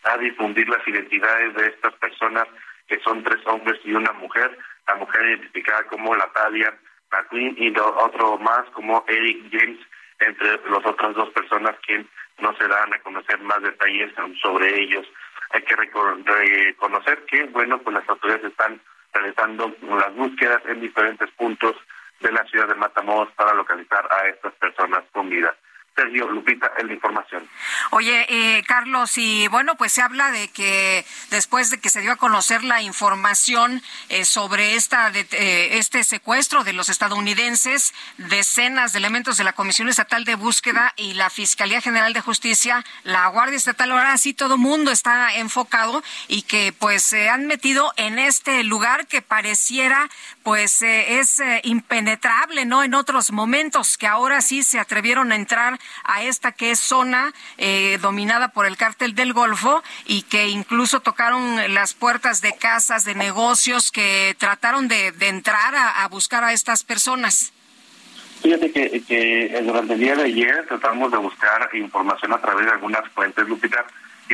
a 0.03 0.17
difundir 0.17 0.67
las 0.67 0.85
identidades 0.87 1.53
de 1.55 1.67
estas 1.67 1.93
personas, 1.95 2.45
que 2.87 2.99
son 2.99 3.23
tres 3.23 3.39
hombres 3.45 3.79
y 3.85 3.93
una 3.93 4.11
mujer, 4.13 4.57
la 4.87 4.95
mujer 4.95 5.25
identificada 5.25 5.83
como 5.83 6.15
Natalia 6.15 6.73
McQueen 7.11 7.55
y 7.57 7.73
otro 7.77 8.37
más 8.39 8.63
como 8.73 9.05
Eric 9.07 9.49
James, 9.51 9.79
entre 10.19 10.59
las 10.69 10.85
otras 10.85 11.15
dos 11.15 11.29
personas 11.29 11.75
que 11.85 12.05
no 12.39 12.55
se 12.57 12.67
dan 12.67 12.93
a 12.93 12.99
conocer 12.99 13.39
más 13.41 13.61
detalles 13.61 14.11
sobre 14.41 14.81
ellos. 14.81 15.07
Hay 15.51 15.61
que 15.61 15.75
reconocer 15.75 17.23
que, 17.25 17.43
bueno, 17.45 17.77
pues 17.79 17.95
las 17.95 18.09
autoridades 18.09 18.45
están 18.45 18.81
realizando 19.13 19.73
las 19.81 20.15
búsquedas 20.15 20.61
en 20.65 20.81
diferentes 20.81 21.29
puntos 21.31 21.75
de 22.23 22.31
la 22.31 22.43
ciudad 22.45 22.67
de 22.67 22.75
Matamoros 22.75 23.31
para 23.33 23.53
localizar 23.53 24.07
a 24.11 24.27
estas 24.29 24.53
personas 24.53 25.03
con 25.11 25.29
vida. 25.29 25.53
Sergio 25.95 26.27
Lupita 26.27 26.71
en 26.77 26.87
la 26.87 26.93
información. 26.93 27.47
Oye, 27.91 28.25
eh, 28.29 28.63
Carlos, 28.67 29.17
y 29.17 29.47
bueno, 29.49 29.75
pues 29.75 29.93
se 29.93 30.01
habla 30.01 30.31
de 30.31 30.47
que 30.49 31.05
después 31.29 31.69
de 31.69 31.79
que 31.79 31.89
se 31.89 32.01
dio 32.01 32.11
a 32.11 32.15
conocer 32.15 32.63
la 32.63 32.81
información 32.81 33.81
eh, 34.09 34.25
sobre 34.25 34.75
esta 34.75 35.11
eh, 35.13 35.77
este 35.77 36.03
secuestro 36.03 36.63
de 36.63 36.73
los 36.73 36.89
estadounidenses, 36.89 37.93
decenas 38.17 38.93
de 38.93 38.99
elementos 38.99 39.37
de 39.37 39.43
la 39.43 39.53
Comisión 39.53 39.87
Estatal 39.87 40.25
de 40.25 40.35
Búsqueda 40.35 40.93
y 40.95 41.13
la 41.13 41.29
Fiscalía 41.29 41.81
General 41.81 42.13
de 42.13 42.21
Justicia, 42.21 42.83
la 43.03 43.27
Guardia 43.27 43.57
Estatal, 43.57 43.91
ahora 43.91 44.17
sí 44.17 44.33
todo 44.33 44.57
mundo 44.57 44.91
está 44.91 45.35
enfocado 45.35 46.03
y 46.27 46.43
que 46.43 46.73
pues 46.73 47.03
se 47.03 47.29
han 47.29 47.45
metido 47.45 47.93
en 47.97 48.17
este 48.17 48.63
lugar 48.63 49.07
que 49.07 49.21
pareciera 49.21 50.09
pues 50.43 50.81
es 50.81 51.41
impenetrable, 51.63 52.65
¿no? 52.65 52.83
En 52.83 52.93
otros 52.93 53.31
momentos 53.31 53.97
que 53.97 54.07
ahora 54.07 54.41
sí 54.41 54.61
se 54.63 54.79
atrevieron 54.79 55.31
a 55.31 55.35
entrar 55.35 55.79
a 56.03 56.23
esta 56.23 56.51
que 56.51 56.71
es 56.71 56.79
zona 56.79 57.33
eh, 57.57 57.97
dominada 58.01 58.49
por 58.49 58.65
el 58.65 58.77
cártel 58.77 59.15
del 59.15 59.33
Golfo 59.33 59.81
y 60.05 60.23
que 60.23 60.49
incluso 60.49 60.99
tocaron 60.99 61.73
las 61.73 61.93
puertas 61.93 62.41
de 62.41 62.55
casas, 62.55 63.05
de 63.05 63.15
negocios 63.15 63.91
que 63.91 64.35
trataron 64.37 64.87
de, 64.87 65.13
entrar 65.21 65.73
a, 65.75 66.07
buscar 66.09 66.43
a 66.43 66.53
estas 66.53 66.83
personas. 66.83 67.53
Fíjate 68.41 68.71
que, 68.71 69.01
que 69.07 69.61
durante 69.63 69.93
el 69.93 69.99
día 69.99 70.15
de 70.15 70.23
ayer 70.23 70.65
tratamos 70.67 71.11
de 71.11 71.17
buscar 71.17 71.69
información 71.73 72.33
a 72.33 72.41
través 72.41 72.65
de 72.65 72.71
algunas 72.73 73.07
fuentes, 73.09 73.47
Lupita, 73.47 73.85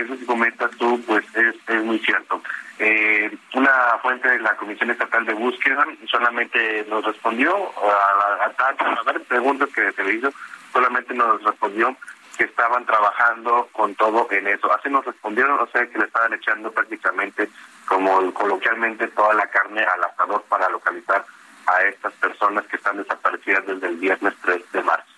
eso 0.01 0.17
que 0.17 0.25
comentas 0.25 0.71
tú, 0.77 1.01
pues 1.05 1.25
es, 1.35 1.55
es 1.67 1.83
muy 1.83 1.99
cierto. 1.99 2.41
Eh, 2.77 3.35
una 3.53 3.97
fuente 4.01 4.29
de 4.29 4.39
la 4.39 4.55
Comisión 4.55 4.89
Estatal 4.89 5.25
de 5.25 5.33
Búsqueda 5.33 5.85
solamente 6.09 6.85
nos 6.89 7.03
respondió 7.03 7.53
a, 7.53 8.45
a, 8.45 8.69
a, 8.69 9.03
varias 9.03 9.27
preguntas 9.27 9.69
que 9.75 9.91
se 9.91 10.03
le 10.03 10.13
hizo, 10.13 10.31
solamente 10.71 11.13
nos 11.13 11.43
respondió 11.43 11.95
que 12.37 12.45
estaban 12.45 12.85
trabajando 12.85 13.67
con 13.73 13.93
todo 13.95 14.27
en 14.31 14.47
eso. 14.47 14.73
Así 14.73 14.89
nos 14.89 15.03
respondieron, 15.03 15.59
o 15.59 15.67
sea 15.67 15.85
que 15.87 15.97
le 15.97 16.05
estaban 16.05 16.33
echando 16.33 16.71
prácticamente, 16.71 17.49
como 17.85 18.33
coloquialmente, 18.33 19.07
toda 19.09 19.33
la 19.33 19.47
carne 19.47 19.83
al 19.83 20.03
asador 20.05 20.43
para 20.43 20.69
localizar 20.69 21.25
a 21.67 21.81
estas 21.83 22.13
personas 22.13 22.65
que 22.67 22.77
están 22.77 22.95
desaparecidas 22.95 23.65
desde 23.65 23.87
el 23.87 23.97
viernes 23.97 24.33
3 24.41 24.71
de 24.71 24.83
marzo. 24.83 25.13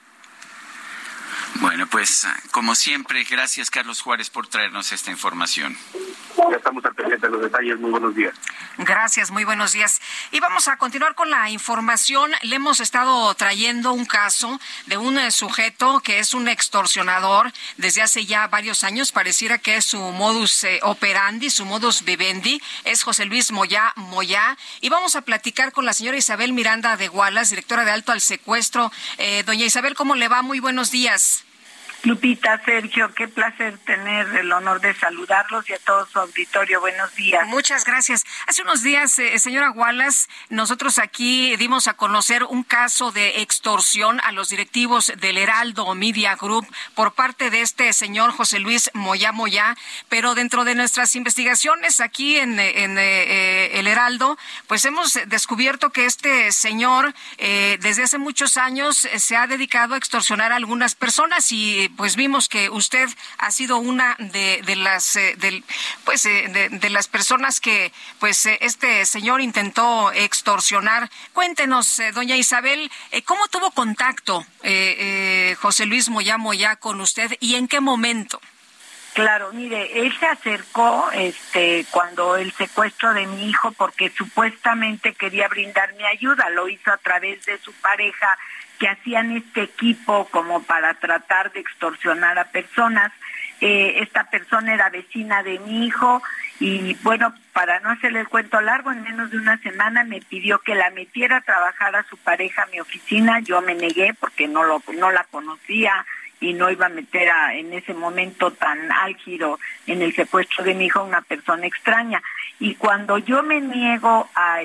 Bueno, 1.56 1.86
pues 1.88 2.26
como 2.52 2.76
siempre, 2.76 3.24
gracias 3.24 3.70
Carlos 3.70 4.02
Juárez 4.02 4.30
por 4.30 4.48
traernos 4.48 4.92
esta 4.92 5.12
información. 5.12 5.78
Ya 6.50 6.58
estamos 6.58 6.84
al 6.86 6.96
pendiente 6.96 7.28
de 7.28 7.34
los 7.34 7.42
detalles. 7.42 7.80
Muy 7.80 7.92
buenos 7.92 8.16
días. 8.16 8.34
Gracias, 8.78 9.32
muy 9.32 9.44
buenos 9.44 9.74
días. 9.74 10.02
Y 10.32 10.40
vamos 10.40 10.68
a 10.68 10.78
continuar 10.78 11.14
con 11.14 11.30
la 11.30 11.50
información. 11.50 12.32
Le 12.42 12.56
hemos 12.56 12.80
estado 12.80 13.34
trayendo 13.36 13.94
un 13.94 14.06
caso 14.06 14.60
de 14.88 14.98
un 14.98 15.20
eh, 15.20 15.32
sujeto 15.32 16.00
que 16.00 16.20
es 16.20 16.34
un 16.34 16.48
extorsionador 16.48 17.52
desde 17.78 18.02
hace 18.02 18.26
ya 18.26 18.48
varios 18.48 18.84
años. 18.84 19.12
Pareciera 19.12 19.58
que 19.58 19.76
es 19.76 19.86
su 19.86 20.00
modus 20.00 20.64
eh, 20.64 20.80
operandi, 20.84 21.50
su 21.50 21.66
modus 21.66 22.04
vivendi. 22.04 22.62
Es 22.86 23.04
José 23.04 23.26
Luis 23.26 23.52
Moya 23.52 23.94
Moya. 23.96 24.58
Y 24.80 24.90
vamos 24.90 25.16
a 25.16 25.22
platicar 25.22 25.72
con 25.72 25.86
la 25.86 25.94
señora 25.94 26.18
Isabel 26.18 26.54
Miranda 26.54 26.98
de 26.98 27.08
Gualas, 27.08 27.50
directora 27.50 27.86
de 27.86 27.92
Alto 27.92 28.12
al 28.12 28.22
Secuestro. 28.22 28.92
Eh, 29.18 29.44
doña 29.44 29.66
Isabel, 29.66 29.96
¿cómo 29.96 30.16
le 30.16 30.28
va? 30.28 30.42
Muy 30.42 30.60
buenos 30.60 30.92
días. 30.92 31.41
Lupita, 32.04 32.60
Sergio, 32.66 33.14
qué 33.14 33.28
placer 33.28 33.78
tener 33.86 34.28
el 34.36 34.52
honor 34.52 34.82
de 34.82 34.94
saludarlos 34.96 35.70
y 35.70 35.74
a 35.74 35.78
todo 35.78 36.08
su 36.08 36.18
auditorio. 36.18 36.82
Buenos 36.82 37.14
días. 37.14 37.48
Muchas 37.48 37.86
gracias. 37.86 38.26
Hace 38.48 38.64
unos 38.64 38.82
días, 38.82 39.20
eh, 39.20 39.38
señora 39.38 39.70
Wallace, 39.70 40.28
nosotros 40.50 40.98
aquí 40.98 41.56
dimos 41.58 41.88
a 41.88 41.94
conocer 41.94 42.44
un 42.44 42.64
caso 42.64 43.12
de 43.12 43.42
extorsión 43.42 44.20
a 44.22 44.32
los 44.32 44.50
directivos 44.50 45.14
del 45.20 45.38
Heraldo 45.38 45.94
Media 45.94 46.36
Group 46.36 46.66
por 46.96 47.14
parte 47.14 47.52
de 47.52 47.62
este 47.62 47.94
señor 47.94 48.32
José 48.32 48.58
Luis 48.58 48.90
Moya 48.96 49.32
Moya, 49.32 49.78
pero 50.10 50.34
dentro 50.34 50.64
de 50.64 50.74
nuestras 50.74 51.16
investigaciones 51.16 52.00
aquí 52.02 52.38
en, 52.38 52.60
en 52.60 52.98
eh, 52.98 53.80
el 53.80 53.86
Heraldo, 53.86 54.40
pues 54.66 54.86
hemos 54.86 55.20
descubierto 55.28 55.92
que 55.92 56.06
este 56.06 56.52
señor 56.52 57.14
eh, 57.38 57.78
desde 57.80 58.04
hace 58.04 58.18
muchos 58.18 58.58
años 58.58 58.98
se 58.98 59.36
ha 59.36 59.46
dedicado 59.46 59.94
a 59.94 59.98
extorsionar 59.98 60.52
a 60.52 60.56
algunas 60.56 60.96
personas 60.96 61.52
y 61.52 61.91
pues 61.98 62.16
vimos 62.16 62.50
que 62.50 62.70
usted 62.70 63.10
ha 63.38 63.52
sido 63.52 63.78
una 63.78 64.16
de, 64.20 64.62
las 64.76 65.16
eh, 65.16 65.36
pues 66.06 66.26
eh, 66.26 66.70
de, 66.72 66.90
las 66.90 67.08
personas 67.08 67.60
que 67.60 67.92
pues 68.20 68.46
eh, 68.46 68.58
este 68.62 69.06
señor 69.06 69.42
intentó 69.42 70.12
extorsionar. 70.12 71.10
Cuéntenos, 71.34 72.02
doña 72.14 72.36
Isabel, 72.36 72.92
¿cómo 73.26 73.48
tuvo 73.48 73.72
contacto 73.72 74.46
José 75.62 75.86
Luis 75.86 76.10
Moya 76.10 76.38
Moya 76.38 76.76
con 76.76 77.02
usted 77.02 77.32
y 77.40 77.56
en 77.56 77.68
qué 77.68 77.80
momento? 77.80 78.42
Claro, 79.14 79.52
mire, 79.52 80.00
él 80.00 80.18
se 80.18 80.26
acercó 80.26 81.10
este 81.12 81.86
cuando 81.92 82.38
el 82.38 82.54
secuestro 82.54 83.14
de 83.14 83.28
mi 83.28 83.50
hijo 83.50 83.72
porque 83.74 84.10
supuestamente 84.10 85.14
quería 85.14 85.50
brindarme 85.50 86.06
ayuda, 86.06 86.50
lo 86.50 86.70
hizo 86.70 86.92
a 86.92 86.98
través 86.98 87.44
de 87.46 87.58
su 87.58 87.74
pareja 87.74 88.38
que 88.82 88.90
hacían 88.90 89.38
este 89.38 89.62
equipo 89.62 90.28
como 90.32 90.64
para 90.64 90.96
tratar 90.96 91.52
de 91.52 91.60
extorsionar 91.60 92.40
a 92.40 92.46
personas. 92.46 93.12
Eh, 93.62 94.00
esta 94.02 94.24
persona 94.32 94.74
era 94.74 94.90
vecina 94.90 95.44
de 95.44 95.60
mi 95.60 95.86
hijo 95.86 96.24
y 96.60 96.96
bueno, 97.04 97.32
para 97.54 97.80
no 97.82 97.92
hacerle 97.92 98.22
el 98.22 98.28
cuento 98.28 98.60
largo, 98.60 98.92
en 98.92 99.04
menos 99.04 99.30
de 99.30 99.38
una 99.38 99.60
semana 99.60 100.04
me 100.04 100.20
pidió 100.20 100.58
que 100.58 100.74
la 100.74 100.90
metiera 100.90 101.38
a 101.38 101.42
trabajar 101.42 101.96
a 101.96 102.02
su 102.10 102.18
pareja 102.18 102.64
a 102.64 102.72
mi 102.72 102.80
oficina. 102.80 103.40
Yo 103.42 103.62
me 103.62 103.76
negué 103.76 104.16
porque 104.20 104.48
no, 104.48 104.64
lo, 104.64 104.82
no 104.98 105.12
la 105.12 105.26
conocía 105.26 106.04
y 106.40 106.54
no 106.54 106.72
iba 106.72 106.88
a 106.88 106.90
meter 106.90 107.30
a, 107.30 107.54
en 107.54 107.72
ese 107.72 107.94
momento 107.94 108.50
tan 108.50 108.92
álgido 108.92 109.60
en 109.86 110.02
el 110.02 110.16
secuestro 110.16 110.64
de 110.64 110.74
mi 110.74 110.86
hijo 110.86 111.04
una 111.04 111.22
persona 111.22 111.68
extraña. 111.68 112.24
Y 112.60 112.74
cuando 112.74 113.20
yo 113.20 113.44
me 113.44 113.62
niego 113.62 114.28
a 114.34 114.64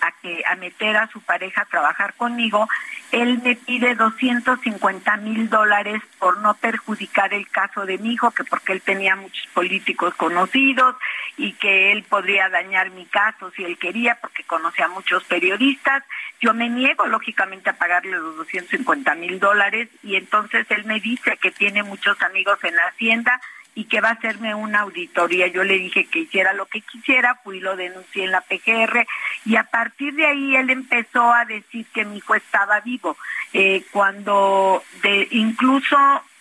a 0.00 0.12
que 0.20 0.42
a 0.46 0.56
meter 0.56 0.96
a 0.96 1.08
su 1.08 1.20
pareja 1.20 1.62
a 1.62 1.66
trabajar 1.66 2.14
conmigo, 2.14 2.68
él 3.12 3.40
me 3.42 3.56
pide 3.56 3.94
250 3.94 5.16
mil 5.18 5.48
dólares 5.48 6.02
por 6.18 6.38
no 6.38 6.54
perjudicar 6.54 7.32
el 7.32 7.48
caso 7.48 7.86
de 7.86 7.98
mi 7.98 8.14
hijo, 8.14 8.30
que 8.30 8.44
porque 8.44 8.72
él 8.72 8.82
tenía 8.82 9.16
muchos 9.16 9.46
políticos 9.54 10.14
conocidos 10.14 10.96
y 11.36 11.52
que 11.52 11.92
él 11.92 12.02
podría 12.04 12.48
dañar 12.48 12.90
mi 12.90 13.06
caso 13.06 13.50
si 13.52 13.64
él 13.64 13.78
quería, 13.78 14.18
porque 14.20 14.44
conocía 14.44 14.86
a 14.86 14.88
muchos 14.88 15.24
periodistas. 15.24 16.02
Yo 16.40 16.54
me 16.54 16.68
niego, 16.68 17.06
lógicamente, 17.06 17.70
a 17.70 17.76
pagarle 17.76 18.12
los 18.12 18.36
250 18.36 19.14
mil 19.14 19.38
dólares 19.38 19.88
y 20.02 20.16
entonces 20.16 20.66
él 20.70 20.84
me 20.84 21.00
dice 21.00 21.36
que 21.36 21.50
tiene 21.50 21.82
muchos 21.82 22.20
amigos 22.22 22.58
en 22.64 22.76
la 22.76 22.86
hacienda 22.86 23.40
y 23.74 23.84
que 23.84 24.00
va 24.00 24.10
a 24.10 24.12
hacerme 24.12 24.54
una 24.54 24.80
auditoría. 24.80 25.46
Yo 25.48 25.64
le 25.64 25.78
dije 25.78 26.06
que 26.06 26.20
hiciera 26.20 26.52
lo 26.52 26.66
que 26.66 26.80
quisiera, 26.80 27.34
fui 27.42 27.60
lo 27.60 27.76
denuncié 27.76 28.24
en 28.24 28.30
la 28.30 28.40
PGR 28.40 29.06
y 29.44 29.56
a 29.56 29.64
partir 29.64 30.14
de 30.14 30.26
ahí 30.26 30.56
él 30.56 30.70
empezó 30.70 31.32
a 31.32 31.44
decir 31.44 31.86
que 31.92 32.04
mi 32.04 32.18
hijo 32.18 32.34
estaba 32.34 32.80
vivo. 32.80 33.16
Eh, 33.52 33.84
cuando 33.92 34.82
de, 35.02 35.28
incluso 35.30 35.96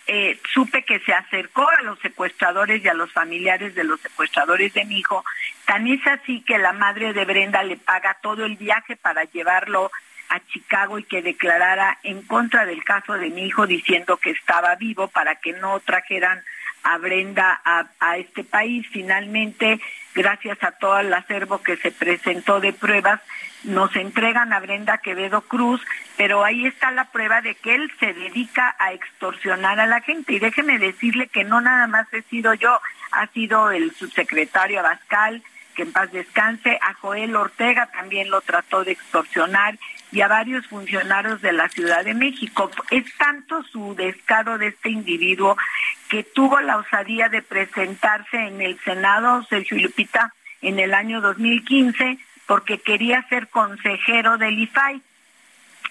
eh, 0.07 0.39
supe 0.53 0.83
que 0.83 0.99
se 0.99 1.13
acercó 1.13 1.67
a 1.69 1.81
los 1.83 1.97
secuestradores 1.99 2.83
y 2.83 2.87
a 2.87 2.93
los 2.93 3.11
familiares 3.11 3.73
de 3.73 3.83
los 3.83 3.99
secuestradores 4.01 4.73
de 4.73 4.85
mi 4.85 4.99
hijo, 4.99 5.23
tan 5.65 5.87
es 5.87 6.05
así 6.07 6.41
que 6.41 6.57
la 6.57 6.73
madre 6.73 7.13
de 7.13 7.25
Brenda 7.25 7.63
le 7.63 7.77
paga 7.77 8.17
todo 8.21 8.45
el 8.45 8.57
viaje 8.57 8.95
para 8.95 9.23
llevarlo 9.23 9.91
a 10.29 10.39
Chicago 10.47 10.97
y 10.97 11.03
que 11.03 11.21
declarara 11.21 11.99
en 12.03 12.23
contra 12.23 12.65
del 12.65 12.83
caso 12.83 13.13
de 13.13 13.29
mi 13.29 13.45
hijo 13.45 13.67
diciendo 13.67 14.17
que 14.17 14.31
estaba 14.31 14.75
vivo 14.75 15.07
para 15.07 15.35
que 15.35 15.53
no 15.53 15.79
trajeran 15.79 16.43
a 16.83 16.97
Brenda 16.97 17.61
a, 17.63 18.17
este 18.17 18.43
país. 18.43 18.85
Finalmente 18.91 19.79
gracias 20.13 20.61
a 20.63 20.71
todo 20.71 20.99
el 20.99 21.13
acervo 21.13 21.61
que 21.63 21.77
se 21.77 21.91
presentó 21.91 22.59
de 22.59 22.71
pruebas, 22.73 23.19
nos 23.63 23.95
entregan 23.95 24.53
a 24.53 24.59
Brenda 24.59 24.99
Quevedo 24.99 25.41
Cruz, 25.41 25.81
pero 26.17 26.43
ahí 26.43 26.67
está 26.67 26.91
la 26.91 27.05
prueba 27.05 27.41
de 27.41 27.55
que 27.55 27.75
él 27.75 27.91
se 27.99 28.13
dedica 28.13 28.75
a 28.77 28.93
extorsionar 28.93 29.79
a 29.79 29.87
la 29.87 30.01
gente. 30.01 30.33
Y 30.33 30.39
déjeme 30.39 30.77
decirle 30.79 31.27
que 31.27 31.43
no 31.43 31.61
nada 31.61 31.87
más 31.87 32.11
he 32.13 32.21
sido 32.23 32.53
yo, 32.53 32.79
ha 33.11 33.27
sido 33.27 33.71
el 33.71 33.93
subsecretario 33.95 34.79
Abascal, 34.79 35.41
que 35.73 35.83
en 35.83 35.91
paz 35.91 36.11
descanse, 36.11 36.79
a 36.81 36.93
Joel 36.93 37.35
Ortega 37.35 37.87
también 37.87 38.29
lo 38.29 38.41
trató 38.41 38.83
de 38.83 38.93
extorsionar 38.93 39.77
y 40.11 40.21
a 40.21 40.27
varios 40.27 40.67
funcionarios 40.67 41.41
de 41.41 41.53
la 41.53 41.69
Ciudad 41.69 42.05
de 42.05 42.13
México. 42.13 42.69
Es 42.91 43.05
tanto 43.17 43.63
su 43.63 43.95
descaro 43.95 44.57
de 44.57 44.67
este 44.67 44.89
individuo 44.89 45.57
que 46.09 46.23
tuvo 46.23 46.59
la 46.61 46.77
osadía 46.77 47.29
de 47.29 47.41
presentarse 47.41 48.37
en 48.37 48.61
el 48.61 48.79
Senado, 48.81 49.43
Sergio 49.49 49.77
Lupita, 49.79 50.33
en 50.61 50.79
el 50.79 50.93
año 50.93 51.21
2015, 51.21 52.19
porque 52.45 52.79
quería 52.79 53.27
ser 53.29 53.47
consejero 53.49 54.37
del 54.37 54.59
IFAI. 54.59 55.01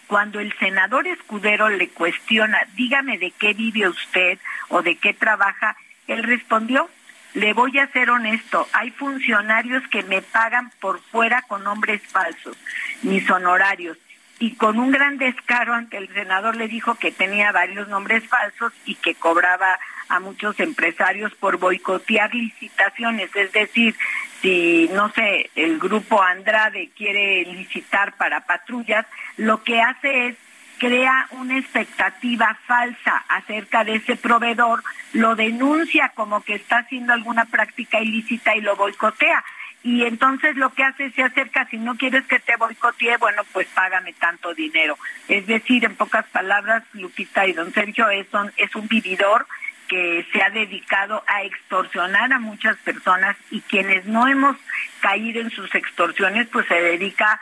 Cuando 0.07 0.41
el 0.41 0.57
senador 0.59 1.07
Escudero 1.07 1.69
le 1.69 1.89
cuestiona, 1.89 2.59
dígame 2.75 3.19
de 3.19 3.33
qué 3.33 3.55
vive 3.55 3.89
usted 3.89 4.39
o 4.69 4.83
de 4.83 4.97
qué 4.97 5.15
trabaja, 5.15 5.77
él 6.07 6.23
respondió, 6.23 6.89
le 7.35 7.53
voy 7.55 7.79
a 7.79 7.87
ser 7.89 8.11
honesto, 8.11 8.69
hay 8.73 8.91
funcionarios 8.91 9.83
que 9.89 10.03
me 10.03 10.23
pagan 10.23 10.71
por 10.81 11.01
fuera 11.01 11.43
con 11.43 11.65
nombres 11.65 12.03
falsos, 12.03 12.57
mis 13.03 13.29
honorarios. 13.31 13.97
Y 14.39 14.57
con 14.57 14.79
un 14.81 14.91
gran 14.91 15.19
descaro 15.19 15.73
ante 15.73 15.99
el 15.99 16.13
senador 16.13 16.57
le 16.57 16.67
dijo 16.67 16.97
que 16.97 17.13
tenía 17.13 17.53
varios 17.53 17.87
nombres 17.89 18.27
falsos 18.27 18.73
y 18.85 18.97
que 18.97 19.15
cobraba 19.15 19.79
a 20.09 20.19
muchos 20.19 20.59
empresarios 20.59 21.33
por 21.37 21.59
boicotear 21.59 22.35
licitaciones. 22.35 23.35
Es 23.37 23.53
decir, 23.53 23.95
si, 24.41 24.91
no 24.93 25.11
sé, 25.13 25.51
el 25.55 25.79
grupo 25.79 26.21
Andrade 26.21 26.91
quiere 26.97 27.45
licitar 27.45 28.17
para 28.17 28.41
patrullas, 28.41 29.07
lo 29.37 29.63
que 29.63 29.81
hace 29.81 30.27
es 30.29 30.37
crea 30.83 31.29
una 31.31 31.59
expectativa 31.59 32.59
falsa 32.67 33.25
acerca 33.29 33.85
de 33.85 33.95
ese 33.95 34.17
proveedor, 34.17 34.83
lo 35.13 35.37
denuncia 35.37 36.09
como 36.09 36.43
que 36.43 36.57
está 36.57 36.79
haciendo 36.79 37.13
alguna 37.13 37.45
práctica 37.45 38.01
ilícita 38.01 38.57
y 38.57 38.63
lo 38.63 38.75
boicotea. 38.75 39.45
Y 39.85 40.03
entonces 40.03 40.57
lo 40.57 40.71
que 40.71 40.83
hace 40.83 41.13
se 41.13 41.23
acerca, 41.23 41.69
si 41.71 41.77
no 41.77 41.97
quieres 41.97 42.27
que 42.27 42.41
te 42.41 42.57
boicotee, 42.57 43.17
bueno, 43.19 43.43
pues 43.53 43.69
págame 43.69 44.13
tanto 44.15 44.55
dinero. 44.55 44.99
Es 45.29 45.47
decir, 45.47 45.85
en 45.85 45.95
pocas 45.95 46.27
palabras, 46.27 46.83
Lupita 46.95 47.47
y 47.47 47.53
don 47.53 47.73
Sergio 47.73 48.11
es 48.11 48.27
es 48.57 48.75
un 48.75 48.89
vividor 48.89 49.47
que 49.87 50.27
se 50.33 50.43
ha 50.43 50.51
dedicado 50.51 51.23
a 51.29 51.45
extorsionar 51.45 52.33
a 52.33 52.41
muchas 52.41 52.77
personas 52.79 53.37
y 53.53 53.61
quienes 53.61 54.05
no 54.07 54.27
hemos 54.27 54.57
caído 54.99 55.41
en 55.41 55.51
sus 55.51 55.73
extorsiones, 55.77 56.49
pues 56.49 56.67
se 56.67 56.75
dedica 56.75 57.35
a 57.35 57.41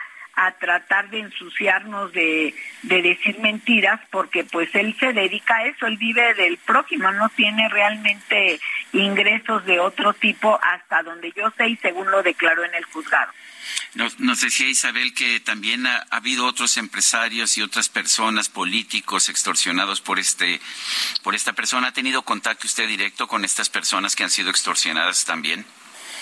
tratar 0.59 1.09
de 1.09 1.19
ensuciarnos 1.19 2.11
de, 2.13 2.53
de 2.83 3.01
decir 3.01 3.39
mentiras 3.39 3.99
porque 4.09 4.43
pues 4.43 4.73
él 4.75 4.95
se 4.99 5.13
dedica 5.13 5.57
a 5.57 5.65
eso, 5.65 5.85
él 5.85 5.97
vive 5.97 6.33
del 6.33 6.57
prójimo, 6.57 7.11
no 7.11 7.29
tiene 7.29 7.69
realmente 7.69 8.59
ingresos 8.93 9.65
de 9.65 9.79
otro 9.79 10.13
tipo 10.13 10.59
hasta 10.61 11.03
donde 11.03 11.31
yo 11.35 11.51
sé 11.57 11.69
y 11.69 11.77
según 11.77 12.09
lo 12.09 12.23
declaró 12.23 12.63
en 12.63 12.75
el 12.75 12.85
juzgado. 12.85 13.31
Nos, 13.93 14.41
decía 14.41 14.67
Isabel 14.67 15.13
que 15.13 15.39
también 15.39 15.85
ha, 15.85 16.05
habido 16.09 16.45
otros 16.45 16.77
empresarios 16.77 17.57
y 17.57 17.61
otras 17.61 17.89
personas, 17.89 18.49
políticos, 18.49 19.29
extorsionados 19.29 20.01
por 20.01 20.17
este, 20.17 20.61
por 21.23 21.35
esta 21.35 21.53
persona. 21.53 21.89
¿Ha 21.89 21.93
tenido 21.93 22.21
contacto 22.23 22.67
usted 22.67 22.87
directo 22.87 23.27
con 23.27 23.43
estas 23.43 23.69
personas 23.69 24.15
que 24.15 24.23
han 24.23 24.29
sido 24.29 24.49
extorsionadas 24.49 25.25
también? 25.25 25.65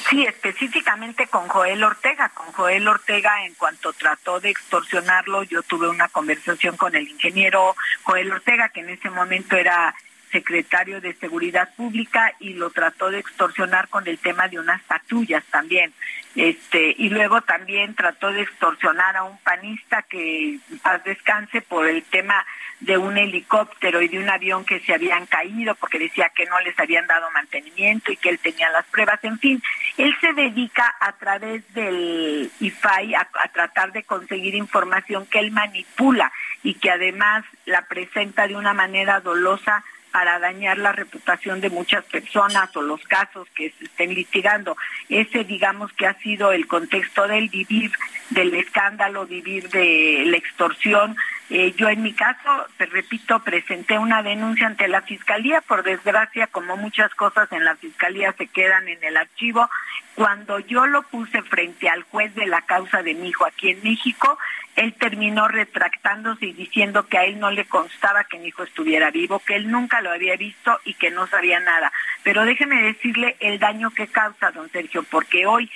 Sí, 0.08 0.24
específicamente 0.26 1.28
con 1.28 1.48
Joel 1.48 1.84
Ortega. 1.84 2.30
Con 2.30 2.52
Joel 2.54 2.88
Ortega, 2.88 3.46
en 3.46 3.54
cuanto 3.56 3.94
trató 3.94 4.40
de 4.40 4.50
extorsionarlo, 4.50 5.44
yo 5.44 5.62
tuve 5.64 5.90
una 5.90 6.08
conversación 6.08 6.78
con 6.78 6.96
el 6.96 7.08
ingeniero 7.08 7.76
Joel 8.04 8.32
Ortega, 8.32 8.70
que 8.70 8.80
en 8.80 8.90
ese 8.90 9.10
momento 9.10 9.56
era 9.56 9.94
secretario 10.32 11.02
de 11.02 11.14
Seguridad 11.16 11.70
Pública 11.76 12.34
y 12.40 12.54
lo 12.54 12.70
trató 12.70 13.10
de 13.10 13.20
extorsionar 13.20 13.88
con 13.90 14.08
el 14.08 14.18
tema 14.18 14.48
de 14.48 14.60
unas 14.60 14.82
patrullas 14.84 15.44
también. 15.52 15.94
Este, 16.36 16.96
y 16.98 17.10
luego 17.10 17.42
también 17.42 17.96
trató 17.96 18.32
de 18.32 18.42
extorsionar 18.42 19.18
a 19.18 19.24
un 19.24 19.38
panista 19.40 20.04
que 20.04 20.60
paz 20.84 21.04
descanse 21.04 21.62
por 21.62 21.88
el 21.88 22.04
tema 22.04 22.46
de 22.80 22.98
un 22.98 23.18
helicóptero 23.18 24.02
y 24.02 24.08
de 24.08 24.20
un 24.20 24.30
avión 24.30 24.64
que 24.64 24.80
se 24.80 24.94
habían 24.94 25.26
caído 25.26 25.76
porque 25.76 26.00
decía 26.00 26.32
que 26.34 26.46
no 26.46 26.60
les 26.62 26.80
habían 26.80 27.08
dado 27.08 27.30
mantenimiento 27.32 28.12
y 28.12 28.18
que 28.18 28.30
él 28.30 28.40
tenía 28.40 28.70
las 28.70 28.86
pruebas. 28.86 29.20
En 29.24 29.38
fin, 29.40 29.62
él 29.98 30.16
se 30.22 30.34
dedica 30.34 30.96
a 31.00 31.12
través 31.14 31.74
del 31.74 32.50
IFAI 32.60 33.16
a, 33.16 33.28
a 33.34 33.48
tratar 33.50 33.92
de 33.92 34.04
conseguir 34.04 34.56
información 34.56 35.26
que 35.26 35.40
él 35.40 35.52
manipula 35.52 36.32
y 36.64 36.76
que 36.76 36.92
además 36.92 37.44
la 37.66 37.82
presenta 37.88 38.48
de 38.48 38.56
una 38.56 38.74
manera 38.74 39.20
dolosa 39.20 39.84
para 40.11 40.40
dañar 40.40 40.77
la 40.77 40.91
reputación 40.91 41.61
de 41.61 41.69
muchas 41.69 42.03
personas 42.06 42.76
o 42.76 42.81
los 42.81 43.02
casos 43.03 43.48
que 43.56 43.72
se 43.72 43.86
estén 43.86 44.14
litigando. 44.14 44.76
Ese, 45.07 45.44
digamos, 45.44 45.91
que 45.94 46.07
ha 46.07 46.14
sido 46.15 46.52
el 46.52 46.68
contexto 46.68 47.27
del 47.27 47.49
vivir 47.49 47.91
del 48.30 48.53
escándalo, 48.53 49.26
vivir 49.26 49.69
de 49.69 50.23
la 50.27 50.38
extorsión. 50.38 51.15
Eh, 51.49 51.73
yo 51.76 51.90
en 51.90 52.03
mi 52.03 52.14
caso, 52.14 52.68
te 52.77 52.86
repito, 52.86 53.40
presenté 53.40 53.98
una 53.98 54.22
denuncia 54.22 54.68
ante 54.68 54.88
la 54.88 55.02
Fiscalía. 55.02 55.61
Por 55.61 55.84
desgracia, 55.84 56.48
como 56.48 56.77
muchas 56.77 57.14
cosas 57.15 57.52
en 57.52 57.65
la 57.65 57.76
Fiscalía 57.76 58.34
se 58.38 58.48
quedan 58.48 58.88
en 58.88 59.03
el 59.03 59.18
archivo, 59.18 59.68
cuando 60.15 60.60
yo 60.60 60.86
lo 60.86 61.03
puse 61.03 61.41
frente 61.44 61.90
al 61.90 62.03
juez 62.03 62.36
de 62.36 62.45
la 62.45 62.61
causa 62.61 63.02
de 63.02 63.15
mi 63.15 63.30
hijo 63.30 63.45
aquí 63.45 63.69
en 63.72 63.81
México, 63.84 64.38
él 64.80 64.94
terminó 64.94 65.48
retractándose 65.50 66.46
y 66.46 66.54
diciendo 66.54 67.06
que 67.08 67.18
a 67.18 67.26
él 67.26 67.38
no 67.38 67.52
le 67.52 67.66
constaba 67.66 68.24
que 68.24 68.40
mi 68.40 68.48
hijo 68.48 68.64
estuviera 68.64 69.12
vivo, 69.12 69.40
que 69.40 69.56
él 69.56 69.70
nunca 69.70 70.00
lo 70.02 70.10
había 70.10 70.38
visto 70.38 70.80
y 70.86 70.94
que 70.94 71.12
no 71.12 71.28
sabía 71.28 71.60
nada. 71.60 71.92
Pero 72.24 72.46
déjeme 72.46 72.82
decirle 72.84 73.36
el 73.42 73.60
daño 73.60 73.92
que 73.92 74.08
causa, 74.08 74.52
don 74.52 74.70
Sergio, 74.70 75.04
porque 75.04 75.46
hoy 75.46 75.70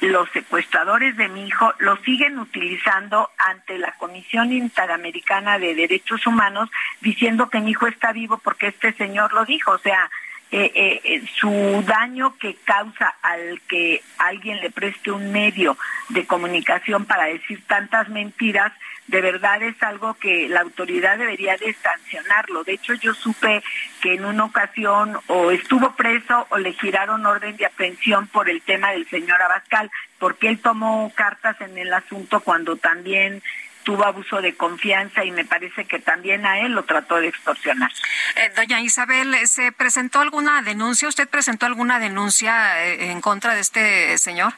los 0.00 0.30
secuestradores 0.30 1.16
de 1.16 1.28
mi 1.28 1.46
hijo 1.46 1.72
lo 1.78 1.96
siguen 1.98 2.38
utilizando 2.38 3.30
ante 3.38 3.76
la 3.78 3.92
Comisión 3.92 4.52
Interamericana 4.52 5.58
de 5.58 5.74
Derechos 5.74 6.24
Humanos 6.26 6.70
diciendo 7.00 7.50
que 7.50 7.60
mi 7.60 7.72
hijo 7.72 7.88
está 7.88 8.12
vivo 8.12 8.38
porque 8.38 8.68
este 8.68 8.92
señor 8.92 9.32
lo 9.32 9.44
dijo. 9.44 9.72
O 9.72 9.78
sea, 9.78 10.10
eh, 10.56 10.70
eh, 10.72 11.00
eh, 11.02 11.24
su 11.34 11.82
daño 11.84 12.38
que 12.38 12.54
causa 12.62 13.16
al 13.22 13.60
que 13.62 14.00
alguien 14.18 14.60
le 14.60 14.70
preste 14.70 15.10
un 15.10 15.32
medio 15.32 15.76
de 16.10 16.28
comunicación 16.28 17.06
para 17.06 17.24
decir 17.24 17.64
tantas 17.66 18.08
mentiras, 18.08 18.72
de 19.08 19.20
verdad 19.20 19.60
es 19.64 19.82
algo 19.82 20.14
que 20.14 20.48
la 20.48 20.60
autoridad 20.60 21.18
debería 21.18 21.56
de 21.56 21.74
sancionarlo. 21.74 22.62
De 22.62 22.74
hecho, 22.74 22.94
yo 22.94 23.14
supe 23.14 23.64
que 24.00 24.14
en 24.14 24.24
una 24.24 24.44
ocasión 24.44 25.18
o 25.26 25.50
estuvo 25.50 25.96
preso 25.96 26.46
o 26.50 26.58
le 26.58 26.72
giraron 26.74 27.26
orden 27.26 27.56
de 27.56 27.66
aprehensión 27.66 28.28
por 28.28 28.48
el 28.48 28.62
tema 28.62 28.92
del 28.92 29.08
señor 29.08 29.42
Abascal, 29.42 29.90
porque 30.20 30.46
él 30.46 30.60
tomó 30.60 31.10
cartas 31.16 31.60
en 31.62 31.76
el 31.78 31.92
asunto 31.92 32.38
cuando 32.38 32.76
también 32.76 33.42
tuvo 33.84 34.04
abuso 34.04 34.40
de 34.40 34.56
confianza 34.56 35.24
y 35.24 35.30
me 35.30 35.44
parece 35.44 35.84
que 35.84 36.00
también 36.00 36.44
a 36.44 36.60
él 36.60 36.72
lo 36.72 36.84
trató 36.84 37.16
de 37.16 37.28
extorsionar. 37.28 37.92
Eh, 38.36 38.50
doña 38.56 38.80
Isabel, 38.80 39.36
¿se 39.46 39.70
presentó 39.70 40.20
alguna 40.20 40.62
denuncia? 40.62 41.06
¿Usted 41.06 41.28
presentó 41.28 41.66
alguna 41.66 42.00
denuncia 42.00 42.84
eh, 42.84 43.10
en 43.10 43.20
contra 43.20 43.54
de 43.54 43.60
este 43.60 44.18
señor? 44.18 44.54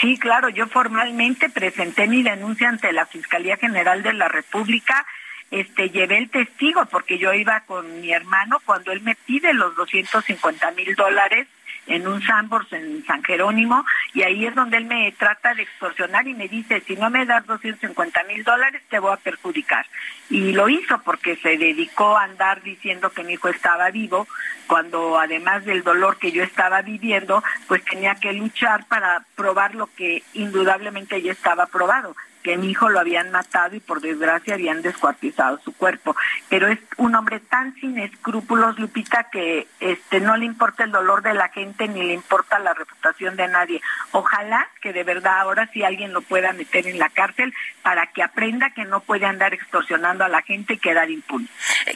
Sí, 0.00 0.18
claro, 0.18 0.48
yo 0.48 0.66
formalmente 0.68 1.50
presenté 1.50 2.06
mi 2.06 2.22
denuncia 2.22 2.68
ante 2.68 2.92
la 2.92 3.06
Fiscalía 3.06 3.56
General 3.56 4.02
de 4.02 4.12
la 4.12 4.28
República. 4.28 5.04
Este, 5.50 5.90
llevé 5.90 6.18
el 6.18 6.30
testigo 6.30 6.86
porque 6.86 7.18
yo 7.18 7.32
iba 7.34 7.60
con 7.60 8.00
mi 8.00 8.12
hermano 8.12 8.60
cuando 8.64 8.92
él 8.92 9.02
me 9.02 9.14
pide 9.14 9.52
los 9.52 9.74
250 9.76 10.70
mil 10.72 10.94
dólares 10.94 11.46
en 11.86 12.06
un 12.06 12.22
Sambors 12.22 12.72
en 12.72 13.04
San 13.04 13.22
Jerónimo 13.22 13.84
y 14.14 14.22
ahí 14.22 14.46
es 14.46 14.54
donde 14.54 14.76
él 14.76 14.84
me 14.84 15.10
trata 15.12 15.54
de 15.54 15.62
extorsionar 15.62 16.26
y 16.26 16.34
me 16.34 16.48
dice, 16.48 16.80
si 16.86 16.96
no 16.96 17.10
me 17.10 17.26
das 17.26 17.46
250 17.46 18.24
mil 18.24 18.44
dólares 18.44 18.82
te 18.88 18.98
voy 18.98 19.12
a 19.12 19.16
perjudicar. 19.16 19.86
Y 20.30 20.52
lo 20.52 20.68
hizo 20.68 20.98
porque 21.02 21.36
se 21.36 21.58
dedicó 21.58 22.16
a 22.16 22.24
andar 22.24 22.62
diciendo 22.62 23.10
que 23.10 23.24
mi 23.24 23.34
hijo 23.34 23.48
estaba 23.48 23.90
vivo, 23.90 24.26
cuando 24.66 25.18
además 25.18 25.64
del 25.64 25.82
dolor 25.82 26.18
que 26.18 26.32
yo 26.32 26.42
estaba 26.42 26.82
viviendo, 26.82 27.42
pues 27.68 27.84
tenía 27.84 28.14
que 28.14 28.32
luchar 28.32 28.86
para 28.86 29.24
probar 29.34 29.74
lo 29.74 29.88
que 29.88 30.22
indudablemente 30.34 31.20
ya 31.20 31.32
estaba 31.32 31.66
probado 31.66 32.14
que 32.42 32.56
mi 32.56 32.70
hijo 32.70 32.88
lo 32.88 33.00
habían 33.00 33.30
matado 33.30 33.76
y 33.76 33.80
por 33.80 34.00
desgracia 34.00 34.54
habían 34.54 34.82
descuartizado 34.82 35.60
su 35.64 35.72
cuerpo. 35.72 36.16
Pero 36.48 36.68
es 36.68 36.78
un 36.96 37.14
hombre 37.14 37.40
tan 37.40 37.74
sin 37.76 37.98
escrúpulos, 37.98 38.78
Lupita, 38.78 39.28
que 39.30 39.66
este 39.80 40.20
no 40.20 40.36
le 40.36 40.44
importa 40.44 40.84
el 40.84 40.92
dolor 40.92 41.22
de 41.22 41.34
la 41.34 41.48
gente 41.48 41.88
ni 41.88 42.02
le 42.02 42.14
importa 42.14 42.58
la 42.58 42.74
reputación 42.74 43.36
de 43.36 43.48
nadie. 43.48 43.80
Ojalá 44.12 44.68
que 44.80 44.92
de 44.92 45.04
verdad 45.04 45.40
ahora 45.40 45.68
sí 45.72 45.82
alguien 45.82 46.12
lo 46.12 46.22
pueda 46.22 46.52
meter 46.52 46.86
en 46.86 46.98
la 46.98 47.08
cárcel 47.08 47.54
para 47.82 48.06
que 48.08 48.22
aprenda 48.22 48.70
que 48.70 48.84
no 48.84 49.00
puede 49.00 49.26
andar 49.26 49.54
extorsionando 49.54 50.24
a 50.24 50.28
la 50.28 50.42
gente 50.42 50.74
y 50.74 50.78
quedar 50.78 51.10
impune. 51.10 51.48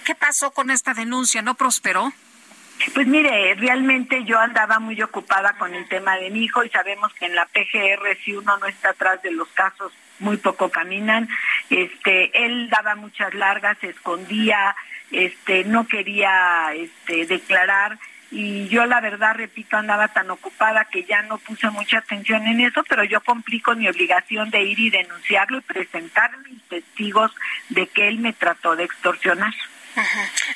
¿Qué 0.04 0.14
pasó 0.14 0.52
con 0.52 0.70
esta 0.70 0.94
denuncia? 0.94 1.42
¿No 1.42 1.54
prosperó? 1.54 2.12
Pues 2.94 3.06
mire, 3.06 3.54
realmente 3.54 4.24
yo 4.24 4.38
andaba 4.38 4.78
muy 4.78 5.00
ocupada 5.02 5.54
con 5.54 5.74
el 5.74 5.88
tema 5.88 6.16
de 6.16 6.30
mi 6.30 6.44
hijo 6.44 6.62
y 6.62 6.68
sabemos 6.68 7.12
que 7.14 7.26
en 7.26 7.34
la 7.34 7.46
PGR 7.46 8.16
si 8.22 8.36
uno 8.36 8.56
no 8.58 8.66
está 8.66 8.90
atrás 8.90 9.22
de 9.22 9.30
los 9.30 9.48
casos 9.48 9.92
muy 10.18 10.36
poco 10.36 10.70
caminan. 10.70 11.28
Este, 11.70 12.44
él 12.44 12.68
daba 12.70 12.94
muchas 12.94 13.34
largas, 13.34 13.78
se 13.78 13.88
escondía, 13.88 14.74
este, 15.10 15.64
no 15.64 15.86
quería 15.86 16.72
este, 16.74 17.26
declarar 17.26 17.98
y 18.30 18.66
yo 18.68 18.86
la 18.86 19.00
verdad, 19.00 19.36
repito, 19.36 19.76
andaba 19.76 20.08
tan 20.08 20.30
ocupada 20.30 20.84
que 20.86 21.04
ya 21.04 21.22
no 21.22 21.38
puse 21.38 21.70
mucha 21.70 21.98
atención 21.98 22.46
en 22.46 22.60
eso, 22.60 22.82
pero 22.88 23.04
yo 23.04 23.20
cumplí 23.20 23.60
con 23.60 23.78
mi 23.78 23.88
obligación 23.88 24.50
de 24.50 24.62
ir 24.62 24.78
y 24.80 24.90
denunciarlo 24.90 25.58
y 25.58 25.62
presentar 25.62 26.36
mis 26.38 26.60
testigos 26.64 27.32
de 27.68 27.86
que 27.86 28.08
él 28.08 28.18
me 28.18 28.32
trató 28.32 28.74
de 28.74 28.84
extorsionar. 28.84 29.54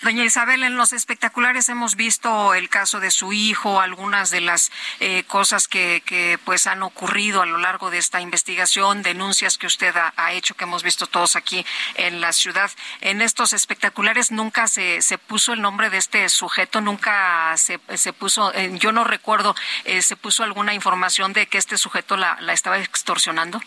Doña 0.02 0.24
Isabel, 0.24 0.62
en 0.62 0.76
los 0.76 0.92
espectaculares 0.92 1.68
hemos 1.68 1.96
visto 1.96 2.54
el 2.54 2.68
caso 2.68 3.00
de 3.00 3.10
su 3.10 3.32
hijo, 3.32 3.80
algunas 3.80 4.30
de 4.30 4.40
las 4.40 4.70
eh, 5.00 5.24
cosas 5.24 5.68
que, 5.68 6.02
que, 6.04 6.38
pues 6.44 6.66
han 6.66 6.82
ocurrido 6.82 7.42
a 7.42 7.46
lo 7.46 7.58
largo 7.58 7.90
de 7.90 7.98
esta 7.98 8.20
investigación, 8.20 9.02
denuncias 9.02 9.58
que 9.58 9.66
usted 9.66 9.94
ha, 9.96 10.32
hecho, 10.32 10.54
que 10.54 10.64
hemos 10.64 10.82
visto 10.82 11.06
todos 11.06 11.36
aquí 11.36 11.64
en 11.94 12.20
la 12.20 12.32
ciudad. 12.32 12.70
En 13.00 13.22
estos 13.22 13.52
espectaculares 13.52 14.30
nunca 14.30 14.68
se, 14.68 15.02
se 15.02 15.18
puso 15.18 15.52
el 15.52 15.62
nombre 15.62 15.90
de 15.90 15.98
este 15.98 16.28
sujeto, 16.28 16.80
nunca 16.80 17.54
se, 17.56 17.80
se 17.94 18.12
puso, 18.12 18.52
eh, 18.54 18.70
yo 18.74 18.92
no 18.92 19.04
recuerdo, 19.04 19.54
eh, 19.84 20.02
se 20.02 20.16
puso 20.16 20.44
alguna 20.44 20.74
información 20.74 21.32
de 21.32 21.46
que 21.46 21.58
este 21.58 21.78
sujeto 21.78 22.16
la, 22.16 22.36
la 22.40 22.52
estaba 22.52 22.78
extorsionando 22.78 23.60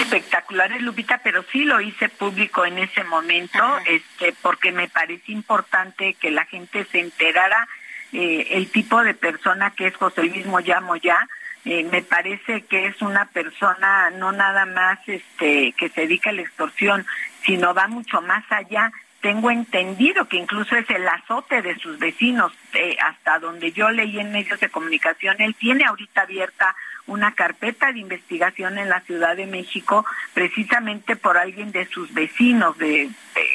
espectaculares, 0.00 0.82
Lupita, 0.82 1.18
pero 1.18 1.44
sí 1.50 1.64
lo 1.64 1.80
hice 1.80 2.08
público 2.08 2.64
en 2.64 2.78
ese 2.78 3.04
momento, 3.04 3.62
este, 3.86 4.34
porque 4.42 4.72
me 4.72 4.88
parece 4.88 5.32
importante 5.32 6.14
que 6.14 6.30
la 6.30 6.44
gente 6.44 6.84
se 6.84 7.00
enterara 7.00 7.68
eh, 8.12 8.48
el 8.52 8.70
tipo 8.70 9.02
de 9.02 9.14
persona 9.14 9.72
que 9.72 9.88
es 9.88 9.96
José 9.96 10.24
Luis 10.24 10.46
Moya 10.46 10.80
Moya. 10.80 11.18
Eh, 11.64 11.82
me 11.90 12.02
parece 12.02 12.62
que 12.62 12.86
es 12.86 13.02
una 13.02 13.26
persona 13.26 14.10
no 14.10 14.30
nada 14.30 14.66
más 14.66 15.00
este, 15.08 15.72
que 15.72 15.88
se 15.88 16.02
dedica 16.02 16.30
a 16.30 16.32
la 16.32 16.42
extorsión, 16.42 17.04
sino 17.44 17.74
va 17.74 17.88
mucho 17.88 18.22
más 18.22 18.44
allá. 18.50 18.92
Tengo 19.26 19.50
entendido 19.50 20.28
que 20.28 20.36
incluso 20.36 20.76
es 20.76 20.88
el 20.88 21.08
azote 21.08 21.60
de 21.60 21.76
sus 21.80 21.98
vecinos, 21.98 22.52
eh, 22.74 22.96
hasta 23.04 23.40
donde 23.40 23.72
yo 23.72 23.90
leí 23.90 24.20
en 24.20 24.30
medios 24.30 24.60
de 24.60 24.68
comunicación, 24.68 25.34
él 25.40 25.56
tiene 25.56 25.84
ahorita 25.84 26.20
abierta 26.20 26.76
una 27.08 27.32
carpeta 27.32 27.90
de 27.90 27.98
investigación 27.98 28.78
en 28.78 28.88
la 28.88 29.00
Ciudad 29.00 29.34
de 29.34 29.46
México 29.46 30.06
precisamente 30.32 31.16
por 31.16 31.38
alguien 31.38 31.72
de 31.72 31.86
sus 31.86 32.14
vecinos, 32.14 32.78
de, 32.78 33.10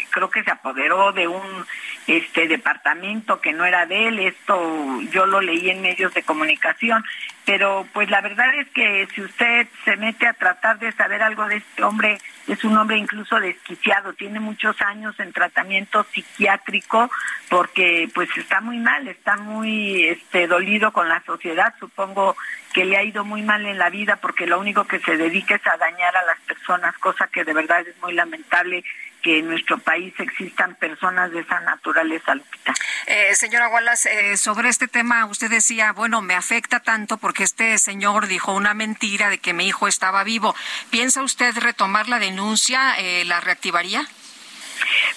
creo 0.10 0.30
que 0.30 0.44
se 0.44 0.52
apoderó 0.52 1.14
de 1.14 1.30
un 1.30 1.66
este 2.06 2.50
departamento 2.50 3.40
que 3.40 3.54
no 3.54 3.64
era 3.64 3.86
de 3.86 4.10
él, 4.10 4.20
esto 4.20 5.02
yo 5.14 5.26
lo 5.26 5.40
leí 5.40 5.70
en 5.70 5.82
medios 5.82 6.14
de 6.14 6.24
comunicación, 6.24 7.06
pero 7.46 7.88
pues 7.94 8.10
la 8.10 8.20
verdad 8.20 8.54
es 8.56 8.68
que 8.72 9.08
si 9.14 9.22
usted 9.22 9.68
se 9.86 9.96
mete 9.96 10.28
a 10.28 10.34
tratar 10.34 10.80
de 10.80 10.92
saber 10.92 11.24
algo 11.24 11.46
de 11.48 11.58
este 11.58 11.84
hombre, 11.84 12.18
es 12.48 12.64
un 12.64 12.78
hombre 12.78 12.98
incluso 12.98 13.40
desquiciado, 13.40 14.14
tiene 14.14 14.40
muchos 14.40 14.80
años 14.82 15.20
en 15.20 15.32
tratamiento 15.32 16.06
psiquiátrico 16.12 17.10
porque 17.50 18.10
pues 18.14 18.30
está 18.38 18.62
muy 18.62 18.78
mal, 18.78 19.08
está 19.08 19.38
muy 19.38 20.06
este 20.06 20.48
dolido 20.48 20.92
con 20.92 21.08
la 21.08 21.22
sociedad, 21.24 21.74
supongo 21.80 22.36
que 22.74 22.86
le 22.86 22.98
ha 22.98 23.04
ido 23.04 23.24
muy 23.26 23.42
mal 23.42 23.66
en 23.66 23.78
la 23.78 23.90
vida 23.90 24.18
porque 24.18 24.46
lo 24.46 24.60
único 24.60 24.86
que 24.86 25.00
se 25.00 25.18
dedica 25.18 25.56
es 25.56 25.68
a 25.68 25.78
dañar 25.78 26.16
a 26.16 26.26
las 26.26 26.40
personas, 26.42 26.98
cosa 26.98 27.28
que 27.28 27.44
de 27.44 27.54
verdad 27.54 27.82
es 27.82 27.98
muy 28.02 28.14
lamentable 28.14 28.84
que 29.22 29.40
en 29.40 29.50
nuestro 29.50 29.78
país 29.78 30.14
existan 30.20 30.76
personas 30.76 31.32
de 31.32 31.42
esa 31.42 31.60
naturaleza, 31.62 32.36
Lupita. 32.36 32.74
Eh, 33.06 33.36
señora 33.36 33.70
Wallace, 33.70 34.32
eh, 34.32 34.38
sobre 34.38 34.70
este 34.70 34.88
tema 34.88 35.26
usted 35.26 35.50
decía, 35.50 35.92
bueno, 35.92 36.22
me 36.22 36.34
afecta 36.34 36.80
tanto 36.80 37.18
porque 37.18 37.44
este 37.44 37.78
señor 37.78 38.28
dijo 38.28 38.54
una 38.54 38.74
mentira 38.74 39.30
de 39.30 39.38
que 39.38 39.54
mi 39.54 39.68
hijo 39.68 39.88
estaba 39.88 40.24
vivo. 40.24 40.56
¿Piensa 40.90 41.22
usted 41.22 41.56
retomar 41.58 42.10
la 42.10 42.20
denuncia? 42.20 42.96
Eh, 42.98 43.24
¿La 43.26 43.40
reactivaría? 43.42 44.08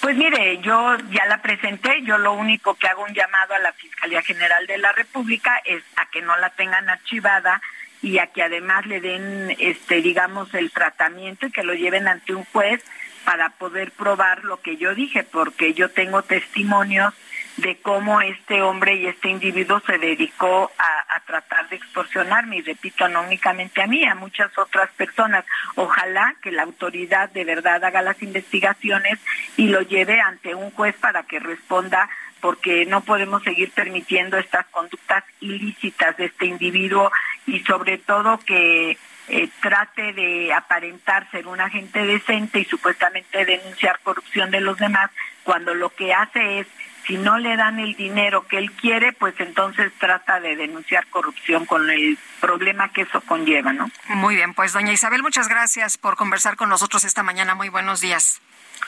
Pues 0.00 0.16
mire, 0.16 0.58
yo 0.58 0.96
ya 1.10 1.26
la 1.26 1.40
presenté, 1.42 2.02
yo 2.02 2.18
lo 2.18 2.32
único 2.32 2.74
que 2.74 2.88
hago 2.88 3.04
un 3.04 3.14
llamado 3.14 3.54
a 3.54 3.58
la 3.58 3.72
Fiscalía 3.72 4.22
General 4.22 4.66
de 4.66 4.78
la 4.78 4.92
República 4.92 5.60
es 5.64 5.82
a 5.96 6.06
que 6.06 6.22
no 6.22 6.36
la 6.36 6.50
tengan 6.50 6.88
archivada 6.88 7.60
y 8.02 8.18
a 8.18 8.26
que 8.26 8.42
además 8.42 8.86
le 8.86 9.00
den, 9.00 9.56
este, 9.58 10.02
digamos, 10.02 10.52
el 10.54 10.70
tratamiento 10.70 11.46
y 11.46 11.52
que 11.52 11.62
lo 11.62 11.74
lleven 11.74 12.06
ante 12.06 12.34
un 12.34 12.44
juez 12.44 12.84
para 13.24 13.48
poder 13.50 13.92
probar 13.92 14.44
lo 14.44 14.60
que 14.60 14.76
yo 14.76 14.94
dije, 14.94 15.24
porque 15.24 15.72
yo 15.72 15.90
tengo 15.90 16.22
testimonios 16.22 17.14
de 17.56 17.76
cómo 17.76 18.20
este 18.20 18.62
hombre 18.62 18.94
y 18.94 19.06
este 19.06 19.28
individuo 19.28 19.80
se 19.86 19.98
dedicó 19.98 20.70
a, 20.78 21.20
tratar 21.26 21.68
de 21.70 21.76
extorsionarme, 21.76 22.58
y 22.58 22.62
repito, 22.62 23.08
no 23.08 23.22
únicamente 23.22 23.80
a 23.80 23.86
mí, 23.86 24.04
a 24.04 24.14
muchas 24.14 24.56
otras 24.58 24.90
personas. 24.90 25.44
Ojalá 25.74 26.34
que 26.42 26.52
la 26.52 26.62
autoridad 26.62 27.30
de 27.30 27.44
verdad 27.44 27.82
haga 27.82 28.02
las 28.02 28.22
investigaciones 28.22 29.18
y 29.56 29.68
lo 29.68 29.80
lleve 29.80 30.20
ante 30.20 30.54
un 30.54 30.70
juez 30.72 30.94
para 30.96 31.22
que 31.22 31.40
responda 31.40 32.10
porque 32.40 32.84
no 32.84 33.00
podemos 33.00 33.42
seguir 33.42 33.70
permitiendo 33.70 34.36
estas 34.36 34.66
conductas 34.66 35.24
ilícitas 35.40 36.14
de 36.18 36.26
este 36.26 36.44
individuo 36.44 37.10
y 37.46 37.60
sobre 37.60 37.96
todo 37.96 38.38
que 38.38 38.98
eh, 39.28 39.48
trate 39.62 40.12
de 40.12 40.52
aparentar 40.52 41.30
ser 41.30 41.46
un 41.46 41.58
agente 41.58 42.04
decente 42.04 42.60
y 42.60 42.64
supuestamente 42.66 43.46
denunciar 43.46 43.98
corrupción 44.02 44.50
de 44.50 44.60
los 44.60 44.76
demás, 44.76 45.10
cuando 45.42 45.74
lo 45.74 45.88
que 45.88 46.12
hace 46.12 46.60
es 46.60 46.66
si 47.06 47.16
no 47.16 47.38
le 47.38 47.56
dan 47.56 47.78
el 47.78 47.94
dinero 47.94 48.46
que 48.46 48.58
él 48.58 48.72
quiere, 48.72 49.12
pues 49.12 49.34
entonces 49.38 49.92
trata 49.98 50.40
de 50.40 50.56
denunciar 50.56 51.06
corrupción 51.08 51.66
con 51.66 51.88
el 51.90 52.18
problema 52.40 52.90
que 52.92 53.02
eso 53.02 53.20
conlleva, 53.22 53.72
¿no? 53.72 53.90
Muy 54.08 54.36
bien, 54.36 54.54
pues 54.54 54.72
doña 54.72 54.92
Isabel, 54.92 55.22
muchas 55.22 55.48
gracias 55.48 55.98
por 55.98 56.16
conversar 56.16 56.56
con 56.56 56.68
nosotros 56.68 57.04
esta 57.04 57.22
mañana. 57.22 57.54
Muy 57.54 57.68
buenos 57.68 58.00
días. 58.00 58.40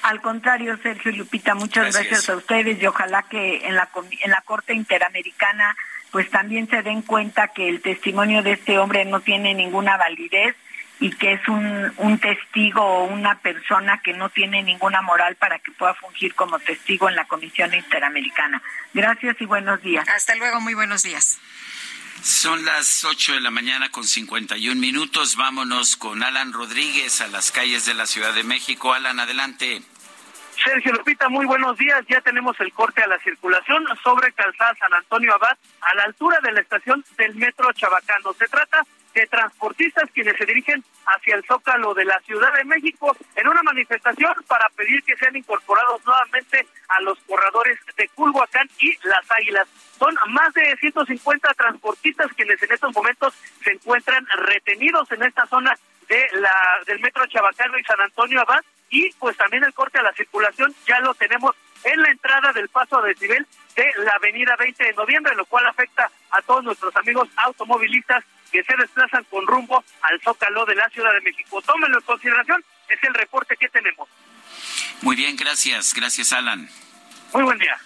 Al 0.02 0.20
contrario, 0.20 0.76
Sergio 0.82 1.10
y 1.10 1.16
Lupita, 1.16 1.55
muchas 1.55 1.94
gracias. 1.94 2.28
a 2.28 2.36
ustedes 2.36 2.82
y 2.82 2.86
ojalá 2.86 3.22
que 3.22 3.66
en 3.66 3.76
la 3.76 3.88
en 4.22 4.30
la 4.30 4.40
Corte 4.43 4.74
Interamericana 4.74 5.76
pues 6.10 6.30
también 6.30 6.68
se 6.68 6.82
den 6.82 7.02
cuenta 7.02 7.48
que 7.48 7.68
el 7.68 7.82
testimonio 7.82 8.43
de 8.43 8.52
este 8.52 8.78
hombre 8.78 9.05
no 9.05 9.20
tiene 9.20 9.55
ninguna 9.55 9.97
validez 9.97 10.56
y 10.98 11.10
que 11.10 11.35
es 11.35 11.48
un, 11.48 11.93
un 11.98 12.18
testigo 12.18 12.82
o 12.82 13.05
una 13.05 13.39
persona 13.39 14.01
que 14.02 14.14
no 14.14 14.31
tiene 14.31 14.62
ninguna 14.62 15.02
moral 15.02 15.36
para 15.36 15.59
que 15.59 15.73
pueda 15.73 15.94
fungir 15.94 16.35
como 16.35 16.59
testigo 16.59 17.09
en 17.09 17.16
la 17.16 17.27
Comisión 17.27 17.74
Interamericana. 17.74 18.62
Gracias 18.94 19.36
y 19.40 19.44
buenos 19.44 19.82
días. 19.82 20.09
Hasta 20.09 20.35
luego, 20.36 20.60
muy 20.60 20.74
buenos 20.74 21.02
días. 21.02 21.39
Son 22.23 22.64
las 22.64 23.05
8 23.05 23.35
de 23.35 23.40
la 23.40 23.51
mañana 23.51 23.90
con 23.90 24.05
51 24.05 24.81
minutos. 24.81 25.36
Vámonos 25.36 25.97
con 25.97 26.23
Alan 26.23 26.52
Rodríguez 26.52 27.20
a 27.20 27.28
las 27.28 27.52
calles 27.52 27.85
de 27.85 27.94
la 27.94 28.06
Ciudad 28.06 28.32
de 28.32 28.43
México. 28.43 28.94
Alan, 28.94 29.20
adelante. 29.20 29.82
Sergio 30.64 30.93
Lupita, 30.93 31.28
muy 31.28 31.44
buenos 31.44 31.77
días. 31.77 32.05
Ya 32.09 32.20
tenemos 32.23 32.59
el 32.60 32.73
corte 32.73 33.02
a 33.02 33.06
la 33.06 33.18
circulación 33.18 33.85
sobre 34.02 34.32
Calzada 34.32 34.74
San 34.77 34.93
Antonio 34.94 35.35
Abad, 35.35 35.56
a 35.82 35.94
la 35.94 36.05
altura 36.05 36.40
de 36.43 36.52
la 36.52 36.60
estación 36.60 37.05
del 37.18 37.35
Metro 37.36 37.70
Chabacano. 37.74 38.32
Se 38.32 38.48
trata 38.48 38.85
de 39.16 39.26
transportistas 39.28 40.10
quienes 40.12 40.36
se 40.36 40.44
dirigen 40.44 40.84
hacia 41.06 41.36
el 41.36 41.44
Zócalo 41.44 41.94
de 41.94 42.05
la 42.05 42.20
Ciudad 42.20 42.52
de 42.52 42.64
México 42.64 43.16
en 43.34 43.48
una 43.48 43.62
manifestación 43.62 44.34
para 44.47 44.68
pedir 44.76 45.02
que 45.05 45.16
sean 45.16 45.34
incorporados 45.34 46.05
nuevamente 46.05 46.66
a 46.88 47.01
los 47.01 47.18
corredores 47.20 47.78
de 47.97 48.09
Culhuacán 48.09 48.68
y 48.78 48.94
Las 49.05 49.24
Águilas. 49.30 49.66
Son 49.98 50.14
más 50.28 50.52
de 50.52 50.76
150 50.76 51.55
transportistas 51.55 52.30
quienes 52.36 52.62
en 52.62 52.72
estos 52.72 52.94
momentos 52.94 53.32
se 53.64 53.72
encuentran 53.72 54.26
retenidos 54.36 55.10
en 55.10 55.22
esta 55.22 55.47
zona 55.47 55.74
de 56.09 56.26
la 56.34 56.55
del 56.86 57.01
Metro 57.01 57.26
Chabacano 57.26 57.78
y 57.78 57.84
San 57.84 58.01
Antonio 58.02 58.43
Abad 58.43 58.62
y 58.90 59.10
pues 59.14 59.34
también 59.38 59.64
el 59.64 59.72
corte 59.72 59.98
a 59.98 60.02
la 60.02 60.12
circulación 60.12 60.74
ya 60.86 61.01
lo 61.01 61.14
tenemos 61.14 61.56
en 61.84 62.02
la 62.02 62.10
entrada 62.10 62.52
del 62.52 62.68
paso 62.68 62.98
a 62.98 63.06
desnivel 63.06 63.47
de 63.74 63.93
la 64.05 64.12
avenida 64.12 64.56
20 64.56 64.84
de 64.84 64.93
noviembre, 64.93 65.34
lo 65.34 65.47
cual 65.47 65.66
afecta 65.66 66.10
a 66.30 66.43
todos 66.43 66.64
nuestros 66.64 66.94
amigos 66.97 67.28
automovilistas 67.36 68.22
que 68.57 68.65
se 68.65 68.77
desplazan 68.78 69.23
con 69.24 69.47
rumbo 69.47 69.85
al 70.01 70.20
Zócalo 70.23 70.65
de 70.65 70.74
la 70.74 70.89
Ciudad 70.89 71.12
de 71.12 71.20
México. 71.20 71.61
Tómenlo 71.61 71.99
en 71.99 72.05
consideración, 72.05 72.65
es 72.89 72.99
el 73.03 73.12
reporte 73.12 73.55
que 73.57 73.69
tenemos. 73.69 74.09
Muy 75.03 75.15
bien, 75.15 75.37
gracias, 75.37 75.93
gracias 75.93 76.33
Alan. 76.33 76.66
Muy 77.35 77.43
buen 77.43 77.59
día. 77.59 77.78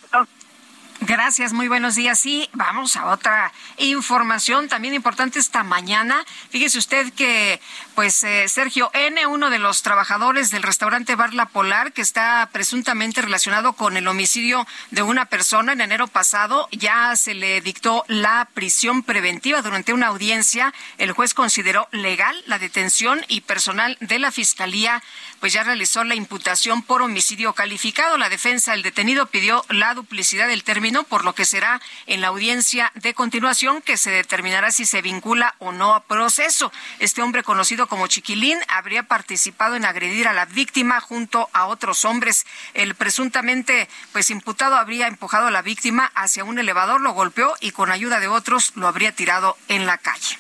Gracias, 1.02 1.54
muy 1.54 1.66
buenos 1.66 1.94
días. 1.94 2.20
Sí, 2.20 2.50
vamos 2.52 2.94
a 2.96 3.06
otra 3.06 3.54
información 3.78 4.68
también 4.68 4.92
importante 4.92 5.38
esta 5.38 5.64
mañana. 5.64 6.26
Fíjese 6.50 6.76
usted 6.76 7.10
que, 7.14 7.58
pues, 7.94 8.22
eh, 8.22 8.46
Sergio 8.48 8.90
N., 8.92 9.26
uno 9.26 9.48
de 9.48 9.58
los 9.58 9.82
trabajadores 9.82 10.50
del 10.50 10.62
restaurante 10.62 11.14
Bar 11.14 11.32
La 11.32 11.46
Polar, 11.46 11.94
que 11.94 12.02
está 12.02 12.50
presuntamente 12.52 13.22
relacionado 13.22 13.72
con 13.72 13.96
el 13.96 14.06
homicidio 14.08 14.66
de 14.90 15.00
una 15.00 15.24
persona 15.24 15.72
en 15.72 15.80
enero 15.80 16.06
pasado, 16.06 16.68
ya 16.70 17.16
se 17.16 17.32
le 17.32 17.62
dictó 17.62 18.04
la 18.06 18.46
prisión 18.52 19.02
preventiva 19.02 19.62
durante 19.62 19.94
una 19.94 20.08
audiencia. 20.08 20.74
El 20.98 21.12
juez 21.12 21.32
consideró 21.32 21.88
legal 21.92 22.36
la 22.44 22.58
detención 22.58 23.24
y 23.26 23.40
personal 23.40 23.96
de 24.00 24.18
la 24.18 24.30
Fiscalía 24.30 25.02
pues 25.40 25.52
ya 25.54 25.62
realizó 25.62 26.04
la 26.04 26.14
imputación 26.14 26.82
por 26.82 27.02
homicidio 27.02 27.54
calificado. 27.54 28.18
La 28.18 28.28
defensa 28.28 28.72
del 28.72 28.82
detenido 28.82 29.26
pidió 29.26 29.64
la 29.70 29.94
duplicidad 29.94 30.48
del 30.48 30.62
término, 30.62 31.04
por 31.04 31.24
lo 31.24 31.34
que 31.34 31.46
será 31.46 31.80
en 32.06 32.20
la 32.20 32.28
audiencia 32.28 32.92
de 32.94 33.14
continuación 33.14 33.82
que 33.82 33.96
se 33.96 34.10
determinará 34.10 34.70
si 34.70 34.86
se 34.86 35.02
vincula 35.02 35.54
o 35.58 35.72
no 35.72 35.94
a 35.94 36.04
proceso. 36.04 36.70
Este 36.98 37.22
hombre 37.22 37.42
conocido 37.42 37.86
como 37.86 38.06
Chiquilín 38.06 38.58
habría 38.68 39.04
participado 39.04 39.76
en 39.76 39.84
agredir 39.84 40.28
a 40.28 40.34
la 40.34 40.44
víctima 40.44 41.00
junto 41.00 41.48
a 41.52 41.66
otros 41.66 42.04
hombres. 42.04 42.46
El 42.74 42.94
presuntamente 42.94 43.88
pues 44.12 44.30
imputado 44.30 44.76
habría 44.76 45.06
empujado 45.06 45.46
a 45.46 45.50
la 45.50 45.62
víctima 45.62 46.12
hacia 46.14 46.44
un 46.44 46.58
elevador, 46.58 47.00
lo 47.00 47.12
golpeó 47.12 47.54
y 47.60 47.72
con 47.72 47.90
ayuda 47.90 48.20
de 48.20 48.28
otros 48.28 48.72
lo 48.76 48.86
habría 48.86 49.12
tirado 49.12 49.56
en 49.68 49.86
la 49.86 49.98
calle. 49.98 50.38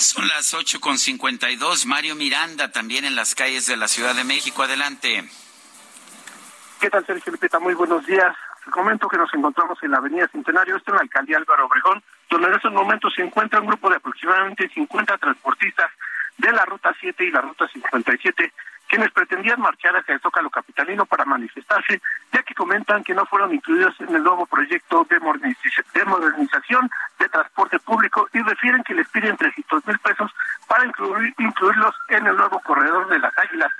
Son 0.00 0.26
las 0.28 0.54
ocho 0.54 0.80
con 0.80 0.96
cincuenta 0.96 1.50
y 1.50 1.56
dos. 1.56 1.84
Mario 1.84 2.14
Miranda 2.14 2.72
también 2.72 3.04
en 3.04 3.14
las 3.14 3.34
calles 3.34 3.66
de 3.66 3.76
la 3.76 3.86
Ciudad 3.86 4.14
de 4.14 4.24
México. 4.24 4.62
Adelante. 4.62 5.28
¿Qué 6.80 6.88
tal, 6.88 7.04
Sergio 7.04 7.32
Lupita? 7.32 7.58
Muy 7.58 7.74
buenos 7.74 8.06
días. 8.06 8.34
Comento 8.70 9.08
que 9.08 9.18
nos 9.18 9.32
encontramos 9.34 9.78
en 9.82 9.90
la 9.90 9.98
Avenida 9.98 10.26
Centenario, 10.28 10.76
esto 10.76 10.92
en 10.92 10.96
la 10.96 11.02
alcaldía 11.02 11.36
Álvaro 11.36 11.66
Obregón, 11.66 12.02
donde 12.30 12.48
en 12.48 12.54
estos 12.54 12.72
momentos 12.72 13.12
se 13.14 13.20
encuentra 13.20 13.60
un 13.60 13.66
grupo 13.66 13.90
de 13.90 13.96
aproximadamente 13.96 14.70
50 14.70 15.18
transportistas 15.18 15.90
de 16.38 16.50
la 16.50 16.64
Ruta 16.64 16.96
7 16.98 17.22
y 17.22 17.30
la 17.30 17.42
Ruta 17.42 17.68
57 17.68 18.52
quienes 18.90 19.12
pretendían 19.12 19.60
marchar 19.60 19.96
hacia 19.96 20.14
el 20.14 20.20
Zócalo 20.20 20.50
Capitalino 20.50 21.06
para 21.06 21.24
manifestarse, 21.24 22.02
ya 22.32 22.42
que 22.42 22.54
comentan 22.54 23.04
que 23.04 23.14
no 23.14 23.24
fueron 23.24 23.54
incluidos 23.54 23.94
en 24.00 24.16
el 24.16 24.24
nuevo 24.24 24.46
proyecto 24.46 25.06
de 25.08 25.20
modernización 26.04 26.90
de 27.20 27.28
transporte 27.28 27.78
público 27.78 28.28
y 28.32 28.40
refieren 28.42 28.82
que 28.82 28.94
les 28.94 29.08
piden 29.08 29.36
300 29.36 29.86
mil 29.86 29.98
pesos 30.00 30.32
para 30.66 30.84
incluir, 30.84 31.32
incluirlos 31.38 31.94
en 32.08 32.26
el 32.26 32.36
nuevo 32.36 32.58
corredor 32.60 33.08
de 33.08 33.20
las 33.20 33.32
Águilas. 33.38 33.70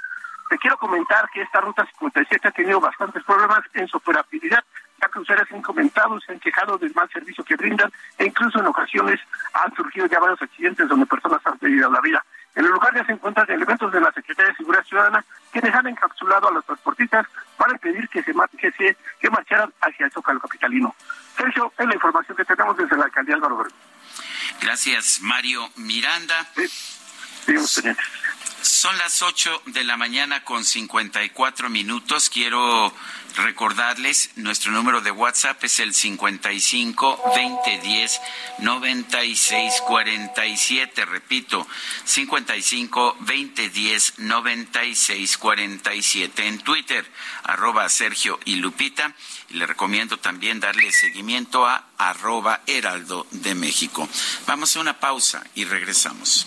Te 0.49 0.59
quiero 0.59 0.77
comentar 0.77 1.29
que 1.31 1.43
esta 1.43 1.61
ruta 1.61 1.85
57 1.87 2.47
ha 2.47 2.53
tenido 2.53 2.81
bastantes 2.81 3.25
problemas 3.25 3.63
en 3.75 3.89
su 3.89 3.97
operabilidad, 3.97 4.63
ya 5.03 5.09
que 5.09 5.19
ustedes 5.19 5.51
han 5.51 5.63
comentado, 5.63 6.21
se 6.21 6.33
han 6.33 6.39
quejado 6.39 6.79
del 6.79 6.95
mal 6.95 7.11
servicio 7.11 7.43
que 7.43 7.57
brindan 7.57 7.91
e 8.17 8.27
incluso 8.27 8.61
en 8.61 8.67
ocasiones 8.67 9.19
han 9.55 9.75
surgido 9.75 10.07
ya 10.07 10.21
varios 10.21 10.41
accidentes 10.41 10.89
donde 10.89 11.07
personas 11.07 11.41
han 11.45 11.59
perdido 11.59 11.91
la 11.91 12.01
vida. 12.01 12.25
En 12.55 12.65
el 12.65 12.71
lugar 12.71 12.95
ya 12.95 13.05
se 13.05 13.13
encuentran 13.13 13.51
elementos 13.51 13.93
de 13.93 14.01
la 14.01 14.13
Secretaría 14.13 14.51
de 14.51 14.57
Seguridad 14.57 14.85
Ciudadana 14.85 15.25
quienes 15.53 15.75
han 15.75 15.87
encapsulado 15.87 16.49
a 16.49 16.53
los 16.53 16.65
transportistas 16.65 17.27
para 17.57 17.73
impedir 17.73 18.09
que 18.09 18.23
se, 18.23 18.33
que 18.59 18.73
se 18.73 18.97
que 19.21 19.31
marcharan 19.31 19.73
hacia 19.81 20.07
el 20.07 20.13
Zócalo 20.13 20.41
Capitalino. 20.41 20.95
Sergio, 21.37 21.73
es 21.79 21.87
la 21.87 21.95
información 21.95 22.37
que 22.37 22.45
tenemos 22.45 22.77
desde 22.77 22.97
la 22.97 23.05
alcaldía 23.05 23.35
Álvaro 23.37 23.57
Obregón. 23.57 23.79
Gracias, 24.61 25.21
Mario 25.23 25.69
Miranda. 25.77 26.47
Sí, 27.47 27.83
Son 28.63 28.97
las 28.99 29.23
8 29.23 29.63
de 29.67 29.85
la 29.85 29.97
mañana 29.97 30.45
con 30.45 30.65
54 30.65 31.71
minutos. 31.71 32.29
Quiero 32.29 32.93
recordarles, 33.37 34.31
nuestro 34.37 34.71
número 34.73 35.01
de 35.01 35.11
WhatsApp 35.11 35.65
es 35.65 35.81
el 35.81 35.95
55 35.95 37.23
2010 37.25 38.21
96 38.59 39.83
47. 39.87 41.05
Repito, 41.07 41.67
55 42.05 43.17
2010 43.21 44.19
96 44.19 45.39
47. 45.39 46.47
En 46.47 46.59
Twitter, 46.59 47.11
arroba 47.45 47.89
Sergio 47.89 48.39
y 48.45 48.57
Lupita. 48.57 49.15
Y 49.49 49.55
le 49.55 49.67
recomiendo 49.67 50.19
también 50.19 50.61
darle 50.61 50.93
seguimiento 50.93 51.67
a 51.67 51.87
arroba 51.97 52.61
Heraldo 52.67 53.27
de 53.31 53.55
México. 53.55 54.07
Vamos 54.47 54.77
a 54.77 54.81
una 54.81 55.01
pausa 55.01 55.43
y 55.55 55.65
regresamos. 55.65 56.47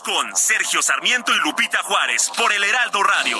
Con 0.00 0.34
Sergio 0.34 0.80
Sarmiento 0.80 1.34
y 1.34 1.38
Lupita 1.40 1.82
Juárez 1.82 2.30
por 2.38 2.50
el 2.50 2.64
Heraldo 2.64 3.02
Radio. 3.02 3.38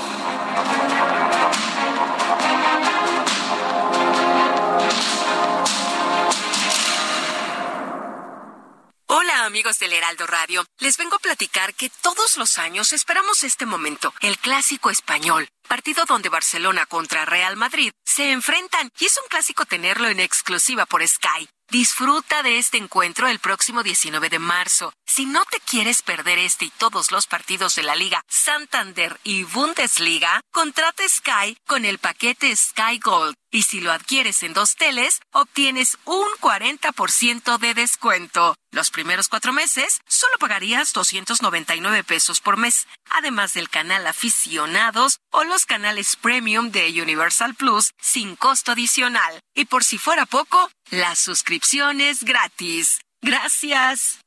Hola 9.06 9.46
amigos 9.46 9.78
del 9.78 9.94
Heraldo 9.94 10.26
Radio, 10.26 10.66
les 10.78 10.98
vengo 10.98 11.16
a 11.16 11.20
platicar 11.20 11.72
que 11.72 11.90
todos 12.02 12.36
los 12.36 12.58
años 12.58 12.92
esperamos 12.92 13.44
este 13.44 13.64
momento, 13.64 14.12
el 14.20 14.36
clásico 14.36 14.90
español, 14.90 15.48
partido 15.68 16.04
donde 16.04 16.28
Barcelona 16.28 16.84
contra 16.84 17.24
Real 17.24 17.56
Madrid 17.56 17.92
se 18.04 18.30
enfrentan 18.30 18.90
y 18.98 19.06
es 19.06 19.16
un 19.16 19.28
clásico 19.28 19.64
tenerlo 19.64 20.08
en 20.08 20.20
exclusiva 20.20 20.84
por 20.84 21.06
Sky. 21.06 21.48
Disfruta 21.73 22.43
de 22.43 22.59
este 22.59 22.77
encuentro 22.77 23.28
el 23.28 23.39
próximo 23.39 23.82
19 23.82 24.28
de 24.28 24.39
marzo. 24.39 24.93
Si 25.07 25.24
no 25.24 25.43
te 25.51 25.59
quieres 25.59 26.03
perder 26.03 26.39
este 26.39 26.66
y 26.66 26.70
todos 26.70 27.11
los 27.11 27.27
partidos 27.27 27.77
de 27.77 27.82
la 27.82 27.97
Liga 27.97 28.20
Santander 28.28 29.19
y 29.24 29.44
Bundesliga, 29.44 30.43
contrata 30.53 31.03
Sky 31.09 31.57
con 31.66 31.86
el 31.86 31.97
paquete 31.97 32.55
Sky 32.55 32.99
Gold. 33.03 33.35
Y 33.54 33.64
si 33.64 33.82
lo 33.82 33.92
adquieres 33.92 34.42
en 34.42 34.54
dos 34.54 34.76
teles, 34.76 35.20
obtienes 35.30 35.98
un 36.06 36.26
40% 36.40 37.58
de 37.58 37.74
descuento. 37.74 38.56
Los 38.70 38.90
primeros 38.90 39.28
cuatro 39.28 39.52
meses 39.52 40.00
solo 40.08 40.38
pagarías 40.38 40.94
299 40.94 42.02
pesos 42.02 42.40
por 42.40 42.56
mes, 42.56 42.86
además 43.10 43.52
del 43.52 43.68
canal 43.68 44.06
aficionados 44.06 45.18
o 45.30 45.44
los 45.44 45.66
canales 45.66 46.16
premium 46.16 46.70
de 46.70 47.02
Universal 47.02 47.54
Plus 47.54 47.92
sin 48.00 48.36
costo 48.36 48.72
adicional. 48.72 49.38
Y 49.54 49.66
por 49.66 49.84
si 49.84 49.98
fuera 49.98 50.24
poco, 50.24 50.70
la 50.90 51.14
suscripción 51.14 52.00
es 52.00 52.24
gratis. 52.24 53.00
Gracias. 53.20 54.18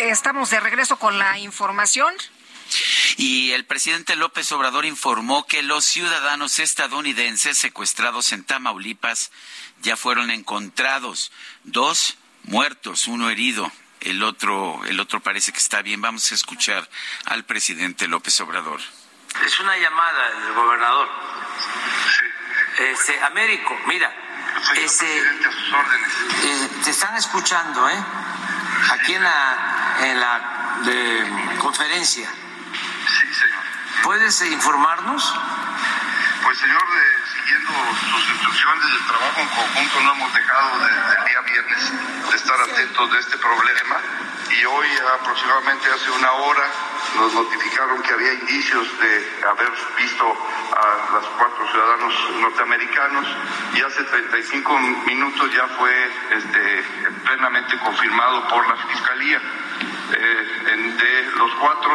Estamos 0.00 0.50
de 0.50 0.58
regreso 0.58 0.98
con 0.98 1.16
la 1.16 1.38
información. 1.38 2.12
Y 3.16 3.52
el 3.52 3.64
presidente 3.64 4.16
López 4.16 4.50
Obrador 4.52 4.84
informó 4.84 5.46
que 5.46 5.62
los 5.62 5.84
ciudadanos 5.84 6.58
estadounidenses 6.58 7.58
secuestrados 7.58 8.32
en 8.32 8.44
Tamaulipas 8.44 9.30
ya 9.82 9.96
fueron 9.96 10.30
encontrados. 10.30 11.32
Dos 11.64 12.16
muertos, 12.44 13.06
uno 13.08 13.30
herido. 13.30 13.70
El 14.00 14.22
otro, 14.22 14.80
el 14.86 14.98
otro 14.98 15.20
parece 15.20 15.52
que 15.52 15.58
está 15.58 15.82
bien. 15.82 16.00
Vamos 16.00 16.32
a 16.32 16.34
escuchar 16.34 16.88
al 17.26 17.44
presidente 17.44 18.08
López 18.08 18.40
Obrador. 18.40 18.80
Es 19.44 19.60
una 19.60 19.76
llamada 19.76 20.40
del 20.40 20.54
gobernador. 20.54 21.08
Este, 22.78 23.20
Américo, 23.22 23.78
mira, 23.86 24.10
este, 24.76 25.18
eh, 25.18 26.68
te 26.82 26.90
están 26.90 27.14
escuchando, 27.16 27.88
¿eh? 27.88 28.04
Aquí 28.92 29.14
en 29.14 29.22
la, 29.22 29.96
en 30.00 30.20
la 30.20 30.78
de, 30.84 31.58
conferencia. 31.58 32.32
Sí, 33.06 33.34
señor. 33.34 33.64
¿Puedes 34.04 34.42
informarnos? 34.42 35.34
Pues, 36.44 36.58
señor, 36.58 36.82
siguiendo 37.50 37.72
sus 38.12 38.30
instrucciones 38.30 38.86
del 38.92 39.06
trabajo 39.06 39.40
en 39.40 39.48
conjunto, 39.48 40.00
no 40.02 40.12
hemos 40.12 40.34
dejado 40.34 40.78
desde 40.78 41.18
el 41.18 41.24
día 41.26 41.40
viernes 41.40 42.30
de 42.30 42.36
estar 42.36 42.60
atentos 42.60 43.12
de 43.12 43.18
este 43.18 43.38
problema. 43.38 43.96
Y 44.50 44.64
hoy 44.66 44.86
aproximadamente 45.18 45.90
hace 45.90 46.10
una 46.10 46.30
hora 46.30 46.66
nos 47.16 47.34
notificaron 47.34 48.02
que 48.02 48.12
había 48.12 48.34
indicios 48.34 48.86
de 49.00 49.46
haber 49.48 49.70
visto 49.96 50.24
a 50.26 51.12
los 51.12 51.26
cuatro 51.38 51.68
ciudadanos 51.72 52.14
norteamericanos 52.40 53.26
y 53.74 53.80
hace 53.80 54.04
35 54.04 54.78
minutos 55.06 55.52
ya 55.52 55.66
fue 55.76 56.10
este, 56.30 56.84
plenamente 57.24 57.76
confirmado 57.78 58.46
por 58.48 58.68
la 58.68 58.76
Fiscalía. 58.76 59.40
Eh, 60.12 60.50
de 61.00 61.30
los 61.36 61.54
cuatro 61.54 61.90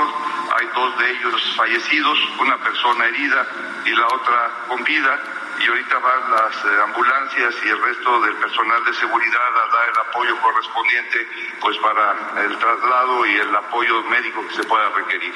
hay 0.58 0.68
dos 0.74 0.98
de 0.98 1.12
ellos 1.12 1.54
fallecidos, 1.56 2.18
una 2.40 2.58
persona 2.58 3.06
herida 3.06 3.46
y 3.86 3.90
la 3.92 4.08
otra 4.08 4.52
con 4.68 4.84
vida 4.84 5.20
y 5.60 5.68
ahorita 5.68 6.00
van 6.00 6.32
las 6.32 6.56
eh, 6.56 6.82
ambulancias 6.84 7.56
y 7.66 7.70
el 7.70 7.82
resto 7.82 8.22
del 8.22 8.36
personal 8.36 8.84
de 8.86 8.94
seguridad 8.94 9.48
a 9.48 9.76
dar 9.76 9.90
el 9.90 10.10
apoyo 10.10 10.42
correspondiente 10.42 11.28
pues 11.62 11.78
para 11.78 12.44
el 12.44 12.58
traslado 12.58 13.26
y 13.26 13.36
el 13.36 13.56
apoyo 13.56 14.04
médico 14.04 14.48
que 14.48 14.56
se 14.56 14.64
pueda 14.64 14.90
requerir. 14.90 15.34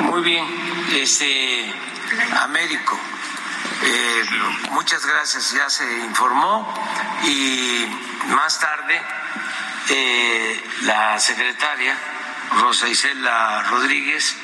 Muy 0.00 0.22
bien, 0.22 0.46
este 0.92 1.74
Américo. 2.40 2.98
Eh, 3.84 4.24
muchas 4.70 5.04
gracias, 5.04 5.52
ya 5.52 5.68
se 5.68 5.84
informó 5.98 6.72
y 7.24 7.86
más 8.28 8.58
tarde 8.60 9.02
eh, 9.88 10.64
la 10.82 11.18
secretaria 11.18 11.96
Rosa 12.60 12.88
Isela 12.88 13.62
Rodríguez 13.70 14.36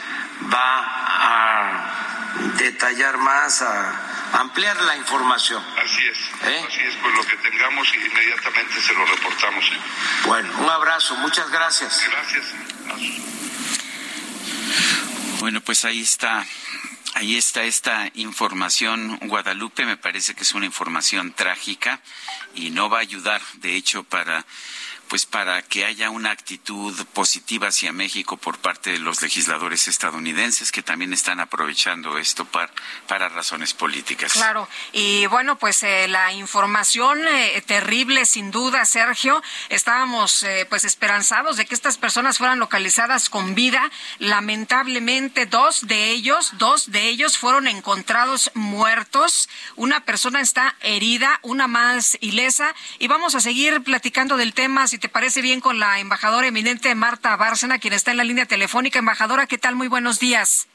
va 0.52 0.84
a 0.84 2.07
detallar 2.56 3.18
más, 3.18 3.62
a 3.62 4.40
ampliar 4.40 4.80
la 4.82 4.96
información. 4.96 5.62
Así 5.84 6.02
es, 6.06 6.18
¿Eh? 6.48 6.64
así 6.68 6.80
es, 6.80 6.94
pues 6.96 7.14
lo 7.14 7.24
que 7.24 7.36
tengamos 7.36 7.88
inmediatamente 7.94 8.80
se 8.80 8.92
lo 8.94 9.06
reportamos. 9.06 9.64
Bueno, 10.26 10.58
un 10.58 10.70
abrazo, 10.70 11.16
muchas 11.16 11.50
gracias. 11.50 12.02
Gracias. 12.10 12.44
Bueno, 15.40 15.60
pues 15.60 15.84
ahí 15.84 16.00
está. 16.00 16.44
Ahí 17.14 17.36
está 17.36 17.64
esta 17.64 18.10
información, 18.14 19.18
Guadalupe, 19.22 19.84
me 19.84 19.96
parece 19.96 20.34
que 20.34 20.42
es 20.42 20.52
una 20.52 20.66
información 20.66 21.32
trágica 21.32 22.00
y 22.54 22.70
no 22.70 22.90
va 22.90 22.98
a 22.98 23.00
ayudar, 23.00 23.40
de 23.54 23.74
hecho, 23.74 24.04
para 24.04 24.44
pues 25.08 25.26
para 25.26 25.62
que 25.62 25.84
haya 25.84 26.10
una 26.10 26.30
actitud 26.30 26.94
positiva 27.12 27.68
hacia 27.68 27.92
México 27.92 28.36
por 28.36 28.58
parte 28.58 28.90
de 28.90 28.98
los 28.98 29.22
legisladores 29.22 29.88
estadounidenses 29.88 30.70
que 30.72 30.82
también 30.82 31.12
están 31.12 31.40
aprovechando 31.40 32.18
esto 32.18 32.44
para, 32.44 32.72
para 33.06 33.28
razones 33.28 33.74
políticas. 33.74 34.32
Claro, 34.32 34.68
y 34.92 35.26
bueno, 35.26 35.58
pues 35.58 35.82
eh, 35.82 36.08
la 36.08 36.32
información 36.32 37.26
eh, 37.26 37.62
terrible, 37.66 38.26
sin 38.26 38.50
duda, 38.50 38.84
Sergio, 38.84 39.42
estábamos 39.68 40.42
eh, 40.42 40.66
pues 40.68 40.84
esperanzados 40.84 41.56
de 41.56 41.66
que 41.66 41.74
estas 41.74 41.98
personas 41.98 42.38
fueran 42.38 42.58
localizadas 42.58 43.30
con 43.30 43.54
vida. 43.54 43.90
Lamentablemente, 44.18 45.46
dos 45.46 45.86
de 45.86 46.10
ellos, 46.10 46.52
dos 46.58 46.90
de 46.90 47.08
ellos 47.08 47.38
fueron 47.38 47.66
encontrados 47.66 48.50
muertos. 48.54 49.48
Una 49.76 50.04
persona 50.04 50.40
está 50.40 50.76
herida, 50.80 51.40
una 51.42 51.66
más 51.66 52.18
ilesa, 52.20 52.74
y 52.98 53.08
vamos 53.08 53.34
a 53.34 53.40
seguir 53.40 53.82
platicando 53.82 54.36
del 54.36 54.54
tema 54.54 54.86
te 54.98 55.08
parece 55.08 55.42
bien, 55.42 55.60
con 55.60 55.78
la 55.78 56.00
embajadora 56.00 56.46
eminente 56.46 56.94
Marta 56.94 57.36
Bárcena, 57.36 57.78
quien 57.78 57.94
está 57.94 58.10
en 58.10 58.16
la 58.16 58.24
línea 58.24 58.46
telefónica. 58.46 58.98
Embajadora, 58.98 59.46
¿qué 59.46 59.58
tal? 59.58 59.76
Muy 59.76 59.88
buenos 59.88 60.18
días. 60.20 60.66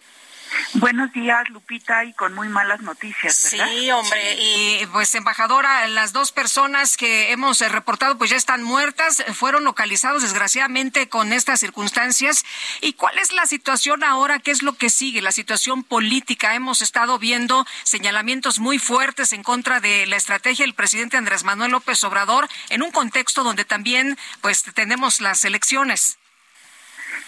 Buenos 0.75 1.11
días, 1.13 1.49
Lupita, 1.49 2.03
y 2.03 2.13
con 2.13 2.33
muy 2.33 2.49
malas 2.49 2.81
noticias, 2.81 3.49
¿verdad? 3.51 3.67
Sí, 3.67 3.91
hombre, 3.91 4.35
y 4.39 4.85
pues 4.87 5.13
embajadora, 5.15 5.87
las 5.87 6.13
dos 6.13 6.31
personas 6.31 6.97
que 6.97 7.31
hemos 7.31 7.61
eh, 7.61 7.69
reportado 7.69 8.17
pues 8.17 8.29
ya 8.29 8.37
están 8.37 8.63
muertas, 8.63 9.23
fueron 9.33 9.63
localizados 9.63 10.23
desgraciadamente 10.23 11.09
con 11.09 11.33
estas 11.33 11.59
circunstancias. 11.59 12.43
¿Y 12.81 12.93
cuál 12.93 13.17
es 13.19 13.31
la 13.31 13.45
situación 13.45 14.03
ahora? 14.03 14.39
¿Qué 14.39 14.51
es 14.51 14.63
lo 14.63 14.73
que 14.73 14.89
sigue? 14.89 15.21
La 15.21 15.31
situación 15.31 15.83
política. 15.83 16.55
Hemos 16.55 16.81
estado 16.81 17.19
viendo 17.19 17.65
señalamientos 17.83 18.59
muy 18.59 18.79
fuertes 18.79 19.33
en 19.33 19.43
contra 19.43 19.79
de 19.79 20.05
la 20.07 20.15
estrategia 20.15 20.65
del 20.65 20.73
presidente 20.75 21.17
Andrés 21.17 21.43
Manuel 21.43 21.71
López 21.71 22.03
Obrador 22.03 22.49
en 22.69 22.81
un 22.81 22.91
contexto 22.91 23.43
donde 23.43 23.65
también 23.65 24.17
pues 24.41 24.63
tenemos 24.73 25.21
las 25.21 25.45
elecciones. 25.45 26.17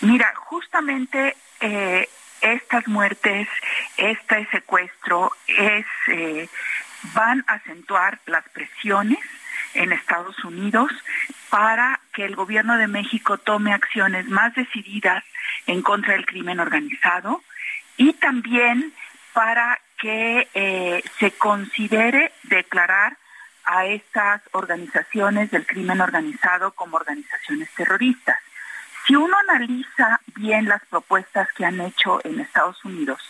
Mira, 0.01 0.33
justamente 0.35 1.35
eh, 1.61 2.09
estas 2.53 2.87
muertes, 2.87 3.47
este 3.97 4.47
secuestro, 4.51 5.31
es, 5.47 5.85
eh, 6.07 6.49
van 7.13 7.43
a 7.47 7.53
acentuar 7.53 8.19
las 8.25 8.47
presiones 8.49 9.19
en 9.73 9.91
Estados 9.91 10.43
Unidos 10.43 10.91
para 11.49 11.99
que 12.13 12.25
el 12.25 12.35
gobierno 12.35 12.77
de 12.77 12.87
México 12.87 13.37
tome 13.37 13.73
acciones 13.73 14.27
más 14.27 14.53
decididas 14.55 15.23
en 15.67 15.81
contra 15.81 16.13
del 16.13 16.25
crimen 16.25 16.59
organizado 16.59 17.43
y 17.97 18.13
también 18.13 18.93
para 19.33 19.79
que 19.97 20.47
eh, 20.53 21.03
se 21.19 21.31
considere 21.31 22.31
declarar 22.43 23.17
a 23.65 23.85
estas 23.85 24.41
organizaciones 24.51 25.51
del 25.51 25.65
crimen 25.65 26.01
organizado 26.01 26.71
como 26.71 26.97
organizaciones 26.97 27.69
terroristas. 27.75 28.37
Si 29.05 29.15
uno 29.15 29.35
analiza 29.49 30.19
bien 30.35 30.65
las 30.65 30.83
propuestas 30.85 31.47
que 31.53 31.65
han 31.65 31.79
hecho 31.81 32.19
en 32.23 32.39
Estados 32.39 32.83
Unidos, 32.83 33.21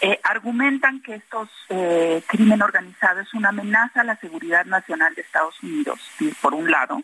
eh, 0.00 0.18
argumentan 0.24 1.02
que 1.02 1.16
estos 1.16 1.50
eh, 1.68 2.22
crimen 2.26 2.62
organizado 2.62 3.20
es 3.20 3.34
una 3.34 3.50
amenaza 3.50 4.00
a 4.00 4.04
la 4.04 4.16
seguridad 4.16 4.64
nacional 4.64 5.14
de 5.14 5.20
Estados 5.20 5.62
Unidos, 5.62 6.00
por 6.40 6.54
un 6.54 6.70
lado, 6.70 7.02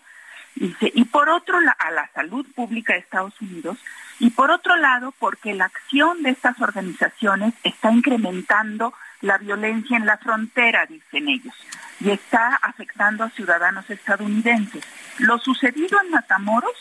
y 0.59 1.05
por 1.05 1.29
otro 1.29 1.59
a 1.59 1.91
la 1.91 2.11
salud 2.15 2.47
pública 2.55 2.95
de 2.95 3.01
Estados 3.01 3.39
Unidos, 3.43 3.77
y 4.19 4.31
por 4.31 4.51
otro 4.51 4.75
lado 4.77 5.13
porque 5.19 5.53
la 5.53 5.67
acción 5.67 6.23
de 6.23 6.31
estas 6.31 6.59
organizaciones 6.63 7.53
está 7.63 7.93
incrementando 7.93 8.95
la 9.21 9.37
violencia 9.37 9.99
en 9.99 10.07
la 10.07 10.17
frontera, 10.17 10.87
dicen 10.87 11.29
ellos, 11.29 11.55
y 12.01 12.11
está 12.11 12.55
afectando 12.63 13.25
a 13.25 13.31
ciudadanos 13.31 13.91
estadounidenses. 13.91 14.83
Lo 15.19 15.39
sucedido 15.39 16.01
en 16.03 16.11
Matamoros 16.11 16.77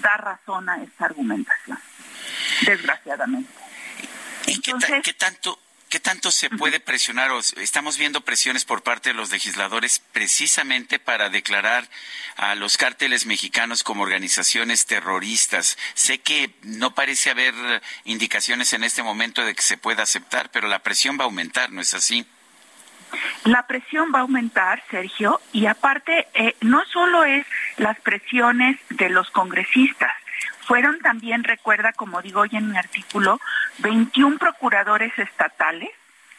da 0.00 0.16
razón 0.16 0.68
a 0.68 0.82
esta 0.82 1.06
argumentación, 1.06 1.78
desgraciadamente. 2.62 3.50
¿Y 4.46 4.60
qué, 4.60 4.72
tanto, 5.14 5.58
qué 5.88 6.00
tanto 6.00 6.30
se 6.32 6.50
puede 6.50 6.80
presionar? 6.80 7.30
estamos 7.58 7.98
viendo 7.98 8.22
presiones 8.22 8.64
por 8.64 8.82
parte 8.82 9.10
de 9.10 9.14
los 9.14 9.30
legisladores 9.30 10.00
precisamente 10.12 10.98
para 10.98 11.28
declarar 11.28 11.88
a 12.36 12.54
los 12.54 12.76
cárteles 12.76 13.26
mexicanos 13.26 13.82
como 13.82 14.02
organizaciones 14.02 14.86
terroristas. 14.86 15.78
Sé 15.94 16.18
que 16.18 16.54
no 16.62 16.94
parece 16.94 17.30
haber 17.30 17.54
indicaciones 18.04 18.72
en 18.72 18.84
este 18.84 19.02
momento 19.02 19.44
de 19.44 19.54
que 19.54 19.62
se 19.62 19.76
pueda 19.76 20.02
aceptar, 20.02 20.50
pero 20.50 20.68
la 20.68 20.80
presión 20.80 21.18
va 21.18 21.22
a 21.22 21.26
aumentar, 21.26 21.70
¿no 21.70 21.80
es 21.80 21.94
así? 21.94 22.26
La 23.44 23.66
presión 23.66 24.12
va 24.14 24.20
a 24.20 24.22
aumentar, 24.22 24.82
Sergio, 24.90 25.40
y 25.52 25.66
aparte 25.66 26.28
eh, 26.34 26.56
no 26.60 26.84
solo 26.86 27.24
es 27.24 27.46
las 27.76 27.98
presiones 28.00 28.78
de 28.90 29.10
los 29.10 29.30
congresistas, 29.30 30.12
fueron 30.70 31.00
también, 31.00 31.42
recuerda, 31.42 31.92
como 31.92 32.22
digo 32.22 32.42
hoy 32.42 32.50
en 32.52 32.70
mi 32.70 32.78
artículo, 32.78 33.40
21 33.78 34.38
procuradores 34.38 35.18
estatales 35.18 35.90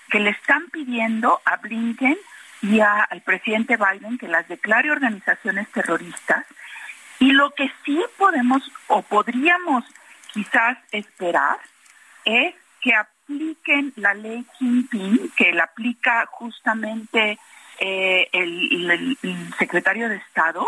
que 0.09 0.21
le 0.21 0.29
están 0.29 0.69
pidiendo 0.69 1.41
a 1.43 1.57
Blinken 1.57 2.17
y 2.61 2.79
al 2.79 3.21
presidente 3.25 3.75
Biden 3.75 4.17
que 4.17 4.29
las 4.29 4.47
declare 4.47 4.89
organizaciones 4.89 5.69
terroristas. 5.73 6.45
Y 7.19 7.31
lo 7.33 7.51
que 7.51 7.73
sí 7.83 8.01
podemos 8.17 8.63
o 8.87 9.01
podríamos 9.01 9.83
quizás 10.31 10.77
esperar 10.93 11.57
es 12.23 12.55
que 12.79 12.95
apliquen 13.31 13.93
la 13.95 14.13
ley 14.13 14.45
Kingpin, 14.57 15.31
que 15.35 15.53
la 15.53 15.63
aplica 15.63 16.25
justamente 16.27 17.37
eh, 17.79 18.27
el, 18.31 19.17
secretario 19.57 20.09
de 20.09 20.17
Estado, 20.17 20.65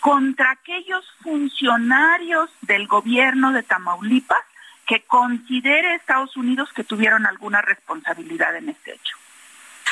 contra 0.00 0.50
aquellos 0.50 1.04
funcionarios 1.22 2.50
del 2.62 2.88
gobierno 2.88 3.52
de 3.52 3.62
Tamaulipas 3.62 4.44
que 4.86 5.02
considere 5.02 5.94
Estados 5.94 6.36
Unidos 6.36 6.70
que 6.74 6.82
tuvieron 6.82 7.24
alguna 7.26 7.62
responsabilidad 7.62 8.56
en 8.56 8.70
este 8.70 8.94
hecho. 8.94 9.16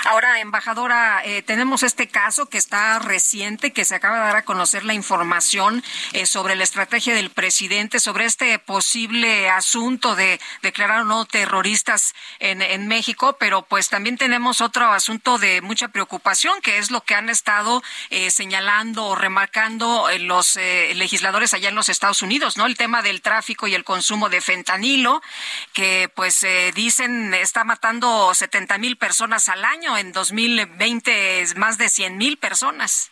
Ahora, 0.05 0.41
embajadora, 0.41 1.21
eh, 1.25 1.43
tenemos 1.43 1.83
este 1.83 2.09
caso 2.09 2.47
que 2.47 2.57
está 2.57 2.99
reciente, 3.01 3.73
que 3.73 3.85
se 3.85 3.95
acaba 3.95 4.17
de 4.17 4.25
dar 4.25 4.37
a 4.37 4.45
conocer 4.45 4.85
la 4.85 4.95
información 4.95 5.85
eh, 6.13 6.25
sobre 6.25 6.57
la 6.57 6.65
estrategia 6.65 7.15
del 7.15 7.29
presidente, 7.29 8.01
sobre 8.01 8.25
este 8.25 8.59
posible 8.59 9.51
asunto 9.51 10.15
de 10.17 10.41
declarar 10.63 11.03
o 11.03 11.05
no 11.05 11.27
terroristas 11.27 12.15
en, 12.39 12.61
México, 12.89 13.37
pero 13.39 13.63
pues 13.63 13.89
también 13.89 14.17
tenemos 14.17 14.61
otro 14.61 14.91
asunto 14.93 15.39
de 15.39 15.61
mucha 15.61 15.89
preocupación, 15.89 16.61
que 16.63 16.79
es 16.79 16.91
lo 16.91 17.03
que 17.03 17.15
han 17.15 17.29
estado 17.29 17.83
eh, 18.09 18.31
señalando 18.31 19.07
o 19.07 19.15
remarcando 19.15 20.09
los 20.21 20.57
legisladores 20.57 21.53
allá 21.53 21.69
en 21.69 21.75
los 21.75 21.89
Estados 21.89 22.23
Unidos, 22.23 22.57
¿no? 22.57 22.67
El 22.67 22.77
tema 22.77 23.03
del 23.03 23.23
tráfico 23.23 23.67
y 23.67 23.75
el 23.75 23.85
consumo 23.85 24.29
de 24.29 24.41
fentanilo, 24.41 25.23
que 25.73 26.11
pues 26.15 26.45
dicen 26.75 27.35
está 27.35 27.65
matando 27.65 28.33
70 28.35 28.79
mil 28.79 28.97
personas 28.97 29.49
al 29.49 29.65
año 29.65 29.90
en 29.97 30.13
2020 30.13 31.41
es 31.41 31.57
más 31.57 31.79
de 31.79 31.89
100 31.89 32.17
mil 32.17 32.37
personas. 32.37 33.11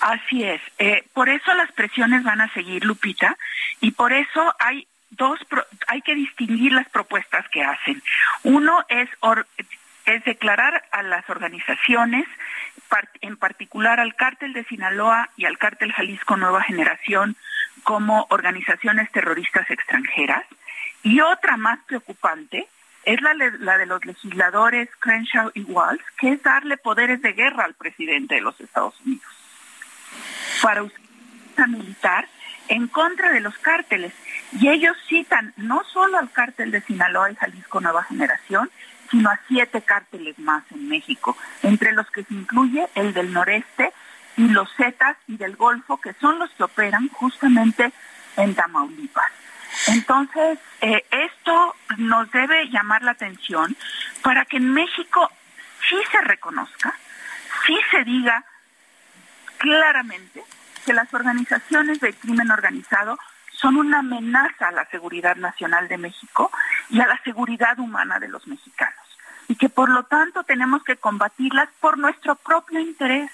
Así 0.00 0.42
es. 0.42 0.60
Eh, 0.78 1.04
por 1.12 1.28
eso 1.28 1.54
las 1.54 1.70
presiones 1.72 2.24
van 2.24 2.40
a 2.40 2.52
seguir, 2.52 2.84
Lupita, 2.84 3.36
y 3.80 3.92
por 3.92 4.12
eso 4.12 4.54
hay 4.58 4.88
dos, 5.10 5.38
hay 5.86 6.02
que 6.02 6.14
distinguir 6.14 6.72
las 6.72 6.88
propuestas 6.88 7.48
que 7.50 7.62
hacen. 7.62 8.02
Uno 8.42 8.84
es, 8.88 9.08
es 10.06 10.24
declarar 10.24 10.84
a 10.90 11.02
las 11.02 11.28
organizaciones, 11.30 12.26
en 13.20 13.36
particular 13.36 14.00
al 14.00 14.14
cártel 14.16 14.52
de 14.52 14.64
Sinaloa 14.64 15.30
y 15.36 15.46
al 15.46 15.56
cártel 15.56 15.92
Jalisco 15.92 16.36
Nueva 16.36 16.62
Generación, 16.62 17.36
como 17.84 18.26
organizaciones 18.30 19.10
terroristas 19.12 19.70
extranjeras. 19.70 20.44
Y 21.02 21.20
otra 21.20 21.56
más 21.56 21.78
preocupante 21.86 22.66
es 23.04 23.20
la, 23.20 23.78
de 23.78 23.86
los 23.86 24.04
legisladores 24.04 24.88
Crenshaw 24.98 25.50
y 25.54 25.62
Walls, 25.62 26.02
que 26.18 26.32
es 26.32 26.42
darle 26.42 26.76
poderes 26.76 27.20
de 27.22 27.32
guerra 27.32 27.64
al 27.64 27.74
presidente 27.74 28.36
de 28.36 28.40
los 28.40 28.60
Estados 28.60 28.94
Unidos 29.04 29.26
para 30.62 30.82
usar 30.84 31.68
militar 31.68 32.28
en 32.68 32.86
contra 32.86 33.30
de 33.30 33.40
los 33.40 33.56
cárteles. 33.58 34.12
Y 34.52 34.68
ellos 34.68 34.96
citan 35.08 35.52
no 35.56 35.82
solo 35.92 36.18
al 36.18 36.30
cártel 36.30 36.70
de 36.70 36.80
Sinaloa 36.82 37.30
y 37.30 37.36
Jalisco 37.36 37.80
Nueva 37.80 38.04
Generación, 38.04 38.70
sino 39.10 39.30
a 39.30 39.40
siete 39.48 39.82
cárteles 39.82 40.38
más 40.38 40.64
en 40.70 40.88
México, 40.88 41.36
entre 41.62 41.92
los 41.92 42.10
que 42.10 42.24
se 42.24 42.34
incluye 42.34 42.88
el 42.94 43.12
del 43.12 43.32
noreste 43.32 43.92
y 44.36 44.48
los 44.48 44.72
Zetas 44.76 45.16
y 45.26 45.36
del 45.36 45.56
Golfo, 45.56 46.00
que 46.00 46.14
son 46.14 46.38
los 46.38 46.50
que 46.52 46.64
operan 46.64 47.08
justamente 47.08 47.92
en 48.36 48.54
Tamaulipas. 48.54 49.41
Entonces, 49.88 50.58
eh, 50.80 51.04
esto 51.10 51.74
nos 51.98 52.30
debe 52.30 52.68
llamar 52.68 53.02
la 53.02 53.12
atención 53.12 53.76
para 54.22 54.44
que 54.44 54.58
en 54.58 54.72
México 54.72 55.30
sí 55.88 55.96
se 56.10 56.20
reconozca, 56.20 56.94
sí 57.66 57.76
se 57.90 58.04
diga 58.04 58.44
claramente 59.58 60.42
que 60.84 60.92
las 60.92 61.12
organizaciones 61.14 62.00
de 62.00 62.12
crimen 62.14 62.50
organizado 62.50 63.18
son 63.52 63.76
una 63.76 64.00
amenaza 64.00 64.68
a 64.68 64.72
la 64.72 64.84
seguridad 64.86 65.36
nacional 65.36 65.86
de 65.88 65.98
México 65.98 66.50
y 66.90 67.00
a 67.00 67.06
la 67.06 67.20
seguridad 67.22 67.78
humana 67.78 68.18
de 68.18 68.28
los 68.28 68.46
mexicanos. 68.48 68.94
Y 69.48 69.54
que 69.56 69.68
por 69.68 69.88
lo 69.88 70.04
tanto 70.04 70.42
tenemos 70.44 70.82
que 70.82 70.96
combatirlas 70.96 71.68
por 71.80 71.98
nuestro 71.98 72.34
propio 72.34 72.80
interés, 72.80 73.30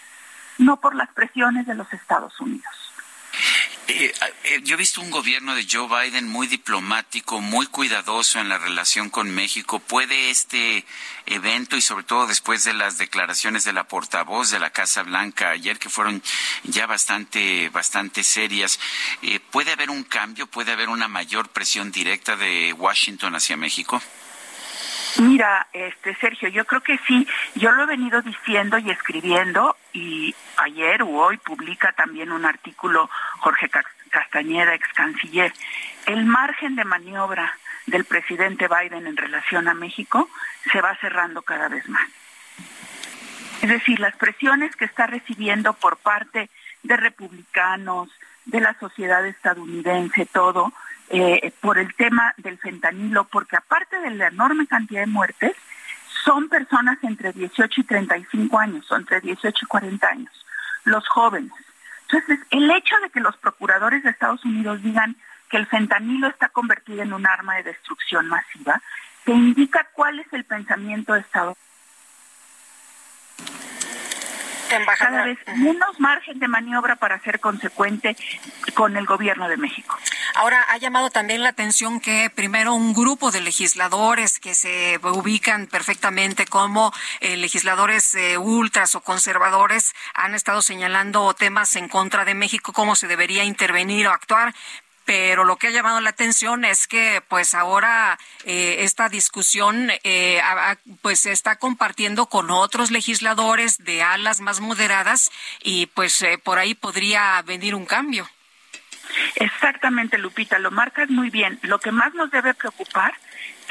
no 0.58 0.80
por 0.80 0.94
las 0.94 1.08
presiones 1.10 1.66
de 1.66 1.74
los 1.74 1.90
Estados 1.92 2.38
Unidos. 2.40 2.92
Eh, 3.90 4.12
eh, 4.44 4.60
yo 4.64 4.74
he 4.74 4.78
visto 4.78 5.00
un 5.00 5.10
gobierno 5.10 5.54
de 5.54 5.66
Joe 5.68 5.88
Biden 5.88 6.28
muy 6.28 6.46
diplomático, 6.46 7.40
muy 7.40 7.66
cuidadoso 7.66 8.38
en 8.38 8.50
la 8.50 8.58
relación 8.58 9.08
con 9.08 9.30
México. 9.30 9.78
¿Puede 9.78 10.28
este 10.28 10.84
evento 11.24 11.74
y 11.74 11.80
sobre 11.80 12.04
todo 12.04 12.26
después 12.26 12.64
de 12.64 12.74
las 12.74 12.98
declaraciones 12.98 13.64
de 13.64 13.72
la 13.72 13.88
portavoz 13.88 14.50
de 14.50 14.58
la 14.58 14.68
Casa 14.68 15.04
Blanca 15.04 15.48
ayer 15.48 15.78
que 15.78 15.88
fueron 15.88 16.22
ya 16.64 16.86
bastante 16.86 17.70
bastante 17.70 18.24
serias, 18.24 18.78
eh, 19.22 19.40
puede 19.40 19.72
haber 19.72 19.88
un 19.88 20.04
cambio, 20.04 20.46
puede 20.46 20.72
haber 20.72 20.90
una 20.90 21.08
mayor 21.08 21.48
presión 21.48 21.90
directa 21.90 22.36
de 22.36 22.74
Washington 22.74 23.36
hacia 23.36 23.56
México? 23.56 24.02
Mira, 25.16 25.66
este 25.72 26.14
Sergio, 26.16 26.48
yo 26.48 26.64
creo 26.64 26.80
que 26.80 26.98
sí. 27.06 27.26
Yo 27.54 27.72
lo 27.72 27.84
he 27.84 27.86
venido 27.86 28.22
diciendo 28.22 28.78
y 28.78 28.90
escribiendo 28.90 29.76
y 29.92 30.34
ayer 30.56 31.02
o 31.02 31.08
hoy 31.08 31.38
publica 31.38 31.92
también 31.92 32.30
un 32.30 32.44
artículo 32.44 33.10
Jorge 33.40 33.68
Castañeda, 34.10 34.74
ex 34.74 34.86
canciller. 34.92 35.52
El 36.06 36.24
margen 36.24 36.76
de 36.76 36.84
maniobra 36.84 37.52
del 37.86 38.04
presidente 38.04 38.68
Biden 38.68 39.06
en 39.06 39.16
relación 39.16 39.66
a 39.68 39.74
México 39.74 40.28
se 40.70 40.80
va 40.80 40.94
cerrando 40.96 41.42
cada 41.42 41.68
vez 41.68 41.88
más. 41.88 42.08
Es 43.62 43.68
decir, 43.68 43.98
las 43.98 44.14
presiones 44.16 44.76
que 44.76 44.84
está 44.84 45.06
recibiendo 45.06 45.72
por 45.72 45.96
parte 45.96 46.48
de 46.82 46.96
republicanos, 46.96 48.08
de 48.44 48.60
la 48.60 48.74
sociedad 48.78 49.26
estadounidense, 49.26 50.26
todo, 50.26 50.72
eh, 51.10 51.52
por 51.60 51.78
el 51.78 51.94
tema 51.94 52.34
del 52.36 52.58
fentanilo, 52.58 53.24
porque 53.24 53.56
aparte 53.56 53.98
de 54.00 54.10
la 54.10 54.28
enorme 54.28 54.66
cantidad 54.66 55.00
de 55.00 55.06
muertes, 55.06 55.52
son 56.24 56.48
personas 56.48 56.98
entre 57.02 57.32
18 57.32 57.80
y 57.80 57.84
35 57.84 58.58
años, 58.58 58.90
o 58.90 58.96
entre 58.96 59.20
18 59.20 59.56
y 59.62 59.66
40 59.66 60.08
años, 60.08 60.46
los 60.84 61.06
jóvenes. 61.08 61.52
Entonces, 62.10 62.40
el 62.50 62.70
hecho 62.70 62.96
de 63.02 63.10
que 63.10 63.20
los 63.20 63.36
procuradores 63.36 64.02
de 64.02 64.10
Estados 64.10 64.44
Unidos 64.44 64.82
digan 64.82 65.16
que 65.50 65.56
el 65.56 65.66
fentanilo 65.66 66.28
está 66.28 66.48
convertido 66.48 67.02
en 67.02 67.12
un 67.12 67.26
arma 67.26 67.56
de 67.56 67.64
destrucción 67.64 68.28
masiva, 68.28 68.80
te 69.24 69.32
indica 69.32 69.88
cuál 69.92 70.18
es 70.20 70.32
el 70.32 70.44
pensamiento 70.44 71.14
de 71.14 71.20
Estados 71.20 71.56
Unidos 71.56 71.67
cada 74.98 75.24
vez 75.24 75.38
menos 75.56 75.98
margen 75.98 76.38
de 76.38 76.48
maniobra 76.48 76.96
para 76.96 77.18
ser 77.20 77.40
consecuente 77.40 78.16
con 78.74 78.96
el 78.96 79.06
gobierno 79.06 79.48
de 79.48 79.56
México. 79.56 79.96
Ahora, 80.34 80.64
ha 80.70 80.76
llamado 80.76 81.10
también 81.10 81.42
la 81.42 81.50
atención 81.50 82.00
que 82.00 82.30
primero 82.30 82.74
un 82.74 82.94
grupo 82.94 83.30
de 83.30 83.40
legisladores 83.40 84.38
que 84.38 84.54
se 84.54 84.98
ubican 85.02 85.66
perfectamente 85.66 86.46
como 86.46 86.92
eh, 87.20 87.36
legisladores 87.36 88.14
eh, 88.14 88.38
ultras 88.38 88.94
o 88.94 89.00
conservadores 89.00 89.94
han 90.14 90.34
estado 90.34 90.62
señalando 90.62 91.34
temas 91.34 91.74
en 91.76 91.88
contra 91.88 92.24
de 92.24 92.34
México, 92.34 92.72
cómo 92.72 92.94
se 92.94 93.06
debería 93.06 93.44
intervenir 93.44 94.06
o 94.06 94.12
actuar, 94.12 94.54
pero 95.08 95.46
lo 95.46 95.56
que 95.56 95.68
ha 95.68 95.70
llamado 95.70 96.02
la 96.02 96.10
atención 96.10 96.66
es 96.66 96.86
que 96.86 97.22
pues 97.28 97.54
ahora 97.54 98.18
eh, 98.44 98.76
esta 98.80 99.08
discusión 99.08 99.88
eh, 100.04 100.38
pues 101.00 101.20
se 101.20 101.32
está 101.32 101.56
compartiendo 101.56 102.26
con 102.26 102.50
otros 102.50 102.90
legisladores 102.90 103.78
de 103.78 104.02
alas 104.02 104.42
más 104.42 104.60
moderadas 104.60 105.30
y 105.62 105.86
pues 105.86 106.20
eh, 106.20 106.36
por 106.36 106.58
ahí 106.58 106.74
podría 106.74 107.40
venir 107.40 107.74
un 107.74 107.86
cambio. 107.86 108.28
Exactamente, 109.36 110.18
Lupita, 110.18 110.58
lo 110.58 110.70
marcas 110.70 111.08
muy 111.08 111.30
bien. 111.30 111.58
Lo 111.62 111.80
que 111.80 111.90
más 111.90 112.12
nos 112.12 112.30
debe 112.30 112.52
preocupar 112.52 113.14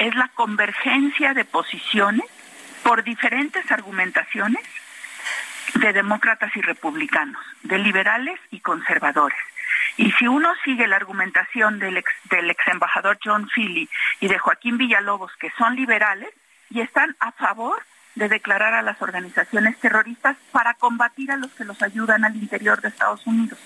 es 0.00 0.16
la 0.16 0.26
convergencia 0.34 1.34
de 1.34 1.44
posiciones 1.44 2.26
por 2.82 3.04
diferentes 3.04 3.70
argumentaciones 3.70 4.64
de 5.74 5.92
demócratas 5.92 6.50
y 6.56 6.62
republicanos, 6.62 7.40
de 7.62 7.78
liberales 7.78 8.40
y 8.50 8.58
conservadores. 8.58 9.38
Y 9.96 10.10
si 10.12 10.26
uno 10.26 10.52
sigue 10.64 10.86
la 10.86 10.96
argumentación 10.96 11.78
del 11.78 11.96
ex, 11.96 12.12
embajador 12.66 13.18
John 13.22 13.48
Philly 13.54 13.88
y 14.20 14.28
de 14.28 14.38
Joaquín 14.38 14.78
Villalobos, 14.78 15.32
que 15.36 15.50
son 15.58 15.76
liberales 15.76 16.32
y 16.70 16.80
están 16.80 17.16
a 17.20 17.32
favor 17.32 17.82
de 18.14 18.28
declarar 18.28 18.74
a 18.74 18.82
las 18.82 19.00
organizaciones 19.00 19.78
terroristas 19.78 20.36
para 20.50 20.74
combatir 20.74 21.30
a 21.30 21.36
los 21.36 21.52
que 21.52 21.64
los 21.64 21.82
ayudan 21.82 22.24
al 22.24 22.36
interior 22.36 22.80
de 22.80 22.88
Estados 22.88 23.26
Unidos. 23.26 23.58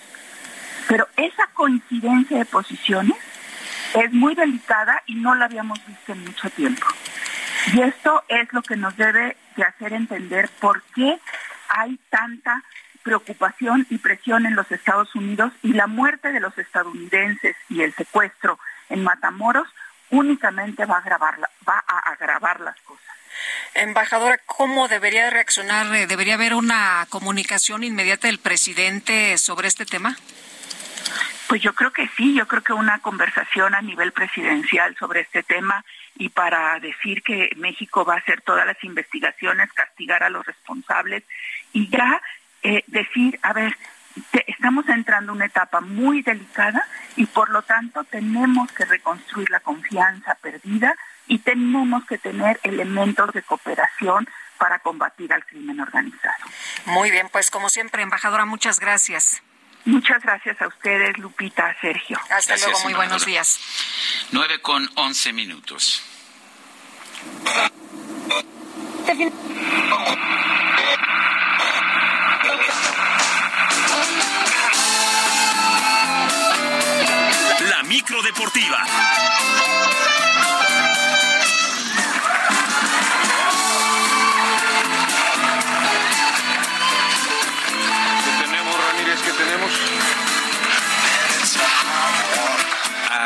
Pero 0.87 1.07
esa 1.17 1.47
coincidencia 1.53 2.37
de 2.37 2.45
posiciones 2.45 3.17
es 3.95 4.11
muy 4.11 4.35
delicada 4.35 5.01
y 5.05 5.15
no 5.15 5.35
la 5.35 5.45
habíamos 5.45 5.85
visto 5.85 6.11
en 6.11 6.23
mucho 6.23 6.49
tiempo. 6.49 6.85
Y 7.73 7.81
esto 7.81 8.23
es 8.27 8.51
lo 8.51 8.61
que 8.61 8.75
nos 8.75 8.95
debe 8.97 9.37
de 9.55 9.63
hacer 9.63 9.93
entender 9.93 10.49
por 10.59 10.83
qué 10.95 11.19
hay 11.69 11.99
tanta 12.09 12.63
preocupación 13.03 13.85
y 13.89 13.97
presión 13.97 14.45
en 14.45 14.55
los 14.55 14.71
Estados 14.71 15.13
Unidos 15.15 15.53
y 15.61 15.73
la 15.73 15.87
muerte 15.87 16.31
de 16.31 16.39
los 16.39 16.57
estadounidenses 16.57 17.55
y 17.69 17.81
el 17.81 17.93
secuestro 17.93 18.59
en 18.89 19.03
Matamoros 19.03 19.67
únicamente 20.09 20.85
va 20.85 20.95
a 20.95 20.99
agravar, 20.99 21.39
va 21.67 21.83
a 21.87 22.11
agravar 22.11 22.59
las 22.61 22.79
cosas. 22.81 23.03
Embajadora, 23.73 24.39
¿cómo 24.45 24.87
debería 24.87 25.29
reaccionar? 25.29 25.87
¿Debería 26.07 26.35
haber 26.35 26.53
una 26.53 27.05
comunicación 27.09 27.83
inmediata 27.83 28.27
del 28.27 28.39
presidente 28.39 29.37
sobre 29.37 29.67
este 29.67 29.85
tema? 29.85 30.15
Pues 31.47 31.61
yo 31.61 31.73
creo 31.73 31.91
que 31.91 32.09
sí, 32.15 32.33
yo 32.35 32.47
creo 32.47 32.63
que 32.63 32.73
una 32.73 32.99
conversación 32.99 33.75
a 33.75 33.81
nivel 33.81 34.11
presidencial 34.11 34.95
sobre 34.97 35.21
este 35.21 35.43
tema 35.43 35.83
y 36.15 36.29
para 36.29 36.79
decir 36.79 37.21
que 37.23 37.49
México 37.57 38.05
va 38.05 38.15
a 38.15 38.17
hacer 38.17 38.41
todas 38.41 38.65
las 38.65 38.81
investigaciones, 38.83 39.71
castigar 39.73 40.23
a 40.23 40.29
los 40.29 40.45
responsables 40.45 41.23
y 41.73 41.89
ya 41.89 42.21
eh, 42.63 42.83
decir, 42.87 43.39
a 43.43 43.53
ver, 43.53 43.77
estamos 44.47 44.87
entrando 44.89 45.31
en 45.31 45.37
una 45.37 45.45
etapa 45.45 45.81
muy 45.81 46.21
delicada 46.21 46.87
y 47.15 47.25
por 47.25 47.49
lo 47.49 47.61
tanto 47.61 48.03
tenemos 48.03 48.71
que 48.71 48.85
reconstruir 48.85 49.49
la 49.49 49.59
confianza 49.59 50.35
perdida 50.35 50.95
y 51.27 51.39
tenemos 51.39 52.05
que 52.05 52.17
tener 52.17 52.59
elementos 52.63 53.33
de 53.33 53.41
cooperación 53.41 54.27
para 54.57 54.79
combatir 54.79 55.33
al 55.33 55.45
crimen 55.45 55.79
organizado. 55.79 56.45
Muy 56.85 57.11
bien, 57.11 57.27
pues 57.31 57.51
como 57.51 57.69
siempre, 57.69 58.03
embajadora, 58.03 58.45
muchas 58.45 58.79
gracias. 58.79 59.41
Muchas 59.85 60.23
gracias 60.23 60.61
a 60.61 60.67
ustedes, 60.67 61.17
Lupita, 61.17 61.75
Sergio. 61.81 62.17
Hasta 62.29 62.55
luego, 62.55 62.79
muy 62.83 62.93
buenos 62.93 63.25
días. 63.25 63.59
Nueve 64.31 64.61
con 64.61 64.89
once 64.95 65.33
minutos. 65.33 66.01
La 77.83 77.89
micro 77.89 78.21
deportiva. 78.21 79.72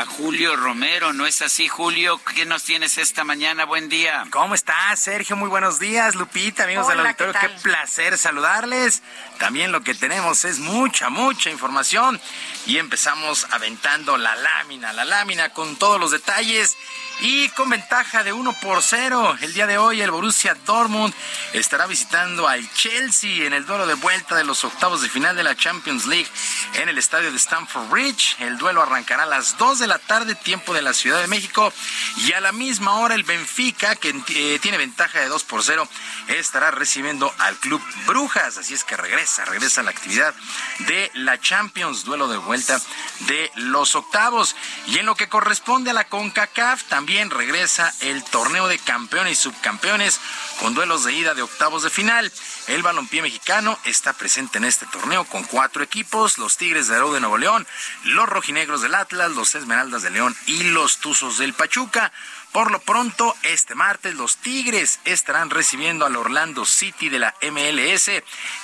Julio 0.06 0.56
Romero. 0.56 1.14
¿No 1.14 1.26
es 1.26 1.42
así, 1.42 1.68
Julio? 1.68 2.22
¿Qué 2.36 2.46
nos 2.46 2.64
tienes 2.64 2.98
esta 2.98 3.24
mañana? 3.24 3.66
Buen 3.66 3.90
día. 3.90 4.26
¿Cómo 4.30 4.54
estás, 4.54 5.00
Sergio? 5.02 5.36
Muy 5.36 5.50
buenos 5.50 5.80
días, 5.80 6.16
Lupita, 6.16 6.66
amigos 6.66 6.88
del 6.88 7.00
auditorio. 7.00 7.34
¿qué, 7.34 7.48
Qué 7.48 7.54
placer 7.62 8.18
saludarles. 8.18 9.02
También 9.40 9.72
lo 9.72 9.82
que 9.82 9.96
tenemos 9.96 10.46
es 10.46 10.60
mucha, 10.60 11.10
mucha 11.10 11.50
información. 11.50 12.20
Y 12.66 12.78
empezamos 12.78 13.48
aventando 13.52 14.18
la 14.18 14.36
lámina, 14.36 14.94
la 14.94 15.06
lámina 15.06 15.50
con 15.50 15.76
todos 15.78 16.00
los 16.00 16.12
detalles 16.12 16.78
y 17.20 17.50
con 17.50 17.70
ventaja 17.70 18.24
de 18.24 18.34
1 18.34 18.54
por 18.62 18.82
0. 18.84 19.38
El 19.42 19.54
día 19.54 19.66
de 19.66 19.78
hoy 19.78 20.02
el 20.02 20.12
Borussia 20.12 20.56
Dortmund 20.66 21.14
estará 21.54 21.88
visitando 21.88 22.48
al 22.48 22.72
Chelsea 22.74 23.46
en 23.46 23.54
el 23.54 23.66
duelo 23.66 23.88
de 23.88 23.96
vuelta 23.96 24.36
de 24.36 24.44
los 24.44 24.64
octavos 24.64 25.02
de 25.02 25.10
final 25.10 25.36
de 25.36 25.44
la 25.44 25.56
Champions 25.56 26.06
League 26.06 26.28
en 26.76 26.90
el 26.90 26.98
estadio 26.98 27.32
de 27.32 27.38
Stamford 27.38 27.90
Bridge. 27.90 28.36
El 28.40 28.58
duelo 28.58 28.82
arrancará 28.82 29.24
a 29.24 29.28
las 29.28 29.58
2 29.58 29.80
de 29.80 29.87
la 29.88 29.98
tarde, 29.98 30.36
tiempo 30.36 30.74
de 30.74 30.84
la 30.84 30.94
Ciudad 30.94 31.22
de 31.22 31.28
México. 31.28 31.74
Y 32.18 32.34
a 32.34 32.42
la 32.42 32.52
misma 32.52 33.00
hora 33.00 33.16
el 33.16 33.24
Benfica, 33.24 33.96
que 33.96 34.10
eh, 34.36 34.60
tiene 34.62 34.78
ventaja 34.78 35.20
de 35.20 35.28
2 35.28 35.44
por 35.46 35.64
0, 35.64 35.88
estará 36.28 36.70
recibiendo 36.70 37.34
al 37.40 37.58
Club 37.58 37.82
Brujas. 38.06 38.58
Así 38.58 38.76
es 38.76 38.84
que 38.84 38.96
regresa, 38.96 39.46
regresa 39.46 39.82
la 39.82 39.92
actividad 39.92 40.36
de 40.80 41.10
la 41.16 41.40
Champions, 41.40 42.04
duelo 42.04 42.28
de 42.28 42.38
vuelta 42.38 42.80
de 43.22 43.52
los 43.56 43.96
octavos. 43.96 44.56
Y 44.88 45.00
en 45.00 45.06
lo 45.08 45.16
que 45.16 45.30
corresponde 45.30 45.90
a 45.90 45.94
la 45.94 46.08
CONCACAF, 46.08 46.84
también 46.84 47.08
también 47.08 47.30
regresa 47.30 47.94
el 48.02 48.22
torneo 48.22 48.68
de 48.68 48.80
campeones 48.80 49.32
y 49.32 49.42
subcampeones 49.44 50.20
con 50.60 50.74
duelos 50.74 51.06
de 51.06 51.14
ida 51.14 51.34
de 51.36 51.42
octavos 51.42 51.84
de 51.84 51.90
final. 51.90 52.30
El 52.68 52.84
balompié 52.84 53.22
mexicano 53.22 53.80
está 53.86 54.12
presente 54.12 54.58
en 54.58 54.66
este 54.66 54.86
torneo 54.88 55.24
con 55.24 55.46
cuatro 55.46 55.84
equipos, 55.84 56.38
los 56.38 56.58
Tigres 56.58 56.90
de 56.90 56.98
Arau 56.98 57.14
de 57.14 57.22
Nuevo 57.22 57.38
León, 57.38 57.66
los 58.04 58.28
Rojinegros 58.28 58.82
del 58.82 58.94
Atlas, 58.94 59.32
los 59.32 59.56
Esmeraldas 59.56 59.77
de 59.78 60.10
León 60.10 60.36
y 60.48 60.64
los 60.64 60.98
Tuzos 60.98 61.38
del 61.38 61.54
Pachuca. 61.54 62.12
Por 62.52 62.72
lo 62.72 62.80
pronto, 62.80 63.36
este 63.44 63.76
martes 63.76 64.16
los 64.16 64.38
Tigres 64.38 65.00
estarán 65.06 65.52
recibiendo 65.52 66.04
al 66.04 66.16
Orlando 66.16 66.66
City 66.66 67.10
de 67.10 67.20
la 67.20 67.36
MLS 67.44 68.10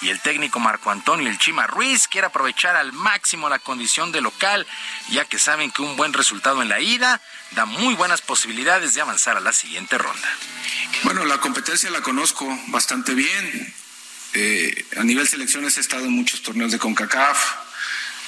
y 0.02 0.10
el 0.10 0.20
técnico 0.22 0.60
Marco 0.60 0.90
Antonio 0.90 1.30
El 1.30 1.38
Chima 1.38 1.68
Ruiz 1.68 2.08
quiere 2.08 2.26
aprovechar 2.26 2.76
al 2.76 2.94
máximo 2.94 3.48
la 3.48 3.60
condición 3.60 4.12
de 4.12 4.22
local, 4.22 4.66
ya 5.10 5.26
que 5.26 5.38
saben 5.38 5.70
que 5.70 5.84
un 5.84 5.96
buen 5.98 6.14
resultado 6.14 6.64
en 6.64 6.70
la 6.70 6.80
ida 6.80 7.22
da 7.52 7.66
muy 7.66 7.94
buenas 7.94 8.22
posibilidades 8.22 8.96
de 8.96 9.02
avanzar 9.02 9.38
a 9.38 9.40
la 9.40 9.54
siguiente 9.54 10.00
ronda. 10.00 10.28
Bueno, 11.04 11.26
la 11.26 11.38
competencia 11.38 11.92
la 11.92 12.02
conozco 12.02 12.48
bastante 12.70 13.14
bien. 13.14 13.74
Eh, 14.34 14.88
a 14.98 15.04
nivel 15.04 15.28
selecciones 15.28 15.78
he 15.78 15.82
estado 15.82 16.06
en 16.06 16.12
muchos 16.12 16.42
torneos 16.42 16.72
de 16.72 16.80
CONCACAF. 16.80 17.63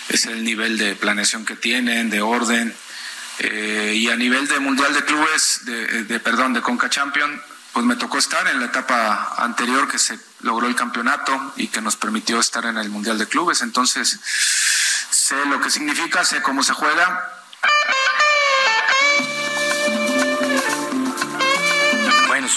Es 0.10 0.26
el 0.26 0.44
nivel 0.44 0.78
de 0.78 0.96
planeación 0.96 1.46
que 1.46 1.56
tienen, 1.56 2.10
de 2.10 2.22
orden. 2.22 2.76
Eh, 3.40 3.94
y 3.96 4.10
a 4.10 4.16
nivel 4.16 4.48
de 4.48 4.60
Mundial 4.60 4.94
de 4.94 5.04
Clubes, 5.04 5.62
de, 5.66 6.04
de, 6.04 6.20
perdón, 6.20 6.54
de 6.54 6.62
Conca 6.62 6.90
Champion, 6.90 7.42
pues 7.74 7.86
me 7.86 7.98
tocó 7.98 8.18
estar 8.18 8.48
en 8.48 8.60
la 8.60 8.68
etapa 8.68 9.36
anterior 9.38 9.90
que 9.90 10.00
se 10.00 10.18
logró 10.42 10.68
el 10.68 10.76
campeonato 10.76 11.54
y 11.58 11.68
que 11.68 11.82
nos 11.82 11.98
permitió 11.98 12.40
estar 12.40 12.66
en 12.66 12.78
el 12.78 12.90
Mundial 12.90 13.18
de 13.18 13.28
Clubes. 13.28 13.62
Entonces, 13.62 14.20
sé 15.10 15.46
lo 15.48 15.60
que 15.60 15.70
significa, 15.70 16.24
sé 16.24 16.42
cómo 16.42 16.64
se 16.64 16.74
juega 16.74 17.32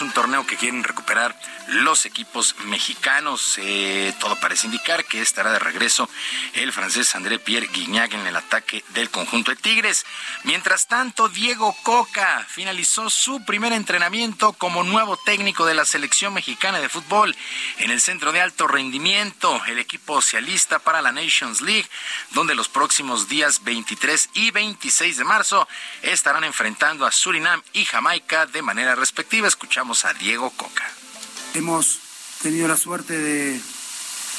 un 0.01 0.12
torneo 0.12 0.47
que 0.47 0.57
quieren 0.57 0.85
recuperar 0.85 1.39
los 1.69 2.07
equipos 2.07 2.55
mexicanos. 2.66 3.59
Eh, 3.59 4.12
todo 4.20 4.37
parece 4.37 4.66
indicar 4.66 5.05
que 5.05 5.20
estará 5.20 5.53
de 5.53 5.59
regreso 5.59 6.09
el 6.55 6.73
francés 6.73 7.15
André 7.15 7.39
Pierre 7.39 7.69
Guignac 7.69 8.12
en 8.15 8.27
el 8.27 8.37
ataque 8.37 8.85
del 8.91 9.11
conjunto 9.11 9.51
de 9.51 9.57
Tigres. 9.57 10.05
Mientras 10.45 10.87
tanto, 10.87 11.29
Diego 11.29 11.77
Coca 11.83 12.47
finalizó 12.49 13.11
su 13.11 13.45
primer 13.45 13.73
entrenamiento 13.73 14.53
como 14.53 14.83
nuevo 14.83 15.16
técnico 15.16 15.66
de 15.66 15.75
la 15.75 15.85
selección 15.85 16.35
mexicana 16.35 16.81
de 16.81 16.89
fútbol 16.89 17.37
en 17.79 17.91
el 17.91 18.01
centro 18.01 18.33
de 18.33 18.41
alto 18.41 18.66
rendimiento, 18.66 19.61
el 19.66 19.79
equipo 19.79 20.20
socialista 20.20 20.79
para 20.79 21.03
la 21.03 21.12
Nations 21.12 21.61
League, 21.61 21.89
donde 22.31 22.55
los 22.55 22.69
próximos 22.69 23.29
días 23.29 23.65
23 23.65 24.31
y 24.35 24.51
26 24.51 25.16
de 25.16 25.25
marzo 25.25 25.69
estarán 26.03 26.45
enfrentando 26.45 27.07
a 27.07 27.12
Surinam 27.12 27.62
y 27.73 27.85
Jamaica 27.85 28.47
de 28.47 28.62
manera 28.62 28.95
respectiva. 28.95 29.49
Escuchamos 29.49 29.88
a 29.89 30.12
Diego 30.12 30.51
Coca. 30.51 30.85
Hemos 31.55 32.01
tenido 32.43 32.69
la 32.69 32.77
suerte 32.77 33.19
de, 33.19 33.59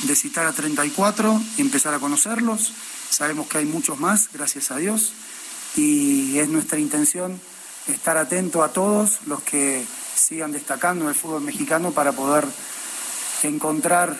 de 0.04 0.16
citar 0.16 0.46
a 0.46 0.54
34 0.54 1.42
y 1.58 1.62
empezar 1.62 1.92
a 1.96 2.00
conocerlos. 2.00 2.72
Sabemos 3.10 3.48
que 3.48 3.58
hay 3.58 3.66
muchos 3.66 4.00
más, 4.00 4.30
gracias 4.32 4.70
a 4.70 4.78
Dios, 4.78 5.12
y 5.76 6.38
es 6.38 6.50
nuestra 6.50 6.78
intención 6.78 7.42
estar 7.88 8.16
atento 8.18 8.64
a 8.64 8.72
todos 8.74 9.22
los 9.26 9.42
que 9.42 9.84
sigan 10.16 10.52
destacando 10.52 11.06
en 11.06 11.10
el 11.10 11.16
fútbol 11.16 11.42
mexicano 11.42 11.94
para 11.94 12.12
poder 12.12 12.46
encontrar 13.42 14.16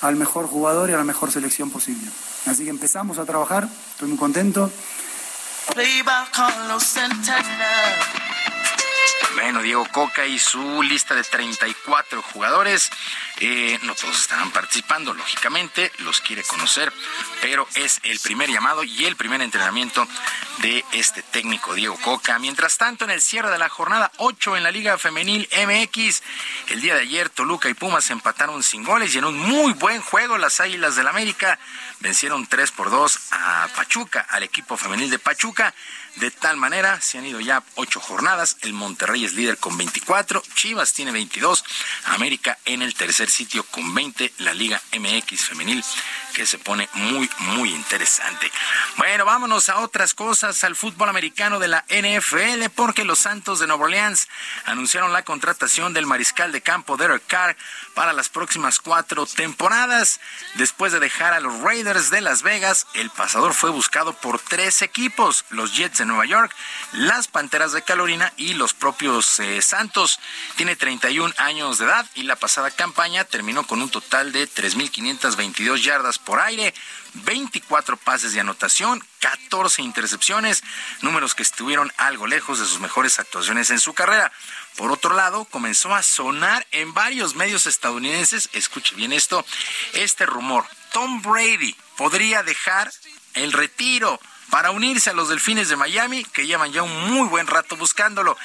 al 0.00 0.16
mejor 0.16 0.48
jugador 0.48 0.90
y 0.90 0.94
a 0.94 0.96
la 0.96 1.04
mejor 1.04 1.30
selección 1.30 1.70
posible. 1.70 2.10
Así 2.46 2.64
que 2.64 2.70
empezamos 2.70 3.18
a 3.18 3.24
trabajar, 3.24 3.68
estoy 3.92 4.08
muy 4.08 4.18
contento. 4.18 4.72
Bueno, 9.34 9.62
Diego 9.62 9.86
Coca 9.92 10.26
y 10.26 10.38
su 10.38 10.82
lista 10.82 11.14
de 11.14 11.22
34 11.22 12.22
jugadores. 12.22 12.90
Eh, 13.40 13.78
no 13.82 13.94
todos 13.94 14.18
estarán 14.18 14.50
participando, 14.52 15.12
lógicamente, 15.12 15.92
los 15.98 16.20
quiere 16.20 16.42
conocer, 16.44 16.92
pero 17.42 17.66
es 17.74 18.00
el 18.04 18.20
primer 18.20 18.48
llamado 18.48 18.84
y 18.84 19.04
el 19.04 19.16
primer 19.16 19.42
entrenamiento 19.42 20.06
de 20.58 20.84
este 20.92 21.22
técnico 21.22 21.74
Diego 21.74 21.98
Coca. 22.00 22.38
Mientras 22.38 22.78
tanto, 22.78 23.04
en 23.04 23.10
el 23.10 23.20
cierre 23.20 23.50
de 23.50 23.58
la 23.58 23.68
jornada 23.68 24.12
8 24.16 24.56
en 24.56 24.62
la 24.62 24.70
Liga 24.70 24.96
Femenil 24.98 25.48
MX, 25.52 26.22
el 26.68 26.80
día 26.80 26.94
de 26.94 27.02
ayer 27.02 27.28
Toluca 27.28 27.68
y 27.68 27.74
Pumas 27.74 28.08
empataron 28.10 28.62
sin 28.62 28.84
goles 28.84 29.14
y 29.14 29.18
en 29.18 29.24
un 29.24 29.38
muy 29.38 29.72
buen 29.74 30.00
juego 30.00 30.38
las 30.38 30.60
Águilas 30.60 30.96
del 30.96 31.08
América 31.08 31.58
vencieron 32.00 32.46
3 32.46 32.70
por 32.70 32.90
2 32.90 33.18
a 33.32 33.68
Pachuca, 33.74 34.26
al 34.30 34.42
equipo 34.42 34.76
femenil 34.76 35.10
de 35.10 35.18
Pachuca. 35.18 35.74
De 36.16 36.30
tal 36.30 36.56
manera, 36.56 37.00
se 37.00 37.18
han 37.18 37.26
ido 37.26 37.40
ya 37.40 37.62
ocho 37.74 38.00
jornadas. 38.00 38.56
El 38.62 38.72
Monterrey 38.72 39.24
es 39.24 39.34
líder 39.34 39.58
con 39.58 39.76
24, 39.76 40.42
Chivas 40.54 40.92
tiene 40.92 41.10
22, 41.10 41.64
América 42.04 42.58
en 42.64 42.82
el 42.82 42.94
tercer 42.94 43.30
sitio 43.30 43.64
con 43.64 43.94
20, 43.94 44.32
la 44.38 44.54
Liga 44.54 44.80
MX 44.92 45.40
femenil 45.40 45.84
que 46.34 46.46
se 46.46 46.58
pone 46.58 46.88
muy, 46.94 47.30
muy 47.38 47.72
interesante. 47.72 48.50
Bueno, 48.96 49.24
vámonos 49.24 49.68
a 49.68 49.78
otras 49.78 50.14
cosas, 50.14 50.64
al 50.64 50.76
fútbol 50.76 51.08
americano 51.08 51.58
de 51.58 51.68
la 51.68 51.84
NFL, 51.88 52.70
porque 52.74 53.04
los 53.04 53.20
Santos 53.20 53.60
de 53.60 53.66
Nueva 53.66 53.84
Orleans 53.84 54.28
anunciaron 54.66 55.12
la 55.12 55.22
contratación 55.22 55.94
del 55.94 56.06
mariscal 56.06 56.52
de 56.52 56.60
campo 56.60 56.96
Derek 56.96 57.26
Carr 57.26 57.56
para 57.94 58.12
las 58.12 58.28
próximas 58.28 58.80
cuatro 58.80 59.26
temporadas. 59.26 60.20
Después 60.54 60.92
de 60.92 61.00
dejar 61.00 61.32
a 61.32 61.40
los 61.40 61.60
Raiders 61.60 62.10
de 62.10 62.20
Las 62.20 62.42
Vegas, 62.42 62.86
el 62.94 63.10
pasador 63.10 63.54
fue 63.54 63.70
buscado 63.70 64.12
por 64.14 64.40
tres 64.40 64.82
equipos, 64.82 65.44
los 65.50 65.74
Jets 65.76 65.98
de 65.98 66.06
Nueva 66.06 66.26
York, 66.26 66.54
las 66.92 67.28
Panteras 67.28 67.72
de 67.72 67.82
Carolina 67.82 68.32
y 68.36 68.54
los 68.54 68.74
propios 68.74 69.38
eh, 69.38 69.62
Santos. 69.62 70.18
Tiene 70.56 70.74
31 70.74 71.32
años 71.38 71.78
de 71.78 71.86
edad 71.86 72.06
y 72.14 72.24
la 72.24 72.36
pasada 72.36 72.70
campaña 72.70 73.24
terminó 73.24 73.64
con 73.66 73.80
un 73.80 73.90
total 73.90 74.32
de 74.32 74.48
3.522 74.48 75.76
yardas 75.76 76.18
por 76.24 76.40
aire, 76.40 76.74
24 77.14 77.96
pases 77.96 78.32
de 78.32 78.40
anotación, 78.40 79.02
14 79.20 79.82
intercepciones, 79.82 80.62
números 81.02 81.34
que 81.34 81.42
estuvieron 81.42 81.92
algo 81.96 82.26
lejos 82.26 82.58
de 82.58 82.66
sus 82.66 82.80
mejores 82.80 83.18
actuaciones 83.18 83.70
en 83.70 83.80
su 83.80 83.94
carrera. 83.94 84.32
Por 84.76 84.90
otro 84.90 85.14
lado, 85.14 85.44
comenzó 85.44 85.94
a 85.94 86.02
sonar 86.02 86.66
en 86.72 86.92
varios 86.94 87.34
medios 87.34 87.66
estadounidenses, 87.66 88.48
escuche 88.52 88.94
bien 88.96 89.12
esto, 89.12 89.44
este 89.92 90.26
rumor. 90.26 90.66
Tom 90.92 91.22
Brady 91.22 91.76
podría 91.96 92.42
dejar 92.42 92.90
el 93.34 93.52
retiro 93.52 94.20
para 94.50 94.70
unirse 94.70 95.10
a 95.10 95.14
los 95.14 95.28
Delfines 95.28 95.68
de 95.68 95.76
Miami, 95.76 96.24
que 96.24 96.46
llevan 96.46 96.72
ya 96.72 96.82
un 96.82 97.12
muy 97.12 97.28
buen 97.28 97.46
rato 97.46 97.76
buscándolo. 97.76 98.36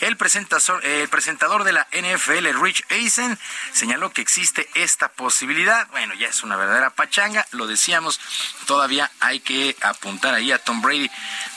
El 0.00 0.16
presentador, 0.16 0.84
el 0.84 1.08
presentador 1.08 1.64
de 1.64 1.72
la 1.72 1.86
NFL, 1.92 2.62
Rich 2.62 2.84
Eisen, 2.88 3.38
señaló 3.72 4.12
que 4.12 4.22
existe 4.22 4.68
esta 4.74 5.08
posibilidad. 5.08 5.86
Bueno, 5.88 6.14
ya 6.14 6.28
es 6.28 6.42
una 6.42 6.56
verdadera 6.56 6.90
pachanga, 6.90 7.46
lo 7.52 7.66
decíamos, 7.66 8.20
todavía 8.66 9.10
hay 9.20 9.40
que 9.40 9.76
apuntar 9.82 10.34
ahí 10.34 10.52
a 10.52 10.58
Tom 10.58 10.80
Brady. 10.80 11.10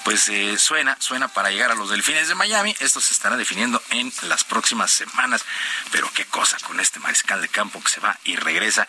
Pues 0.04 0.28
eh, 0.30 0.58
suena, 0.58 0.98
suena 1.00 1.28
para 1.28 1.52
llegar 1.52 1.72
a 1.72 1.76
los 1.76 1.90
Delfines 1.90 2.28
de 2.28 2.36
Miami. 2.36 2.76
Esto 2.80 3.00
se 3.00 3.14
estará 3.14 3.38
definiendo 3.38 3.82
en 3.92 4.12
las 4.24 4.44
próximas 4.44 4.92
semanas. 4.92 5.46
Pero 5.92 6.10
qué 6.14 6.26
cosa 6.26 6.58
con 6.66 6.80
este 6.80 7.00
mariscal 7.00 7.40
de 7.42 7.48
campo 7.50 7.82
que 7.82 7.90
se 7.90 8.00
va 8.00 8.18
y 8.24 8.36
regresa. 8.36 8.88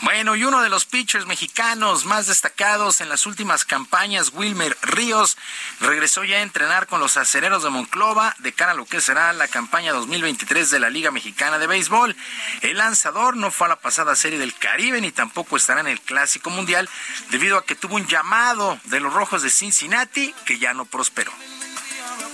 Bueno, 0.00 0.36
y 0.36 0.44
uno 0.44 0.62
de 0.62 0.70
los 0.70 0.86
pitchers 0.86 1.26
mexicanos 1.26 2.06
más 2.06 2.26
destacados 2.26 3.00
en 3.00 3.08
las 3.08 3.26
últimas 3.26 3.64
campañas, 3.64 4.30
Wilmer 4.32 4.76
Ríos 4.82 5.36
regresó 5.80 6.24
ya 6.24 6.38
a 6.38 6.42
entrenar 6.42 6.86
con 6.86 7.00
los 7.00 7.16
acereros 7.16 7.62
de 7.62 7.70
Monclova 7.70 8.34
de 8.38 8.52
cara 8.52 8.72
a 8.72 8.74
lo 8.74 8.86
que 8.86 9.00
será 9.00 9.32
la 9.32 9.48
campaña 9.48 9.92
2023 9.92 10.70
de 10.70 10.80
la 10.80 10.90
Liga 10.90 11.10
Mexicana 11.10 11.58
de 11.58 11.66
Béisbol. 11.66 12.16
El 12.62 12.78
lanzador 12.78 13.36
no 13.36 13.50
fue 13.50 13.66
a 13.66 13.70
la 13.70 13.80
pasada 13.80 14.16
serie 14.16 14.38
del 14.38 14.54
Caribe 14.54 15.00
ni 15.00 15.12
tampoco 15.12 15.56
estará 15.56 15.80
en 15.80 15.88
el 15.88 16.00
Clásico 16.00 16.50
Mundial 16.50 16.88
debido 17.30 17.58
a 17.58 17.64
que 17.64 17.74
tuvo 17.74 17.96
un 17.96 18.06
llamado 18.06 18.80
de 18.84 19.00
los 19.00 19.12
Rojos 19.12 19.42
de 19.42 19.50
Cincinnati 19.50 20.34
ya 20.58 20.74
no 20.74 20.84
prosperó. 20.84 21.32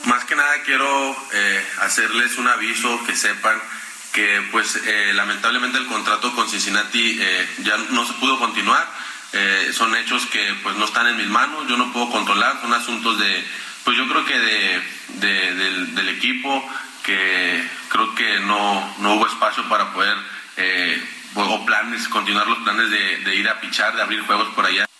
más 0.04 0.24
que 0.24 0.36
nada 0.36 0.62
quiero 0.64 1.16
eh, 1.32 1.66
hacerles 1.80 2.36
un 2.38 2.48
aviso 2.48 3.04
que 3.06 3.16
sepan 3.16 3.60
que 4.12 4.42
pues 4.50 4.76
eh, 4.86 5.12
lamentablemente 5.14 5.78
el 5.78 5.86
contrato 5.86 6.34
con 6.34 6.48
Cincinnati 6.48 7.18
eh, 7.20 7.48
ya 7.58 7.76
no 7.90 8.04
se 8.06 8.14
pudo 8.14 8.38
continuar. 8.38 8.86
son 9.72 9.94
hechos 9.94 10.26
que 10.26 10.42
pues 10.64 10.74
no 10.76 10.84
están 10.86 11.06
en 11.06 11.16
mis 11.16 11.28
manos, 11.28 11.68
yo 11.68 11.76
no 11.76 11.92
puedo 11.92 12.10
controlar, 12.10 12.60
son 12.60 12.74
asuntos 12.74 13.16
de, 13.20 13.46
pues 13.84 13.96
yo 13.96 14.08
creo 14.08 14.24
que 14.24 14.36
de, 14.36 14.82
del, 15.94 16.08
equipo, 16.08 16.50
que 17.04 17.62
creo 17.88 18.12
que 18.16 18.40
no, 18.40 18.94
no 18.98 19.14
hubo 19.14 19.28
espacio 19.28 19.62
para 19.68 19.92
poder, 19.92 20.16
o 21.36 21.64
planes, 21.64 22.08
continuar 22.08 22.48
los 22.48 22.58
planes 22.58 22.90
de, 22.90 23.18
de 23.18 23.36
ir 23.36 23.48
a 23.48 23.60
pichar, 23.60 23.94
de 23.94 24.02
abrir 24.02 24.20
juegos 24.22 24.48
por 24.54 24.66
allá. 24.66 24.90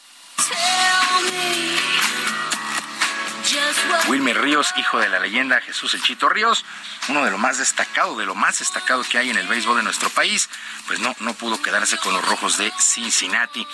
Wilmer 4.09 4.41
Ríos, 4.41 4.75
hijo 4.77 4.99
de 4.99 5.09
la 5.09 5.21
leyenda 5.21 5.61
Jesús 5.61 5.95
El 5.95 6.03
Chito 6.03 6.29
Ríos, 6.29 6.65
uno 7.09 7.25
de 7.25 7.31
lo 7.31 7.39
más 7.39 7.59
destacado, 7.59 8.17
de 8.17 8.27
lo 8.27 8.35
más 8.35 8.59
destacado 8.59 9.05
que 9.05 9.19
hay 9.19 9.31
en 9.31 9.37
el 9.37 9.47
béisbol 9.47 9.77
de 9.77 9.83
nuestro 9.83 10.11
país, 10.11 10.49
pues 10.87 11.01
no, 11.01 11.15
no 11.21 11.35
pudo 11.35 11.63
quedarse 11.63 11.97
con 11.99 12.13
los 12.13 12.27
rojos 12.27 12.59
de 12.59 12.73
Cincinnati. 12.79 13.67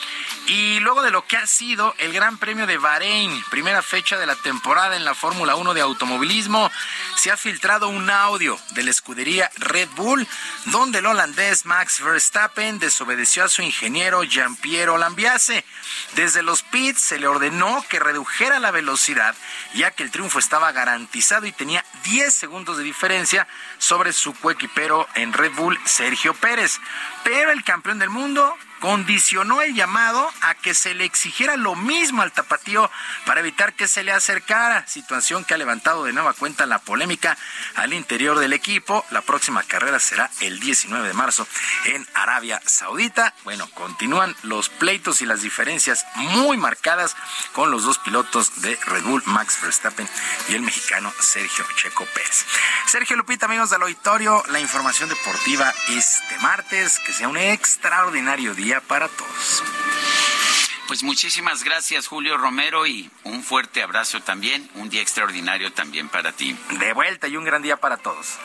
Y 0.46 0.78
luego 0.80 1.02
de 1.02 1.10
lo 1.10 1.26
que 1.26 1.36
ha 1.36 1.46
sido 1.46 1.94
el 1.98 2.12
Gran 2.12 2.38
Premio 2.38 2.66
de 2.66 2.78
Bahrein, 2.78 3.42
primera 3.50 3.82
fecha 3.82 4.18
de 4.18 4.26
la 4.26 4.36
temporada 4.36 4.96
en 4.96 5.04
la 5.04 5.14
Fórmula 5.14 5.54
1 5.54 5.74
de 5.74 5.80
automovilismo, 5.80 6.70
se 7.16 7.30
ha 7.30 7.36
filtrado 7.36 7.88
un 7.88 8.10
audio 8.10 8.58
de 8.70 8.82
la 8.82 8.90
escudería 8.90 9.50
Red 9.56 9.88
Bull, 9.96 10.26
donde 10.66 10.98
el 10.98 11.06
holandés 11.06 11.64
Max 11.66 12.02
Verstappen 12.02 12.78
desobedeció 12.78 13.44
a 13.44 13.48
su 13.48 13.62
ingeniero 13.62 14.22
Jean-Pierre 14.22 14.98
Lambiase. 14.98 15.64
Desde 16.14 16.42
los 16.42 16.62
pits 16.62 17.00
se 17.00 17.18
le 17.18 17.26
ordenó 17.26 17.84
que 17.88 17.98
redujera 17.98 18.60
la 18.60 18.70
velocidad, 18.70 19.34
ya 19.76 19.90
que 19.90 20.02
el 20.02 20.10
triunfo 20.10 20.38
estaba 20.38 20.72
garantizado 20.72 21.46
y 21.46 21.52
tenía 21.52 21.84
10 22.04 22.34
segundos 22.34 22.78
de 22.78 22.84
diferencia 22.84 23.46
sobre 23.78 24.12
su 24.12 24.34
coequipero 24.34 25.06
en 25.14 25.32
Red 25.32 25.52
Bull, 25.52 25.78
Sergio 25.84 26.34
Pérez. 26.34 26.80
Pero 27.22 27.50
el 27.52 27.62
campeón 27.62 27.98
del 27.98 28.10
mundo 28.10 28.56
condicionó 28.80 29.62
el 29.62 29.74
llamado 29.74 30.30
a 30.42 30.54
que 30.54 30.74
se 30.74 30.94
le 30.94 31.04
exigiera 31.04 31.56
lo 31.56 31.74
mismo 31.74 32.22
al 32.22 32.32
tapatío 32.32 32.90
para 33.24 33.40
evitar 33.40 33.74
que 33.74 33.88
se 33.88 34.02
le 34.02 34.12
acercara, 34.12 34.86
situación 34.86 35.44
que 35.44 35.54
ha 35.54 35.58
levantado 35.58 36.04
de 36.04 36.12
nueva 36.12 36.32
cuenta 36.34 36.66
la 36.66 36.78
polémica 36.78 37.36
al 37.74 37.92
interior 37.92 38.38
del 38.38 38.52
equipo. 38.52 39.04
La 39.10 39.22
próxima 39.22 39.62
carrera 39.62 39.98
será 39.98 40.30
el 40.40 40.60
19 40.60 41.08
de 41.08 41.14
marzo 41.14 41.46
en 41.86 42.06
Arabia 42.14 42.60
Saudita. 42.64 43.34
Bueno, 43.44 43.68
continúan 43.74 44.36
los 44.42 44.68
pleitos 44.68 45.22
y 45.22 45.26
las 45.26 45.42
diferencias 45.42 46.06
muy 46.16 46.56
marcadas 46.56 47.16
con 47.52 47.70
los 47.70 47.84
dos 47.84 47.98
pilotos 47.98 48.62
de 48.62 48.76
Red 48.86 49.04
Bull, 49.04 49.22
Max 49.26 49.58
Verstappen 49.62 50.08
y 50.48 50.54
el 50.54 50.62
mexicano 50.62 51.12
Sergio 51.20 51.64
Checo 51.76 52.04
Pérez. 52.06 52.44
Sergio 52.86 53.16
Lupita, 53.16 53.46
amigos 53.46 53.70
del 53.70 53.82
auditorio, 53.82 54.42
la 54.48 54.60
información 54.60 55.08
deportiva 55.08 55.72
este 55.88 56.38
martes, 56.40 56.98
que 57.00 57.12
sea 57.12 57.28
un 57.28 57.36
extraordinario 57.36 58.54
día 58.54 58.65
para 58.88 59.08
todos. 59.08 59.62
Pues 60.88 61.02
muchísimas 61.02 61.64
gracias 61.64 62.06
Julio 62.06 62.36
Romero 62.36 62.86
y 62.86 63.10
un 63.24 63.42
fuerte 63.42 63.82
abrazo 63.82 64.20
también, 64.20 64.68
un 64.74 64.88
día 64.88 65.02
extraordinario 65.02 65.72
también 65.72 66.08
para 66.08 66.32
ti. 66.32 66.56
De 66.78 66.92
vuelta 66.92 67.28
y 67.28 67.36
un 67.36 67.44
gran 67.44 67.62
día 67.62 67.76
para 67.76 67.96
todos. 67.96 68.38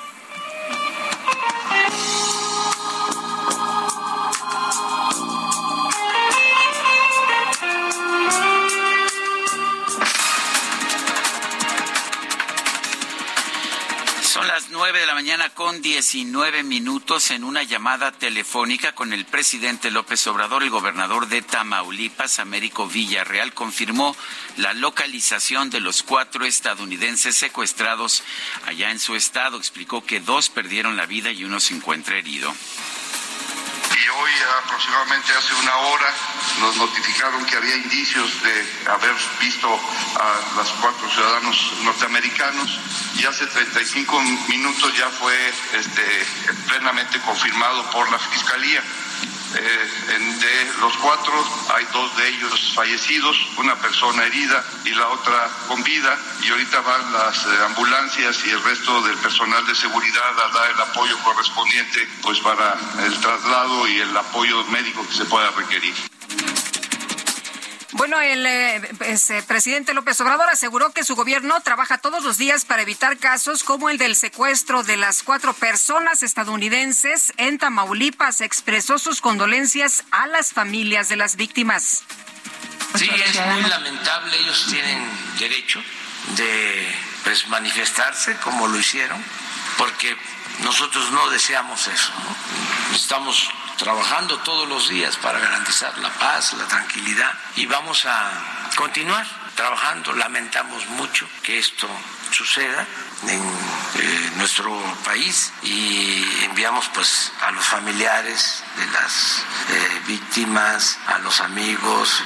Son 14.91 14.97
las 14.97 15.05
nueve 15.05 15.13
de 15.13 15.15
la 15.15 15.37
mañana 15.37 15.53
con 15.53 15.81
19 15.81 16.63
minutos 16.63 17.31
en 17.31 17.45
una 17.45 17.63
llamada 17.63 18.11
telefónica 18.11 18.93
con 18.93 19.13
el 19.13 19.23
presidente 19.23 19.89
López 19.89 20.27
Obrador. 20.27 20.63
El 20.63 20.69
gobernador 20.69 21.29
de 21.29 21.41
Tamaulipas, 21.41 22.39
Américo 22.39 22.87
Villarreal, 22.87 23.53
confirmó 23.53 24.13
la 24.57 24.73
localización 24.73 25.69
de 25.69 25.79
los 25.79 26.03
cuatro 26.03 26.43
estadounidenses 26.43 27.37
secuestrados 27.37 28.21
allá 28.65 28.91
en 28.91 28.99
su 28.99 29.15
estado. 29.15 29.55
Explicó 29.55 30.03
que 30.03 30.19
dos 30.19 30.49
perdieron 30.49 30.97
la 30.97 31.05
vida 31.05 31.31
y 31.31 31.45
uno 31.45 31.61
se 31.61 31.73
encuentra 31.73 32.17
herido 32.17 32.53
y 33.95 34.09
hoy 34.09 34.31
aproximadamente 34.63 35.33
hace 35.33 35.53
una 35.55 35.75
hora 35.77 36.13
nos 36.59 36.77
notificaron 36.77 37.45
que 37.45 37.57
había 37.57 37.75
indicios 37.75 38.41
de 38.43 38.89
haber 38.91 39.15
visto 39.39 39.67
a 39.67 40.55
los 40.55 40.71
cuatro 40.81 41.09
ciudadanos 41.09 41.73
norteamericanos 41.83 42.79
y 43.15 43.25
hace 43.25 43.45
35 43.47 44.21
minutos 44.47 44.95
ya 44.97 45.09
fue 45.09 45.33
este, 45.73 46.25
plenamente 46.67 47.19
confirmado 47.21 47.89
por 47.91 48.09
la 48.11 48.19
Fiscalía. 48.19 48.81
Eh, 49.53 50.17
de 50.39 50.71
los 50.79 50.95
cuatro 50.97 51.33
hay 51.75 51.85
dos 51.91 52.15
de 52.17 52.27
ellos 52.29 52.73
fallecidos, 52.75 53.35
una 53.57 53.75
persona 53.75 54.23
herida 54.23 54.63
y 54.85 54.91
la 54.91 55.07
otra 55.09 55.49
con 55.67 55.83
vida 55.83 56.17
y 56.41 56.49
ahorita 56.49 56.79
van 56.81 57.13
las 57.13 57.45
eh, 57.45 57.49
ambulancias 57.65 58.45
y 58.45 58.49
el 58.49 58.63
resto 58.63 59.01
del 59.01 59.17
personal 59.17 59.65
de 59.65 59.75
seguridad 59.75 60.39
a 60.39 60.53
dar 60.53 60.71
el 60.71 60.81
apoyo 60.81 61.17
correspondiente 61.23 62.07
pues 62.21 62.39
para 62.39 62.77
el 63.05 63.19
traslado 63.19 63.87
y 63.87 63.99
el 63.99 64.15
apoyo 64.15 64.63
médico 64.65 65.05
que 65.07 65.15
se 65.15 65.25
pueda 65.25 65.51
requerir. 65.51 65.95
Bueno, 67.93 68.21
el 68.21 68.45
eh, 68.45 68.81
pues, 68.97 69.29
eh, 69.31 69.43
presidente 69.45 69.93
López 69.93 70.19
Obrador 70.21 70.49
aseguró 70.49 70.91
que 70.91 71.03
su 71.03 71.15
gobierno 71.15 71.59
trabaja 71.61 71.97
todos 71.97 72.23
los 72.23 72.37
días 72.37 72.63
para 72.63 72.83
evitar 72.83 73.17
casos 73.17 73.63
como 73.63 73.89
el 73.89 73.97
del 73.97 74.15
secuestro 74.15 74.83
de 74.83 74.95
las 74.95 75.23
cuatro 75.23 75.53
personas 75.53 76.23
estadounidenses 76.23 77.33
en 77.35 77.57
Tamaulipas. 77.57 78.39
Expresó 78.39 78.97
sus 78.97 79.19
condolencias 79.19 80.05
a 80.11 80.27
las 80.27 80.53
familias 80.53 81.09
de 81.09 81.17
las 81.17 81.35
víctimas. 81.35 82.03
Sí, 82.95 83.09
es 83.09 83.45
muy 83.47 83.63
lamentable. 83.63 84.37
Ellos 84.37 84.67
tienen 84.69 85.09
derecho 85.37 85.83
de 86.37 86.95
pues, 87.25 87.47
manifestarse 87.49 88.37
como 88.37 88.67
lo 88.67 88.79
hicieron, 88.79 89.21
porque 89.77 90.15
nosotros 90.63 91.11
no 91.11 91.29
deseamos 91.29 91.87
eso. 91.87 92.11
Estamos 92.93 93.49
trabajando 93.77 94.37
todos 94.39 94.67
los 94.67 94.89
días 94.89 95.17
para 95.17 95.39
garantizar 95.39 95.97
la 95.99 96.09
paz, 96.09 96.53
la 96.53 96.67
tranquilidad 96.67 97.33
y 97.55 97.65
vamos 97.65 98.05
a 98.05 98.31
continuar 98.75 99.25
trabajando. 99.55 100.13
Lamentamos 100.13 100.85
mucho 100.87 101.27
que 101.43 101.59
esto 101.59 101.87
suceda 102.31 102.85
en 103.27 103.39
eh, 103.39 104.31
nuestro 104.35 104.71
país 105.03 105.51
y 105.63 106.23
enviamos 106.43 106.89
pues 106.93 107.31
a 107.41 107.51
los 107.51 107.65
familiares 107.65 108.63
de 108.77 108.85
las 108.87 109.43
eh, 109.69 110.01
víctimas, 110.07 110.97
a 111.07 111.19
los 111.19 111.41
amigos, 111.41 112.23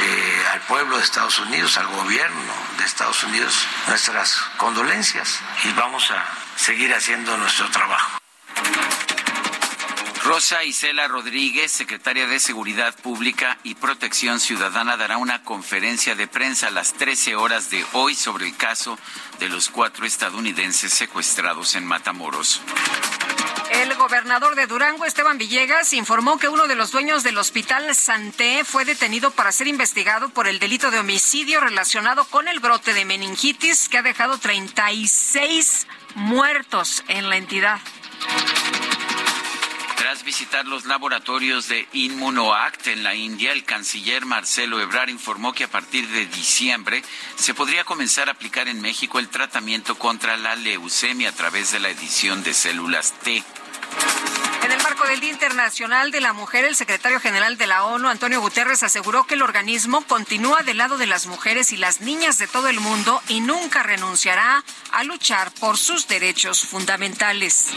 eh, 0.00 0.46
al 0.52 0.60
pueblo 0.62 0.96
de 0.96 1.04
Estados 1.04 1.38
Unidos, 1.40 1.76
al 1.76 1.88
gobierno 1.88 2.52
de 2.78 2.84
Estados 2.84 3.22
Unidos, 3.24 3.54
nuestras 3.88 4.34
condolencias 4.56 5.40
y 5.64 5.72
vamos 5.72 6.10
a 6.10 6.24
seguir 6.56 6.94
haciendo 6.94 7.36
nuestro 7.36 7.68
trabajo. 7.70 8.22
Rosa 10.32 10.64
Isela 10.64 11.08
Rodríguez, 11.08 11.70
secretaria 11.70 12.26
de 12.26 12.40
Seguridad 12.40 12.96
Pública 12.96 13.58
y 13.64 13.74
Protección 13.74 14.40
Ciudadana, 14.40 14.96
dará 14.96 15.18
una 15.18 15.42
conferencia 15.42 16.14
de 16.14 16.26
prensa 16.26 16.68
a 16.68 16.70
las 16.70 16.94
13 16.94 17.36
horas 17.36 17.68
de 17.68 17.84
hoy 17.92 18.14
sobre 18.14 18.46
el 18.46 18.56
caso 18.56 18.98
de 19.40 19.50
los 19.50 19.68
cuatro 19.68 20.06
estadounidenses 20.06 20.90
secuestrados 20.94 21.74
en 21.74 21.84
Matamoros. 21.84 22.62
El 23.72 23.94
gobernador 23.96 24.54
de 24.54 24.66
Durango, 24.66 25.04
Esteban 25.04 25.36
Villegas, 25.36 25.92
informó 25.92 26.38
que 26.38 26.48
uno 26.48 26.66
de 26.66 26.76
los 26.76 26.92
dueños 26.92 27.24
del 27.24 27.36
hospital 27.36 27.94
Santé 27.94 28.64
fue 28.64 28.86
detenido 28.86 29.32
para 29.32 29.52
ser 29.52 29.66
investigado 29.66 30.30
por 30.30 30.48
el 30.48 30.58
delito 30.58 30.90
de 30.90 31.00
homicidio 31.00 31.60
relacionado 31.60 32.24
con 32.24 32.48
el 32.48 32.58
brote 32.58 32.94
de 32.94 33.04
meningitis 33.04 33.90
que 33.90 33.98
ha 33.98 34.02
dejado 34.02 34.38
36 34.38 35.86
muertos 36.14 37.04
en 37.08 37.28
la 37.28 37.36
entidad. 37.36 37.80
Tras 40.12 40.24
visitar 40.24 40.66
los 40.66 40.84
laboratorios 40.84 41.68
de 41.68 41.88
Inmunoact 41.94 42.88
en 42.88 43.02
la 43.02 43.14
India, 43.14 43.50
el 43.50 43.64
canciller 43.64 44.26
Marcelo 44.26 44.78
Ebrard 44.78 45.08
informó 45.08 45.54
que 45.54 45.64
a 45.64 45.70
partir 45.70 46.06
de 46.06 46.26
diciembre 46.26 47.02
se 47.36 47.54
podría 47.54 47.84
comenzar 47.84 48.28
a 48.28 48.32
aplicar 48.32 48.68
en 48.68 48.82
México 48.82 49.18
el 49.18 49.30
tratamiento 49.30 49.94
contra 49.94 50.36
la 50.36 50.54
leucemia 50.54 51.30
a 51.30 51.32
través 51.32 51.72
de 51.72 51.80
la 51.80 51.88
edición 51.88 52.42
de 52.42 52.52
células 52.52 53.14
T. 53.22 53.42
En 54.62 54.70
el 54.70 54.82
marco 54.82 55.06
del 55.06 55.20
Día 55.20 55.30
Internacional 55.30 56.10
de 56.10 56.20
la 56.20 56.34
Mujer, 56.34 56.66
el 56.66 56.76
secretario 56.76 57.18
general 57.18 57.56
de 57.56 57.66
la 57.66 57.86
ONU, 57.86 58.08
Antonio 58.08 58.42
Guterres, 58.42 58.82
aseguró 58.82 59.26
que 59.26 59.32
el 59.32 59.42
organismo 59.42 60.02
continúa 60.02 60.62
del 60.62 60.76
lado 60.76 60.98
de 60.98 61.06
las 61.06 61.26
mujeres 61.26 61.72
y 61.72 61.78
las 61.78 62.02
niñas 62.02 62.36
de 62.36 62.48
todo 62.48 62.68
el 62.68 62.80
mundo 62.80 63.22
y 63.28 63.40
nunca 63.40 63.82
renunciará 63.82 64.62
a 64.90 65.04
luchar 65.04 65.52
por 65.52 65.78
sus 65.78 66.06
derechos 66.06 66.66
fundamentales. 66.66 67.68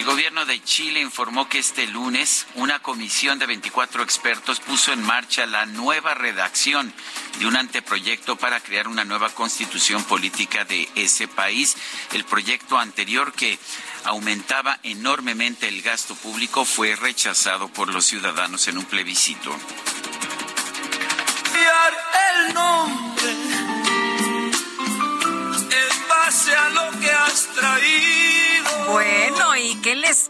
El 0.00 0.06
gobierno 0.06 0.46
de 0.46 0.64
Chile 0.64 0.98
informó 0.98 1.46
que 1.46 1.58
este 1.58 1.86
lunes 1.86 2.46
una 2.54 2.78
comisión 2.78 3.38
de 3.38 3.44
24 3.44 4.02
expertos 4.02 4.58
puso 4.58 4.94
en 4.94 5.02
marcha 5.02 5.44
la 5.44 5.66
nueva 5.66 6.14
redacción 6.14 6.90
de 7.38 7.46
un 7.46 7.54
anteproyecto 7.54 8.36
para 8.36 8.60
crear 8.60 8.88
una 8.88 9.04
nueva 9.04 9.28
constitución 9.28 10.02
política 10.04 10.64
de 10.64 10.88
ese 10.94 11.28
país. 11.28 11.76
El 12.14 12.24
proyecto 12.24 12.78
anterior 12.78 13.34
que 13.34 13.58
aumentaba 14.04 14.80
enormemente 14.84 15.68
el 15.68 15.82
gasto 15.82 16.14
público 16.14 16.64
fue 16.64 16.96
rechazado 16.96 17.68
por 17.68 17.92
los 17.92 18.06
ciudadanos 18.06 18.68
en 18.68 18.78
un 18.78 18.86
plebiscito. 18.86 19.54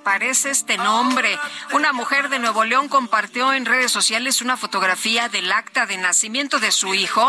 Parece 0.04 0.50
este 0.50 0.76
nombre? 0.76 1.38
Una 1.72 1.94
mujer 1.94 2.28
de 2.28 2.38
Nuevo 2.38 2.64
León 2.64 2.88
compartió 2.88 3.54
en 3.54 3.64
redes 3.64 3.90
sociales 3.90 4.42
una 4.42 4.58
fotografía 4.58 5.30
del 5.30 5.50
acta 5.50 5.86
de 5.86 5.96
nacimiento 5.96 6.58
de 6.58 6.70
su 6.70 6.94
hijo. 6.94 7.26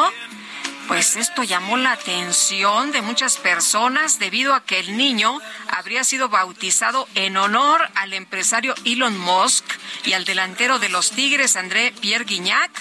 Pues 0.90 1.15
esto 1.15 1.44
llamó 1.44 1.78
la 1.78 1.94
atención 1.94 2.91
de 2.91 3.02
muchas 3.02 3.38
personas 3.38 4.19
debido 4.19 4.53
a 4.53 4.65
que 4.65 4.80
el 4.80 4.98
niño 4.98 5.40
habría 5.69 6.03
sido 6.03 6.28
bautizado 6.28 7.07
en 7.15 7.38
honor 7.38 7.90
al 7.95 8.11
empresario 8.11 8.76
Elon 8.84 9.18
Musk 9.18 9.64
y 10.03 10.11
al 10.11 10.26
delantero 10.26 10.78
de 10.78 10.90
los 10.90 11.11
Tigres 11.11 11.56
André 11.56 11.94
Pierre 12.02 12.26
Guignac. 12.26 12.72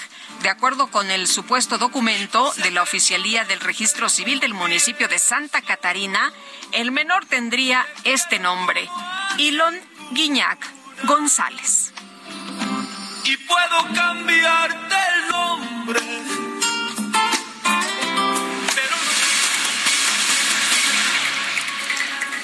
De 0.41 0.49
acuerdo 0.49 0.87
con 0.87 1.11
el 1.11 1.27
supuesto 1.27 1.77
documento 1.77 2.51
de 2.57 2.71
la 2.71 2.81
Oficialía 2.81 3.45
del 3.45 3.59
Registro 3.59 4.09
Civil 4.09 4.39
del 4.39 4.55
municipio 4.55 5.07
de 5.07 5.19
Santa 5.19 5.61
Catarina, 5.61 6.33
el 6.71 6.91
menor 6.91 7.25
tendría 7.25 7.85
este 8.03 8.39
nombre, 8.39 8.89
Elon 9.37 9.75
Guiñac 10.11 10.59
González. 11.05 11.93
Y 13.23 13.37
puedo 13.37 13.93
cambiarte 13.95 14.95
el 15.13 15.31
nombre. 15.31 15.99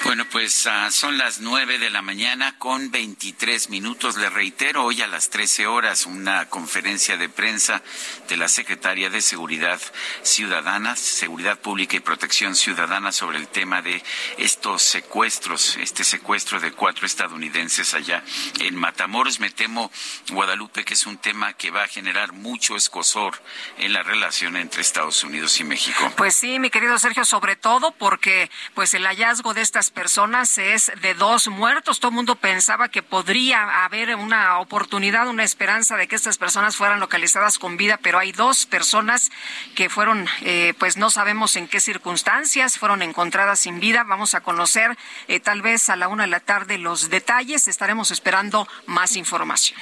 Bueno, 0.08 0.24
pues 0.32 0.64
uh, 0.64 0.90
son 0.90 1.18
las 1.18 1.40
nueve 1.40 1.78
de 1.78 1.90
la 1.90 2.00
mañana 2.00 2.56
con 2.56 2.90
23 2.90 3.68
minutos. 3.68 4.16
Le 4.16 4.30
reitero, 4.30 4.84
hoy 4.84 5.02
a 5.02 5.06
las 5.06 5.28
13 5.28 5.66
horas 5.66 6.06
una 6.06 6.48
conferencia 6.48 7.18
de 7.18 7.28
prensa 7.28 7.82
de 8.26 8.38
la 8.38 8.48
Secretaria 8.48 9.10
de 9.10 9.20
Seguridad 9.20 9.78
Ciudadana, 10.22 10.96
Seguridad 10.96 11.58
Pública 11.58 11.96
y 11.96 12.00
Protección 12.00 12.56
Ciudadana 12.56 13.12
sobre 13.12 13.36
el 13.36 13.48
tema 13.48 13.82
de 13.82 14.02
estos 14.38 14.82
secuestros, 14.82 15.76
este 15.76 16.04
secuestro 16.04 16.58
de 16.58 16.72
cuatro 16.72 17.04
estadounidenses 17.04 17.92
allá 17.92 18.24
en 18.60 18.76
Matamoros. 18.76 19.40
Me 19.40 19.50
temo, 19.50 19.92
Guadalupe, 20.30 20.86
que 20.86 20.94
es 20.94 21.04
un 21.04 21.18
tema 21.18 21.52
que 21.52 21.70
va 21.70 21.82
a 21.82 21.86
generar 21.86 22.32
mucho 22.32 22.76
escosor 22.76 23.42
en 23.76 23.92
la 23.92 24.02
relación 24.02 24.56
entre 24.56 24.80
Estados 24.80 25.22
Unidos 25.22 25.60
y 25.60 25.64
México. 25.64 26.10
Pues 26.16 26.34
sí, 26.34 26.58
mi 26.58 26.70
querido 26.70 26.98
Sergio, 26.98 27.26
sobre 27.26 27.56
todo 27.56 27.90
porque 27.90 28.50
pues 28.72 28.94
el 28.94 29.04
hallazgo 29.04 29.52
de 29.52 29.60
estas 29.60 29.90
personas 29.98 30.58
es 30.58 30.92
de 31.02 31.14
dos 31.14 31.48
muertos. 31.48 31.98
Todo 31.98 32.10
el 32.10 32.14
mundo 32.14 32.36
pensaba 32.36 32.88
que 32.88 33.02
podría 33.02 33.84
haber 33.84 34.14
una 34.14 34.60
oportunidad, 34.60 35.26
una 35.26 35.42
esperanza 35.42 35.96
de 35.96 36.06
que 36.06 36.14
estas 36.14 36.38
personas 36.38 36.76
fueran 36.76 37.00
localizadas 37.00 37.58
con 37.58 37.76
vida, 37.76 37.98
pero 38.00 38.20
hay 38.20 38.30
dos 38.30 38.64
personas 38.64 39.32
que 39.74 39.90
fueron, 39.90 40.28
eh, 40.42 40.72
pues 40.78 40.96
no 40.96 41.10
sabemos 41.10 41.56
en 41.56 41.66
qué 41.66 41.80
circunstancias, 41.80 42.78
fueron 42.78 43.02
encontradas 43.02 43.58
sin 43.58 43.80
vida. 43.80 44.04
Vamos 44.04 44.36
a 44.36 44.40
conocer 44.40 44.96
eh, 45.26 45.40
tal 45.40 45.62
vez 45.62 45.90
a 45.90 45.96
la 45.96 46.06
una 46.06 46.22
de 46.22 46.30
la 46.30 46.38
tarde 46.38 46.78
los 46.78 47.10
detalles. 47.10 47.66
Estaremos 47.66 48.12
esperando 48.12 48.68
más 48.86 49.16
información. 49.16 49.80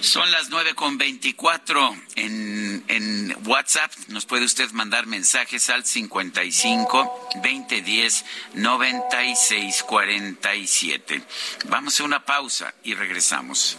Son 0.00 0.30
las 0.30 0.50
nueve 0.50 0.74
con 0.74 0.98
veinticuatro 0.98 1.96
en, 2.14 2.84
en 2.86 3.36
WhatsApp. 3.44 3.90
Nos 4.06 4.24
puede 4.24 4.44
usted 4.44 4.70
mandar 4.70 5.06
mensajes 5.06 5.68
al 5.68 5.84
55 5.84 7.30
2010 7.42 8.24
96 8.54 9.47
647. 9.48 11.22
Vamos 11.68 11.98
a 11.98 12.04
una 12.04 12.22
pausa 12.22 12.74
y 12.82 12.94
regresamos. 12.94 13.78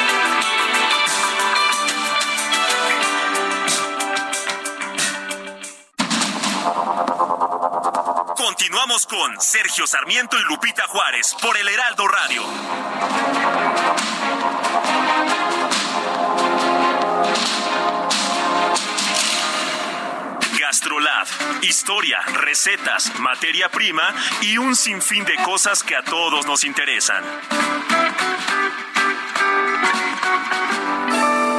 Continuamos 8.43 9.05
con 9.05 9.39
Sergio 9.39 9.85
Sarmiento 9.85 10.35
y 10.35 10.43
Lupita 10.45 10.87
Juárez 10.87 11.35
por 11.43 11.55
el 11.57 11.67
Heraldo 11.67 12.07
Radio. 12.07 12.41
Gastrolab, 20.59 21.27
historia, 21.61 22.19
recetas, 22.33 23.19
materia 23.19 23.69
prima 23.69 24.11
y 24.41 24.57
un 24.57 24.75
sinfín 24.75 25.23
de 25.23 25.35
cosas 25.43 25.83
que 25.83 25.95
a 25.95 26.01
todos 26.01 26.47
nos 26.47 26.63
interesan. 26.63 27.23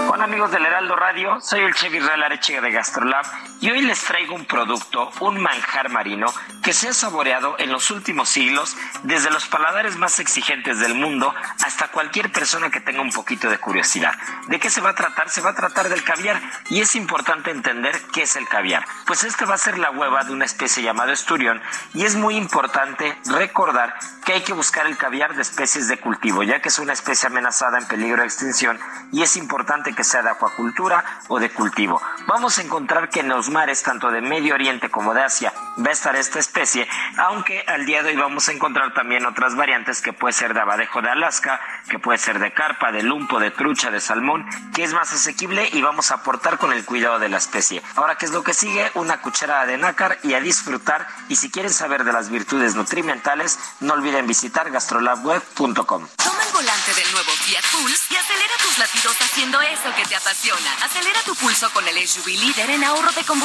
Hola 0.09 0.25
amigos 0.25 0.51
del 0.51 0.67
Heraldo 0.67 0.97
Radio, 0.97 1.41
soy 1.41 1.61
el 1.61 1.75
chef 1.75 1.95
Israel 1.95 2.25
Arechiga 2.25 2.61
de 2.61 2.73
Gastrolab 2.73 3.52
y 3.63 3.71
hoy 3.71 3.81
les 3.81 4.03
traigo 4.03 4.35
un 4.35 4.45
producto, 4.45 5.11
un 5.21 5.41
manjar 5.41 5.89
marino 5.89 6.27
que 6.65 6.73
se 6.73 6.89
ha 6.89 6.93
saboreado 6.93 7.55
en 7.59 7.71
los 7.71 7.93
últimos 7.93 8.29
siglos 8.29 8.77
desde 9.05 9.31
los 9.31 9.47
paladares 9.47 9.97
más 9.97 10.19
exigentes 10.19 10.81
del 10.81 10.95
mundo 10.95 11.33
hasta 11.65 11.89
cualquier 11.89 12.31
persona 12.33 12.71
que 12.71 12.81
tenga 12.81 13.01
un 13.01 13.13
poquito 13.13 13.49
de 13.49 13.59
curiosidad. 13.59 14.15
¿De 14.49 14.59
qué 14.59 14.69
se 14.69 14.81
va 14.81 14.91
a 14.91 14.95
tratar? 14.95 15.31
Se 15.31 15.41
va 15.41 15.51
a 15.51 15.55
tratar 15.55 15.89
del 15.89 16.03
caviar 16.03 16.41
y 16.71 16.81
es 16.81 16.97
importante 16.97 17.53
entender 17.53 17.95
qué 18.13 18.23
es 18.23 18.35
el 18.35 18.49
caviar. 18.49 18.85
Pues 19.07 19.23
este 19.23 19.45
va 19.45 19.55
a 19.55 19.59
ser 19.59 19.79
la 19.79 19.93
hueva 19.93 20.25
de 20.25 20.33
una 20.33 20.45
especie 20.45 20.83
llamada 20.83 21.13
esturión 21.13 21.63
y 21.95 22.05
es 22.05 22.17
muy 22.17 22.35
importante 22.35 23.17
recordar 23.27 23.95
que 24.25 24.33
hay 24.33 24.41
que 24.43 24.53
buscar 24.53 24.87
el 24.87 24.97
caviar 24.97 25.37
de 25.37 25.43
especies 25.43 25.87
de 25.87 25.99
cultivo 25.99 26.43
ya 26.43 26.61
que 26.61 26.69
es 26.69 26.81
una 26.81 26.95
especie 26.95 27.29
amenazada 27.29 27.79
en 27.79 27.87
peligro 27.87 28.23
de 28.23 28.27
extinción 28.27 28.81
y 29.13 29.23
es 29.23 29.37
importante 29.37 29.95
que 29.95 30.03
sea 30.03 30.23
de 30.23 30.31
acuacultura 30.31 31.05
o 31.29 31.39
de 31.39 31.51
cultivo. 31.51 32.03
Vamos 32.27 32.59
a 32.59 32.63
encontrar 32.63 33.09
que 33.09 33.21
en 33.21 33.29
mares 33.53 33.83
tanto 33.83 34.11
de 34.11 34.21
Medio 34.21 34.55
Oriente 34.55 34.91
como 34.91 35.15
de 35.15 35.23
Asia 35.23 35.53
va 35.79 35.91
a 35.91 35.93
estar 35.93 36.17
esta 36.17 36.39
especie, 36.39 36.89
aunque 37.17 37.65
al 37.67 37.87
día 37.87 38.03
de 38.03 38.11
hoy 38.11 38.17
vamos 38.17 38.49
a 38.49 38.53
encontrar 38.53 38.93
también 38.95 39.27
otras 39.27 39.55
variantes 39.55 40.01
que 40.01 40.13
puede 40.13 40.33
ser 40.33 40.55
de 40.55 40.61
abadejo 40.61 41.01
de 41.03 41.11
Alaska, 41.11 41.61
que 41.89 41.99
puede 41.99 42.19
ser 42.19 42.39
de 42.39 42.53
carpa, 42.53 42.93
de 42.93 43.03
lumpo, 43.03 43.41
de 43.41 43.51
trucha, 43.51 43.91
de 43.91 44.01
salmón, 44.01 44.47
que 44.75 44.83
es 44.83 44.93
más 44.93 45.13
asequible 45.13 45.69
y 45.73 45.83
vamos 45.83 46.11
a 46.11 46.17
aportar 46.17 46.59
con 46.59 46.73
el 46.73 46.85
cuidado 46.85 47.19
de 47.19 47.29
la 47.29 47.39
especie. 47.39 47.83
Ahora, 47.97 48.17
¿qué 48.17 48.27
es 48.27 48.33
lo 48.33 48.43
que 48.43 48.55
sigue? 48.55 48.91
Una 48.95 49.21
cucharada 49.21 49.67
de 49.67 49.77
nácar 49.77 50.19
y 50.23 50.35
a 50.35 50.41
disfrutar. 50.41 51.07
Y 51.29 51.37
si 51.37 51.51
quieren 51.51 51.73
saber 51.73 52.05
de 52.05 52.13
las 52.13 52.31
virtudes 52.31 52.75
nutrimentales, 52.75 53.59
no 53.81 53.95
olviden 53.95 54.27
visitar 54.27 54.71
gastrolabweb.com. 54.71 56.09
Toma 56.17 56.43
el 56.47 56.53
volante 56.53 56.95
del 56.95 57.13
nuevo 57.13 57.31
Fiat 57.33 57.65
Pulse 57.73 58.15
y 58.15 58.17
acelera 58.17 58.55
tus 58.63 58.79
latidos 58.79 59.17
haciendo 59.21 59.61
eso 59.61 59.95
que 59.97 60.05
te 60.05 60.17
apasiona. 60.17 60.75
Acelera 60.83 61.21
tu 61.25 61.35
pulso 61.37 61.71
con 61.73 61.87
el 61.87 62.09
SUV 62.09 62.27
líder 62.29 62.71
en 62.71 62.85
ahorro 62.85 63.13
de 63.13 63.25
combustible. 63.25 63.42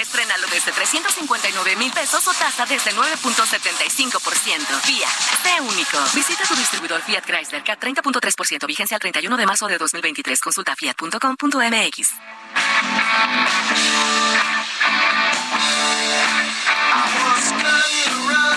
Estrénalo 0.00 0.46
desde 0.48 0.72
359 0.72 1.76
mil 1.76 1.90
pesos 1.92 2.26
o 2.26 2.32
tasa 2.34 2.66
desde 2.66 2.92
9.75%. 2.92 4.80
Fiat, 4.82 5.10
sé 5.42 5.60
único. 5.60 5.98
Visita 6.14 6.44
tu 6.46 6.54
distribuidor 6.54 7.00
Fiat 7.02 7.24
Chrysler 7.24 7.64
Cat 7.64 7.82
30.3%. 7.82 8.66
Vigencia 8.66 8.96
al 8.96 9.00
31 9.00 9.36
de 9.36 9.46
marzo 9.46 9.66
de 9.66 9.78
2023. 9.78 10.40
Consulta 10.40 10.76
fiat.com.mx. 10.76 12.14
Dame 17.62 18.47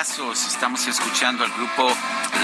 pasos. 0.00 0.46
Estamos 0.46 0.86
escuchando 0.86 1.44
al 1.44 1.52
grupo 1.52 1.94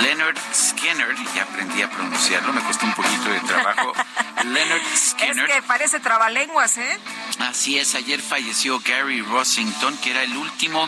Leonard 0.03 0.37
Skinner. 0.53 1.15
Ya 1.35 1.45
aprendí 1.45 1.81
a 1.81 1.89
pronunciarlo, 1.89 2.53
me 2.53 2.61
costó 2.61 2.85
un 2.85 2.93
poquito 2.93 3.31
de 3.31 3.41
trabajo. 3.41 3.95
Leonard 4.45 4.83
Skinner. 4.95 5.49
Es 5.49 5.55
que 5.55 5.63
parece 5.63 5.99
trabalenguas, 6.01 6.77
¿eh? 6.77 6.99
Así 7.39 7.79
es, 7.79 7.95
ayer 7.95 8.21
falleció 8.21 8.79
Gary 8.81 9.23
Rossington, 9.23 9.97
que 9.99 10.11
era 10.11 10.23
el 10.23 10.37
último 10.37 10.87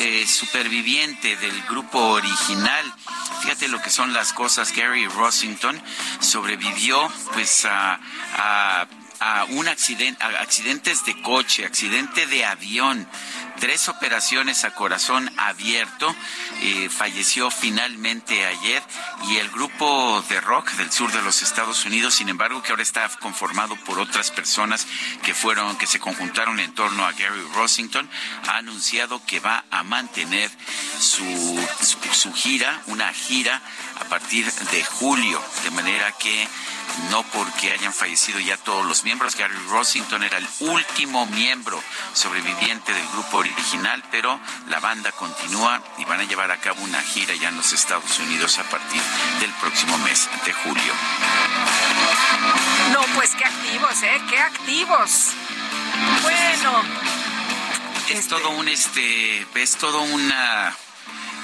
eh, 0.00 0.26
superviviente 0.26 1.36
del 1.36 1.62
grupo 1.62 1.98
original. 1.98 2.94
Fíjate 3.40 3.68
lo 3.68 3.80
que 3.80 3.88
son 3.88 4.12
las 4.12 4.34
cosas. 4.34 4.74
Gary 4.76 5.06
Rossington 5.06 5.80
sobrevivió 6.20 7.10
pues 7.32 7.64
a, 7.64 7.98
a 9.20 9.44
un 9.50 9.68
accidente, 9.68 10.22
a 10.22 10.28
accidentes 10.42 11.04
de 11.06 11.20
coche, 11.22 11.64
accidente 11.64 12.26
de 12.26 12.44
avión, 12.44 13.08
tres 13.58 13.88
operaciones 13.88 14.64
a 14.64 14.74
corazón 14.74 15.30
abierto. 15.36 16.14
Eh, 16.62 16.88
falleció 16.88 17.50
finalmente 17.50 18.44
ayer 18.46 18.82
y 19.28 19.36
el 19.36 19.50
grupo 19.50 20.24
de 20.28 20.40
rock 20.40 20.70
del 20.72 20.90
sur 20.90 21.12
de 21.12 21.22
los 21.22 21.42
Estados 21.42 21.84
Unidos, 21.84 22.14
sin 22.14 22.28
embargo, 22.28 22.62
que 22.62 22.70
ahora 22.70 22.82
está 22.82 23.08
conformado 23.20 23.76
por 23.84 23.98
otras 23.98 24.30
personas 24.30 24.86
que 25.22 25.34
fueron, 25.34 25.76
que 25.76 25.86
se 25.86 26.00
conjuntaron 26.00 26.60
en 26.60 26.74
torno 26.74 27.04
a 27.04 27.12
Gary 27.12 27.42
Rossington, 27.54 28.08
ha 28.48 28.58
anunciado 28.58 29.24
que 29.26 29.40
va 29.40 29.64
a 29.70 29.82
mantener 29.82 30.50
su, 30.98 31.68
su 32.12 32.32
gira, 32.32 32.82
una 32.86 33.12
gira 33.12 33.62
a 34.00 34.04
partir 34.04 34.50
de 34.50 34.84
julio, 34.84 35.42
de 35.62 35.70
manera 35.70 36.12
que 36.12 36.48
no 37.10 37.22
porque 37.24 37.72
hayan 37.72 37.92
fallecido 37.92 38.38
ya 38.40 38.56
todos 38.56 38.86
los 38.86 39.04
miembros. 39.04 39.36
Gary 39.36 39.54
Rossington 39.68 40.22
era 40.22 40.38
el 40.38 40.46
último 40.60 41.26
miembro 41.26 41.82
sobreviviente 42.12 42.92
del 42.92 43.06
grupo 43.08 43.38
original, 43.38 44.02
pero 44.10 44.40
la 44.68 44.80
banda 44.80 45.12
continúa 45.12 45.82
y 45.98 46.04
van 46.04 46.20
a 46.20 46.24
llevar 46.24 46.50
a 46.50 46.58
cabo 46.58 46.82
una 46.82 47.00
gira 47.02 47.34
ya 47.34 47.48
en 47.48 47.56
los 47.56 47.72
Estados 47.72 48.18
Unidos 48.18 48.58
a 48.58 48.64
partir 48.64 49.02
del 49.40 49.50
próximo 49.54 49.96
mes 49.98 50.28
de 50.44 50.52
julio. 50.52 50.92
No, 52.92 53.00
pues 53.14 53.30
qué 53.34 53.44
activos, 53.44 54.02
¿eh? 54.02 54.22
Qué 54.28 54.38
activos. 54.38 55.30
Bueno. 56.22 56.82
Es 58.08 58.18
este 58.18 58.28
todo 58.28 58.50
un, 58.50 58.68
este, 58.68 59.46
es 59.54 59.76
todo 59.76 60.02
una 60.02 60.76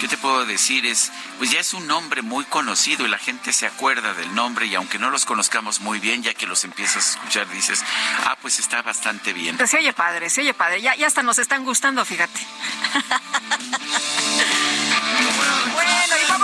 ¿qué 0.00 0.08
te 0.08 0.16
puedo 0.16 0.46
decir? 0.46 0.86
Es, 0.86 1.12
pues 1.38 1.50
ya 1.50 1.60
es 1.60 1.74
un 1.74 1.86
nombre 1.86 2.22
muy 2.22 2.44
conocido 2.46 3.06
y 3.06 3.10
la 3.10 3.18
gente 3.18 3.52
se 3.52 3.66
acuerda 3.66 4.14
del 4.14 4.34
nombre 4.34 4.66
y 4.66 4.74
aunque 4.74 4.98
no 4.98 5.10
los 5.10 5.26
conozcamos 5.26 5.80
muy 5.80 6.00
bien, 6.00 6.22
ya 6.22 6.34
que 6.34 6.46
los 6.46 6.64
empiezas 6.64 7.06
a 7.06 7.10
escuchar, 7.10 7.48
dices, 7.50 7.84
ah, 8.24 8.36
pues 8.40 8.58
está 8.58 8.82
bastante 8.82 9.32
bien. 9.32 9.58
Se 9.68 9.76
oye 9.76 9.92
padre, 9.92 10.30
se 10.30 10.40
oye 10.40 10.54
padre, 10.54 10.80
ya, 10.80 10.96
ya 10.96 11.06
hasta 11.06 11.22
nos 11.22 11.38
están 11.38 11.64
gustando, 11.64 12.04
fíjate. 12.04 12.40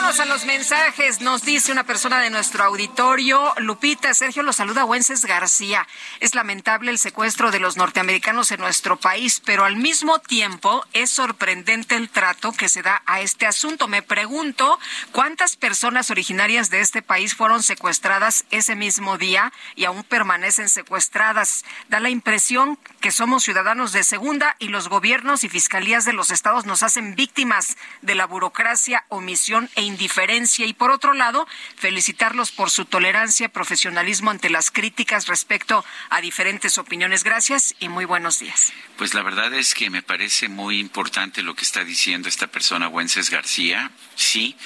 Vámonos 0.07 0.21
a 0.21 0.33
los 0.33 0.45
mensajes. 0.45 1.21
Nos 1.21 1.43
dice 1.43 1.73
una 1.73 1.83
persona 1.83 2.21
de 2.21 2.31
nuestro 2.31 2.63
auditorio, 2.63 3.53
Lupita, 3.57 4.15
Sergio 4.15 4.45
lo 4.45 4.53
saluda 4.53 4.85
Wences 4.85 5.25
García. 5.25 5.85
Es 6.21 6.37
lamentable 6.37 6.93
el 6.93 6.99
secuestro 7.01 7.51
de 7.51 7.59
los 7.59 7.77
norteamericanos 7.77 8.53
en 8.53 8.61
nuestro 8.61 9.01
país, 9.01 9.43
pero 9.45 9.65
al 9.65 9.75
mismo 9.75 10.21
tiempo 10.21 10.85
es 10.93 11.11
sorprendente 11.11 11.97
el 11.97 12.09
trato 12.09 12.53
que 12.53 12.69
se 12.69 12.83
da 12.83 13.03
a 13.05 13.21
este 13.21 13.47
asunto. 13.47 13.89
Me 13.89 14.01
pregunto 14.01 14.79
cuántas 15.11 15.57
personas 15.57 16.13
originarias 16.13 16.71
de 16.71 16.83
este 16.83 17.03
país 17.03 17.35
fueron 17.35 17.65
secuestradas 17.65 18.45
ese 18.53 18.77
mismo 18.77 19.19
día 19.19 19.53
y 19.75 19.87
aún 19.87 20.05
permanecen 20.05 20.69
secuestradas. 20.69 21.65
Da 21.89 21.99
la 21.99 22.11
impresión 22.11 22.79
que 23.01 23.11
somos 23.11 23.43
ciudadanos 23.43 23.93
de 23.93 24.05
segunda 24.05 24.55
y 24.61 24.69
los 24.69 24.89
gobiernos 24.89 25.43
y 25.43 25.49
fiscalías 25.49 26.05
de 26.05 26.13
los 26.13 26.31
estados 26.31 26.65
nos 26.65 26.85
hacen 26.85 27.17
víctimas 27.17 27.77
de 28.03 28.15
la 28.15 28.29
burocracia, 28.29 29.05
omisión 29.09 29.69
e 29.75 29.83
indiferencia. 29.97 30.67
Y 30.67 30.75
por 30.75 30.91
otro 30.91 31.15
lado, 31.15 31.47
felicitarlos 31.77 32.53
por 32.53 32.71
su 32.71 32.85
tolerancia, 32.85 33.49
profesionalismo 33.49 34.31
ante 34.31 34.51
las 34.51 34.71
críticas 34.71 35.27
respecto 35.27 35.85
a 36.11 36.21
diferentes 36.21 36.77
opiniones. 36.77 37.25
Gracias 37.25 37.75
y 37.81 37.89
muy 37.89 38.05
buenos 38.05 38.39
días. 38.39 38.73
Pues 38.97 39.13
la 39.13 39.23
verdad 39.23 39.53
es 39.53 39.75
que 39.75 39.91
me 39.91 40.03
parece 40.03 40.49
muy 40.49 40.81
importante 40.81 41.43
lo 41.43 41.55
que 41.55 41.65
está 41.65 41.85
diciendo 41.85 42.31
esta 42.31 42.47
persona, 42.47 42.89
Wences 42.89 43.29
García. 43.29 43.91
Sí, 44.15 44.57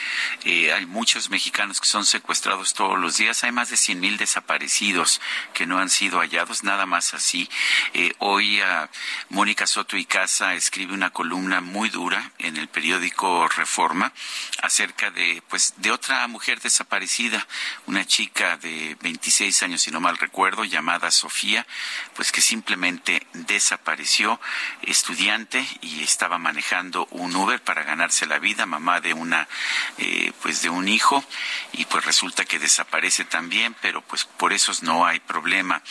eh, 0.45 0.73
hay 0.73 0.87
muchos 0.87 1.31
mexicanos 1.31 1.81
que 1.81 1.89
son 1.89 2.05
secuestrados 2.05 2.75
todos 2.75 2.97
los 2.97 3.17
días. 3.17 3.43
Hay 3.43 3.51
más 3.51 3.71
de 3.71 3.77
cien 3.77 3.99
mil 3.99 4.19
desaparecidos 4.19 5.21
que 5.53 5.67
no 5.67 5.79
han 5.79 5.91
sido 5.91 6.21
hallados, 6.21 6.63
nada 6.63 6.87
más 6.87 7.13
así. 7.13 7.51
Eh, 7.93 8.13
hoy 8.19 8.63
uh, 8.63 8.87
Mónica 9.31 9.67
Soto 9.67 9.97
y 9.97 10.05
Casa 10.05 10.55
escribe 10.55 10.95
una 10.95 11.11
columna 11.11 11.61
muy 11.61 11.89
dura 11.89 12.31
en 12.39 12.57
el 12.57 12.69
periódico 12.69 13.49
Reforma 13.49 14.13
acerca 14.63 15.11
de, 15.11 15.43
pues, 15.49 15.75
de 15.79 15.91
otra 15.91 16.27
mujer 16.29 16.61
desaparecida, 16.61 17.45
una 17.87 18.05
chica 18.05 18.57
de 18.59 18.97
26 19.03 19.63
años, 19.65 19.83
si 19.83 19.91
no 19.91 20.01
mal 20.01 20.19
recuerdo, 20.19 20.65
llamada 20.65 21.11
Sofía, 21.11 21.67
pues 22.15 22.31
que 22.31 22.41
simplemente 22.41 23.27
desapareció, 23.33 24.20
estudiante 24.83 25.67
y 25.81 26.03
estaba 26.03 26.39
manejando 26.39 27.07
un 27.11 27.35
Uber 27.35 27.63
para 27.63 27.83
ganarse 27.83 28.27
la 28.27 28.39
vida, 28.39 28.67
mamá 28.67 29.01
de 29.01 29.15
una, 29.15 29.49
eh, 29.99 30.33
pues 30.43 30.63
de 30.63 30.71
un 30.71 30.89
hijo 30.89 31.25
y 31.73 31.85
pues 31.87 32.05
resulta 32.05 32.45
que 32.45 32.59
desaparece 32.59 33.25
también, 33.25 33.75
pero 33.81 34.03
pues 34.03 34.25
por 34.25 34.53
eso 34.53 34.73
no 34.83 35.07
hay 35.07 35.21
problema. 35.21 35.83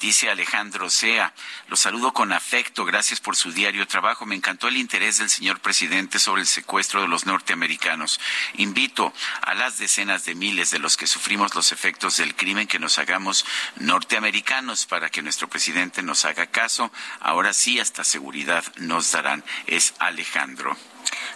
Dice 0.00 0.30
Alejandro 0.30 0.88
Sea, 0.90 1.32
lo 1.68 1.76
saludo 1.76 2.12
con 2.12 2.32
afecto, 2.32 2.84
gracias 2.84 3.20
por 3.20 3.36
su 3.36 3.52
diario 3.52 3.86
trabajo. 3.86 4.26
Me 4.26 4.34
encantó 4.34 4.68
el 4.68 4.76
interés 4.76 5.18
del 5.18 5.30
señor 5.30 5.60
presidente 5.60 6.18
sobre 6.18 6.42
el 6.42 6.48
secuestro 6.48 7.02
de 7.02 7.08
los 7.08 7.26
norteamericanos. 7.26 8.20
Invito 8.54 9.12
a 9.42 9.54
las 9.54 9.78
decenas 9.78 10.24
de 10.24 10.34
miles 10.34 10.70
de 10.70 10.78
los 10.78 10.96
que 10.96 11.06
sufrimos 11.06 11.54
los 11.54 11.72
efectos 11.72 12.16
del 12.16 12.34
crimen 12.34 12.66
que 12.66 12.78
nos 12.78 12.98
hagamos 12.98 13.44
norteamericanos 13.76 14.86
para 14.86 15.10
que 15.10 15.22
nuestro 15.22 15.48
presidente 15.48 16.02
nos 16.02 16.24
haga 16.24 16.46
caso. 16.46 16.90
Ahora 17.20 17.52
sí, 17.52 17.69
hasta 17.78 18.04
seguridad 18.04 18.64
nos 18.76 19.12
darán. 19.12 19.44
Es 19.66 19.94
Alejandro. 19.98 20.76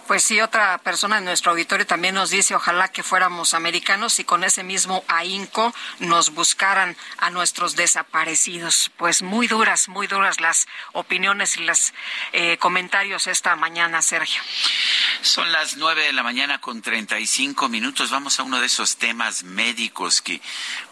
Pues 0.07 0.23
sí, 0.23 0.39
otra 0.41 0.77
persona 0.79 1.17
en 1.17 1.25
nuestro 1.25 1.51
auditorio 1.51 1.85
también 1.85 2.15
nos 2.15 2.29
dice, 2.29 2.55
ojalá 2.55 2.89
que 2.89 3.03
fuéramos 3.03 3.53
americanos 3.53 4.19
y 4.19 4.23
con 4.23 4.43
ese 4.43 4.63
mismo 4.63 5.03
ahínco 5.07 5.73
nos 5.99 6.31
buscaran 6.31 6.95
a 7.17 7.29
nuestros 7.29 7.75
desaparecidos. 7.75 8.91
Pues 8.97 9.21
muy 9.21 9.47
duras, 9.47 9.87
muy 9.87 10.07
duras 10.07 10.39
las 10.39 10.67
opiniones 10.93 11.57
y 11.57 11.61
los 11.61 11.93
eh, 12.33 12.57
comentarios 12.57 13.27
esta 13.27 13.55
mañana, 13.55 14.01
Sergio. 14.01 14.41
Son 15.21 15.51
las 15.51 15.77
nueve 15.77 16.03
de 16.03 16.13
la 16.13 16.23
mañana 16.23 16.61
con 16.61 16.81
treinta 16.81 17.19
y 17.19 17.25
cinco 17.25 17.69
minutos. 17.69 18.11
Vamos 18.11 18.39
a 18.39 18.43
uno 18.43 18.59
de 18.59 18.67
esos 18.67 18.97
temas 18.97 19.43
médicos 19.43 20.21
que, 20.21 20.41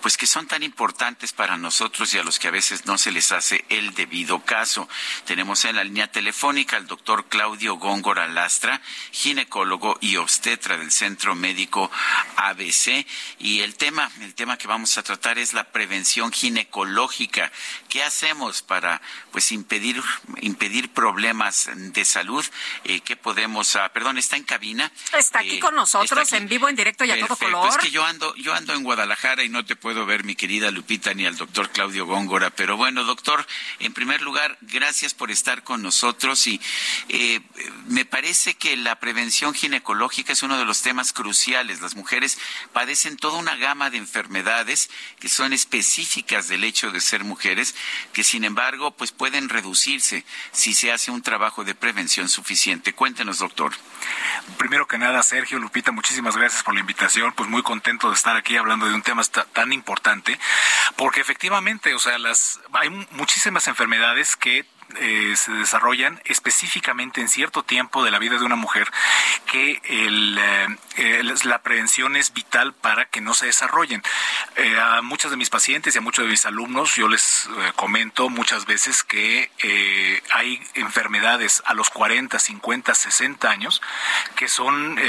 pues 0.02 0.18
que 0.18 0.26
son 0.26 0.48
tan 0.48 0.64
importantes 0.64 1.34
para 1.34 1.58
nosotros 1.58 2.14
y 2.14 2.18
a 2.18 2.24
los 2.24 2.40
que 2.40 2.48
a 2.48 2.52
veces 2.52 2.86
no 2.86 2.98
se 2.98 3.12
les 3.12 3.32
hace 3.32 3.64
el 3.70 3.94
debido 3.94 4.44
caso. 4.44 4.90
Tenemos 5.26 5.66
en 5.66 5.76
la 5.76 5.84
línea 5.84 6.12
telefónica 6.12 6.78
al 6.78 6.88
doctor 6.88 7.26
Claudio 7.26 7.76
Góngora 7.76 8.28
Lastra, 8.28 8.73
ginecólogo 9.12 9.98
y 10.02 10.18
obstetra 10.18 10.78
del 10.78 10.92
Centro 10.92 11.36
Médico 11.36 11.90
ABC. 12.38 13.06
Y 13.40 13.62
el 13.62 13.76
tema, 13.76 14.12
el 14.22 14.34
tema 14.34 14.58
que 14.58 14.68
vamos 14.68 14.98
a 14.98 15.04
tratar 15.04 15.38
es 15.38 15.54
la 15.54 15.66
prevención 15.72 16.32
ginecológica. 16.32 17.52
¿Qué 17.90 18.04
hacemos 18.04 18.62
para, 18.62 19.02
pues, 19.32 19.52
impedir, 19.52 20.02
impedir 20.42 20.90
problemas 20.90 21.70
de 21.74 22.06
salud? 22.06 22.46
Eh, 22.84 23.02
¿Qué 23.02 23.16
podemos, 23.16 23.76
ah, 23.76 23.92
perdón, 23.94 24.18
está 24.18 24.38
en 24.38 24.44
cabina? 24.44 24.92
Está 25.18 25.40
aquí 25.40 25.58
eh, 25.58 25.60
con 25.60 25.76
nosotros, 25.76 26.32
en 26.34 26.48
vivo, 26.48 26.70
en 26.70 26.76
directo 26.76 27.06
y 27.06 27.12
a 27.12 27.20
todo 27.20 27.36
color. 27.36 27.70
Es 27.70 27.78
que 27.78 27.92
yo 27.92 28.06
ando, 28.06 28.36
yo 28.36 28.54
ando 28.54 28.74
en 28.74 28.84
Guadalajara 28.84 29.44
y 29.44 29.50
no 29.50 29.66
te 29.66 29.76
puedo 29.76 30.06
ver, 30.06 30.24
mi 30.24 30.36
querida 30.36 30.72
Lupita, 30.72 31.14
ni 31.14 31.26
al 31.26 31.38
doctor 31.38 31.70
Claudio 31.72 32.06
Góngora. 32.06 32.50
Pero 32.50 32.78
bueno, 32.78 33.04
doctor, 33.04 33.46
en 33.80 33.94
primer 33.94 34.22
lugar, 34.22 34.58
gracias 34.62 35.14
por 35.14 35.32
estar 35.32 35.64
con 35.64 35.82
nosotros 35.82 36.48
y 36.48 36.60
eh, 37.10 37.42
me 37.88 38.06
parece 38.06 38.56
que 38.56 38.63
la 38.78 38.94
la 38.94 39.00
prevención 39.00 39.56
ginecológica 39.56 40.34
es 40.34 40.44
uno 40.44 40.56
de 40.56 40.66
los 40.66 40.84
temas 40.84 41.14
cruciales. 41.14 41.82
Las 41.82 41.96
mujeres 41.96 42.38
padecen 42.74 43.18
toda 43.18 43.40
una 43.40 43.56
gama 43.56 43.90
de 43.90 43.98
enfermedades 43.98 44.92
que 45.20 45.30
son 45.30 45.52
específicas 45.52 46.48
del 46.48 46.64
hecho 46.64 46.92
de 46.92 47.02
ser 47.02 47.24
mujeres, 47.24 47.74
que 48.14 48.24
sin 48.24 48.44
embargo, 48.44 48.92
pues 48.92 49.12
pueden 49.12 49.50
reducirse 49.50 50.26
si 50.52 50.76
se 50.76 50.92
hace 50.92 51.10
un 51.10 51.24
trabajo 51.24 51.64
de 51.64 51.74
prevención 51.74 52.30
suficiente. 52.30 52.94
Cuéntenos, 52.94 53.40
doctor. 53.40 53.74
Primero 54.60 54.88
que 54.88 55.00
nada, 55.00 55.24
Sergio, 55.24 55.58
Lupita, 55.58 55.92
muchísimas 55.92 56.38
gracias 56.38 56.62
por 56.62 56.76
la 56.76 56.82
invitación. 56.82 57.34
Pues 57.34 57.50
muy 57.50 57.64
contento 57.64 58.10
de 58.10 58.16
estar 58.16 58.38
aquí 58.38 58.58
hablando 58.58 58.86
de 58.86 58.94
un 58.94 59.02
tema 59.02 59.24
tan 59.24 59.74
importante, 59.74 60.40
porque 60.98 61.20
efectivamente, 61.20 61.96
o 61.96 62.00
sea, 62.00 62.20
las 62.20 62.60
hay 62.74 62.92
muchísimas 63.10 63.68
enfermedades 63.68 64.36
que 64.36 64.66
eh, 65.00 65.34
se 65.36 65.52
desarrollan 65.52 66.22
específicamente 66.26 67.22
en 67.22 67.28
cierto 67.28 67.64
tiempo 67.64 68.04
de 68.04 68.12
la 68.12 68.20
vida 68.20 68.38
de 68.38 68.46
una 68.46 68.56
mujer 68.56 68.92
que 69.46 69.82
eh, 69.84 71.38
la 71.44 71.62
prevención 71.62 72.16
es 72.16 72.34
vital 72.34 72.74
para 72.74 73.06
que 73.06 73.22
no 73.22 73.34
se 73.34 73.48
desarrollen. 73.48 74.02
Eh, 74.56 74.80
a 74.80 75.02
muchos 75.02 75.32
de 75.32 75.38
mis 75.38 75.50
pacientes 75.50 75.96
y 75.96 75.98
a 75.98 76.02
muchos 76.02 76.26
de 76.26 76.32
mis 76.32 76.46
alumnos 76.46 76.96
yo 76.96 77.08
les 77.08 77.50
comento 77.76 78.30
muchas 78.30 78.66
veces 78.66 79.04
que 79.04 79.52
hay 80.34 80.62
enfermedades 80.76 81.62
a 81.66 81.74
los 81.74 81.90
40, 81.90 82.40
50, 82.40 82.96
60 82.96 83.50
años 83.50 83.82
que 84.36 84.48
son 84.48 85.00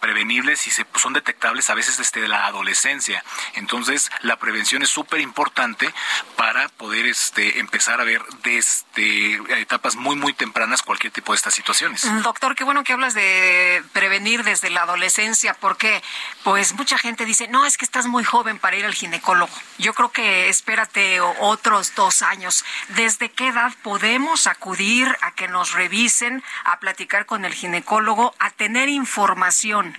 prevenibles 0.00 0.66
y 0.66 0.70
se, 0.70 0.86
son 0.96 1.12
detectables 1.12 1.70
a 1.70 1.74
veces 1.74 1.96
desde 1.98 2.26
la 2.28 2.46
adolescencia. 2.46 3.24
Entonces 3.54 4.10
la 4.22 4.36
prevención 4.36 4.82
es 4.82 4.88
súper 4.88 5.20
importante 5.20 5.92
para 6.36 6.68
poder 6.68 7.06
este, 7.06 7.58
empezar 7.58 8.00
a 8.00 8.04
ver 8.04 8.22
desde 8.42 9.33
etapas 9.56 9.96
muy, 9.96 10.16
muy 10.16 10.32
tempranas 10.32 10.82
cualquier 10.82 11.12
tipo 11.12 11.32
de 11.32 11.36
estas 11.36 11.54
situaciones. 11.54 12.04
Mm, 12.04 12.22
doctor, 12.22 12.54
qué 12.54 12.64
bueno 12.64 12.84
que 12.84 12.92
hablas 12.92 13.14
de 13.14 13.82
prevenir 13.92 14.44
desde 14.44 14.70
la 14.70 14.82
adolescencia, 14.82 15.54
porque 15.54 16.02
pues 16.42 16.74
mucha 16.74 16.98
gente 16.98 17.24
dice, 17.24 17.48
no, 17.48 17.66
es 17.66 17.76
que 17.76 17.84
estás 17.84 18.06
muy 18.06 18.24
joven 18.24 18.58
para 18.58 18.76
ir 18.76 18.84
al 18.84 18.94
ginecólogo. 18.94 19.52
Yo 19.78 19.94
creo 19.94 20.10
que 20.10 20.48
espérate 20.48 21.20
otros 21.20 21.94
dos 21.94 22.22
años. 22.22 22.64
¿Desde 22.90 23.30
qué 23.30 23.48
edad 23.48 23.72
podemos 23.82 24.46
acudir 24.46 25.16
a 25.20 25.32
que 25.32 25.48
nos 25.48 25.72
revisen, 25.72 26.42
a 26.64 26.78
platicar 26.78 27.26
con 27.26 27.44
el 27.44 27.54
ginecólogo, 27.54 28.34
a 28.38 28.50
tener 28.50 28.88
información? 28.88 29.98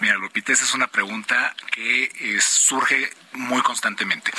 Mira, 0.00 0.16
Lupita, 0.16 0.52
esa 0.52 0.64
es 0.64 0.74
una 0.74 0.88
pregunta 0.88 1.54
que 1.70 2.04
eh, 2.04 2.40
surge 2.40 3.10
muy 3.38 3.62
constantemente. 3.62 4.30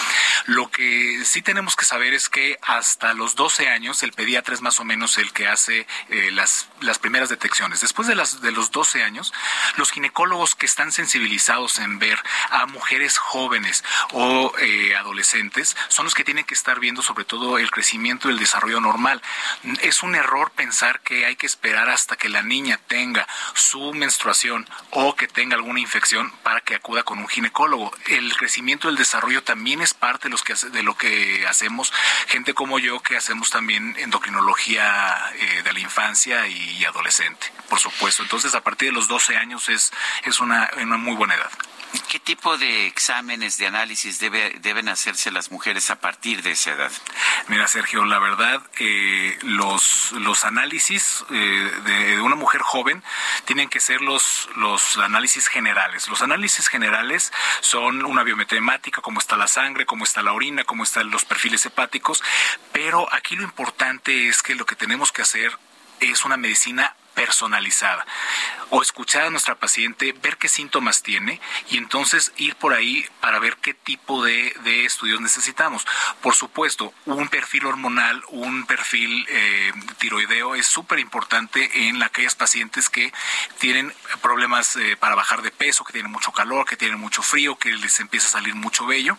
Lo 0.46 0.70
que 0.70 1.24
sí 1.26 1.42
tenemos 1.42 1.76
que 1.76 1.86
saber 1.86 2.14
es 2.14 2.30
que 2.30 2.58
hasta 2.62 3.14
los 3.14 3.36
12 3.36 3.70
años 3.70 4.04
el 4.04 4.12
pediatra 4.12 4.54
es 4.54 4.62
más 4.62 4.80
o 4.80 4.84
menos 4.84 5.18
el 5.18 5.32
que 5.34 5.48
hace 5.48 5.88
eh, 6.10 6.32
las, 6.32 6.70
las 6.82 7.00
primeras 7.00 7.30
detecciones. 7.30 7.82
Después 7.82 8.08
de, 8.08 8.16
las, 8.16 8.42
de 8.42 8.52
los 8.52 8.72
12 8.72 9.04
años, 9.04 9.34
los 9.78 9.92
ginecólogos 9.92 10.56
que 10.56 10.66
están 10.66 10.92
sensibilizados 10.92 11.80
en 11.80 12.00
ver 12.00 12.20
a 12.52 12.66
mujeres 12.66 13.18
jóvenes 13.18 13.84
o 14.12 14.54
eh, 14.60 14.96
adolescentes 14.96 15.76
son 15.88 16.06
los 16.06 16.14
que 16.14 16.24
tienen 16.24 16.46
que 16.46 16.54
estar 16.54 16.80
viendo 16.80 17.02
sobre 17.02 17.26
todo 17.26 17.58
el 17.58 17.72
crecimiento 17.72 18.30
y 18.30 18.34
el 18.34 18.40
desarrollo 18.40 18.80
normal. 18.82 19.22
Es 19.82 20.04
un 20.04 20.16
error 20.16 20.52
pensar 20.52 21.00
que 21.02 21.26
hay 21.26 21.36
que 21.36 21.46
esperar 21.46 21.90
hasta 21.90 22.16
que 22.16 22.30
la 22.30 22.42
niña 22.42 22.80
tenga 22.88 23.28
su 23.54 23.94
menstruación 23.94 24.68
o 24.92 25.16
que 25.16 25.28
tenga 25.28 25.56
alguna 25.56 25.80
infección 25.80 26.32
para 26.44 26.62
que 26.62 26.76
acuda 26.76 27.04
con 27.04 27.20
un 27.20 27.28
ginecólogo. 27.28 27.94
El 28.08 28.36
crecimiento 28.36 28.89
y 28.90 28.92
el 28.92 28.98
desarrollo 28.98 29.44
también 29.44 29.82
es 29.82 29.94
parte 29.94 30.28
de, 30.28 30.32
los 30.32 30.44
que, 30.44 30.54
de 30.54 30.84
lo 30.84 30.98
que 30.98 31.46
hacemos, 31.48 31.94
gente 32.28 32.54
como 32.54 32.80
yo 32.80 33.00
que 33.02 33.18
hacemos 33.18 33.50
también 33.50 33.96
endocrinología 33.98 35.16
eh, 35.36 35.62
de 35.64 35.74
la 35.74 35.80
infancia 35.80 36.48
y, 36.48 36.84
adolescente, 36.86 37.52
por 37.70 37.80
supuesto. 37.80 38.24
Entonces, 38.24 38.56
a 38.56 38.62
partir 38.62 38.90
de 38.90 38.94
los 38.94 39.08
12 39.08 39.38
años 39.38 39.70
es, 39.70 39.92
es 40.26 40.40
una, 40.40 40.70
una 40.82 40.98
muy 40.98 41.16
buena 41.16 41.36
edad. 41.36 41.52
¿Qué 42.08 42.20
tipo 42.20 42.58
de 42.58 42.86
exámenes 42.88 43.58
de 43.58 43.68
análisis 43.68 44.20
debe, 44.20 44.56
deben 44.62 44.90
hacerse 44.90 45.32
las 45.32 45.52
mujeres 45.52 45.90
a 45.90 46.00
partir 46.00 46.44
de 46.44 46.52
esa 46.52 46.72
edad? 46.72 46.92
Mira, 47.48 47.68
Sergio, 47.68 48.06
la 48.06 48.20
verdad, 48.20 48.62
eh, 48.80 49.38
los, 49.42 50.12
los 50.14 50.46
análisis 50.46 51.24
eh, 51.32 51.72
de 51.86 52.22
una 52.22 52.36
mujer 52.36 52.62
joven 52.62 53.04
tienen 53.46 53.70
que 53.70 53.80
ser 53.80 54.02
los, 54.02 54.50
los 54.56 54.98
análisis 54.98 55.48
generales. 55.48 56.08
Los 56.08 56.22
análisis 56.22 56.68
generales 56.68 57.32
son 57.62 58.06
una 58.06 58.24
biometría 58.24 58.60
hemática, 58.60 59.02
cómo 59.02 59.20
está 59.20 59.36
la 59.36 59.48
sangre, 59.48 59.86
cómo 59.86 60.04
está 60.04 60.22
la 60.22 60.34
orina, 60.34 60.64
cómo 60.64 60.84
están 60.84 61.10
los 61.10 61.26
perfiles 61.26 61.66
hepáticos, 61.66 62.24
pero 62.72 63.12
aquí 63.14 63.36
lo 63.36 63.44
importante 63.44 64.28
es 64.28 64.44
que 64.44 64.56
lo 64.56 64.66
que 64.66 64.76
tenemos 64.76 65.12
que 65.12 65.24
hacer 65.24 65.58
es 66.00 66.24
una 66.24 66.38
medicina 66.38 66.96
personalizada 67.20 68.06
o 68.70 68.82
escuchar 68.82 69.24
a 69.24 69.30
nuestra 69.30 69.56
paciente, 69.56 70.16
ver 70.22 70.38
qué 70.38 70.48
síntomas 70.48 71.04
tiene 71.04 71.42
y 71.70 71.78
entonces 71.78 72.32
ir 72.38 72.56
por 72.56 72.74
ahí 72.74 73.06
para 73.20 73.40
ver 73.40 73.58
qué 73.58 73.74
tipo 73.74 74.24
de, 74.24 74.54
estudios 74.86 75.20
necesitamos. 75.20 75.86
Por 76.22 76.34
supuesto, 76.34 76.94
un 77.06 77.28
perfil 77.28 77.66
hormonal, 77.66 78.24
un 78.30 78.66
perfil 78.66 79.26
eh, 79.28 79.74
tiroideo 79.98 80.56
es 80.56 80.68
súper 80.68 81.00
importante 81.00 81.88
en 81.90 82.02
aquellas 82.02 82.36
pacientes 82.36 82.90
que 82.90 83.12
tienen 83.58 83.94
problemas 84.22 84.78
eh, 84.78 84.96
para 84.98 85.16
bajar 85.16 85.42
de 85.42 85.52
peso, 85.52 85.84
que 85.84 85.92
tienen 85.92 86.12
mucho 86.12 86.32
calor, 86.32 86.66
que 86.66 86.78
tienen 86.78 87.00
mucho 87.00 87.22
frío, 87.22 87.58
que 87.58 87.72
les 87.72 88.00
empieza 88.00 88.28
a 88.28 88.32
salir 88.32 88.56
mucho 88.56 88.86
vello, 88.86 89.18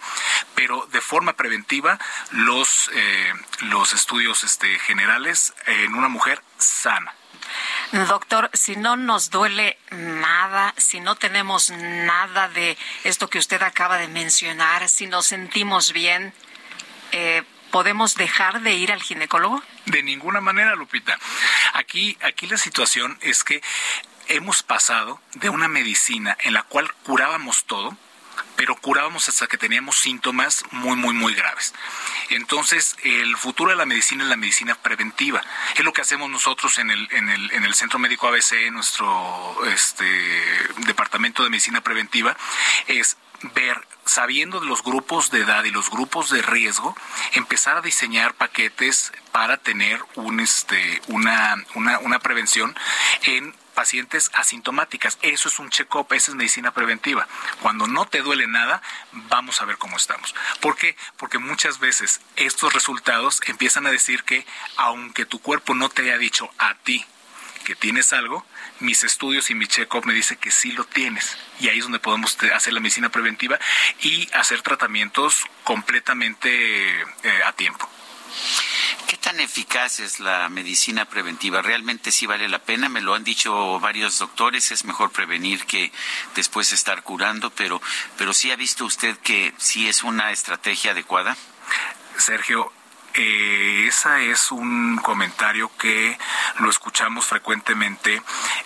pero 0.54 0.88
de 0.90 1.02
forma 1.02 1.34
preventiva 1.34 1.98
los, 2.30 2.90
eh, 2.94 3.32
los 3.62 3.92
estudios 3.92 4.42
este, 4.44 4.78
generales 4.78 5.52
en 5.66 5.94
una 5.94 6.08
mujer 6.08 6.42
sana. 6.56 7.14
Doctor, 7.92 8.50
si 8.52 8.76
no 8.76 8.96
nos 8.96 9.30
duele 9.30 9.76
nada, 9.90 10.74
si 10.76 11.00
no 11.00 11.16
tenemos 11.16 11.70
nada 11.70 12.48
de 12.48 12.78
esto 13.02 13.28
que 13.28 13.38
usted 13.38 13.60
acaba 13.62 13.98
de 13.98 14.06
mencionar, 14.06 14.88
si 14.88 15.08
nos 15.08 15.26
sentimos 15.26 15.92
bien, 15.92 16.32
eh, 17.10 17.42
¿podemos 17.72 18.14
dejar 18.14 18.60
de 18.60 18.74
ir 18.74 18.92
al 18.92 19.02
ginecólogo? 19.02 19.60
De 19.86 20.04
ninguna 20.04 20.40
manera, 20.40 20.76
Lupita. 20.76 21.18
Aquí, 21.74 22.16
aquí 22.22 22.46
la 22.46 22.58
situación 22.58 23.18
es 23.22 23.42
que 23.42 23.60
hemos 24.28 24.62
pasado 24.62 25.20
de 25.34 25.50
una 25.50 25.66
medicina 25.66 26.36
en 26.44 26.54
la 26.54 26.62
cual 26.62 26.92
curábamos 27.02 27.64
todo, 27.64 27.96
pero 28.60 28.76
curábamos 28.76 29.26
hasta 29.26 29.46
que 29.46 29.56
teníamos 29.56 29.96
síntomas 29.96 30.64
muy, 30.70 30.94
muy, 30.94 31.14
muy 31.14 31.34
graves. 31.34 31.72
Entonces, 32.28 32.94
el 33.04 33.34
futuro 33.38 33.70
de 33.70 33.76
la 33.76 33.86
medicina 33.86 34.22
es 34.22 34.28
la 34.28 34.36
medicina 34.36 34.74
preventiva. 34.74 35.40
Es 35.76 35.82
lo 35.82 35.94
que 35.94 36.02
hacemos 36.02 36.28
nosotros 36.28 36.76
en 36.76 36.90
el, 36.90 37.08
en 37.10 37.30
el, 37.30 37.50
en 37.52 37.64
el 37.64 37.72
Centro 37.72 37.98
Médico 37.98 38.28
ABC, 38.28 38.52
en 38.66 38.74
nuestro 38.74 39.64
este, 39.64 40.04
Departamento 40.84 41.42
de 41.42 41.48
Medicina 41.48 41.80
Preventiva, 41.80 42.36
es 42.86 43.16
ver, 43.54 43.80
sabiendo 44.04 44.60
de 44.60 44.66
los 44.66 44.82
grupos 44.82 45.30
de 45.30 45.40
edad 45.40 45.64
y 45.64 45.70
los 45.70 45.88
grupos 45.88 46.28
de 46.28 46.42
riesgo, 46.42 46.94
empezar 47.32 47.78
a 47.78 47.80
diseñar 47.80 48.34
paquetes 48.34 49.10
para 49.32 49.56
tener 49.56 50.02
un, 50.16 50.38
este, 50.38 51.00
una, 51.06 51.56
una, 51.76 51.98
una 52.00 52.18
prevención 52.18 52.76
en 53.22 53.54
pacientes 53.80 54.30
asintomáticas. 54.34 55.16
Eso 55.22 55.48
es 55.48 55.58
un 55.58 55.70
check-up, 55.70 56.12
esa 56.12 56.32
es 56.32 56.34
medicina 56.34 56.70
preventiva. 56.70 57.26
Cuando 57.62 57.86
no 57.86 58.04
te 58.04 58.20
duele 58.20 58.46
nada, 58.46 58.82
vamos 59.10 59.62
a 59.62 59.64
ver 59.64 59.78
cómo 59.78 59.96
estamos. 59.96 60.34
¿Por 60.60 60.76
qué? 60.76 60.98
Porque 61.16 61.38
muchas 61.38 61.78
veces 61.78 62.20
estos 62.36 62.74
resultados 62.74 63.40
empiezan 63.46 63.86
a 63.86 63.90
decir 63.90 64.22
que 64.24 64.44
aunque 64.76 65.24
tu 65.24 65.40
cuerpo 65.40 65.74
no 65.74 65.88
te 65.88 66.02
haya 66.02 66.18
dicho 66.18 66.50
a 66.58 66.74
ti 66.74 67.06
que 67.64 67.74
tienes 67.74 68.12
algo, 68.12 68.44
mis 68.80 69.02
estudios 69.02 69.48
y 69.48 69.54
mi 69.54 69.66
check-up 69.66 70.04
me 70.04 70.12
dice 70.12 70.36
que 70.36 70.50
sí 70.50 70.72
lo 70.72 70.84
tienes. 70.84 71.38
Y 71.58 71.70
ahí 71.70 71.78
es 71.78 71.84
donde 71.84 72.00
podemos 72.00 72.36
hacer 72.54 72.74
la 72.74 72.80
medicina 72.80 73.08
preventiva 73.08 73.58
y 74.02 74.28
hacer 74.34 74.60
tratamientos 74.60 75.46
completamente 75.64 77.00
eh, 77.00 77.42
a 77.46 77.52
tiempo. 77.54 77.88
¿Qué 79.10 79.16
tan 79.16 79.40
eficaz 79.40 79.98
es 79.98 80.20
la 80.20 80.48
medicina 80.48 81.04
preventiva? 81.04 81.62
¿Realmente 81.62 82.12
sí 82.12 82.26
vale 82.26 82.48
la 82.48 82.60
pena? 82.60 82.88
Me 82.88 83.00
lo 83.00 83.12
han 83.16 83.24
dicho 83.24 83.80
varios 83.80 84.20
doctores, 84.20 84.70
es 84.70 84.84
mejor 84.84 85.10
prevenir 85.10 85.64
que 85.64 85.90
después 86.36 86.70
estar 86.70 87.02
curando, 87.02 87.50
pero, 87.50 87.82
pero 88.16 88.32
sí 88.32 88.52
ha 88.52 88.56
visto 88.56 88.84
usted 88.84 89.16
que 89.16 89.52
sí 89.58 89.88
es 89.88 90.04
una 90.04 90.30
estrategia 90.30 90.92
adecuada. 90.92 91.36
Sergio, 92.18 92.72
eh, 93.14 93.86
ese 93.88 94.30
es 94.30 94.52
un 94.52 94.98
comentario 94.98 95.76
que 95.76 96.16
lo 96.60 96.70
escuchamos 96.70 97.26
frecuentemente, 97.26 98.22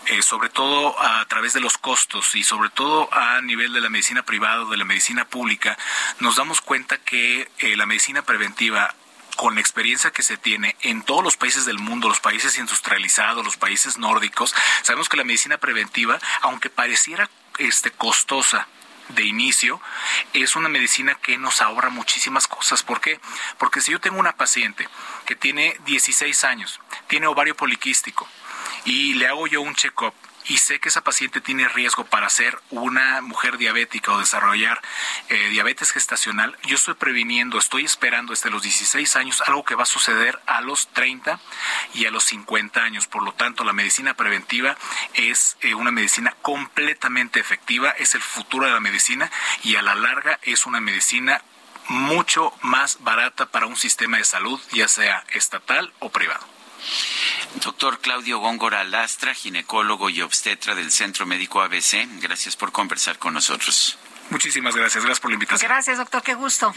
eh, 0.09 0.21
sobre 0.21 0.51
todo 0.51 1.01
a 1.01 1.25
través 1.25 1.55
de 1.55 1.61
los 1.61 1.79
costos 1.79 2.35
y 2.35 2.45
sobre 2.45 2.69
todo 2.69 3.09
a 3.15 3.41
nivel 3.41 3.73
de 3.73 3.81
la 3.81 3.89
medicina 3.89 4.23
privada 4.23 4.65
o 4.65 4.69
de 4.69 4.77
la 4.77 4.85
medicina 4.85 5.25
pública, 5.25 5.79
nos 6.21 6.37
damos 6.37 6.61
cuenta 6.61 6.99
que 6.99 7.51
eh, 7.61 7.77
la 7.77 7.87
medicina 7.87 8.21
preventiva 8.21 8.95
con 9.35 9.55
la 9.55 9.61
experiencia 9.61 10.11
que 10.11 10.23
se 10.23 10.37
tiene 10.37 10.77
en 10.81 11.03
todos 11.03 11.23
los 11.23 11.37
países 11.37 11.65
del 11.65 11.79
mundo, 11.79 12.09
los 12.09 12.21
países 12.21 12.59
industrializados, 12.59 13.45
los 13.45 13.57
países 13.57 13.99
nórdicos, 13.99 14.55
sabemos 14.83 15.09
que 15.09 15.17
la 15.17 15.25
medicina 15.25 15.59
preventiva, 15.59 16.19
aunque 16.43 16.71
pareciera 16.71 17.29
este 17.59 17.91
costosa 17.91 18.67
de 19.09 19.25
inicio, 19.25 19.81
es 20.33 20.57
una 20.57 20.69
medicina 20.69 21.17
que 21.17 21.37
nos 21.37 21.61
ahorra 21.63 21.91
muchísimas 21.91 22.47
cosas. 22.47 22.83
¿Por 22.83 23.01
qué? 23.01 23.21
Porque 23.59 23.81
si 23.81 23.93
yo 23.93 24.01
tengo 24.01 24.19
una 24.19 24.37
paciente 24.37 24.89
que 25.27 25.37
tiene 25.37 25.77
16 25.85 26.45
años, 26.45 26.81
tiene 27.07 27.27
ovario 27.27 27.57
poliquístico 27.57 28.27
y 28.85 29.15
le 29.15 29.29
hago 29.29 29.47
yo 29.47 29.61
un 29.61 29.75
check-up 29.75 30.15
y 30.47 30.59
sé 30.59 30.79
que 30.79 30.89
esa 30.89 31.03
paciente 31.03 31.41
tiene 31.41 31.69
riesgo 31.69 32.05
para 32.05 32.29
ser 32.29 32.59
una 32.71 33.21
mujer 33.21 33.59
diabética 33.59 34.13
o 34.13 34.19
desarrollar 34.19 34.81
eh, 35.29 35.49
diabetes 35.49 35.93
gestacional, 35.93 36.57
yo 36.65 36.77
estoy 36.77 36.95
previniendo, 36.95 37.59
estoy 37.59 37.85
esperando 37.85 38.33
desde 38.33 38.51
los 38.51 38.63
16 38.63 39.17
años 39.17 39.43
algo 39.47 39.65
que 39.65 39.75
va 39.75 39.85
a 39.85 39.87
suceder 39.87 40.39
a 40.47 40.61
los 40.61 40.89
30 40.89 41.41
y 41.95 42.07
a 42.07 42.11
los 42.11 42.25
50 42.25 42.83
años. 42.83 43.07
Por 43.07 43.23
lo 43.23 43.33
tanto, 43.33 43.65
la 43.65 43.73
medicina 43.73 44.15
preventiva 44.15 44.77
es 45.15 45.57
eh, 45.61 45.75
una 45.75 45.91
medicina 45.91 46.35
completamente 46.43 47.41
efectiva, 47.41 47.91
es 47.91 48.15
el 48.15 48.23
futuro 48.23 48.67
de 48.67 48.73
la 48.73 48.81
medicina 48.81 49.31
y 49.63 49.77
a 49.77 49.83
la 49.83 49.95
larga 49.95 50.39
es 50.43 50.67
una 50.67 50.81
medicina 50.81 51.43
mucho 51.89 52.53
más 52.63 52.99
barata 53.01 53.47
para 53.47 53.67
un 53.67 53.77
sistema 53.77 54.17
de 54.17 54.25
salud, 54.25 54.61
ya 54.73 54.89
sea 54.89 55.25
estatal 55.33 55.93
o 55.99 56.11
privado. 56.11 56.45
Doctor 57.63 58.01
Claudio 58.01 58.39
Góngora 58.39 58.85
Lastra, 58.85 59.35
ginecólogo 59.35 60.11
y 60.11 60.23
obstetra 60.23 60.75
del 60.75 60.91
Centro 60.91 61.27
Médico 61.27 61.63
ABC, 61.63 62.07
gracias 62.21 62.57
por 62.57 62.73
conversar 62.73 63.19
con 63.19 63.35
nosotros. 63.35 63.97
Muchísimas 64.31 64.75
gracias, 64.75 65.05
gracias 65.05 65.21
por 65.21 65.31
la 65.31 65.35
invitación. 65.35 65.69
Gracias, 65.69 65.99
doctor, 65.99 66.23
qué 66.23 66.35
gusto. 66.35 66.75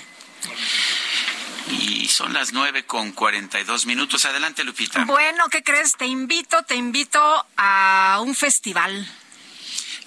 Y 1.69 2.07
son 2.07 2.33
las 2.33 2.53
nueve 2.53 2.85
con 2.85 3.11
cuarenta 3.11 3.59
y 3.59 3.63
dos 3.63 3.85
minutos. 3.85 4.25
Adelante, 4.25 4.63
Lupita. 4.63 5.03
Bueno, 5.05 5.49
¿qué 5.49 5.63
crees? 5.63 5.97
Te 5.97 6.05
invito, 6.05 6.63
te 6.63 6.75
invito 6.75 7.45
a 7.57 8.19
un 8.21 8.35
festival. 8.35 9.07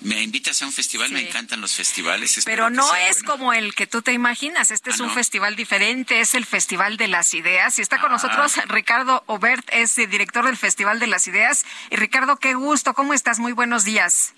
Me 0.03 0.23
invitas 0.23 0.63
a 0.63 0.67
un 0.67 0.73
festival, 0.73 1.11
me 1.13 1.21
encantan 1.21 1.61
los 1.61 1.75
festivales. 1.77 2.41
Pero 2.47 2.71
no 2.71 2.95
es 2.97 3.23
como 3.23 3.53
el 3.53 3.75
que 3.75 3.87
tú 3.87 4.01
te 4.01 4.13
imaginas, 4.13 4.71
este 4.71 4.91
es 4.91 5.01
Ah, 5.01 5.03
un 5.03 5.09
¿no? 5.11 5.15
festival 5.15 5.57
diferente, 5.57 6.21
es 6.21 6.35
el 6.35 6.47
Festival 6.47 6.97
de 6.97 7.07
las 7.09 7.35
Ideas. 7.35 7.79
Y 7.79 7.83
está 7.83 7.99
con 7.99 8.09
Ah. 8.11 8.15
nosotros 8.15 8.57
Ricardo 8.69 9.23
Obert, 9.27 9.69
es 9.73 9.99
el 9.99 10.09
director 10.09 10.47
del 10.47 10.57
Festival 10.57 11.01
de 11.01 11.07
las 11.07 11.27
Ideas. 11.29 11.67
Y 11.91 11.97
Ricardo, 11.97 12.37
qué 12.37 12.55
gusto, 12.55 12.95
¿cómo 12.95 13.13
estás? 13.13 13.39
Muy 13.39 13.53
buenos 13.53 13.85
días. 13.85 14.33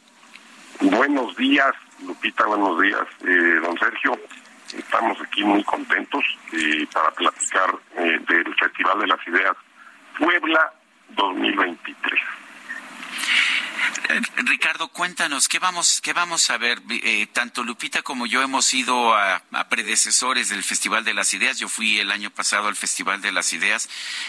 Buenos 0.81 1.36
días, 1.36 1.73
Lupita, 2.05 2.44
buenos 2.47 2.81
días, 2.82 3.07
eh, 3.24 3.60
don 3.62 3.78
Sergio. 3.78 4.18
Estamos 4.76 5.16
aquí 5.20 5.44
muy 5.44 5.62
contentos 5.62 6.24
eh, 6.55 6.86
para 6.92 7.12
platicar 7.12 7.78
eh, 7.99 8.18
del 8.26 8.55
Festival 8.57 8.99
de 8.99 9.07
las 9.07 9.20
Ideas 9.28 9.52
Puebla 10.18 10.73
2023. 11.10 12.20
Ricardo, 14.36 14.89
cuéntanos, 14.89 15.49
¿qué 15.49 15.59
vamos, 15.59 16.01
qué 16.01 16.12
vamos 16.12 16.51
a 16.51 16.59
ver? 16.59 16.81
Eh, 16.91 17.27
tanto 17.33 17.65
Lupita 17.65 18.02
como 18.02 18.27
yo 18.27 18.43
hemos 18.43 18.73
ido 18.75 19.15
a, 19.15 19.43
predecesores 19.69 20.51
del 20.51 20.62
Festival 20.62 21.05
de 21.05 21.15
las 21.15 21.33
Ideas. 21.35 21.59
Yo 21.59 21.69
fui 21.69 21.99
el 21.99 22.11
año 22.11 22.31
pasado 22.31 22.69
al 22.69 22.77
Festival 22.77 23.20
de 23.20 23.33
las 23.33 23.52
Ideas. 23.52 23.89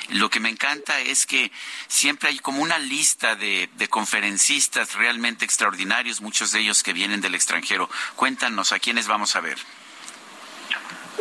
Lo 0.09 0.29
que 0.29 0.39
me 0.39 0.49
encanta 0.49 0.99
es 0.99 1.25
que 1.25 1.51
siempre 1.87 2.29
hay 2.29 2.39
como 2.39 2.61
una 2.61 2.77
lista 2.77 3.35
de, 3.35 3.69
de 3.75 3.87
conferencistas 3.87 4.95
realmente 4.95 5.45
extraordinarios, 5.45 6.21
muchos 6.21 6.51
de 6.51 6.59
ellos 6.59 6.83
que 6.83 6.93
vienen 6.93 7.21
del 7.21 7.35
extranjero. 7.35 7.89
Cuéntanos, 8.15 8.71
¿a 8.71 8.79
quiénes 8.79 9.07
vamos 9.07 9.35
a 9.35 9.41
ver? 9.41 9.57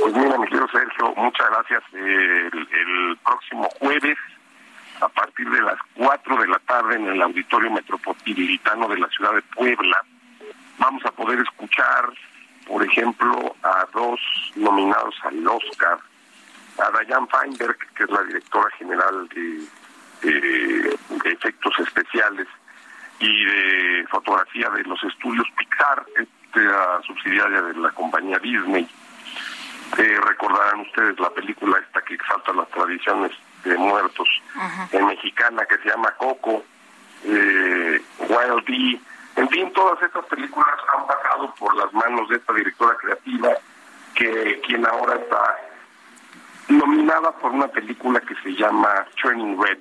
Pues 0.00 0.14
mira, 0.14 0.38
mi 0.38 0.46
querido 0.46 0.66
Sergio, 0.68 1.14
muchas 1.16 1.48
gracias. 1.50 1.82
Eh, 1.92 2.50
el 2.52 3.18
próximo 3.24 3.68
jueves, 3.78 4.18
a 5.02 5.08
partir 5.08 5.50
de 5.50 5.60
las 5.62 5.78
4 5.96 6.36
de 6.36 6.46
la 6.46 6.58
tarde, 6.60 6.94
en 6.96 7.06
el 7.08 7.20
Auditorio 7.22 7.70
Metropolitano 7.72 8.88
de 8.88 8.98
la 8.98 9.08
ciudad 9.08 9.34
de 9.34 9.42
Puebla, 9.42 9.96
vamos 10.78 11.04
a 11.04 11.10
poder 11.10 11.40
escuchar, 11.40 12.04
por 12.66 12.84
ejemplo, 12.84 13.54
a 13.64 13.86
dos 13.92 14.20
nominados 14.54 15.14
al 15.24 15.46
Oscar, 15.46 15.98
a 16.78 17.04
Diane 17.04 17.26
Feinberg, 17.26 17.76
que 17.94 18.04
es 18.04 18.10
la 18.10 18.22
directora 18.22 18.70
general 18.78 19.28
de, 19.28 19.66
de- 20.30 20.98
efectos 21.24 21.72
especiales 21.80 22.46
y 23.18 23.44
de 23.44 24.06
fotografía 24.08 24.70
de 24.70 24.84
los 24.84 25.02
estudios 25.04 25.46
Pixar, 25.58 26.04
esta 26.16 27.02
subsidiaria 27.02 27.60
de 27.62 27.74
la 27.74 27.90
compañía 27.90 28.38
Disney. 28.38 28.88
Eh, 29.98 30.20
recordarán 30.26 30.80
ustedes 30.80 31.18
la 31.18 31.30
película 31.30 31.78
esta 31.78 32.00
que 32.02 32.14
exalta 32.14 32.52
las 32.52 32.68
tradiciones 32.70 33.32
de 33.64 33.76
muertos 33.76 34.28
en 34.92 35.06
mexicana 35.06 35.64
que 35.66 35.78
se 35.78 35.88
llama 35.88 36.10
Coco, 36.18 36.64
eh, 37.24 38.00
Wild 38.18 38.64
D. 38.66 39.00
En 39.36 39.48
fin, 39.48 39.72
todas 39.72 40.02
estas 40.02 40.24
películas 40.26 40.68
han 40.96 41.06
pasado 41.06 41.54
por 41.58 41.74
las 41.76 41.92
manos 41.94 42.28
de 42.28 42.36
esta 42.36 42.52
directora 42.52 42.96
creativa, 42.96 43.50
que 44.14 44.60
quien 44.66 44.86
ahora 44.86 45.14
está 45.16 45.56
nominada 46.68 47.32
por 47.32 47.52
una 47.52 47.68
película 47.68 48.20
que 48.20 48.34
se 48.42 48.54
llama 48.54 49.06
Turning 49.20 49.60
Red, 49.62 49.78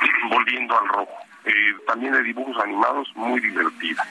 Volviendo 0.30 0.78
al 0.78 0.88
Rojo. 0.88 1.16
Eh, 1.44 1.76
también 1.86 2.12
de 2.12 2.22
dibujos 2.22 2.56
animados, 2.62 3.08
muy 3.14 3.40
divertida. 3.40 4.06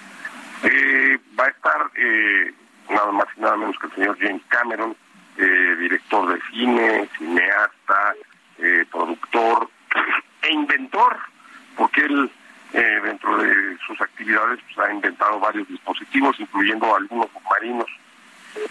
Eh, 0.64 1.18
va 1.38 1.46
a 1.46 1.50
estar 1.50 1.92
eh, 1.96 2.54
nada 2.90 3.12
más 3.12 3.28
y 3.36 3.42
nada 3.42 3.58
menos 3.58 3.76
que 3.80 3.88
el 3.88 3.94
señor 3.94 4.18
James 4.20 4.42
Cameron, 4.50 4.96
eh, 5.38 5.76
director 5.80 6.34
de 6.34 6.40
cine, 6.52 7.10
cineasta, 7.18 8.14
eh, 8.60 8.86
productor 8.92 9.70
e 10.42 10.54
inventor, 10.54 11.18
porque 11.76 12.02
él 12.02 12.32
eh, 12.74 13.00
dentro 13.04 13.38
de 13.38 13.78
sus 13.86 14.00
actividades 14.02 14.60
pues, 14.66 14.88
ha 14.88 14.92
inventado 14.92 15.40
varios 15.40 15.68
dispositivos, 15.68 16.40
incluyendo 16.40 16.96
algunos 16.96 17.30
submarinos, 17.32 17.88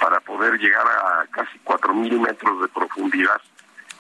para 0.01 0.21
poder 0.21 0.59
llegar 0.59 0.87
a 0.87 1.27
casi 1.31 1.59
4.000 1.65 2.19
metros 2.21 2.63
de 2.63 2.69
profundidad 2.69 3.41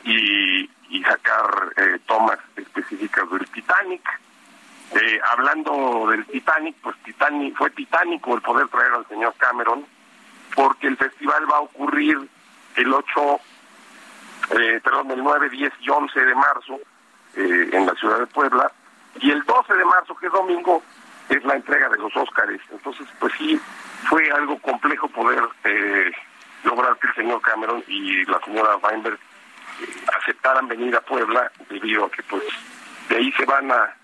y, 0.04 0.68
sacar 1.02 1.72
eh, 1.76 1.98
tomas 2.06 2.38
específicas 2.56 3.28
del 3.30 3.46
Titanic. 3.48 4.02
Eh, 4.94 5.20
hablando 5.30 6.06
del 6.08 6.24
Titanic, 6.26 6.76
pues 6.82 6.96
Titanic, 7.04 7.56
fue 7.56 7.70
titánico 7.70 8.34
el 8.34 8.42
poder 8.42 8.68
traer 8.68 8.92
al 8.92 9.08
señor 9.08 9.34
Cameron, 9.36 9.84
porque 10.54 10.86
el 10.86 10.96
festival 10.96 11.50
va 11.50 11.56
a 11.56 11.60
ocurrir 11.60 12.18
el 12.76 12.92
8, 12.92 13.40
eh, 14.52 14.80
perdón, 14.82 15.10
el 15.10 15.22
9, 15.22 15.48
10 15.50 15.72
y 15.80 15.90
11 15.90 16.20
de 16.20 16.34
marzo 16.34 16.80
eh, 17.36 17.70
en 17.72 17.86
la 17.86 17.94
ciudad 17.94 18.18
de 18.18 18.26
Puebla, 18.26 18.70
y 19.20 19.30
el 19.30 19.42
12 19.44 19.74
de 19.74 19.84
marzo, 19.84 20.14
que 20.16 20.26
es 20.26 20.32
domingo, 20.32 20.82
es 21.28 21.44
la 21.44 21.54
entrega 21.54 21.88
de 21.88 21.98
los 21.98 22.14
Óscares. 22.16 22.60
Entonces, 22.70 23.06
pues 23.18 23.32
sí, 23.38 23.60
fue 24.08 24.30
algo 24.30 24.58
complejo 24.58 25.08
poder 25.08 25.42
eh, 25.64 26.12
lograr 26.64 26.96
que 26.98 27.08
el 27.08 27.14
señor 27.14 27.40
Cameron 27.42 27.82
y 27.86 28.24
la 28.24 28.40
señora 28.40 28.76
Weinberg 28.76 29.18
eh, 29.80 30.04
aceptaran 30.18 30.68
venir 30.68 30.94
a 30.96 31.00
Puebla, 31.00 31.50
debido 31.68 32.04
a 32.04 32.10
que 32.10 32.22
pues 32.24 32.42
de 33.08 33.16
ahí 33.16 33.32
se 33.32 33.44
van 33.44 33.70
a, 33.70 33.94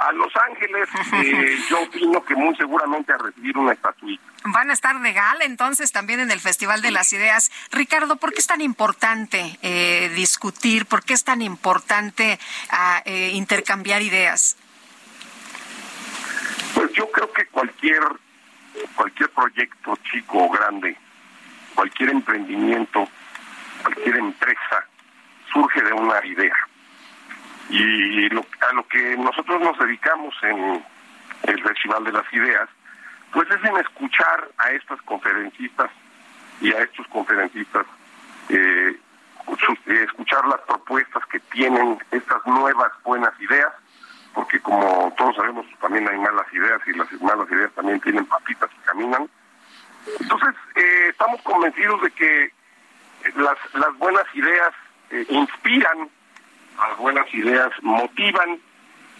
a 0.00 0.12
Los 0.12 0.32
Ángeles, 0.48 0.88
eh, 1.12 1.58
yo 1.70 1.82
opino 1.82 2.24
que 2.24 2.34
muy 2.34 2.54
seguramente 2.56 3.12
a 3.12 3.18
recibir 3.18 3.56
una 3.56 3.72
estatuilla. 3.72 4.20
Van 4.44 4.70
a 4.70 4.72
estar 4.72 4.98
de 5.00 5.12
gala 5.12 5.44
entonces 5.44 5.92
también 5.92 6.20
en 6.20 6.30
el 6.30 6.40
Festival 6.40 6.80
de 6.80 6.90
las 6.90 7.12
Ideas. 7.12 7.50
Ricardo, 7.70 8.16
¿por 8.16 8.32
qué 8.32 8.40
es 8.40 8.46
tan 8.46 8.60
importante 8.60 9.58
eh, 9.62 10.10
discutir? 10.14 10.86
¿Por 10.86 11.04
qué 11.04 11.14
es 11.14 11.24
tan 11.24 11.42
importante 11.42 12.38
ah, 12.70 13.02
eh, 13.04 13.30
intercambiar 13.34 14.02
ideas? 14.02 14.56
Pues 16.74 16.92
yo 16.92 17.10
creo 17.10 17.30
que 17.32 17.46
cualquier 17.46 18.02
cualquier 18.94 19.30
proyecto 19.30 19.98
chico 20.10 20.44
o 20.44 20.50
grande, 20.50 20.96
cualquier 21.74 22.10
emprendimiento, 22.10 23.08
cualquier 23.82 24.16
empresa 24.16 24.86
surge 25.52 25.82
de 25.82 25.92
una 25.92 26.24
idea. 26.24 26.69
Y 27.70 28.28
lo- 28.30 28.44
a 28.68 28.72
lo 28.74 28.86
que 28.88 29.16
nosotros 29.16 29.60
nos 29.60 29.78
dedicamos 29.78 30.34
en 30.42 30.84
el 31.44 31.62
Festival 31.62 32.04
de 32.04 32.12
las 32.12 32.32
Ideas, 32.32 32.68
pues 33.32 33.48
es 33.50 33.64
en 33.64 33.76
escuchar 33.76 34.48
a 34.58 34.70
estas 34.72 35.00
conferencistas 35.02 35.90
y 36.60 36.72
a 36.72 36.82
estos 36.82 37.06
conferencistas, 37.08 37.86
eh, 38.48 38.96
escuchar 39.86 40.46
las 40.48 40.60
propuestas 40.62 41.24
que 41.26 41.38
tienen 41.40 41.98
estas 42.10 42.44
nuevas 42.46 42.90
buenas 43.04 43.32
ideas, 43.40 43.72
porque 44.34 44.60
como 44.60 45.12
todos 45.16 45.36
sabemos 45.36 45.66
también 45.80 46.08
hay 46.08 46.18
malas 46.18 46.46
ideas 46.52 46.80
y 46.86 46.92
las 46.92 47.10
malas 47.20 47.50
ideas 47.50 47.70
también 47.72 48.00
tienen 48.00 48.24
papitas 48.26 48.70
y 48.76 48.86
caminan. 48.86 49.28
Entonces, 50.20 50.54
eh, 50.76 51.06
estamos 51.10 51.40
convencidos 51.42 52.00
de 52.02 52.10
que 52.12 52.52
las, 53.36 53.56
las 53.74 53.96
buenas 53.98 54.24
ideas 54.34 54.72
eh, 55.10 55.26
inspiran, 55.28 56.08
las 56.88 56.98
buenas 56.98 57.34
ideas 57.34 57.70
motivan 57.82 58.58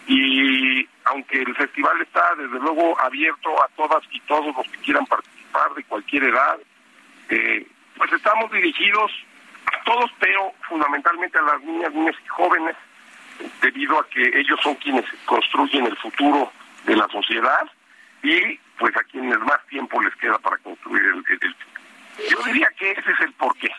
y 0.06 0.89
aunque 1.05 1.42
el 1.42 1.55
festival 1.55 2.00
está 2.02 2.34
desde 2.36 2.58
luego 2.58 2.98
abierto 3.00 3.62
a 3.62 3.68
todas 3.76 4.02
y 4.10 4.20
todos 4.20 4.55
los 4.56 4.66
que 4.68 4.78
quieran 4.78 5.06
participar 5.06 5.74
de 5.74 5.84
cualquier 5.84 6.24
edad, 6.24 6.58
eh, 7.28 7.66
pues 7.97 8.12
estamos 8.12 8.50
dirigidos 8.50 9.10
a 9.66 9.84
todos, 9.84 10.10
pero 10.18 10.52
fundamentalmente 10.68 11.39
a 11.39 11.42
las 11.42 11.62
niñas, 11.62 11.92
niños 11.92 12.16
y 12.24 12.28
jóvenes, 12.28 12.76
debido 13.62 13.98
a 13.98 14.08
que 14.08 14.22
ellos 14.22 14.58
son 14.62 14.74
quienes 14.76 15.05
construyen 15.26 15.86
el 15.86 15.97
futuro 15.97 16.50
de 16.86 16.97
la 16.97 17.08
sociedad 17.08 17.70
y 18.22 18.58
pues 18.78 18.97
a 18.97 19.05
quienes 19.05 19.39
más 19.40 19.64
tiempo 19.68 20.00
les 20.02 20.14
queda 20.16 20.39
para 20.39 20.56
construir 20.58 21.05
el, 21.05 21.24
futuro. 21.24 21.55
Yo 22.30 22.42
diría 22.44 22.68
que 22.78 22.90
ese 22.92 23.12
es 23.12 23.20
el 23.20 23.32
porqué. 23.34 23.70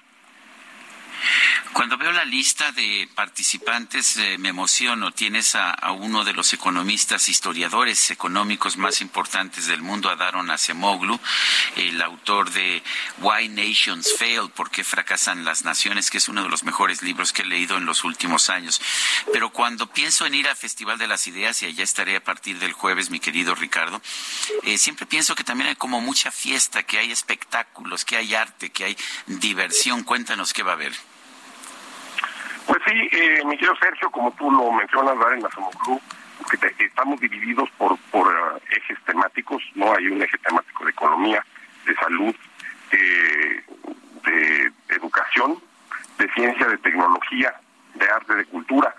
Cuando 1.73 1.97
veo 1.97 2.11
la 2.11 2.25
lista 2.25 2.71
de 2.71 3.09
participantes 3.15 4.17
eh, 4.17 4.37
me 4.37 4.49
emociono. 4.49 5.11
Tienes 5.11 5.55
a, 5.55 5.91
uno 5.91 6.23
de 6.23 6.33
los 6.33 6.53
economistas, 6.53 7.29
historiadores 7.29 8.11
económicos 8.11 8.77
más 8.77 9.01
importantes 9.01 9.67
del 9.67 9.81
mundo, 9.81 10.09
a 10.09 10.15
Daron 10.15 10.51
Acemoglu, 10.51 11.19
el 11.75 12.01
autor 12.01 12.51
de 12.51 12.83
Why 13.19 13.49
Nations 13.49 14.15
Fail, 14.17 14.49
¿Por 14.49 14.69
qué 14.69 14.83
fracasan 14.83 15.45
las 15.45 15.63
naciones?, 15.63 16.09
que 16.09 16.17
es 16.17 16.27
uno 16.27 16.43
de 16.43 16.49
los 16.49 16.63
mejores 16.63 17.01
libros 17.01 17.33
que 17.33 17.41
he 17.41 17.45
leído 17.45 17.77
en 17.77 17.85
los 17.85 18.03
últimos 18.03 18.49
años. 18.49 18.81
Pero 19.31 19.51
cuando 19.51 19.87
pienso 19.87 20.25
en 20.25 20.35
ir 20.35 20.47
al 20.47 20.55
Festival 20.55 20.97
de 20.97 21.07
las 21.07 21.27
Ideas, 21.27 21.61
y 21.61 21.67
allá 21.67 21.83
estaré 21.83 22.15
a 22.15 22.23
partir 22.23 22.59
del 22.59 22.73
jueves, 22.73 23.09
mi 23.09 23.19
querido 23.19 23.55
Ricardo, 23.55 24.01
eh, 24.63 24.77
siempre 24.77 25.05
pienso 25.05 25.35
que 25.35 25.43
también 25.43 25.69
hay 25.69 25.75
como 25.75 26.01
mucha 26.01 26.31
fiesta, 26.31 26.83
que 26.83 26.99
hay 26.99 27.11
espectáculos, 27.11 28.05
que 28.05 28.17
hay 28.17 28.35
arte, 28.35 28.69
que 28.71 28.85
hay 28.85 28.97
diversión. 29.27 30.03
Cuéntanos 30.03 30.53
qué 30.53 30.63
va 30.63 30.71
a 30.71 30.75
haber. 30.75 31.10
Eh, 33.21 33.45
mi 33.45 33.55
querido 33.55 33.75
Sergio, 33.75 34.09
como 34.09 34.31
tú 34.31 34.49
lo 34.49 34.71
mencionas, 34.71 35.13
en 35.13 35.43
la 35.43 35.49
Club, 35.49 36.01
que 36.49 36.57
te, 36.57 36.85
estamos 36.85 37.19
divididos 37.19 37.69
por, 37.77 37.95
por 38.09 38.27
uh, 38.27 38.57
ejes 38.75 38.97
temáticos, 39.05 39.61
no 39.75 39.93
hay 39.93 40.07
un 40.07 40.23
eje 40.23 40.39
temático 40.39 40.83
de 40.85 40.89
economía, 40.89 41.45
de 41.85 41.95
salud, 41.97 42.35
eh, 42.91 43.63
de 44.23 44.71
educación, 44.95 45.61
de 46.17 46.27
ciencia, 46.33 46.65
de 46.65 46.79
tecnología, 46.79 47.53
de 47.93 48.09
arte, 48.09 48.33
de 48.33 48.45
cultura. 48.45 48.95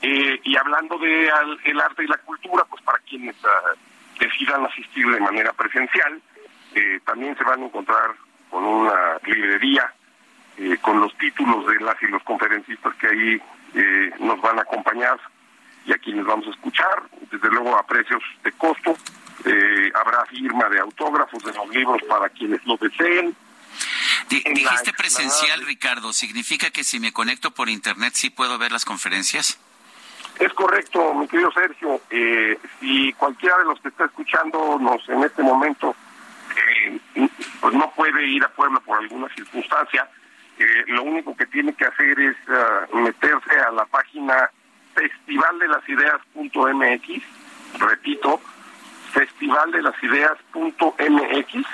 Eh, 0.00 0.40
y 0.42 0.56
hablando 0.56 0.96
de 0.96 1.30
al, 1.30 1.60
el 1.64 1.78
arte 1.78 2.04
y 2.04 2.06
la 2.06 2.18
cultura, 2.18 2.64
pues 2.64 2.82
para 2.82 2.98
quienes 3.00 3.36
uh, 3.44 4.18
decidan 4.18 4.64
asistir 4.64 5.06
de 5.06 5.20
manera 5.20 5.52
presencial, 5.52 6.22
eh, 6.74 6.98
también 7.04 7.36
se 7.36 7.44
van 7.44 7.60
a 7.60 7.66
encontrar 7.66 8.14
con 8.48 8.64
una 8.64 9.18
librería 9.26 9.92
eh, 10.58 10.78
con 10.80 10.98
los 11.00 11.14
títulos 11.18 11.66
de 11.66 11.78
las 11.80 12.02
y 12.02 12.06
los 12.06 12.22
conferencistas 12.22 12.94
que 12.94 13.06
ahí 13.06 13.42
eh, 13.76 14.10
nos 14.18 14.40
van 14.40 14.58
a 14.58 14.62
acompañar 14.62 15.18
y 15.84 15.92
a 15.92 15.98
quienes 15.98 16.24
vamos 16.24 16.46
a 16.48 16.50
escuchar, 16.50 17.02
desde 17.30 17.48
luego 17.48 17.76
a 17.76 17.86
precios 17.86 18.22
de 18.42 18.52
costo. 18.52 18.96
Eh, 19.44 19.92
habrá 19.94 20.24
firma 20.26 20.68
de 20.68 20.80
autógrafos 20.80 21.44
de 21.44 21.52
los 21.52 21.68
libros 21.68 22.02
para 22.08 22.28
quienes 22.30 22.64
lo 22.66 22.76
deseen. 22.76 23.36
dijiste 24.28 24.92
presencial, 24.94 25.64
Ricardo. 25.64 26.12
¿Significa 26.12 26.70
que 26.70 26.82
si 26.82 26.98
me 26.98 27.12
conecto 27.12 27.52
por 27.52 27.68
internet 27.68 28.14
sí 28.14 28.30
puedo 28.30 28.58
ver 28.58 28.72
las 28.72 28.84
conferencias? 28.84 29.60
Es 30.40 30.52
correcto, 30.52 31.14
mi 31.14 31.28
querido 31.28 31.52
Sergio. 31.52 32.00
Eh, 32.10 32.58
si 32.80 33.12
cualquiera 33.12 33.58
de 33.58 33.64
los 33.64 33.80
que 33.80 33.88
está 33.88 34.06
escuchándonos 34.06 35.08
en 35.08 35.22
este 35.22 35.42
momento 35.42 35.94
eh, 36.56 37.00
pues 37.60 37.74
no 37.74 37.90
puede 37.92 38.26
ir 38.26 38.44
a 38.44 38.48
Puebla 38.48 38.80
por 38.80 38.98
alguna 38.98 39.28
circunstancia, 39.34 40.08
eh, 40.58 40.84
lo 40.88 41.02
único 41.02 41.36
que 41.36 41.44
tiene 41.46 41.74
que 41.74 41.84
hacer 41.84 42.18
es 42.18 42.36
uh, 42.48 42.96
meterse 42.96 43.60
a 43.60 43.70
la 43.72 43.84
página 43.86 44.50
festivaldelasideas.mx, 44.94 47.22
repito, 47.78 48.40
festivaldelasideas.mx, 49.12 51.66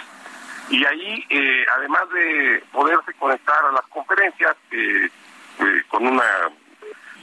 y 0.71 0.85
ahí, 0.85 1.25
eh, 1.29 1.67
además 1.77 2.09
de 2.15 2.63
poderse 2.73 3.13
conectar 3.15 3.65
a 3.65 3.73
las 3.73 3.85
conferencias 3.89 4.57
eh, 4.71 5.09
eh, 5.61 5.83
con 5.89 6.07
una 6.07 6.23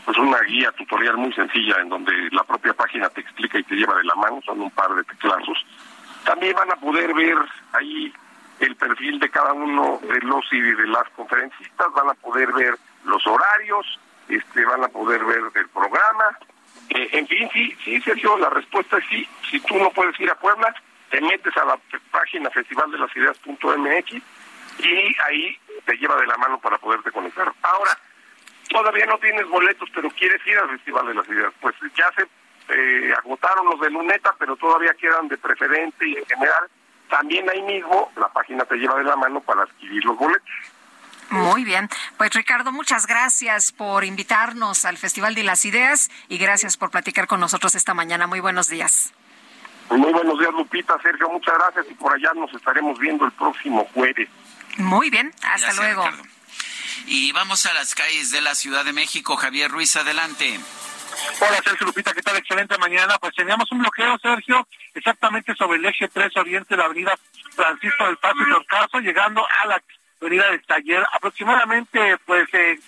pues 0.06 0.18
una 0.18 0.40
guía 0.42 0.72
tutorial 0.72 1.18
muy 1.18 1.32
sencilla 1.34 1.76
en 1.82 1.90
donde 1.90 2.12
la 2.32 2.44
propia 2.44 2.74
página 2.74 3.10
te 3.10 3.22
explica 3.22 3.60
y 3.60 3.64
te 3.64 3.76
lleva 3.76 3.96
de 3.96 4.06
la 4.06 4.16
mano, 4.16 4.42
son 4.44 4.62
un 4.62 4.72
par 4.72 4.92
de 4.96 5.04
teclazos. 5.04 5.64
También 6.24 6.56
van 6.56 6.72
a 6.72 6.78
poder 6.78 7.14
ver 7.14 7.38
ahí 7.74 8.12
el 8.60 8.76
perfil 8.76 9.20
de 9.20 9.30
cada 9.30 9.54
uno 9.54 10.00
de 10.02 10.20
los 10.22 10.46
y 10.52 10.62
de 10.62 10.88
las 10.88 11.10
conferencistas, 11.16 11.88
van 11.94 12.10
a 12.10 12.14
poder 12.14 12.52
ver 12.54 12.76
los 13.06 13.26
horarios, 13.26 14.00
este, 14.28 14.66
van 14.66 14.84
a 14.84 14.90
poder 14.90 15.24
ver 15.24 15.42
el 15.56 15.70
programa. 15.70 16.38
Eh, 16.90 17.10
en 17.14 17.28
fin, 17.28 17.50
sí, 17.54 17.76
sí, 17.84 18.02
Sergio, 18.02 18.38
la 18.38 18.50
respuesta 18.50 18.98
es 18.98 19.06
sí. 19.10 19.28
Si 19.50 19.60
tú 19.62 19.78
no 19.78 19.90
puedes 19.92 20.20
ir 20.20 20.30
a 20.30 20.36
Puebla, 20.36 20.74
te 21.10 21.22
metes 21.22 21.56
a 21.58 21.66
la 21.66 21.80
página 22.12 22.50
festivaldelasideas.mx 22.50 24.12
y 24.80 25.16
ahí 25.26 25.58
te 25.86 25.98
lleva 25.98 26.16
de 26.18 26.28
la 26.28 26.38
mano 26.38 26.60
para 26.60 26.78
poderte 26.78 27.12
conectar. 27.12 27.52
Ahora, 27.62 27.98
todavía 28.70 29.06
no 29.06 29.18
tienes 29.18 29.48
boletos, 29.48 29.90
pero 29.94 30.10
quieres 30.12 30.46
ir 30.46 30.58
al 30.58 30.70
Festival 30.70 31.08
de 31.08 31.14
las 31.16 31.28
Ideas. 31.28 31.54
Pues 31.60 31.76
ya 31.96 32.12
se 32.16 32.28
eh, 32.70 33.14
agotaron 33.18 33.66
los 33.66 33.80
de 33.80 33.90
Luneta, 33.90 34.36
pero 34.38 34.56
todavía 34.56 34.94
quedan 34.94 35.28
de 35.28 35.38
preferente 35.38 36.08
y 36.08 36.16
en 36.18 36.26
general 36.26 36.70
también 37.10 37.50
ahí 37.50 37.62
mismo 37.62 38.12
la 38.16 38.30
página 38.30 38.66
te 38.66 38.76
lleva 38.76 38.96
de 38.96 39.04
la 39.04 39.16
mano 39.16 39.42
para 39.42 39.64
adquirir 39.64 40.04
los 40.06 40.18
boletos. 40.18 40.50
Muy 41.30 41.64
bien. 41.64 41.90
Pues 42.18 42.34
Ricardo, 42.34 42.72
muchas 42.72 43.06
gracias 43.06 43.72
por 43.72 44.04
invitarnos 44.04 44.86
al 44.86 44.98
Festival 44.98 45.36
de 45.36 45.44
las 45.44 45.64
Ideas 45.66 46.10
y 46.28 46.38
gracias 46.38 46.76
por 46.76 46.90
platicar 46.90 47.28
con 47.28 47.40
nosotros 47.40 47.76
esta 47.76 47.94
mañana. 47.94 48.26
Muy 48.26 48.40
buenos 48.40 48.68
días. 48.68 49.14
Muy 49.92 50.12
buenos 50.12 50.38
días, 50.40 50.52
Lupita, 50.54 51.00
Sergio, 51.02 51.30
muchas 51.30 51.56
gracias 51.56 51.88
y 51.90 51.96
por 51.96 52.14
allá 52.14 52.32
nos 52.36 52.54
estaremos 52.54 53.00
viendo 53.00 53.26
el 53.26 53.32
próximo 53.32 53.88
jueves. 53.94 54.30
Muy 54.78 55.10
bien, 55.10 55.32
hasta 55.42 55.50
gracias, 55.50 55.78
luego. 55.78 56.06
Ricardo. 56.06 56.24
Y 57.08 57.32
vamos 57.32 57.66
a 57.66 57.74
las 57.74 57.96
calles 57.96 58.30
de 58.30 58.42
la 58.42 58.54
Ciudad 58.54 58.86
de 58.86 58.94
México. 58.94 59.36
Javier 59.36 59.72
Ruiz, 59.72 59.96
adelante. 59.96 60.60
Hola 61.42 61.62
Sergio 61.64 61.88
Lupita, 61.88 62.14
¿qué 62.14 62.22
tal? 62.22 62.38
Excelente 62.38 62.78
mañana. 62.78 63.18
Pues 63.20 63.34
teníamos 63.36 63.72
un 63.72 63.80
bloqueo, 63.80 64.18
Sergio, 64.20 64.68
exactamente 64.94 65.54
sobre 65.56 65.78
el 65.78 65.86
eje 65.86 66.08
3 66.08 66.36
oriente 66.38 66.76
de 66.76 66.78
la 66.78 66.86
avenida 66.86 67.14
Francisco 67.56 68.06
del 68.06 68.18
Paso 68.18 68.38
y 68.42 68.52
Torcaso, 68.52 69.00
llegando 69.00 69.46
a 69.46 69.68
la 69.68 69.82
avenida 70.22 70.50
del 70.52 70.66
Taller. 70.66 71.06
Aproximadamente, 71.14 72.18
pues, 72.26 72.48
eh, 72.54 72.80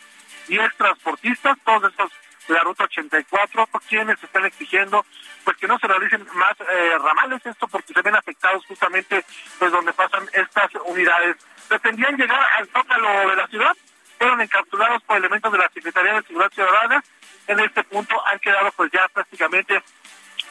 10 0.47 0.75
transportistas, 0.77 1.57
todos 1.63 1.91
estos 1.91 2.11
de 2.47 2.53
la 2.55 2.63
ruta 2.63 2.85
84, 2.85 3.69
quienes 3.87 4.21
están 4.23 4.45
exigiendo 4.45 5.05
pues 5.43 5.57
que 5.57 5.67
no 5.67 5.77
se 5.79 5.87
realicen 5.87 6.25
más 6.33 6.53
eh, 6.59 6.97
ramales, 6.97 7.45
esto 7.45 7.67
porque 7.67 7.93
se 7.93 8.01
ven 8.01 8.15
afectados 8.15 8.65
justamente 8.65 9.23
pues 9.59 9.71
donde 9.71 9.93
pasan 9.93 10.27
estas 10.33 10.71
unidades. 10.85 11.37
Pretendían 11.67 12.17
llegar 12.17 12.39
al 12.57 12.67
zócalo 12.67 13.29
de 13.29 13.35
la 13.35 13.47
ciudad, 13.47 13.75
fueron 14.21 14.39
encapsulados 14.39 15.01
por 15.01 15.17
elementos 15.17 15.51
de 15.51 15.57
la 15.57 15.69
Secretaría 15.69 16.13
de 16.13 16.21
Seguridad 16.21 16.51
Ciudadana 16.51 17.03
en 17.47 17.59
este 17.59 17.83
punto 17.85 18.15
han 18.27 18.37
quedado 18.37 18.71
pues 18.73 18.91
ya 18.91 19.07
prácticamente 19.11 19.81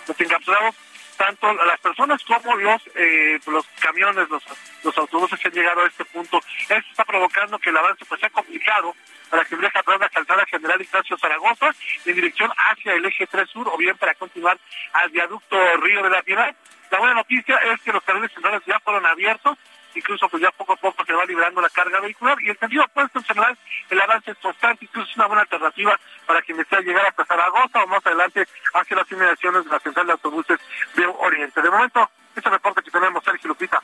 pues, 0.07 0.21
encapsulados 0.21 0.75
tanto 1.17 1.55
las 1.55 1.79
personas 1.79 2.21
como 2.25 2.57
los 2.57 2.83
eh, 2.97 3.39
los 3.47 3.65
camiones, 3.81 4.29
los, 4.29 4.43
los 4.83 4.99
autobuses 4.99 5.39
que 5.39 5.49
han 5.49 5.55
llegado 5.55 5.83
a 5.83 5.87
este 5.87 6.05
punto. 6.07 6.41
Esto 6.63 6.91
está 6.91 7.05
provocando 7.05 7.61
que 7.61 7.71
el 7.71 7.77
avance 7.77 8.05
pues 8.07 8.19
sea 8.19 8.31
complicado 8.31 8.97
para 9.29 9.45
que 9.45 9.55
viaje 9.55 9.79
a 9.79 9.83
través 9.85 10.01
de 10.01 10.07
la 10.07 10.11
calzada 10.11 10.47
general 10.47 10.83
Ignacio 10.83 11.17
Zaragoza 11.19 11.71
en 12.07 12.15
dirección 12.15 12.51
hacia 12.57 12.95
el 12.95 13.05
eje 13.05 13.29
3 13.29 13.49
sur 13.49 13.69
o 13.69 13.77
bien 13.77 13.97
para 13.99 14.15
continuar 14.15 14.59
al 14.95 15.11
viaducto 15.11 15.57
Río 15.77 16.03
de 16.03 16.11
la 16.11 16.23
Piedad. 16.23 16.57
La 16.91 16.99
buena 16.99 17.15
noticia 17.15 17.55
es 17.73 17.81
que 17.83 17.93
los 17.93 18.03
carriles 18.03 18.33
centrales 18.33 18.63
ya 18.67 18.81
fueron 18.81 19.07
abiertos 19.07 19.57
incluso 19.95 20.29
pues 20.29 20.43
ya 20.43 20.51
poco 20.53 20.73
a 20.75 20.77
poco 20.77 21.05
se 21.05 21.13
va 21.13 21.25
liberando 21.25 21.61
la 21.61 21.71
carga 21.71 22.01
vehicular 22.01 22.41
y 22.43 22.51
el 22.51 22.59
sentido 22.59 22.85
opuesto 22.85 23.19
en 23.19 23.25
general 23.25 23.59
el 23.89 24.01
avance 24.01 24.31
es 24.31 24.39
constante, 24.39 24.85
incluso 24.85 25.11
es 25.11 25.17
una 25.17 25.27
buena 25.27 25.43
alternativa 25.43 25.99
para 26.27 26.43
quien 26.43 26.59
desea 26.59 26.81
llegar 26.81 27.07
hasta 27.07 27.25
Zaragoza 27.25 27.83
o 27.83 27.87
más 27.87 28.05
adelante 28.07 28.47
hacia 28.75 28.97
las 28.97 29.11
inmediaciones 29.11 29.65
de 29.65 29.71
la 29.71 29.81
central 29.81 30.07
de 30.07 30.13
autobuses 30.13 30.59
de 30.95 31.07
Oriente. 31.07 31.61
De 31.61 31.71
momento, 31.71 32.11
este 32.35 32.51
reporte 32.51 32.83
que 32.83 32.91
tenemos, 32.91 33.25
Sergio 33.25 33.49
Lupita. 33.49 33.83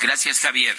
Gracias, 0.00 0.40
Javier. 0.40 0.76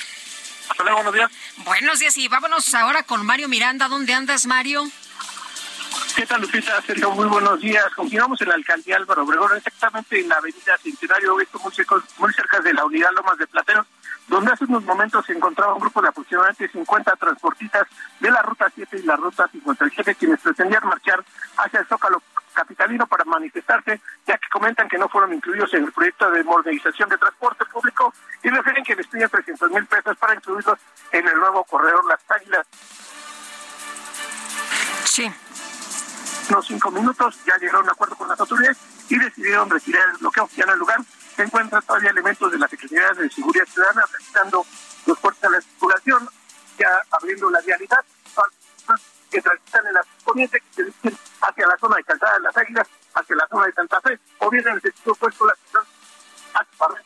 Hasta 0.70 0.84
luego, 0.84 0.98
buenos 0.98 1.14
días. 1.14 1.32
Buenos 1.58 2.00
días 2.00 2.18
y 2.18 2.28
vámonos 2.28 2.74
ahora 2.74 3.04
con 3.04 3.26
Mario 3.26 3.50
Miranda. 3.50 3.88
¿Dónde 3.88 4.14
andas, 4.14 4.46
Mario? 4.46 4.84
¿Qué 6.16 6.26
tal, 6.26 6.42
Lupita? 6.42 6.82
Sergio, 6.82 7.12
muy 7.12 7.26
buenos 7.26 7.60
días. 7.60 7.86
Continuamos 7.96 8.40
en 8.42 8.50
la 8.50 8.56
alcaldía 8.56 8.98
Álvaro 8.98 9.24
Obregón, 9.24 9.58
exactamente 9.58 10.20
en 10.20 10.30
la 10.30 10.36
avenida 10.36 10.78
Centenario, 10.78 11.40
esto 11.40 11.60
muy 11.60 11.74
cerca, 11.74 11.96
muy 12.18 12.32
cerca 12.34 12.60
de 12.62 12.74
la 12.74 12.86
unidad 12.86 13.12
Lomas 13.14 13.38
de 13.38 13.48
Plateros 13.48 13.86
donde 14.28 14.52
hace 14.52 14.66
unos 14.66 14.84
momentos 14.84 15.26
se 15.26 15.34
encontraba 15.34 15.74
un 15.74 15.82
grupo 15.82 16.02
de 16.02 16.10
aproximadamente 16.10 16.68
50 16.70 17.16
transportistas 17.16 17.88
de 18.20 18.32
la 18.32 18.42
Ruta 18.42 18.72
7 18.74 18.98
y 18.98 19.04
la 19.04 19.16
Ruta 19.16 19.48
57, 19.52 20.16
quienes 20.16 20.40
pretendían 20.40 20.88
marchar 20.88 21.24
hacia 21.58 21.80
el 21.80 21.88
Zócalo 21.88 22.22
capitalino 22.54 23.08
para 23.08 23.26
manifestarse, 23.26 24.00
ya 24.28 24.38
que 24.38 24.48
comentan 24.50 24.88
que 24.88 24.98
no 24.98 25.10
fueron 25.10 25.34
incluidos 25.34 25.74
en 25.74 25.86
el 25.86 25.92
proyecto 25.92 26.30
de 26.30 26.44
modernización 26.44 27.10
de 27.10 27.18
transporte 27.18 27.66
público 27.66 28.14
y 28.44 28.50
refieren 28.50 28.84
que 28.84 28.96
les 28.96 29.08
piden 29.08 29.30
300 29.30 29.72
mil 29.72 29.86
pesos 29.86 30.16
para 30.18 30.36
incluirlos 30.36 30.80
en 31.12 31.28
el 31.28 31.38
nuevo 31.38 31.64
corredor 31.66 32.06
Las 32.06 32.20
Águilas. 32.30 32.68
Sí. 35.06 35.32
Unos 36.50 36.68
cinco 36.68 36.92
minutos 36.92 37.40
ya 37.46 37.58
llegaron 37.58 37.82
a 37.82 37.84
un 37.86 37.90
acuerdo 37.90 38.16
con 38.16 38.28
las 38.28 38.40
autoridades 38.40 38.78
y 39.10 39.18
decidieron 39.18 39.70
retirar 39.70 40.10
el 40.10 40.18
bloqueo 40.18 40.50
ya 40.56 40.64
en 40.64 40.70
el 40.72 40.80
lugar 40.80 41.00
se 41.36 41.44
encuentran 41.44 41.82
todavía 41.84 42.12
elementos 42.12 42.52
de 42.52 42.58
la 42.58 42.68
Secretaría 42.68 43.12
de 43.14 43.30
Seguridad 43.30 43.66
Ciudadana 43.66 44.04
realizando 44.12 44.66
los 45.06 45.20
puertos 45.20 45.42
de 45.42 45.50
la 45.50 45.62
circulación, 45.62 46.30
ya 46.78 47.02
abriendo 47.12 47.50
la 47.50 47.62
vialidad 47.62 48.00
que 49.30 49.42
transitan 49.42 49.88
en 49.88 49.94
la 49.94 50.06
poniente, 50.24 50.60
que 50.60 50.74
se 50.76 50.84
dirigen 50.84 51.18
hacia 51.42 51.68
la 51.68 51.78
zona 51.78 51.96
de 51.98 52.04
Calzada 52.04 52.34
de 52.34 52.40
las 52.42 52.58
Águilas, 52.58 52.88
hacia 53.16 53.36
la 53.36 53.48
zona 53.48 53.66
de 53.66 53.74
Santa 53.74 54.02
Fe, 54.02 54.20
o 54.40 54.50
bien 54.50 54.68
en 54.68 54.74
el 54.76 54.82
sentido 54.82 55.14
opuesto 55.14 55.46
la 55.46 55.56
ciudad 55.56 55.84
hacia 56.54 57.04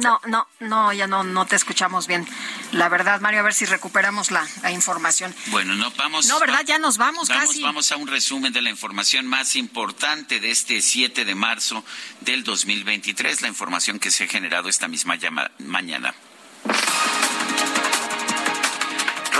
no, 0.00 0.20
no, 0.26 0.46
no 0.60 0.92
ya 0.92 1.06
no, 1.06 1.24
no 1.24 1.46
te 1.46 1.56
escuchamos 1.56 2.06
bien. 2.06 2.26
La 2.72 2.88
verdad, 2.88 3.20
Mario, 3.20 3.40
a 3.40 3.42
ver 3.42 3.54
si 3.54 3.64
recuperamos 3.66 4.30
la, 4.30 4.46
la 4.62 4.70
información. 4.70 5.34
Bueno, 5.46 5.74
no 5.74 5.90
vamos. 5.92 6.26
No, 6.26 6.38
¿verdad? 6.40 6.62
Ya 6.64 6.78
nos 6.78 6.96
vamos, 6.98 7.28
vamos 7.28 7.46
casi. 7.48 7.62
Vamos 7.62 7.92
a 7.92 7.96
un 7.96 8.06
resumen 8.08 8.52
de 8.52 8.62
la 8.62 8.70
información 8.70 9.26
más 9.26 9.56
importante 9.56 10.40
de 10.40 10.50
este 10.50 10.80
7 10.80 11.24
de 11.24 11.34
marzo 11.34 11.84
del 12.20 12.44
2023, 12.44 13.42
la 13.42 13.48
información 13.48 13.98
que 13.98 14.10
se 14.10 14.24
ha 14.24 14.28
generado 14.28 14.68
esta 14.68 14.88
misma 14.88 15.16
llama- 15.16 15.50
mañana. 15.58 16.14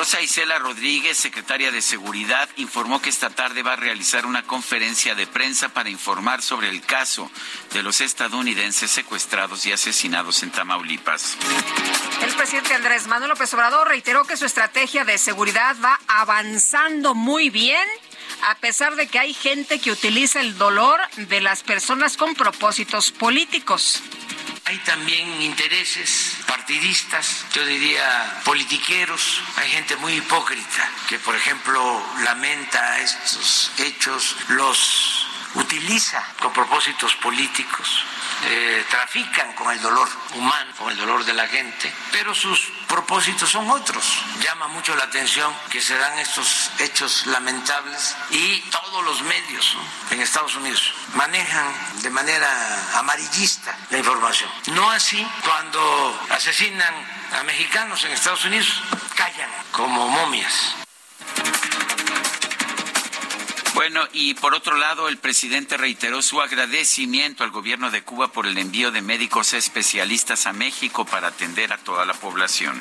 Rosa 0.05 0.21
Isela 0.21 0.59
Rodríguez, 0.59 1.17
secretaria 1.17 1.73
de 1.73 1.81
Seguridad, 1.81 2.47
informó 2.57 3.01
que 3.01 3.09
esta 3.09 3.31
tarde 3.31 3.63
va 3.63 3.73
a 3.73 3.77
realizar 3.77 4.27
una 4.27 4.43
conferencia 4.43 5.15
de 5.15 5.27
prensa 5.27 5.71
para 5.71 5.89
informar 5.89 6.43
sobre 6.43 6.69
el 6.69 6.83
caso 6.83 7.31
de 7.73 7.83
los 7.83 8.03
estadounidenses 8.03 8.91
secuestrados 8.91 9.65
y 9.65 9.73
asesinados 9.73 10.43
en 10.43 10.51
Tamaulipas. 10.51 11.39
El 12.23 12.35
presidente 12.35 12.75
Andrés 12.75 13.07
Manuel 13.07 13.31
López 13.31 13.55
Obrador 13.55 13.89
reiteró 13.89 14.27
que 14.27 14.37
su 14.37 14.45
estrategia 14.45 15.07
de 15.07 15.17
seguridad 15.17 15.75
va 15.83 15.99
avanzando 16.07 17.15
muy 17.15 17.49
bien, 17.49 17.89
a 18.43 18.57
pesar 18.57 18.97
de 18.97 19.07
que 19.07 19.19
hay 19.19 19.33
gente 19.33 19.79
que 19.81 19.91
utiliza 19.91 20.43
el 20.43 20.59
dolor 20.59 21.01
de 21.17 21.41
las 21.41 21.63
personas 21.63 22.19
con 22.19 22.35
propósitos 22.35 23.11
políticos. 23.11 24.03
Hay 24.67 24.79
también 24.79 25.43
intereses 25.43 26.39
partidistas, 26.47 27.45
yo 27.53 27.67
diría 27.67 28.41
politiqueros. 28.45 29.43
Hay 29.57 29.69
gente 29.69 29.95
muy 29.97 30.15
hipócrita 30.15 30.91
que, 31.07 31.19
por 31.19 31.37
ejemplo, 31.37 32.03
lamenta 32.25 32.99
estos 33.01 33.73
hechos, 33.79 34.37
los 34.49 35.27
utiliza 35.55 36.25
con 36.41 36.53
propósitos 36.53 37.15
políticos, 37.17 38.05
eh, 38.47 38.85
trafican 38.91 39.53
con 39.55 39.73
el 39.73 39.81
dolor 39.81 40.09
humano, 40.35 40.73
con 40.79 40.91
el 40.91 40.97
dolor 40.97 41.25
de 41.25 41.33
la 41.33 41.47
gente, 41.49 41.93
pero 42.13 42.35
sus 42.35 42.61
propósitos 42.89 43.51
son 43.51 43.71
otros. 43.71 44.23
Llama 44.41 44.69
mucho 44.69 44.95
la 44.97 45.05
atención 45.05 45.53
que 45.71 45.81
se 45.81 45.97
dan 45.97 46.19
estos 46.19 46.71
hechos 46.79 47.27
lamentables 47.27 48.17
y 48.31 48.61
todos 48.71 49.05
los 49.05 49.23
medios 49.23 49.75
¿no? 49.75 50.15
en 50.15 50.21
Estados 50.21 50.55
Unidos 50.57 50.93
manejan 51.15 52.03
de 52.03 52.11
manera 52.11 52.99
amarillista 52.99 53.77
la 53.91 53.99
información. 53.99 54.51
No 54.73 54.91
así 54.91 55.27
cuando 55.45 56.27
asesinan 56.31 56.95
a 57.33 57.43
mexicanos 57.45 58.05
en 58.05 58.13
Estados 58.13 58.45
Unidos, 58.45 58.83
callan 59.17 59.51
como 59.73 60.09
momias. 60.09 60.75
Bueno, 63.75 64.03
y 64.13 64.35
por 64.35 64.55
otro 64.55 64.77
lado, 64.77 65.09
el 65.09 65.19
presidente 65.19 65.77
reiteró 65.77 66.23
su 66.23 66.41
agradecimiento 66.41 67.43
al 67.43 67.51
gobierno 67.51 67.91
de 67.91 68.03
Cuba 68.03 68.29
por 68.29 68.47
el 68.47 68.57
envío 68.57 68.93
de 68.93 69.03
médicos 69.03 69.53
especialistas 69.53 70.47
a 70.47 70.53
México 70.53 71.05
para 71.05 71.29
atender 71.29 71.73
a 71.73 71.79
toda 71.79 72.07
la 72.07 72.15
población. 72.15 72.81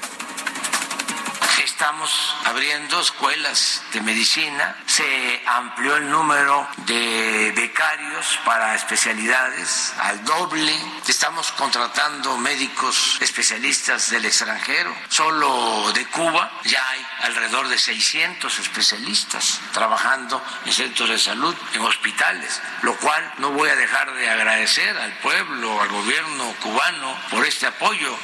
Estamos 1.84 2.36
abriendo 2.46 3.02
escuelas 3.02 3.84
de 3.92 4.00
medicina, 4.00 4.74
se 4.86 5.44
amplió 5.46 5.98
el 5.98 6.10
número 6.10 6.66
de 6.78 7.52
becarios 7.58 8.40
para 8.46 8.74
especialidades 8.74 9.92
al 10.00 10.24
doble, 10.24 10.74
estamos 11.06 11.52
contratando 11.52 12.38
médicos 12.38 13.18
especialistas 13.20 14.12
del 14.12 14.24
extranjero, 14.24 14.96
solo 15.10 15.92
de 15.92 16.06
Cuba. 16.06 16.50
Ya 16.64 16.88
hay 16.88 17.06
alrededor 17.24 17.68
de 17.68 17.78
600 17.78 18.60
especialistas 18.60 19.60
trabajando 19.74 20.42
en 20.66 20.72
centros 20.72 21.10
de 21.10 21.20
salud, 21.20 21.54
en 21.74 21.82
hospitales, 21.82 22.62
lo 22.84 22.96
cual 22.96 23.34
no 23.40 23.52
voy 23.52 23.70
a 23.70 23.76
dejar 23.76 24.14
de 24.14 24.30
agradecer 24.30 24.98
al 24.98 25.12
pueblo, 25.18 25.82
al 25.82 25.90
gobierno 25.90 26.46
cubano 26.62 27.18
por 27.30 27.46
este 27.46 27.68
apoyo. 27.68 28.18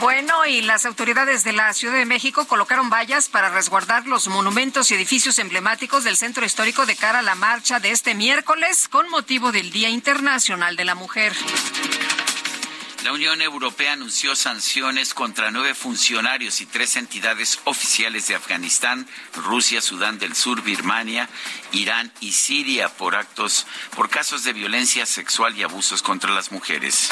Bueno, 0.00 0.44
y 0.46 0.60
las 0.60 0.86
autoridades 0.86 1.44
de 1.44 1.52
la 1.52 1.72
Ciudad 1.72 1.94
de 1.94 2.04
México 2.04 2.46
colocaron 2.46 2.90
vallas 2.90 3.28
para 3.28 3.50
resguardar 3.50 4.06
los 4.06 4.28
monumentos 4.28 4.90
y 4.90 4.94
edificios 4.94 5.38
emblemáticos 5.38 6.04
del 6.04 6.16
centro 6.16 6.44
histórico 6.44 6.84
de 6.84 6.96
cara 6.96 7.20
a 7.20 7.22
la 7.22 7.34
marcha 7.34 7.80
de 7.80 7.90
este 7.90 8.14
miércoles 8.14 8.88
con 8.88 9.08
motivo 9.08 9.52
del 9.52 9.70
Día 9.70 9.88
Internacional 9.88 10.76
de 10.76 10.84
la 10.84 10.94
Mujer. 10.94 11.32
La 13.04 13.12
Unión 13.12 13.42
Europea 13.42 13.92
anunció 13.92 14.34
sanciones 14.34 15.12
contra 15.12 15.50
nueve 15.50 15.74
funcionarios 15.74 16.62
y 16.62 16.66
tres 16.66 16.96
entidades 16.96 17.60
oficiales 17.64 18.28
de 18.28 18.34
Afganistán, 18.34 19.06
Rusia, 19.34 19.82
Sudán 19.82 20.18
del 20.18 20.34
Sur, 20.34 20.62
Birmania, 20.62 21.28
Irán 21.72 22.10
y 22.20 22.32
Siria 22.32 22.88
por 22.88 23.14
actos, 23.14 23.66
por 23.94 24.08
casos 24.08 24.42
de 24.44 24.54
violencia 24.54 25.04
sexual 25.04 25.54
y 25.54 25.62
abusos 25.62 26.00
contra 26.02 26.30
las 26.30 26.50
mujeres. 26.50 27.10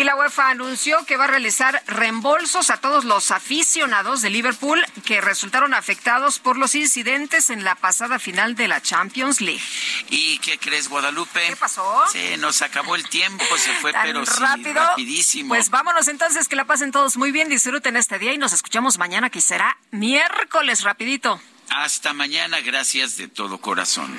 Y 0.00 0.04
la 0.04 0.16
UEFA 0.16 0.48
anunció 0.48 1.04
que 1.04 1.18
va 1.18 1.24
a 1.24 1.26
realizar 1.26 1.82
reembolsos 1.86 2.70
a 2.70 2.78
todos 2.78 3.04
los 3.04 3.30
aficionados 3.30 4.22
de 4.22 4.30
Liverpool 4.30 4.82
que 5.04 5.20
resultaron 5.20 5.74
afectados 5.74 6.38
por 6.38 6.56
los 6.56 6.74
incidentes 6.74 7.50
en 7.50 7.64
la 7.64 7.74
pasada 7.74 8.18
final 8.18 8.54
de 8.56 8.66
la 8.66 8.80
Champions 8.80 9.42
League. 9.42 9.60
¿Y 10.08 10.38
qué 10.38 10.58
crees, 10.58 10.88
Guadalupe? 10.88 11.48
¿Qué 11.48 11.56
pasó? 11.56 12.02
Se 12.10 12.38
nos 12.38 12.62
acabó 12.62 12.94
el 12.94 13.06
tiempo, 13.10 13.44
se 13.58 13.74
fue, 13.74 13.92
Tan 14.00 14.06
pero 14.06 14.24
sí, 14.24 14.40
rápido. 14.40 14.72
rapidísimo. 14.72 15.50
Pues 15.50 15.68
vámonos 15.68 16.08
entonces, 16.08 16.48
que 16.48 16.56
la 16.56 16.64
pasen 16.64 16.92
todos 16.92 17.18
muy 17.18 17.30
bien, 17.30 17.50
disfruten 17.50 17.94
este 17.98 18.18
día 18.18 18.32
y 18.32 18.38
nos 18.38 18.54
escuchamos 18.54 18.96
mañana 18.96 19.28
que 19.28 19.42
será 19.42 19.76
miércoles, 19.90 20.82
rapidito. 20.82 21.42
Hasta 21.68 22.14
mañana, 22.14 22.60
gracias 22.60 23.18
de 23.18 23.28
todo 23.28 23.58
corazón. 23.60 24.18